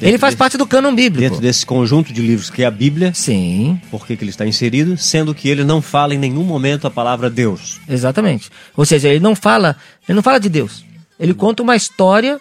ele 0.01 0.17
faz 0.17 0.31
desse, 0.31 0.37
parte 0.37 0.57
do 0.57 0.67
cânon 0.67 0.93
bíblico. 0.93 1.21
Dentro 1.21 1.41
desse 1.41 1.65
conjunto 1.65 2.13
de 2.13 2.21
livros 2.21 2.49
que 2.49 2.63
é 2.63 2.65
a 2.65 2.71
Bíblia. 2.71 3.13
Sim. 3.13 3.81
Por 3.89 4.05
que, 4.05 4.15
que 4.15 4.23
ele 4.23 4.29
está 4.29 4.45
inserido? 4.45 4.97
Sendo 4.97 5.33
que 5.33 5.49
ele 5.49 5.63
não 5.63 5.81
fala 5.81 6.13
em 6.13 6.17
nenhum 6.17 6.43
momento 6.43 6.85
a 6.85 6.91
palavra 6.91 7.29
Deus. 7.29 7.79
Exatamente. 7.87 8.49
Ou 8.75 8.85
seja, 8.85 9.09
ele 9.09 9.19
não 9.19 9.35
fala, 9.35 9.75
ele 10.07 10.15
não 10.15 10.23
fala 10.23 10.39
de 10.39 10.49
Deus. 10.49 10.85
Ele 11.19 11.33
conta 11.33 11.63
uma 11.63 11.75
história 11.75 12.39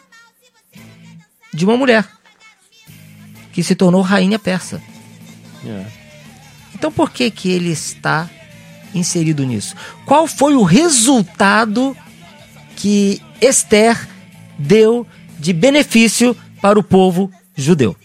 de 1.53 1.65
uma 1.65 1.77
mulher 1.77 2.07
que 3.53 3.63
se 3.63 3.75
tornou 3.75 4.03
rainha 4.03 4.39
persa. 4.39 4.83
É. 5.65 5.85
Então 6.75 6.93
por 6.93 7.11
que 7.11 7.31
que 7.31 7.51
ele 7.51 7.71
está 7.71 8.29
inserido 8.95 9.45
nisso? 9.45 9.75
Qual 10.05 10.27
foi 10.27 10.55
o 10.55 10.63
resultado 10.63 11.97
que 12.77 13.23
Esther 13.41 14.07
deu 14.59 15.07
de 15.39 15.55
benefício 15.55 16.37
para 16.61 16.79
o 16.79 16.83
povo 16.83 17.31
judeu? 17.57 17.97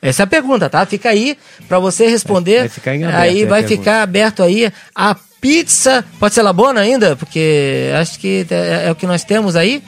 Essa 0.00 0.22
é 0.22 0.24
a 0.24 0.26
pergunta, 0.26 0.68
tá? 0.68 0.84
Fica 0.86 1.08
aí 1.08 1.36
para 1.68 1.78
você 1.78 2.08
responder. 2.08 2.60
Vai 2.60 2.68
ficar 2.68 2.92
aberto, 2.92 3.14
aí 3.14 3.44
vai 3.44 3.62
ficar 3.62 4.02
aberto 4.02 4.42
aí 4.42 4.72
a 4.94 5.16
pizza. 5.40 6.04
Pode 6.18 6.34
ser 6.34 6.42
labona 6.42 6.80
ainda? 6.80 7.16
Porque 7.16 7.90
acho 7.98 8.18
que 8.18 8.46
é, 8.50 8.86
é 8.86 8.92
o 8.92 8.94
que 8.94 9.06
nós 9.06 9.24
temos 9.24 9.56
aí. 9.56 9.82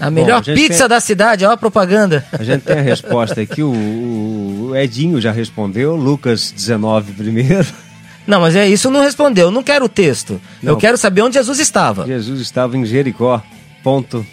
A 0.00 0.10
melhor 0.10 0.42
Bom, 0.42 0.50
a 0.50 0.54
pizza 0.54 0.78
tem... 0.78 0.88
da 0.88 0.98
cidade, 0.98 1.44
ó 1.44 1.52
a 1.52 1.56
propaganda. 1.56 2.24
A 2.32 2.42
gente 2.42 2.62
tem 2.62 2.78
a 2.78 2.82
resposta 2.82 3.40
aqui, 3.42 3.62
o, 3.62 4.70
o 4.70 4.76
Edinho 4.76 5.20
já 5.20 5.30
respondeu, 5.30 5.94
Lucas 5.94 6.50
19 6.50 7.12
primeiro. 7.12 7.68
Não, 8.26 8.40
mas 8.40 8.56
é 8.56 8.66
isso 8.66 8.90
não 8.90 9.02
respondeu. 9.02 9.50
não 9.50 9.62
quero 9.62 9.84
o 9.84 9.88
texto. 9.88 10.40
Não. 10.62 10.72
Eu 10.72 10.76
quero 10.78 10.96
saber 10.96 11.22
onde 11.22 11.34
Jesus 11.34 11.58
estava. 11.58 12.06
Jesus 12.06 12.40
estava 12.40 12.76
em 12.76 12.84
Jericó. 12.86 13.42
Ponto 13.82 14.24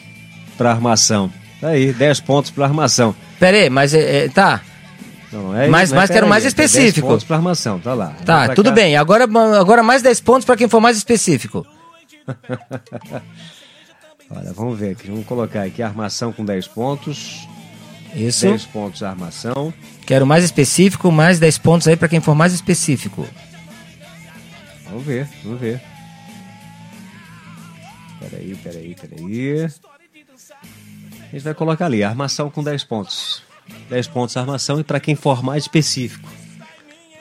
para 0.57 0.71
armação. 0.71 1.31
Tá 1.59 1.69
aí, 1.69 1.91
10 1.91 2.19
pontos 2.21 2.51
para 2.51 2.65
armação. 2.65 3.15
Pera 3.39 3.57
aí, 3.57 3.69
mas 3.69 3.93
é, 3.93 4.25
é 4.25 4.29
tá. 4.29 4.61
Não, 5.31 5.55
é 5.55 5.67
mas, 5.67 5.91
mas 5.91 6.09
quero 6.09 6.27
mais 6.27 6.45
específico. 6.45 7.07
10 7.07 7.11
pontos 7.13 7.25
para 7.25 7.35
armação, 7.37 7.79
tá 7.79 7.93
lá. 7.93 8.15
Tá, 8.25 8.49
tudo 8.53 8.69
cá. 8.69 8.75
bem. 8.75 8.95
Agora, 8.95 9.25
agora 9.59 9.83
mais 9.83 10.01
10 10.01 10.21
pontos 10.21 10.45
para 10.45 10.55
quem 10.55 10.67
for 10.69 10.79
mais 10.79 10.97
específico. 10.97 11.65
Olha, 14.29 14.53
vamos 14.53 14.77
ver 14.77 14.91
aqui. 14.91 15.07
Vamos 15.07 15.25
colocar 15.25 15.63
aqui 15.63 15.81
armação 15.81 16.31
com 16.31 16.45
10 16.45 16.67
pontos. 16.67 17.47
Isso. 18.15 18.47
10 18.47 18.65
pontos 18.65 19.03
armação. 19.03 19.73
Quero 20.05 20.25
mais 20.25 20.43
específico, 20.43 21.11
mais 21.11 21.39
10 21.39 21.57
pontos 21.57 21.87
aí 21.87 21.95
para 21.95 22.07
quem 22.07 22.21
for 22.21 22.35
mais 22.35 22.53
específico. 22.53 23.27
Vamos 24.85 25.05
ver, 25.05 25.27
vamos 25.43 25.59
ver. 25.59 25.81
Peraí, 28.19 28.55
peraí, 28.63 28.95
peraí. 28.95 29.67
A 31.27 31.35
gente 31.35 31.43
vai 31.43 31.53
colocar 31.53 31.85
ali, 31.85 32.03
armação 32.03 32.49
com 32.49 32.63
10 32.63 32.83
pontos. 32.85 33.41
10 33.89 34.07
pontos 34.07 34.37
armação 34.37 34.79
e 34.79 34.83
para 34.83 34.99
quem 34.99 35.15
for 35.15 35.43
mais 35.43 35.63
específico. 35.63 36.27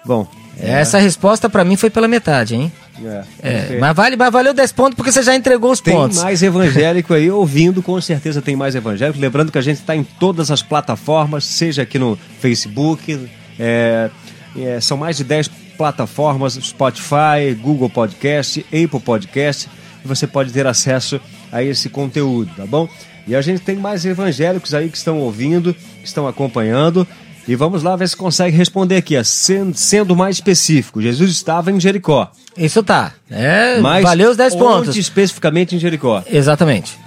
Bom, 0.04 0.28
é... 0.58 0.70
essa 0.70 0.98
resposta 0.98 1.50
para 1.50 1.64
mim 1.64 1.76
foi 1.76 1.90
pela 1.90 2.06
metade, 2.06 2.54
hein? 2.54 2.72
É, 3.04 3.24
é, 3.42 3.78
mas, 3.78 3.94
vale, 3.94 4.16
mas 4.16 4.32
valeu 4.32 4.54
10 4.54 4.72
pontos 4.72 4.94
porque 4.94 5.12
você 5.12 5.22
já 5.22 5.34
entregou 5.34 5.70
os 5.70 5.80
tem 5.80 5.94
pontos. 5.94 6.16
Tem 6.16 6.24
mais 6.24 6.42
evangélico 6.42 7.12
aí 7.12 7.30
ouvindo, 7.30 7.82
com 7.82 8.00
certeza 8.00 8.40
tem 8.40 8.56
mais 8.56 8.74
evangélico. 8.74 9.18
Lembrando 9.18 9.52
que 9.52 9.58
a 9.58 9.62
gente 9.62 9.80
está 9.80 9.94
em 9.94 10.04
todas 10.04 10.50
as 10.50 10.62
plataformas, 10.62 11.44
seja 11.44 11.82
aqui 11.82 11.98
no 11.98 12.18
Facebook, 12.40 13.28
é, 13.58 14.10
é, 14.56 14.80
são 14.80 14.96
mais 14.96 15.16
de 15.16 15.24
10 15.24 15.48
plataformas: 15.76 16.54
Spotify, 16.54 17.54
Google 17.60 17.90
Podcast, 17.90 18.64
Apple 18.66 19.00
Podcast. 19.00 19.68
E 20.04 20.08
você 20.08 20.26
pode 20.26 20.52
ter 20.52 20.66
acesso 20.66 21.20
a 21.50 21.62
esse 21.62 21.88
conteúdo, 21.88 22.50
tá 22.56 22.66
bom? 22.66 22.88
E 23.26 23.34
a 23.34 23.40
gente 23.40 23.60
tem 23.60 23.76
mais 23.76 24.04
evangélicos 24.04 24.72
aí 24.72 24.88
que 24.88 24.96
estão 24.96 25.18
ouvindo, 25.18 25.74
que 25.74 26.06
estão 26.06 26.28
acompanhando. 26.28 27.06
E 27.48 27.54
vamos 27.54 27.82
lá 27.82 27.94
ver 27.94 28.08
se 28.08 28.16
consegue 28.16 28.56
responder 28.56 28.96
aqui, 28.96 29.22
sendo, 29.24 29.76
sendo 29.76 30.16
mais 30.16 30.36
específico. 30.36 31.00
Jesus 31.00 31.30
estava 31.30 31.70
em 31.70 31.78
Jericó. 31.78 32.30
Isso 32.56 32.82
tá. 32.82 33.12
É, 33.30 33.78
Mas 33.80 34.02
valeu 34.02 34.30
os 34.30 34.36
10 34.36 34.54
pontos. 34.56 34.96
especificamente 34.96 35.76
em 35.76 35.78
Jericó? 35.78 36.22
Exatamente. 36.26 36.98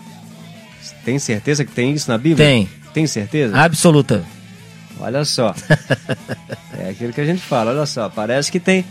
Tem 1.04 1.20
certeza 1.20 1.66
que 1.66 1.72
tem 1.72 1.94
isso 1.94 2.10
na 2.10 2.18
Bíblia? 2.18 2.46
Tem. 2.46 2.70
Tem 2.94 3.08
certeza? 3.08 3.58
Absoluta. 3.58 4.24
Olha 5.00 5.24
só. 5.26 5.54
é 6.78 6.90
aquilo 6.90 7.14
que 7.14 7.22
a 7.22 7.26
gente 7.26 7.42
fala, 7.42 7.72
olha 7.72 7.86
só. 7.86 8.10
Parece 8.10 8.52
que 8.52 8.60
tem. 8.60 8.86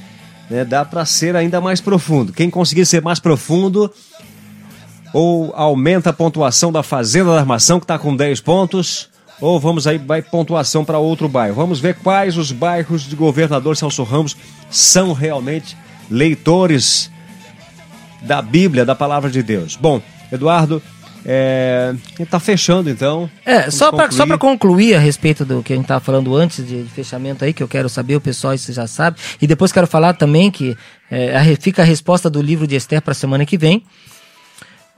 Né, 0.50 0.64
dá 0.64 0.84
para 0.84 1.04
ser 1.04 1.36
ainda 1.36 1.60
mais 1.60 1.80
profundo. 1.80 2.32
Quem 2.32 2.48
conseguir 2.48 2.86
ser 2.86 3.02
mais 3.02 3.18
profundo 3.18 3.92
ou 5.12 5.52
aumenta 5.54 6.10
a 6.10 6.12
pontuação 6.12 6.70
da 6.70 6.82
Fazenda 6.82 7.32
da 7.32 7.40
Armação, 7.40 7.78
que 7.78 7.84
está 7.84 7.98
com 7.98 8.14
10 8.14 8.40
pontos, 8.40 9.08
ou 9.40 9.58
vamos 9.58 9.86
aí, 9.86 9.98
vai 9.98 10.20
pontuação 10.20 10.84
para 10.84 10.98
outro 10.98 11.28
bairro. 11.28 11.54
Vamos 11.54 11.80
ver 11.80 11.94
quais 11.96 12.36
os 12.36 12.50
bairros 12.50 13.02
de 13.02 13.14
governador 13.14 13.76
Celso 13.76 14.02
Ramos 14.02 14.36
são 14.70 15.12
realmente 15.12 15.76
leitores 16.10 17.10
da 18.22 18.42
Bíblia, 18.42 18.84
da 18.84 18.94
palavra 18.94 19.30
de 19.30 19.42
Deus. 19.42 19.76
Bom, 19.76 20.02
Eduardo, 20.32 20.82
é, 21.24 21.94
está 22.18 22.40
fechando 22.40 22.90
então. 22.90 23.30
É, 23.44 23.70
só 23.70 23.92
para 23.92 24.10
só 24.10 24.38
concluir 24.38 24.94
a 24.94 24.98
respeito 24.98 25.44
do 25.44 25.62
que 25.62 25.72
a 25.72 25.76
gente 25.76 25.84
estava 25.84 26.00
falando 26.00 26.34
antes 26.34 26.66
de, 26.66 26.84
de, 26.84 26.90
fechamento 26.90 27.44
aí, 27.44 27.52
que 27.52 27.62
eu 27.62 27.68
quero 27.68 27.88
saber, 27.88 28.16
o 28.16 28.20
pessoal 28.20 28.54
isso 28.54 28.72
já 28.72 28.86
sabe, 28.86 29.18
e 29.40 29.46
depois 29.46 29.70
quero 29.70 29.86
falar 29.86 30.14
também 30.14 30.50
que 30.50 30.76
é, 31.10 31.36
a, 31.36 31.44
fica 31.56 31.82
a 31.82 31.84
resposta 31.84 32.28
do 32.30 32.40
livro 32.40 32.66
de 32.66 32.76
Esther 32.76 33.02
para 33.02 33.12
a 33.12 33.14
semana 33.14 33.44
que 33.44 33.58
vem. 33.58 33.82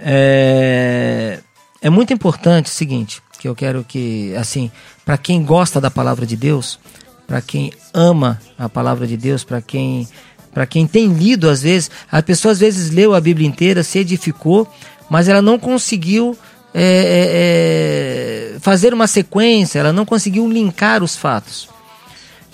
É, 0.02 1.39
é 1.82 1.90
muito 1.90 2.12
importante 2.12 2.66
o 2.66 2.74
seguinte, 2.74 3.22
que 3.39 3.48
eu 3.48 3.55
quero 3.55 3.85
que, 3.85 4.35
assim, 4.36 4.70
para 5.05 5.18
quem 5.18 5.43
gosta 5.43 5.81
da 5.81 5.90
palavra 5.90 6.27
de 6.27 6.36
Deus, 6.36 6.78
para 7.27 7.40
quem 7.40 7.72
ama 7.94 8.40
a 8.59 8.68
palavra 8.68 9.06
de 9.06 9.16
Deus, 9.16 9.44
para 9.44 9.60
quem 9.62 10.09
para 10.52 10.66
quem 10.66 10.85
tem 10.85 11.06
lido 11.12 11.48
às 11.48 11.62
vezes, 11.62 11.93
a 12.10 12.20
pessoa 12.20 12.51
às 12.51 12.59
vezes 12.59 12.90
leu 12.90 13.14
a 13.14 13.20
Bíblia 13.20 13.47
inteira, 13.47 13.85
se 13.85 14.01
edificou, 14.01 14.68
mas 15.09 15.28
ela 15.28 15.40
não 15.40 15.60
conseguiu 15.60 16.36
é, 16.74 18.52
é, 18.52 18.56
é 18.56 18.59
fazer 18.59 18.93
uma 18.93 19.06
sequência, 19.06 19.78
ela 19.78 19.93
não 19.93 20.05
conseguiu 20.05 20.51
linkar 20.51 21.05
os 21.05 21.14
fatos. 21.16 21.68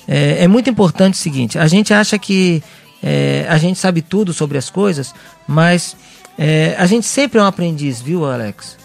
É, 0.06 0.44
é 0.44 0.48
muito 0.48 0.68
importante 0.68 1.14
o 1.14 1.16
seguinte: 1.16 1.59
a 1.59 1.66
gente 1.66 1.93
acha 1.94 2.18
que 2.18 2.62
é, 3.02 3.47
a 3.48 3.59
gente 3.59 3.78
sabe 3.78 4.02
tudo 4.02 4.32
sobre 4.32 4.59
as 4.59 4.70
coisas, 4.70 5.14
mas 5.47 5.97
é, 6.39 6.75
a 6.79 6.87
gente 6.87 7.07
sempre 7.07 7.39
é 7.39 7.43
um 7.43 7.47
aprendiz, 7.47 8.01
viu, 8.01 8.25
Alex? 8.25 8.77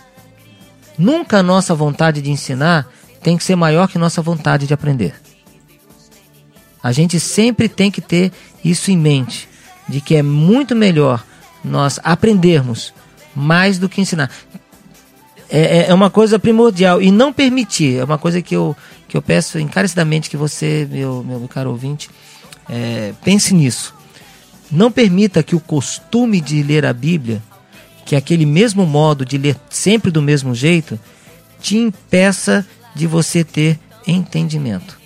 Nunca 0.97 1.39
a 1.39 1.43
nossa 1.43 1.75
vontade 1.75 2.21
de 2.21 2.31
ensinar 2.31 2.87
tem 3.21 3.37
que 3.37 3.43
ser 3.43 3.55
maior 3.55 3.87
que 3.87 3.97
nossa 3.97 4.21
vontade 4.21 4.67
de 4.67 4.73
aprender. 4.73 5.13
A 6.81 6.91
gente 6.91 7.19
sempre 7.19 7.69
tem 7.69 7.91
que 7.91 8.01
ter 8.01 8.31
isso 8.63 8.89
em 8.89 8.97
mente, 8.97 9.47
de 9.87 10.01
que 10.01 10.15
é 10.15 10.23
muito 10.23 10.75
melhor 10.75 11.23
nós 11.63 11.99
aprendermos 12.03 12.93
mais 13.35 13.77
do 13.77 13.87
que 13.87 14.01
ensinar. 14.01 14.31
É, 15.49 15.79
é, 15.79 15.89
é 15.89 15.93
uma 15.93 16.09
coisa 16.09 16.39
primordial 16.39 17.01
e 17.01 17.11
não 17.11 17.33
permitir, 17.33 17.97
é 17.97 18.03
uma 18.03 18.17
coisa 18.17 18.41
que 18.41 18.55
eu, 18.55 18.75
que 19.07 19.17
eu 19.17 19.21
peço 19.21 19.59
encarecidamente 19.59 20.29
que 20.29 20.37
você, 20.37 20.87
meu, 20.89 21.23
meu 21.23 21.47
caro 21.47 21.69
ouvinte, 21.69 22.09
é, 22.69 23.13
pense 23.23 23.53
nisso. 23.53 23.93
Não 24.71 24.91
permita 24.91 25.43
que 25.43 25.55
o 25.55 25.59
costume 25.59 26.39
de 26.39 26.63
ler 26.63 26.85
a 26.85 26.93
Bíblia, 26.93 27.41
que 28.05 28.15
é 28.15 28.17
aquele 28.17 28.45
mesmo 28.45 28.85
modo 28.85 29.25
de 29.25 29.37
ler 29.37 29.57
sempre 29.69 30.09
do 30.09 30.21
mesmo 30.21 30.55
jeito, 30.55 30.99
te 31.59 31.77
impeça 31.77 32.65
de 32.95 33.05
você 33.05 33.43
ter 33.43 33.79
entendimento. 34.07 34.99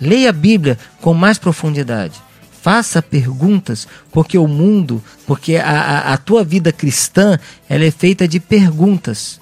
Leia 0.00 0.30
a 0.30 0.32
Bíblia 0.32 0.78
com 1.00 1.12
mais 1.12 1.38
profundidade. 1.38 2.20
faça 2.60 3.00
perguntas, 3.00 3.86
porque 4.10 4.36
o 4.36 4.48
mundo, 4.48 5.02
porque 5.26 5.56
a, 5.56 5.70
a, 5.70 6.12
a 6.12 6.16
tua 6.18 6.42
vida 6.42 6.72
cristã, 6.72 7.38
ela 7.68 7.84
é 7.84 7.90
feita 7.90 8.26
de 8.26 8.40
perguntas 8.40 9.40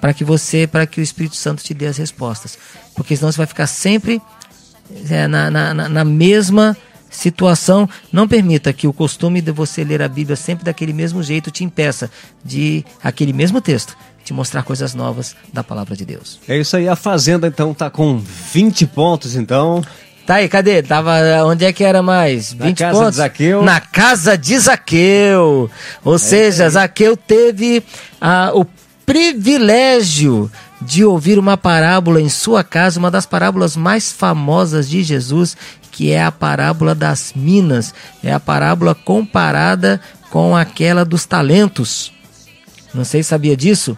para 0.00 0.14
que 0.14 0.24
você, 0.24 0.66
para 0.66 0.86
que 0.86 1.00
o 1.00 1.02
Espírito 1.02 1.36
Santo 1.36 1.62
te 1.62 1.72
dê 1.74 1.86
as 1.86 1.98
respostas, 1.98 2.58
porque 2.94 3.16
senão 3.16 3.30
você 3.30 3.38
vai 3.38 3.46
ficar 3.46 3.66
sempre 3.66 4.20
é, 5.08 5.28
na, 5.28 5.50
na, 5.50 5.74
na 5.74 6.04
mesma 6.04 6.76
situação. 7.14 7.88
Não 8.12 8.28
permita 8.28 8.72
que 8.72 8.86
o 8.86 8.92
costume 8.92 9.40
de 9.40 9.52
você 9.52 9.84
ler 9.84 10.02
a 10.02 10.08
Bíblia 10.08 10.36
sempre 10.36 10.64
daquele 10.64 10.92
mesmo 10.92 11.22
jeito 11.22 11.50
te 11.50 11.64
impeça 11.64 12.10
de 12.44 12.84
aquele 13.02 13.32
mesmo 13.32 13.60
texto 13.60 13.96
te 14.24 14.32
mostrar 14.32 14.62
coisas 14.62 14.94
novas 14.94 15.36
da 15.52 15.62
palavra 15.62 15.94
de 15.94 16.02
Deus. 16.04 16.40
É 16.48 16.56
isso 16.56 16.74
aí, 16.78 16.88
a 16.88 16.96
Fazenda 16.96 17.46
então 17.46 17.74
tá 17.74 17.90
com 17.90 18.18
20 18.18 18.86
pontos 18.86 19.36
então. 19.36 19.82
Tá 20.26 20.36
aí, 20.36 20.48
cadê? 20.48 20.82
Tava 20.82 21.12
onde 21.44 21.66
é 21.66 21.72
que 21.72 21.84
era 21.84 22.02
mais? 22.02 22.54
20 22.54 22.62
Na 22.62 22.74
casa 22.74 22.98
pontos? 22.98 23.10
de 23.10 23.16
Zaqueu. 23.16 23.62
Na 23.62 23.80
casa 23.80 24.38
de 24.38 24.58
Zaqueu. 24.58 25.70
Ou 26.02 26.14
é 26.14 26.18
seja, 26.18 26.70
Zaqueu 26.70 27.14
teve 27.14 27.82
ah, 28.18 28.50
o 28.54 28.64
privilégio 29.04 30.50
de 30.80 31.04
ouvir 31.04 31.38
uma 31.38 31.56
parábola 31.56 32.20
em 32.20 32.28
sua 32.28 32.64
casa, 32.64 32.98
uma 32.98 33.10
das 33.10 33.26
parábolas 33.26 33.76
mais 33.76 34.12
famosas 34.12 34.88
de 34.88 35.02
Jesus, 35.02 35.56
que 35.94 36.10
é 36.10 36.24
a 36.24 36.32
parábola 36.32 36.92
das 36.92 37.32
minas. 37.36 37.94
É 38.22 38.32
a 38.32 38.40
parábola 38.40 38.96
comparada 38.96 40.00
com 40.28 40.56
aquela 40.56 41.04
dos 41.04 41.24
talentos. 41.24 42.12
Não 42.92 43.04
sei 43.04 43.22
se 43.22 43.28
sabia 43.28 43.56
disso. 43.56 43.96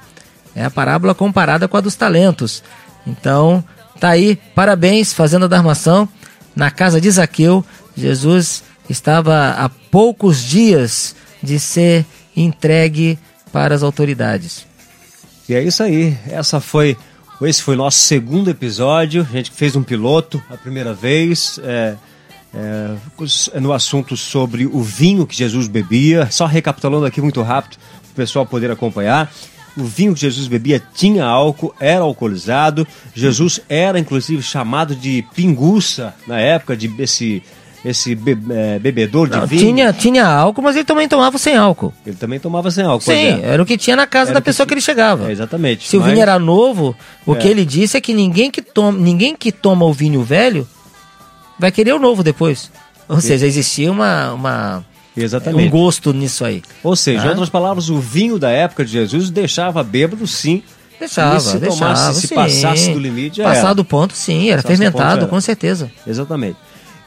É 0.54 0.62
a 0.62 0.70
parábola 0.70 1.14
comparada 1.14 1.66
com 1.66 1.74
a 1.74 1.80
dos 1.80 1.94
talentos. 1.94 2.62
Então, 3.06 3.64
tá 3.98 4.10
aí, 4.10 4.36
parabéns, 4.54 5.14
Fazenda 5.14 5.48
da 5.48 5.56
Armação. 5.56 6.06
Na 6.54 6.70
casa 6.70 7.00
de 7.00 7.10
Zaqueu, 7.10 7.64
Jesus 7.96 8.62
estava 8.90 9.52
há 9.52 9.70
poucos 9.90 10.44
dias 10.44 11.16
de 11.42 11.58
ser 11.58 12.04
entregue 12.36 13.18
para 13.50 13.74
as 13.74 13.82
autoridades. 13.82 14.66
E 15.48 15.54
é 15.54 15.62
isso 15.62 15.82
aí. 15.82 16.18
Essa 16.28 16.60
foi, 16.60 16.94
esse 17.42 17.62
foi 17.62 17.76
nosso 17.76 17.98
segundo 17.98 18.48
episódio. 18.48 19.26
A 19.28 19.32
gente 19.32 19.50
fez 19.50 19.76
um 19.76 19.82
piloto 19.82 20.42
a 20.48 20.56
primeira 20.56 20.94
vez. 20.94 21.60
É, 21.62 21.96
é, 22.54 23.60
no 23.60 23.72
assunto 23.72 24.16
sobre 24.16 24.66
o 24.66 24.82
vinho 24.82 25.26
que 25.26 25.36
Jesus 25.36 25.68
bebia. 25.68 26.30
Só 26.30 26.46
recapitulando 26.46 27.04
aqui 27.04 27.20
muito 27.20 27.42
rápido, 27.42 27.76
para 27.76 28.12
o 28.12 28.14
pessoal 28.14 28.46
poder 28.46 28.70
acompanhar 28.70 29.30
o 29.76 29.84
vinho 29.84 30.14
que 30.14 30.20
Jesus 30.20 30.48
bebia 30.48 30.82
tinha 30.94 31.24
álcool, 31.24 31.74
era 31.78 32.02
alcoolizado. 32.02 32.86
Jesus 33.14 33.60
era 33.68 33.98
inclusive 33.98 34.42
chamado 34.42 34.96
de 34.96 35.24
pinguça 35.34 36.14
na 36.26 36.40
época 36.40 36.76
de 36.76 36.90
esse 36.98 37.42
esse 37.88 38.14
be, 38.14 38.36
é, 38.50 38.78
bebedor 38.78 39.28
de 39.28 39.36
Não, 39.36 39.46
vinho. 39.46 39.60
Tinha, 39.60 39.92
tinha 39.92 40.26
álcool, 40.26 40.62
mas 40.62 40.74
ele 40.74 40.84
também 40.84 41.06
tomava 41.06 41.38
sem 41.38 41.56
álcool. 41.56 41.92
Ele 42.04 42.16
também 42.16 42.40
tomava 42.40 42.70
sem 42.70 42.84
álcool. 42.84 43.04
Sim, 43.04 43.12
é. 43.12 43.40
era 43.44 43.62
o 43.62 43.66
que 43.66 43.78
tinha 43.78 43.94
na 43.94 44.06
casa 44.06 44.30
era 44.30 44.40
da 44.40 44.44
pessoa 44.44 44.66
que, 44.66 44.70
que, 44.70 44.74
ele 44.74 44.80
chegava. 44.80 45.28
É, 45.28 45.32
exatamente. 45.32 45.88
Se 45.88 45.96
mas... 45.96 46.06
o 46.06 46.10
vinho 46.10 46.20
era 46.20 46.38
novo, 46.38 46.96
o 47.24 47.34
é. 47.34 47.38
que 47.38 47.46
ele 47.46 47.64
disse 47.64 47.96
é 47.96 48.00
que 48.00 48.12
ninguém 48.12 48.50
que, 48.50 48.60
toma, 48.60 48.98
ninguém 48.98 49.36
que 49.36 49.52
toma 49.52 49.86
o 49.86 49.92
vinho 49.92 50.22
velho 50.22 50.66
vai 51.58 51.70
querer 51.70 51.92
o 51.92 51.98
novo 51.98 52.22
depois. 52.22 52.70
Ou 53.08 53.20
seja, 53.20 53.46
existia 53.46 53.90
uma, 53.90 54.32
uma 54.32 54.84
Exatamente. 55.16 55.68
um 55.68 55.70
gosto 55.70 56.12
nisso 56.12 56.44
aí. 56.44 56.62
Ou 56.82 56.96
seja, 56.96 57.26
em 57.26 57.28
outras 57.28 57.48
palavras, 57.48 57.88
o 57.88 57.98
vinho 57.98 58.38
da 58.38 58.50
época 58.50 58.84
de 58.84 58.92
Jesus 58.92 59.30
deixava 59.30 59.82
bêbado, 59.82 60.26
sim. 60.26 60.62
Deixava, 60.98 61.38
se 61.38 61.58
deixava, 61.58 61.94
tomasse, 61.94 62.26
se 62.26 62.34
passasse 62.34 62.90
do 62.90 62.98
limite, 62.98 63.42
Passar 63.42 63.74
do 63.74 63.84
ponto, 63.84 64.14
sim, 64.14 64.48
era 64.48 64.62
Passasse 64.62 64.78
fermentado, 64.78 65.20
era. 65.20 65.28
com 65.28 65.40
certeza. 65.40 65.90
Exatamente. 66.06 66.56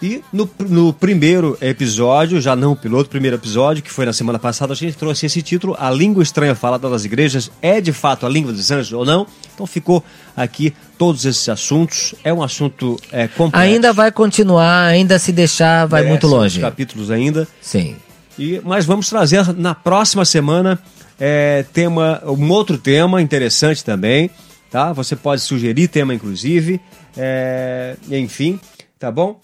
E 0.01 0.23
no, 0.31 0.49
no 0.69 0.93
primeiro 0.93 1.57
episódio, 1.59 2.39
já 2.39 2.55
não 2.55 2.71
o 2.71 2.75
piloto, 2.75 3.09
primeiro 3.09 3.35
episódio, 3.35 3.83
que 3.83 3.91
foi 3.91 4.05
na 4.05 4.13
semana 4.13 4.39
passada, 4.39 4.71
a 4.71 4.75
gente 4.75 4.95
trouxe 4.95 5.25
esse 5.25 5.41
título, 5.41 5.75
A 5.77 5.91
Língua 5.91 6.23
Estranha 6.23 6.55
Falada 6.55 6.89
das 6.89 7.03
Igrejas, 7.03 7.51
é 7.61 7.81
de 7.81 7.91
fato 7.91 8.25
a 8.25 8.29
língua 8.29 8.53
dos 8.53 8.71
anjos 8.71 8.93
ou 8.93 9.03
não? 9.03 9.27
Então 9.53 9.67
ficou 9.67 10.01
aqui 10.37 10.73
todos 10.97 11.25
esses 11.25 11.49
assuntos, 11.49 12.15
é 12.23 12.33
um 12.33 12.41
assunto 12.41 12.97
é, 13.11 13.27
complexo. 13.27 13.61
Ainda 13.61 13.91
vai 13.91 14.09
continuar, 14.09 14.85
ainda 14.85 15.19
se 15.19 15.33
deixar, 15.33 15.85
vai 15.85 16.03
muito 16.03 16.27
longe. 16.27 16.61
capítulos 16.61 17.11
ainda. 17.11 17.45
Sim. 17.61 17.97
E, 18.37 18.61
mas 18.63 18.85
vamos 18.85 19.09
trazer 19.09 19.53
na 19.53 19.75
próxima 19.75 20.23
semana 20.23 20.79
é, 21.19 21.65
tema, 21.73 22.21
um 22.25 22.49
outro 22.51 22.77
tema 22.77 23.21
interessante 23.21 23.83
também, 23.83 24.29
tá? 24.71 24.93
Você 24.93 25.17
pode 25.17 25.41
sugerir 25.41 25.89
tema, 25.89 26.13
inclusive, 26.13 26.79
é, 27.17 27.97
enfim, 28.09 28.57
tá 28.97 29.11
bom? 29.11 29.37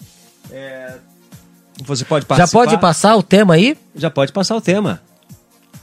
É, 0.50 0.94
você 1.84 2.04
pode 2.04 2.24
participar. 2.26 2.46
Já 2.60 2.66
pode 2.66 2.80
passar 2.80 3.16
o 3.16 3.22
tema 3.22 3.54
aí? 3.54 3.76
Já 3.94 4.10
pode 4.10 4.32
passar 4.32 4.56
o 4.56 4.60
tema. 4.60 5.00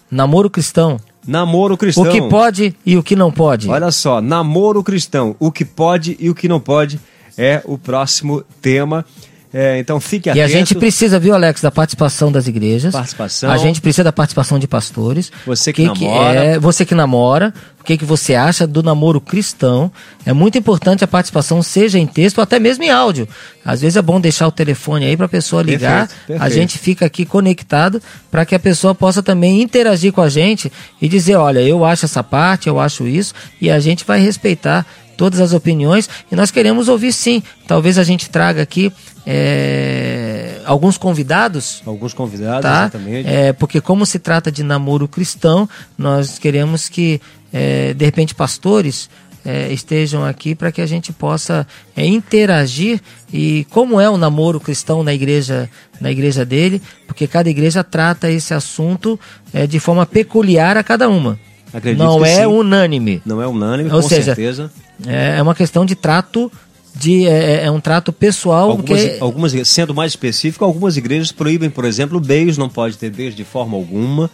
Namoro 0.09 0.49
cristão. 0.49 0.99
Namoro 1.25 1.77
cristão. 1.77 2.03
O 2.03 2.11
que 2.11 2.21
pode 2.29 2.75
e 2.85 2.97
o 2.97 3.03
que 3.03 3.15
não 3.15 3.31
pode. 3.31 3.69
Olha 3.69 3.91
só, 3.91 4.21
namoro 4.21 4.83
cristão. 4.83 5.35
O 5.39 5.51
que 5.51 5.63
pode 5.63 6.17
e 6.19 6.29
o 6.29 6.35
que 6.35 6.47
não 6.47 6.59
pode 6.59 6.99
é 7.37 7.61
o 7.65 7.77
próximo 7.77 8.43
tema. 8.61 9.05
É, 9.53 9.77
então 9.77 9.99
fique 9.99 10.29
atento. 10.29 10.39
E 10.39 10.41
a 10.41 10.47
gente 10.47 10.73
precisa, 10.73 11.19
viu, 11.19 11.35
Alex, 11.35 11.61
da 11.61 11.69
participação 11.69 12.31
das 12.31 12.47
igrejas. 12.47 12.91
Participação. 12.91 13.51
A 13.51 13.57
gente 13.57 13.79
precisa 13.79 14.03
da 14.03 14.11
participação 14.11 14.57
de 14.57 14.67
pastores. 14.67 15.31
Você 15.45 15.71
que, 15.71 15.87
que 15.89 16.05
namora. 16.05 16.41
Que 16.41 16.47
é, 16.47 16.59
você 16.59 16.85
que 16.85 16.95
namora. 16.95 17.53
O 17.79 17.83
que, 17.83 17.97
que 17.97 18.05
você 18.05 18.33
acha 18.33 18.65
do 18.65 18.81
namoro 18.81 19.19
cristão? 19.19 19.91
É 20.25 20.31
muito 20.31 20.57
importante 20.57 21.03
a 21.03 21.07
participação, 21.07 21.61
seja 21.61 21.99
em 21.99 22.07
texto 22.07 22.37
ou 22.37 22.43
até 22.43 22.57
mesmo 22.57 22.83
em 22.85 22.89
áudio. 22.89 23.27
Às 23.63 23.81
vezes 23.81 23.97
é 23.97 24.01
bom 24.01 24.21
deixar 24.21 24.47
o 24.47 24.51
telefone 24.51 25.05
aí 25.05 25.17
para 25.17 25.25
a 25.25 25.29
pessoa 25.29 25.61
ligar. 25.61 26.07
Perfeito, 26.07 26.27
perfeito. 26.27 26.43
A 26.43 26.49
gente 26.49 26.77
fica 26.79 27.05
aqui 27.05 27.25
conectado 27.25 28.01
para 28.31 28.45
que 28.45 28.55
a 28.55 28.59
pessoa 28.59 28.95
possa 28.95 29.21
também 29.21 29.61
interagir 29.61 30.13
com 30.13 30.21
a 30.21 30.29
gente 30.29 30.71
e 31.01 31.09
dizer: 31.09 31.35
olha, 31.35 31.59
eu 31.59 31.83
acho 31.83 32.05
essa 32.05 32.23
parte, 32.23 32.69
eu 32.69 32.79
acho 32.79 33.05
isso, 33.05 33.33
e 33.59 33.69
a 33.69 33.79
gente 33.79 34.05
vai 34.05 34.19
respeitar 34.19 34.85
todas 35.17 35.39
as 35.39 35.53
opiniões 35.53 36.09
e 36.31 36.35
nós 36.35 36.51
queremos 36.51 36.87
ouvir 36.87 37.13
sim. 37.13 37.43
Talvez 37.67 37.97
a 37.97 38.03
gente 38.03 38.29
traga 38.29 38.61
aqui 38.61 38.91
é, 39.25 40.59
alguns 40.65 40.97
convidados. 40.97 41.81
Alguns 41.85 42.13
convidados, 42.13 42.61
tá? 42.61 42.81
exatamente. 42.81 43.27
É, 43.27 43.53
porque 43.53 43.79
como 43.79 44.05
se 44.05 44.19
trata 44.19 44.51
de 44.51 44.63
namoro 44.63 45.07
cristão, 45.07 45.67
nós 45.97 46.37
queremos 46.37 46.89
que, 46.89 47.21
é, 47.51 47.93
de 47.93 48.05
repente, 48.05 48.35
pastores 48.35 49.09
é, 49.45 49.71
estejam 49.71 50.25
aqui 50.25 50.55
para 50.55 50.71
que 50.71 50.81
a 50.81 50.85
gente 50.85 51.11
possa 51.11 51.67
é, 51.95 52.05
interagir 52.05 53.01
e 53.31 53.65
como 53.69 53.99
é 53.99 54.09
o 54.09 54.17
namoro 54.17 54.59
cristão 54.59 55.03
na 55.03 55.13
igreja 55.13 55.69
na 55.99 56.11
igreja 56.11 56.43
dele, 56.45 56.81
porque 57.07 57.27
cada 57.27 57.49
igreja 57.49 57.83
trata 57.83 58.29
esse 58.29 58.53
assunto 58.53 59.17
é, 59.53 59.65
de 59.65 59.79
forma 59.79 60.05
peculiar 60.05 60.75
a 60.75 60.83
cada 60.83 61.07
uma. 61.07 61.39
Acredito 61.73 62.03
não 62.03 62.23
é 62.25 62.41
sim. 62.41 62.45
unânime. 62.45 63.21
Não 63.25 63.41
é 63.41 63.47
unânime, 63.47 63.89
Ou 63.89 64.01
com 64.01 64.07
seja, 64.07 64.35
certeza. 64.35 64.71
É, 65.07 65.37
é 65.37 65.41
uma 65.41 65.55
questão 65.55 65.85
de 65.85 65.95
trato 65.95 66.51
de 66.95 67.25
é, 67.25 67.55
é, 67.55 67.65
é 67.65 67.71
um 67.71 67.79
trato 67.79 68.13
pessoal 68.13 68.69
algumas, 68.69 69.03
que... 69.03 69.17
algumas 69.19 69.67
sendo 69.67 69.93
mais 69.93 70.11
específico 70.11 70.63
algumas 70.63 70.95
igrejas 70.95 71.31
proíbem 71.31 71.69
por 71.69 71.85
exemplo 71.85 72.19
beijos 72.19 72.57
não 72.57 72.69
pode 72.69 72.97
ter 72.97 73.09
beijo 73.09 73.35
de 73.35 73.43
forma 73.43 73.75
alguma 73.75 74.29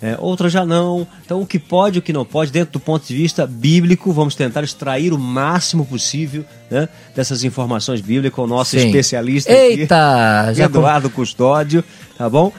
é, 0.00 0.16
outras 0.18 0.52
já 0.52 0.66
não 0.66 1.06
então 1.24 1.40
o 1.40 1.46
que 1.46 1.58
pode 1.58 1.98
o 1.98 2.02
que 2.02 2.12
não 2.12 2.24
pode 2.24 2.50
dentro 2.50 2.72
do 2.72 2.80
ponto 2.80 3.06
de 3.06 3.14
vista 3.14 3.46
bíblico 3.46 4.12
vamos 4.12 4.34
tentar 4.34 4.62
extrair 4.62 5.12
o 5.12 5.18
máximo 5.18 5.86
possível 5.86 6.44
né, 6.70 6.88
dessas 7.14 7.44
informações 7.44 8.00
bíblicas 8.00 8.34
com 8.34 8.42
o 8.42 8.46
nosso 8.46 8.72
Sim. 8.72 8.86
especialista 8.86 9.50
Eita, 9.50 10.50
aqui, 10.50 10.60
Eduardo 10.60 11.08
com... 11.08 11.16
Custódio 11.16 11.82
tá 12.18 12.28
bom 12.28 12.52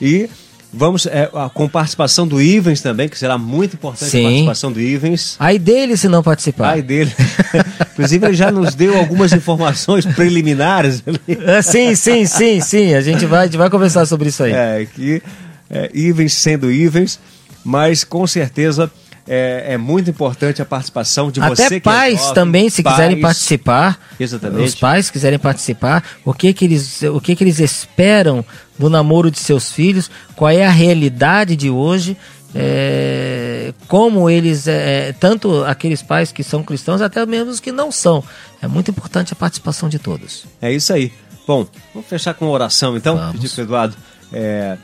e 0.00 0.28
Vamos 0.72 1.06
é, 1.06 1.30
com 1.54 1.66
participação 1.66 2.28
do 2.28 2.42
Ivens 2.42 2.82
também, 2.82 3.08
que 3.08 3.18
será 3.18 3.38
muito 3.38 3.74
importante 3.74 4.10
Sim. 4.10 4.20
a 4.20 4.22
participação 4.24 4.72
do 4.72 4.80
Ivens. 4.80 5.36
Aí 5.38 5.58
dele 5.58 5.96
se 5.96 6.08
não 6.08 6.22
participar. 6.22 6.72
Aí 6.72 6.82
dele. 6.82 7.10
Inclusive 7.92 8.26
ele 8.26 8.36
já 8.36 8.50
nos 8.50 8.74
deu 8.74 8.96
algumas 8.98 9.32
informações 9.32 10.04
preliminares. 10.04 11.02
É, 11.46 11.62
sim, 11.62 11.94
sim, 11.94 12.26
sim, 12.26 12.60
sim. 12.60 12.94
A 12.94 13.00
gente 13.00 13.24
vai, 13.24 13.40
a 13.40 13.44
gente 13.46 13.56
vai 13.56 13.70
conversar 13.70 14.04
sobre 14.04 14.28
isso 14.28 14.42
aí. 14.42 14.52
É, 14.52 14.86
que 14.94 15.22
é, 15.70 15.90
Ivens 15.94 16.34
sendo 16.34 16.70
Ivens, 16.70 17.18
mas 17.64 18.04
com 18.04 18.26
certeza 18.26 18.90
é, 19.28 19.74
é, 19.74 19.76
muito 19.76 20.08
importante 20.08 20.62
a 20.62 20.64
participação 20.64 21.30
de 21.30 21.38
Até 21.40 21.54
você 21.54 21.64
Até 21.66 21.80
pais 21.80 22.30
é 22.30 22.34
também, 22.34 22.70
se 22.70 22.82
pais, 22.82 22.96
quiserem 22.96 23.20
participar. 23.20 24.00
Exatamente. 24.18 24.64
Os 24.64 24.74
pais 24.74 25.10
quiserem 25.10 25.38
participar, 25.38 26.02
o 26.24 26.32
que 26.32 26.52
que 26.54 26.64
eles, 26.64 27.02
o 27.02 27.20
que 27.20 27.36
que 27.36 27.44
eles 27.44 27.58
esperam 27.58 28.44
do 28.78 28.88
namoro 28.88 29.30
de 29.30 29.38
seus 29.38 29.70
filhos, 29.70 30.10
qual 30.34 30.50
é 30.50 30.64
a 30.64 30.70
realidade 30.70 31.54
de 31.54 31.68
hoje, 31.68 32.16
é, 32.54 33.74
como 33.86 34.30
eles, 34.30 34.66
é, 34.66 35.12
tanto 35.20 35.62
aqueles 35.64 36.00
pais 36.00 36.32
que 36.32 36.42
são 36.42 36.62
cristãos, 36.62 37.02
até 37.02 37.24
mesmo 37.26 37.50
os 37.50 37.60
que 37.60 37.70
não 37.70 37.92
são. 37.92 38.24
É 38.62 38.66
muito 38.66 38.90
importante 38.90 39.32
a 39.34 39.36
participação 39.36 39.88
de 39.88 39.98
todos. 39.98 40.46
É 40.60 40.72
isso 40.72 40.92
aí. 40.92 41.12
Bom, 41.46 41.66
vamos 41.92 42.08
fechar 42.08 42.34
com 42.34 42.46
uma 42.46 42.52
oração 42.52 42.96
então. 42.96 43.16
Vamos. 43.16 43.32
Pedir 43.32 43.50
para 43.50 43.60
o 43.60 43.64
Eduardo 43.64 43.96
é, 44.32 44.78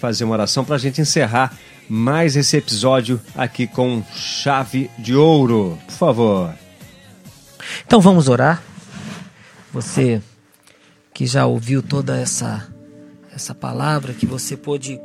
fazer 0.00 0.24
uma 0.24 0.34
oração 0.34 0.64
para 0.64 0.76
a 0.76 0.78
gente 0.78 1.00
encerrar 1.00 1.52
mais 1.88 2.36
esse 2.36 2.56
episódio 2.56 3.20
aqui 3.34 3.66
com 3.66 4.02
chave 4.14 4.90
de 4.98 5.14
ouro. 5.14 5.78
Por 5.86 5.94
favor. 5.94 6.54
Então 7.86 8.00
vamos 8.00 8.28
orar. 8.28 8.62
Você 9.72 10.22
que 11.12 11.26
já 11.26 11.46
ouviu 11.46 11.82
toda 11.82 12.16
essa 12.16 12.68
essa 13.34 13.52
palavra, 13.52 14.14
que 14.14 14.26
você 14.26 14.56
pôde 14.56 15.00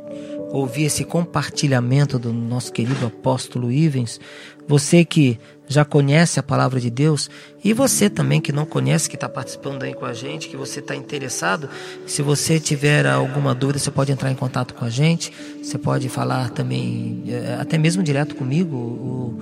ouvir 0.50 0.84
esse 0.84 1.04
compartilhamento 1.04 2.18
do 2.18 2.32
nosso 2.32 2.72
querido 2.72 3.06
apóstolo 3.06 3.72
Ivens. 3.72 4.20
Você 4.68 5.04
que 5.04 5.38
já 5.70 5.84
conhece 5.84 6.40
a 6.40 6.42
palavra 6.42 6.80
de 6.80 6.90
Deus 6.90 7.30
e 7.62 7.72
você 7.72 8.10
também 8.10 8.40
que 8.40 8.50
não 8.50 8.66
conhece, 8.66 9.08
que 9.08 9.14
está 9.14 9.28
participando 9.28 9.84
aí 9.84 9.94
com 9.94 10.04
a 10.04 10.12
gente, 10.12 10.48
que 10.48 10.56
você 10.56 10.80
está 10.80 10.96
interessado, 10.96 11.70
se 12.08 12.22
você 12.22 12.58
tiver 12.58 13.06
alguma 13.06 13.54
dúvida, 13.54 13.78
você 13.78 13.90
pode 13.90 14.10
entrar 14.10 14.32
em 14.32 14.34
contato 14.34 14.74
com 14.74 14.84
a 14.84 14.90
gente, 14.90 15.32
você 15.62 15.78
pode 15.78 16.08
falar 16.08 16.50
também, 16.50 17.22
eh, 17.28 17.56
até 17.60 17.78
mesmo 17.78 18.02
direto 18.02 18.34
comigo, 18.34 18.74
o, 18.74 19.38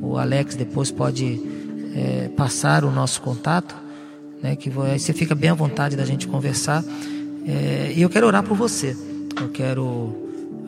o 0.00 0.18
Alex 0.18 0.54
depois 0.54 0.92
pode 0.92 1.42
é, 1.96 2.28
passar 2.36 2.84
o 2.84 2.90
nosso 2.92 3.20
contato, 3.20 3.74
né, 4.40 4.54
que 4.54 4.70
você 4.70 5.12
fica 5.12 5.34
bem 5.34 5.50
à 5.50 5.54
vontade 5.54 5.96
da 5.96 6.04
gente 6.04 6.28
conversar. 6.28 6.84
É, 7.44 7.92
e 7.96 8.02
eu 8.02 8.08
quero 8.08 8.28
orar 8.28 8.44
por 8.44 8.56
você. 8.56 8.96
Eu 9.40 9.48
quero, 9.48 10.14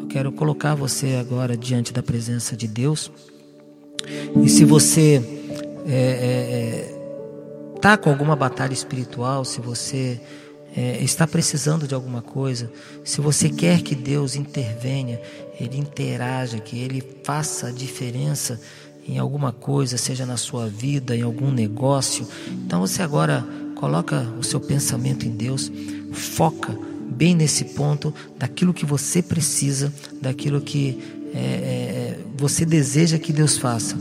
eu 0.01 0.07
quero 0.09 0.33
colocar 0.33 0.75
você 0.75 1.15
agora 1.21 1.57
diante 1.57 1.93
da 1.93 2.03
presença 2.03 2.57
de 2.57 2.67
Deus. 2.67 3.13
E 4.43 4.49
se 4.49 4.65
você 4.65 5.17
está 5.17 5.87
é, 5.87 5.95
é, 5.95 7.79
tá 7.81 7.97
com 7.97 8.11
alguma 8.11 8.35
batalha 8.35 8.73
espiritual, 8.73 9.45
se 9.45 9.61
você 9.61 10.21
é, 10.77 11.03
está 11.03 11.27
precisando 11.27 11.87
de 11.87 11.95
alguma 11.95 12.21
coisa, 12.21 12.71
se 13.05 13.21
você 13.21 13.49
quer 13.49 13.83
que 13.83 13.95
Deus 13.95 14.35
intervenha, 14.35 15.21
Ele 15.61 15.79
interaja, 15.79 16.59
que 16.59 16.79
Ele 16.79 17.03
faça 17.23 17.69
a 17.69 17.73
diferença 17.73 18.61
em 19.07 19.19
alguma 19.19 19.53
coisa, 19.53 19.97
seja 19.97 20.27
na 20.27 20.37
sua 20.37 20.67
vida, 20.67 21.15
em 21.15 21.23
algum 21.23 21.51
negócio, 21.51 22.27
então 22.65 22.81
você 22.81 23.03
agora 23.03 23.47
coloca 23.77 24.27
o 24.39 24.43
seu 24.43 24.61
pensamento 24.61 25.27
em 25.27 25.31
Deus, 25.31 25.71
foca 26.13 26.77
bem 27.11 27.35
nesse 27.35 27.65
ponto 27.67 28.13
daquilo 28.37 28.75
que 28.75 28.87
você 28.87 29.23
precisa, 29.23 29.93
daquilo 30.21 30.61
que 30.61 30.99
é, 31.35 31.39
é, 31.39 32.19
você 32.37 32.65
deseja 32.65 33.19
que 33.19 33.33
Deus 33.33 33.59
faça. 33.59 33.97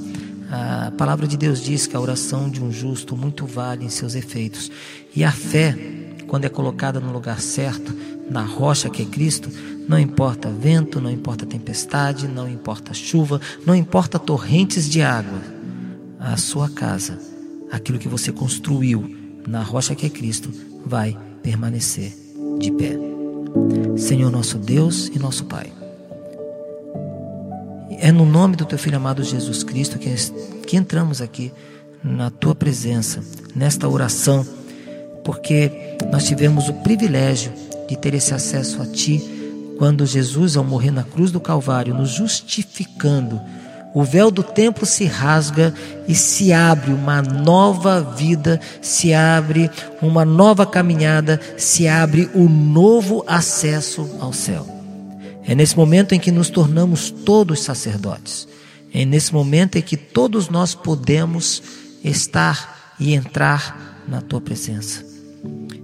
A 0.55 0.91
palavra 0.91 1.27
de 1.27 1.35
Deus 1.35 1.63
diz 1.63 1.87
que 1.87 1.95
a 1.95 1.99
oração 1.99 2.47
de 2.47 2.63
um 2.63 2.71
justo 2.71 3.17
muito 3.17 3.43
vale 3.43 3.85
em 3.85 3.89
seus 3.89 4.13
efeitos. 4.13 4.69
E 5.15 5.23
a 5.23 5.31
fé, 5.31 5.75
quando 6.27 6.45
é 6.45 6.49
colocada 6.49 6.99
no 6.99 7.11
lugar 7.11 7.41
certo, 7.41 7.91
na 8.29 8.43
rocha 8.43 8.87
que 8.87 9.01
é 9.01 9.05
Cristo, 9.05 9.49
não 9.89 9.97
importa 9.97 10.51
vento, 10.51 11.01
não 11.01 11.09
importa 11.09 11.43
tempestade, 11.43 12.27
não 12.27 12.47
importa 12.47 12.93
chuva, 12.93 13.41
não 13.65 13.75
importa 13.75 14.19
torrentes 14.19 14.87
de 14.87 15.01
água, 15.01 15.41
a 16.19 16.37
sua 16.37 16.69
casa, 16.69 17.19
aquilo 17.71 17.97
que 17.97 18.07
você 18.07 18.31
construiu 18.31 19.09
na 19.47 19.63
rocha 19.63 19.95
que 19.95 20.05
é 20.05 20.09
Cristo, 20.09 20.53
vai 20.85 21.17
permanecer 21.41 22.13
de 22.59 22.71
pé. 22.71 22.95
Senhor 23.97 24.29
nosso 24.29 24.59
Deus 24.59 25.07
e 25.07 25.17
nosso 25.17 25.45
Pai. 25.45 25.82
É 27.99 28.11
no 28.11 28.25
nome 28.25 28.55
do 28.55 28.65
teu 28.65 28.77
filho 28.77 28.97
amado 28.97 29.23
Jesus 29.23 29.63
Cristo 29.63 29.97
que, 29.97 30.13
que 30.67 30.77
entramos 30.77 31.21
aqui 31.21 31.51
na 32.03 32.29
tua 32.29 32.53
presença, 32.53 33.23
nesta 33.55 33.87
oração, 33.87 34.45
porque 35.23 35.71
nós 36.11 36.25
tivemos 36.25 36.67
o 36.67 36.73
privilégio 36.73 37.51
de 37.87 37.95
ter 37.97 38.13
esse 38.13 38.33
acesso 38.33 38.81
a 38.81 38.85
ti 38.85 39.21
quando 39.77 40.05
Jesus, 40.05 40.55
ao 40.55 40.63
morrer 40.63 40.91
na 40.91 41.03
cruz 41.03 41.31
do 41.31 41.39
Calvário, 41.39 41.93
nos 41.93 42.09
justificando, 42.09 43.41
o 43.93 44.03
véu 44.03 44.31
do 44.31 44.41
templo 44.41 44.85
se 44.85 45.05
rasga 45.05 45.73
e 46.07 46.15
se 46.15 46.51
abre 46.51 46.91
uma 46.91 47.21
nova 47.21 48.01
vida, 48.01 48.59
se 48.81 49.13
abre 49.13 49.69
uma 50.01 50.25
nova 50.25 50.65
caminhada, 50.65 51.39
se 51.57 51.87
abre 51.87 52.29
o 52.33 52.41
um 52.41 52.49
novo 52.49 53.23
acesso 53.27 54.09
ao 54.19 54.33
céu. 54.33 54.72
É 55.45 55.53
nesse 55.53 55.75
momento 55.75 56.13
em 56.13 56.19
que 56.19 56.31
nos 56.31 56.49
tornamos 56.49 57.11
todos 57.11 57.61
sacerdotes. 57.61 58.47
É 58.93 59.03
nesse 59.05 59.33
momento 59.33 59.77
em 59.77 59.81
que 59.81 59.97
todos 59.97 60.49
nós 60.49 60.73
podemos 60.75 61.61
estar 62.03 62.95
e 62.99 63.13
entrar 63.13 64.03
na 64.07 64.21
tua 64.21 64.39
presença. 64.39 65.03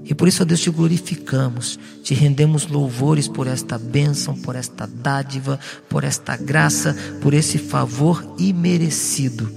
E 0.05 0.15
por 0.15 0.27
isso, 0.27 0.41
ó 0.41 0.45
Deus, 0.45 0.59
te 0.59 0.69
glorificamos, 0.69 1.77
te 2.03 2.13
rendemos 2.13 2.67
louvores 2.67 3.27
por 3.27 3.45
esta 3.45 3.77
bênção, 3.77 4.35
por 4.35 4.55
esta 4.55 4.87
dádiva, 4.87 5.59
por 5.87 6.03
esta 6.03 6.35
graça, 6.35 6.95
por 7.21 7.33
esse 7.33 7.57
favor 7.57 8.35
imerecido. 8.39 9.51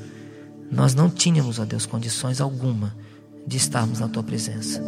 Nós 0.70 0.95
não 0.95 1.09
tínhamos, 1.09 1.59
ó 1.59 1.65
Deus, 1.65 1.87
condições 1.87 2.41
alguma 2.41 2.95
de 3.47 3.57
estarmos 3.57 4.01
na 4.01 4.09
tua 4.09 4.23
presença. 4.23 4.83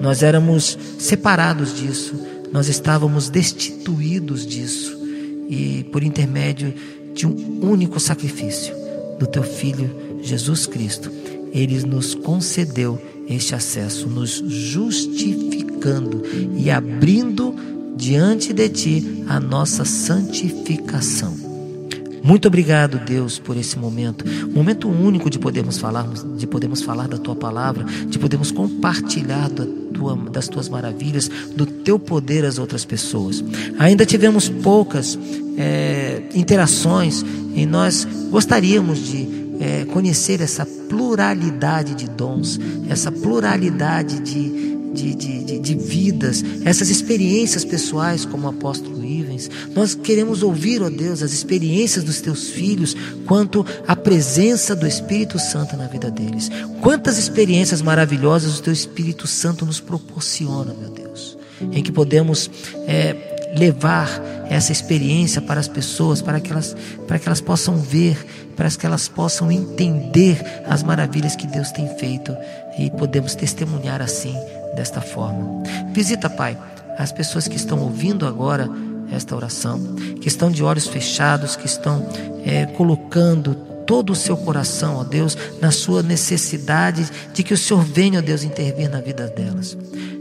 Nós 0.00 0.22
éramos 0.22 0.78
separados 0.98 1.76
disso, 1.76 2.14
nós 2.52 2.68
estávamos 2.68 3.28
destituídos 3.30 4.46
disso. 4.46 5.00
E 5.48 5.84
por 5.90 6.02
intermédio 6.02 6.74
de 7.14 7.26
um 7.26 7.60
único 7.62 7.98
sacrifício 7.98 8.74
do 9.18 9.26
teu 9.26 9.42
filho 9.42 9.90
Jesus 10.22 10.66
Cristo, 10.66 11.10
ele 11.52 11.80
nos 11.80 12.14
concedeu 12.14 13.00
este 13.28 13.54
acesso, 13.54 14.08
nos 14.08 14.42
justificando 14.46 16.22
e 16.56 16.70
abrindo 16.70 17.54
diante 17.96 18.52
de 18.52 18.68
ti 18.68 19.24
a 19.28 19.38
nossa 19.38 19.84
santificação. 19.84 21.36
Muito 22.22 22.46
obrigado, 22.46 23.00
Deus, 23.04 23.38
por 23.38 23.56
esse 23.56 23.76
momento, 23.76 24.24
momento 24.54 24.88
único 24.88 25.28
de 25.28 25.40
podermos 25.40 25.76
falar, 25.78 26.06
de 26.36 26.46
podermos 26.46 26.80
falar 26.80 27.08
da 27.08 27.18
tua 27.18 27.34
palavra, 27.34 27.84
de 27.84 28.18
podermos 28.18 28.52
compartilhar 28.52 29.50
da 29.50 29.66
tua, 29.92 30.16
das 30.16 30.48
tuas 30.48 30.68
maravilhas, 30.68 31.28
do 31.54 31.66
teu 31.66 31.98
poder 31.98 32.44
às 32.44 32.58
outras 32.58 32.84
pessoas. 32.84 33.42
Ainda 33.78 34.04
tivemos 34.04 34.48
poucas 34.48 35.18
é, 35.56 36.22
interações 36.34 37.24
e 37.54 37.66
nós 37.66 38.06
gostaríamos 38.30 38.98
de 38.98 39.42
é, 39.60 39.84
conhecer 39.84 40.40
essa 40.40 40.66
pluralidade 40.66 41.94
de 41.94 42.08
dons, 42.08 42.58
essa 42.88 43.12
pluralidade 43.12 44.20
de, 44.20 44.76
de, 44.92 45.14
de, 45.14 45.58
de, 45.58 45.74
vidas, 45.74 46.44
essas 46.64 46.90
experiências 46.90 47.64
pessoais, 47.64 48.24
como 48.24 48.46
o 48.46 48.50
apóstolo 48.50 49.01
Nós 49.74 49.94
queremos 49.94 50.42
ouvir, 50.42 50.82
ó 50.82 50.90
Deus, 50.90 51.22
as 51.22 51.32
experiências 51.32 52.04
dos 52.04 52.20
teus 52.20 52.50
filhos 52.50 52.96
quanto 53.26 53.64
à 53.86 53.94
presença 53.94 54.74
do 54.74 54.86
Espírito 54.86 55.38
Santo 55.38 55.76
na 55.76 55.86
vida 55.86 56.10
deles. 56.10 56.50
Quantas 56.80 57.18
experiências 57.18 57.82
maravilhosas 57.82 58.58
o 58.58 58.62
teu 58.62 58.72
Espírito 58.72 59.26
Santo 59.26 59.64
nos 59.64 59.80
proporciona, 59.80 60.74
meu 60.74 60.90
Deus, 60.90 61.38
em 61.72 61.82
que 61.82 61.92
podemos 61.92 62.50
é, 62.86 63.54
levar 63.56 64.08
essa 64.48 64.72
experiência 64.72 65.40
para 65.40 65.60
as 65.60 65.68
pessoas, 65.68 66.20
para 66.20 66.40
que 66.40 66.50
elas, 66.50 66.76
para 67.06 67.18
que 67.18 67.26
elas 67.26 67.40
possam 67.40 67.76
ver 67.76 68.18
para 68.56 68.70
que 68.70 68.86
elas 68.86 69.08
possam 69.08 69.50
entender 69.50 70.40
as 70.66 70.82
maravilhas 70.82 71.36
que 71.36 71.46
Deus 71.46 71.70
tem 71.72 71.88
feito 71.96 72.36
e 72.78 72.90
podemos 72.90 73.34
testemunhar 73.34 74.00
assim, 74.00 74.36
desta 74.74 75.00
forma. 75.00 75.62
Visita, 75.92 76.28
Pai, 76.30 76.56
as 76.98 77.12
pessoas 77.12 77.48
que 77.48 77.56
estão 77.56 77.80
ouvindo 77.80 78.26
agora 78.26 78.68
esta 79.14 79.36
oração, 79.36 79.80
que 80.20 80.28
estão 80.28 80.50
de 80.50 80.62
olhos 80.62 80.86
fechados, 80.86 81.56
que 81.56 81.66
estão 81.66 82.06
é, 82.44 82.66
colocando 82.66 83.54
todo 83.86 84.10
o 84.10 84.16
seu 84.16 84.36
coração, 84.36 84.96
ó 84.96 85.04
Deus, 85.04 85.36
na 85.60 85.70
sua 85.70 86.02
necessidade 86.02 87.08
de 87.32 87.42
que 87.42 87.54
o 87.54 87.58
Senhor 87.58 87.82
venha, 87.84 88.20
ó 88.20 88.22
Deus, 88.22 88.42
intervir 88.42 88.90
na 88.90 89.00
vida 89.00 89.26
delas. 89.28 89.76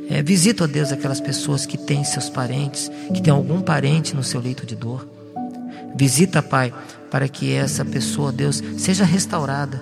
É, 0.09 0.21
visita, 0.21 0.65
ó 0.65 0.67
Deus, 0.67 0.91
aquelas 0.91 1.21
pessoas 1.21 1.65
que 1.65 1.77
têm 1.77 2.03
seus 2.03 2.29
parentes, 2.29 2.91
que 3.13 3.21
têm 3.21 3.31
algum 3.31 3.61
parente 3.61 4.15
no 4.15 4.23
seu 4.23 4.41
leito 4.41 4.65
de 4.65 4.75
dor. 4.75 5.07
Visita, 5.95 6.41
Pai, 6.41 6.73
para 7.09 7.27
que 7.27 7.53
essa 7.53 7.85
pessoa, 7.85 8.31
Deus, 8.31 8.61
seja 8.77 9.05
restaurada. 9.05 9.81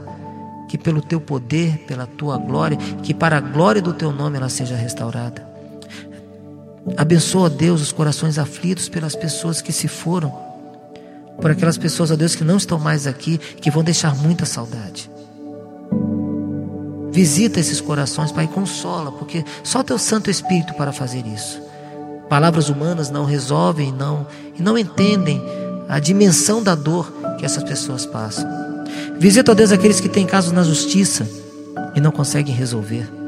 Que 0.67 0.77
pelo 0.77 1.01
teu 1.01 1.19
poder, 1.19 1.79
pela 1.87 2.05
tua 2.05 2.37
glória, 2.37 2.77
que 3.01 3.11
para 3.11 3.37
a 3.37 3.39
glória 3.39 3.81
do 3.81 3.91
teu 3.91 4.11
nome 4.11 4.37
ela 4.37 4.49
seja 4.49 4.75
restaurada. 4.75 5.48
Abençoa, 6.97 7.49
Deus, 7.49 7.81
os 7.81 7.91
corações 7.91 8.37
aflitos 8.37 8.89
pelas 8.89 9.15
pessoas 9.15 9.61
que 9.61 9.71
se 9.71 9.87
foram, 9.87 10.33
por 11.41 11.51
aquelas 11.51 11.77
pessoas, 11.77 12.11
ó 12.11 12.15
Deus, 12.15 12.35
que 12.35 12.43
não 12.43 12.57
estão 12.57 12.79
mais 12.79 13.07
aqui, 13.07 13.37
que 13.37 13.71
vão 13.71 13.83
deixar 13.83 14.15
muita 14.15 14.45
saudade. 14.45 15.09
Visita 17.11 17.59
esses 17.59 17.81
corações, 17.81 18.31
Pai, 18.31 18.47
consola, 18.47 19.11
porque 19.11 19.43
só 19.63 19.83
teu 19.83 19.97
Santo 19.97 20.29
Espírito 20.29 20.73
para 20.73 20.91
fazer 20.91 21.25
isso. 21.25 21.61
Palavras 22.29 22.69
humanas 22.69 23.09
não 23.09 23.25
resolvem 23.25 23.91
não, 23.91 24.27
e 24.57 24.61
não 24.61 24.77
entendem 24.77 25.41
a 25.87 25.99
dimensão 25.99 26.61
da 26.61 26.75
dor 26.75 27.11
que 27.37 27.45
essas 27.45 27.63
pessoas 27.63 28.05
passam. 28.05 28.47
Visita, 29.17 29.51
ó 29.51 29.55
Deus, 29.55 29.71
aqueles 29.71 29.99
que 29.99 30.07
têm 30.07 30.25
casos 30.25 30.51
na 30.51 30.63
justiça 30.63 31.27
e 31.95 31.99
não 31.99 32.11
conseguem 32.11 32.53
resolver. 32.53 33.18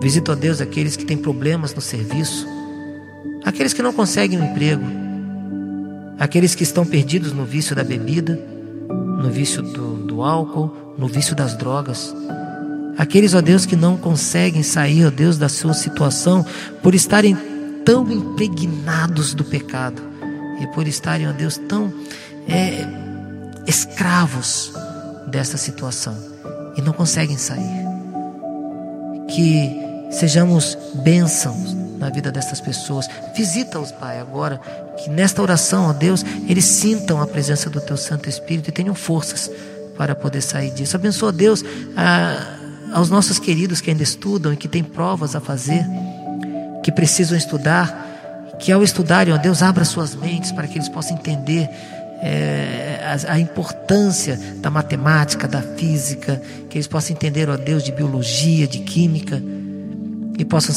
Visita, 0.00 0.32
ó 0.32 0.34
Deus, 0.34 0.60
aqueles 0.60 0.96
que 0.96 1.04
têm 1.04 1.16
problemas 1.16 1.74
no 1.74 1.80
serviço, 1.80 2.46
aqueles 3.44 3.72
que 3.72 3.82
não 3.82 3.92
conseguem 3.92 4.38
um 4.38 4.50
emprego, 4.50 4.84
aqueles 6.18 6.54
que 6.54 6.62
estão 6.62 6.86
perdidos 6.86 7.32
no 7.32 7.44
vício 7.44 7.76
da 7.76 7.84
bebida, 7.84 8.38
no 8.88 9.30
vício 9.30 9.62
do, 9.62 10.06
do 10.06 10.22
álcool, 10.22 10.94
no 10.96 11.06
vício 11.06 11.34
das 11.34 11.54
drogas. 11.54 12.14
Aqueles, 12.96 13.34
ó 13.34 13.40
Deus, 13.40 13.66
que 13.66 13.76
não 13.76 13.96
conseguem 13.96 14.62
sair, 14.62 15.06
ó 15.06 15.10
Deus, 15.10 15.38
da 15.38 15.48
sua 15.48 15.74
situação 15.74 16.44
por 16.82 16.94
estarem 16.94 17.36
tão 17.84 18.10
impregnados 18.10 19.34
do 19.34 19.44
pecado 19.44 20.02
e 20.60 20.66
por 20.68 20.86
estarem, 20.86 21.28
ó 21.28 21.32
Deus, 21.32 21.58
tão 21.68 21.92
é, 22.48 22.86
escravos 23.66 24.72
desta 25.26 25.56
situação 25.56 26.16
e 26.76 26.82
não 26.82 26.92
conseguem 26.92 27.38
sair. 27.38 27.79
Que 29.30 29.90
sejamos 30.10 30.76
bênçãos 31.02 31.74
na 31.98 32.08
vida 32.08 32.32
dessas 32.32 32.60
pessoas. 32.60 33.08
Visita-os, 33.34 33.92
Pai, 33.92 34.18
agora. 34.18 34.58
Que 34.96 35.08
nesta 35.10 35.40
oração, 35.40 35.88
ó 35.88 35.92
Deus, 35.92 36.24
eles 36.48 36.64
sintam 36.64 37.20
a 37.20 37.26
presença 37.26 37.70
do 37.70 37.80
Teu 37.80 37.96
Santo 37.96 38.28
Espírito 38.28 38.68
e 38.68 38.72
tenham 38.72 38.94
forças 38.94 39.50
para 39.96 40.14
poder 40.14 40.40
sair 40.40 40.70
disso. 40.70 40.96
Abençoa, 40.96 41.30
Deus, 41.30 41.64
a, 41.96 42.56
aos 42.92 43.10
nossos 43.10 43.38
queridos 43.38 43.80
que 43.80 43.90
ainda 43.90 44.02
estudam 44.02 44.52
e 44.52 44.56
que 44.56 44.66
têm 44.66 44.82
provas 44.82 45.36
a 45.36 45.40
fazer, 45.40 45.84
que 46.82 46.90
precisam 46.90 47.36
estudar. 47.36 48.08
Que 48.58 48.72
ao 48.72 48.82
estudarem, 48.82 49.32
ó 49.32 49.38
Deus, 49.38 49.62
abra 49.62 49.86
suas 49.86 50.14
mentes 50.14 50.52
para 50.52 50.66
que 50.66 50.76
eles 50.76 50.88
possam 50.88 51.16
entender 51.16 51.70
é, 52.22 53.00
a, 53.02 53.32
a, 53.32 53.38
importância 53.38 54.38
da 54.56 54.70
matemática, 54.70 55.48
da 55.48 55.62
física, 55.62 56.40
que 56.68 56.76
eles 56.76 56.86
possam 56.86 57.16
entender, 57.16 57.48
ó 57.48 57.56
Deus, 57.56 57.82
de 57.82 57.92
biologia, 57.92 58.66
de 58.66 58.80
química, 58.80 59.42
e 60.38 60.44
possam 60.44 60.74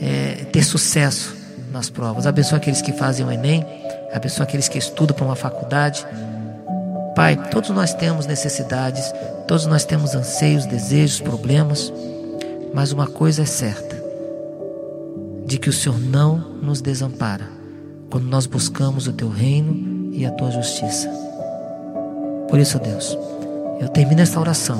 é, 0.00 0.44
ter 0.52 0.64
sucesso 0.64 1.36
nas 1.72 1.90
provas. 1.90 2.26
Abençoa 2.26 2.58
aqueles 2.58 2.80
que 2.80 2.92
fazem 2.92 3.26
o 3.26 3.30
Enem, 3.30 3.66
abençoa 4.12 4.44
aqueles 4.44 4.68
que 4.68 4.78
estudam 4.78 5.16
para 5.16 5.24
uma 5.24 5.36
faculdade. 5.36 6.06
Pai, 7.16 7.36
todos 7.50 7.70
nós 7.70 7.92
temos 7.94 8.26
necessidades, 8.26 9.12
todos 9.46 9.66
nós 9.66 9.84
temos 9.84 10.14
anseios, 10.14 10.66
desejos, 10.66 11.20
problemas, 11.20 11.92
mas 12.72 12.92
uma 12.92 13.06
coisa 13.06 13.42
é 13.42 13.46
certa: 13.46 13.96
de 15.46 15.58
que 15.58 15.68
o 15.68 15.72
Senhor 15.72 15.98
não 15.98 16.38
nos 16.62 16.80
desampara 16.80 17.48
quando 18.08 18.26
nós 18.26 18.46
buscamos 18.46 19.08
o 19.08 19.12
Teu 19.12 19.28
reino 19.28 19.93
e 20.14 20.24
a 20.24 20.30
tua 20.30 20.50
justiça. 20.50 21.08
Por 22.48 22.58
isso, 22.58 22.78
Deus, 22.78 23.18
eu 23.80 23.88
termino 23.88 24.22
esta 24.22 24.38
oração, 24.38 24.78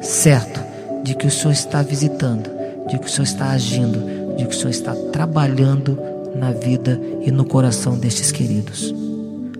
certo 0.00 0.60
de 1.02 1.14
que 1.14 1.26
o 1.26 1.30
Senhor 1.30 1.52
está 1.52 1.82
visitando, 1.82 2.48
de 2.88 2.98
que 2.98 3.06
o 3.06 3.10
Senhor 3.10 3.24
está 3.24 3.50
agindo, 3.50 4.36
de 4.36 4.46
que 4.46 4.54
o 4.54 4.56
Senhor 4.56 4.70
está 4.70 4.94
trabalhando 5.12 5.98
na 6.34 6.52
vida 6.52 7.00
e 7.22 7.30
no 7.30 7.44
coração 7.44 7.98
destes 7.98 8.30
queridos. 8.30 8.94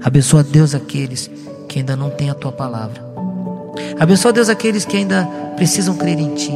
Abençoa, 0.03 0.43
Deus, 0.45 0.75
aqueles 0.75 1.31
que 1.69 1.81
ainda 1.81 1.97
não 1.97 2.11
têm 2.11 2.31
a 2.31 2.35
tua 2.35 2.53
palavra. 2.53 3.03
Abençoa, 3.99 4.33
Deus, 4.33 4.49
aqueles 4.49 4.85
que 4.85 4.97
ainda 4.97 5.25
precisam 5.57 5.97
crer 5.97 6.19
em 6.19 6.35
ti. 6.35 6.53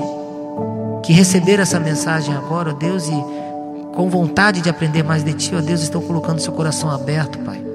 Que 1.03 1.13
receber 1.13 1.59
essa 1.59 1.81
mensagem 1.81 2.35
agora, 2.35 2.73
Deus, 2.75 3.09
e 3.09 3.95
com 3.95 4.09
vontade 4.09 4.61
de 4.61 4.69
aprender 4.69 5.03
mais 5.03 5.25
de 5.25 5.33
ti, 5.33 5.55
ó 5.55 5.61
Deus, 5.61 5.83
estão 5.83 6.01
colocando 6.03 6.41
seu 6.41 6.53
coração 6.53 6.91
aberto, 6.91 7.39
Pai 7.41 7.68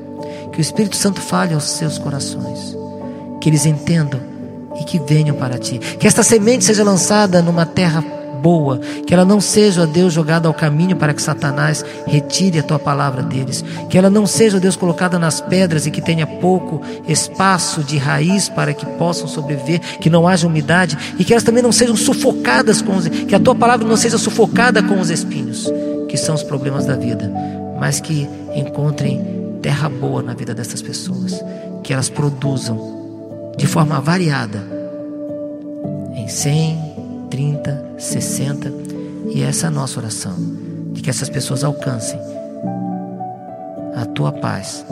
que 0.53 0.59
o 0.59 0.61
Espírito 0.61 0.95
Santo 0.95 1.19
fale 1.19 1.53
aos 1.53 1.63
seus 1.63 1.97
corações, 1.97 2.77
que 3.41 3.49
eles 3.49 3.65
entendam 3.65 4.21
e 4.79 4.83
que 4.83 4.99
venham 4.99 5.35
para 5.35 5.57
ti. 5.57 5.79
Que 5.79 6.07
esta 6.07 6.23
semente 6.23 6.63
seja 6.63 6.83
lançada 6.83 7.41
numa 7.41 7.65
terra 7.65 8.03
boa, 8.41 8.79
que 9.07 9.13
ela 9.13 9.23
não 9.23 9.39
seja, 9.39 9.83
ó 9.83 9.85
Deus, 9.85 10.13
jogada 10.13 10.47
ao 10.47 10.53
caminho 10.53 10.97
para 10.97 11.13
que 11.13 11.21
Satanás 11.21 11.83
retire 12.05 12.59
a 12.59 12.63
tua 12.63 12.77
palavra 12.77 13.23
deles, 13.23 13.63
que 13.89 13.97
ela 13.97 14.09
não 14.09 14.27
seja, 14.27 14.57
ó 14.57 14.59
Deus, 14.59 14.75
colocada 14.75 15.17
nas 15.17 15.39
pedras 15.39 15.87
e 15.87 15.91
que 15.91 16.01
tenha 16.01 16.27
pouco 16.27 16.81
espaço 17.07 17.81
de 17.83 17.97
raiz 17.97 18.49
para 18.49 18.73
que 18.73 18.85
possam 18.85 19.27
sobreviver, 19.27 19.79
que 19.79 20.09
não 20.09 20.27
haja 20.27 20.45
umidade. 20.45 20.97
E 21.17 21.23
que 21.23 21.33
elas 21.33 21.43
também 21.43 21.63
não 21.63 21.71
sejam 21.71 21.95
sufocadas 21.95 22.81
com 22.81 22.97
os, 22.97 23.07
que 23.07 23.33
a 23.33 23.39
tua 23.39 23.55
palavra 23.55 23.87
não 23.87 23.97
seja 23.97 24.17
sufocada 24.17 24.83
com 24.83 24.99
os 24.99 25.09
espinhos, 25.09 25.71
que 26.09 26.17
são 26.17 26.35
os 26.35 26.43
problemas 26.43 26.85
da 26.85 26.95
vida, 26.95 27.31
mas 27.79 27.99
que 27.99 28.27
encontrem 28.53 29.42
terra 29.63 29.87
boa 29.87 30.21
na 30.21 30.33
vida 30.33 30.53
dessas 30.53 30.81
pessoas, 30.81 31.41
que 31.81 31.93
elas 31.93 32.09
produzam 32.09 33.53
de 33.57 33.65
forma 33.65 33.99
variada 34.01 34.61
em 36.15 36.27
100, 36.27 37.27
30, 37.31 37.85
60, 37.97 38.71
e 39.33 39.41
essa 39.41 39.65
é 39.65 39.69
a 39.69 39.71
nossa 39.71 39.99
oração, 39.99 40.35
de 40.91 41.01
que 41.01 41.09
essas 41.09 41.29
pessoas 41.29 41.63
alcancem 41.63 42.19
a 43.95 44.05
tua 44.05 44.33
paz, 44.33 44.85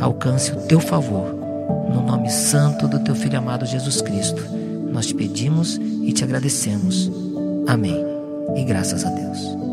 alcance 0.00 0.50
o 0.50 0.62
teu 0.62 0.80
favor, 0.80 1.34
no 1.92 2.02
nome 2.02 2.30
santo 2.30 2.88
do 2.88 2.98
teu 3.00 3.14
filho 3.14 3.38
amado 3.38 3.66
Jesus 3.66 4.00
Cristo. 4.00 4.42
Nós 4.90 5.06
te 5.06 5.14
pedimos 5.14 5.76
e 5.76 6.12
te 6.12 6.24
agradecemos. 6.24 7.10
Amém. 7.66 8.02
E 8.56 8.64
graças 8.64 9.04
a 9.04 9.10
Deus. 9.10 9.65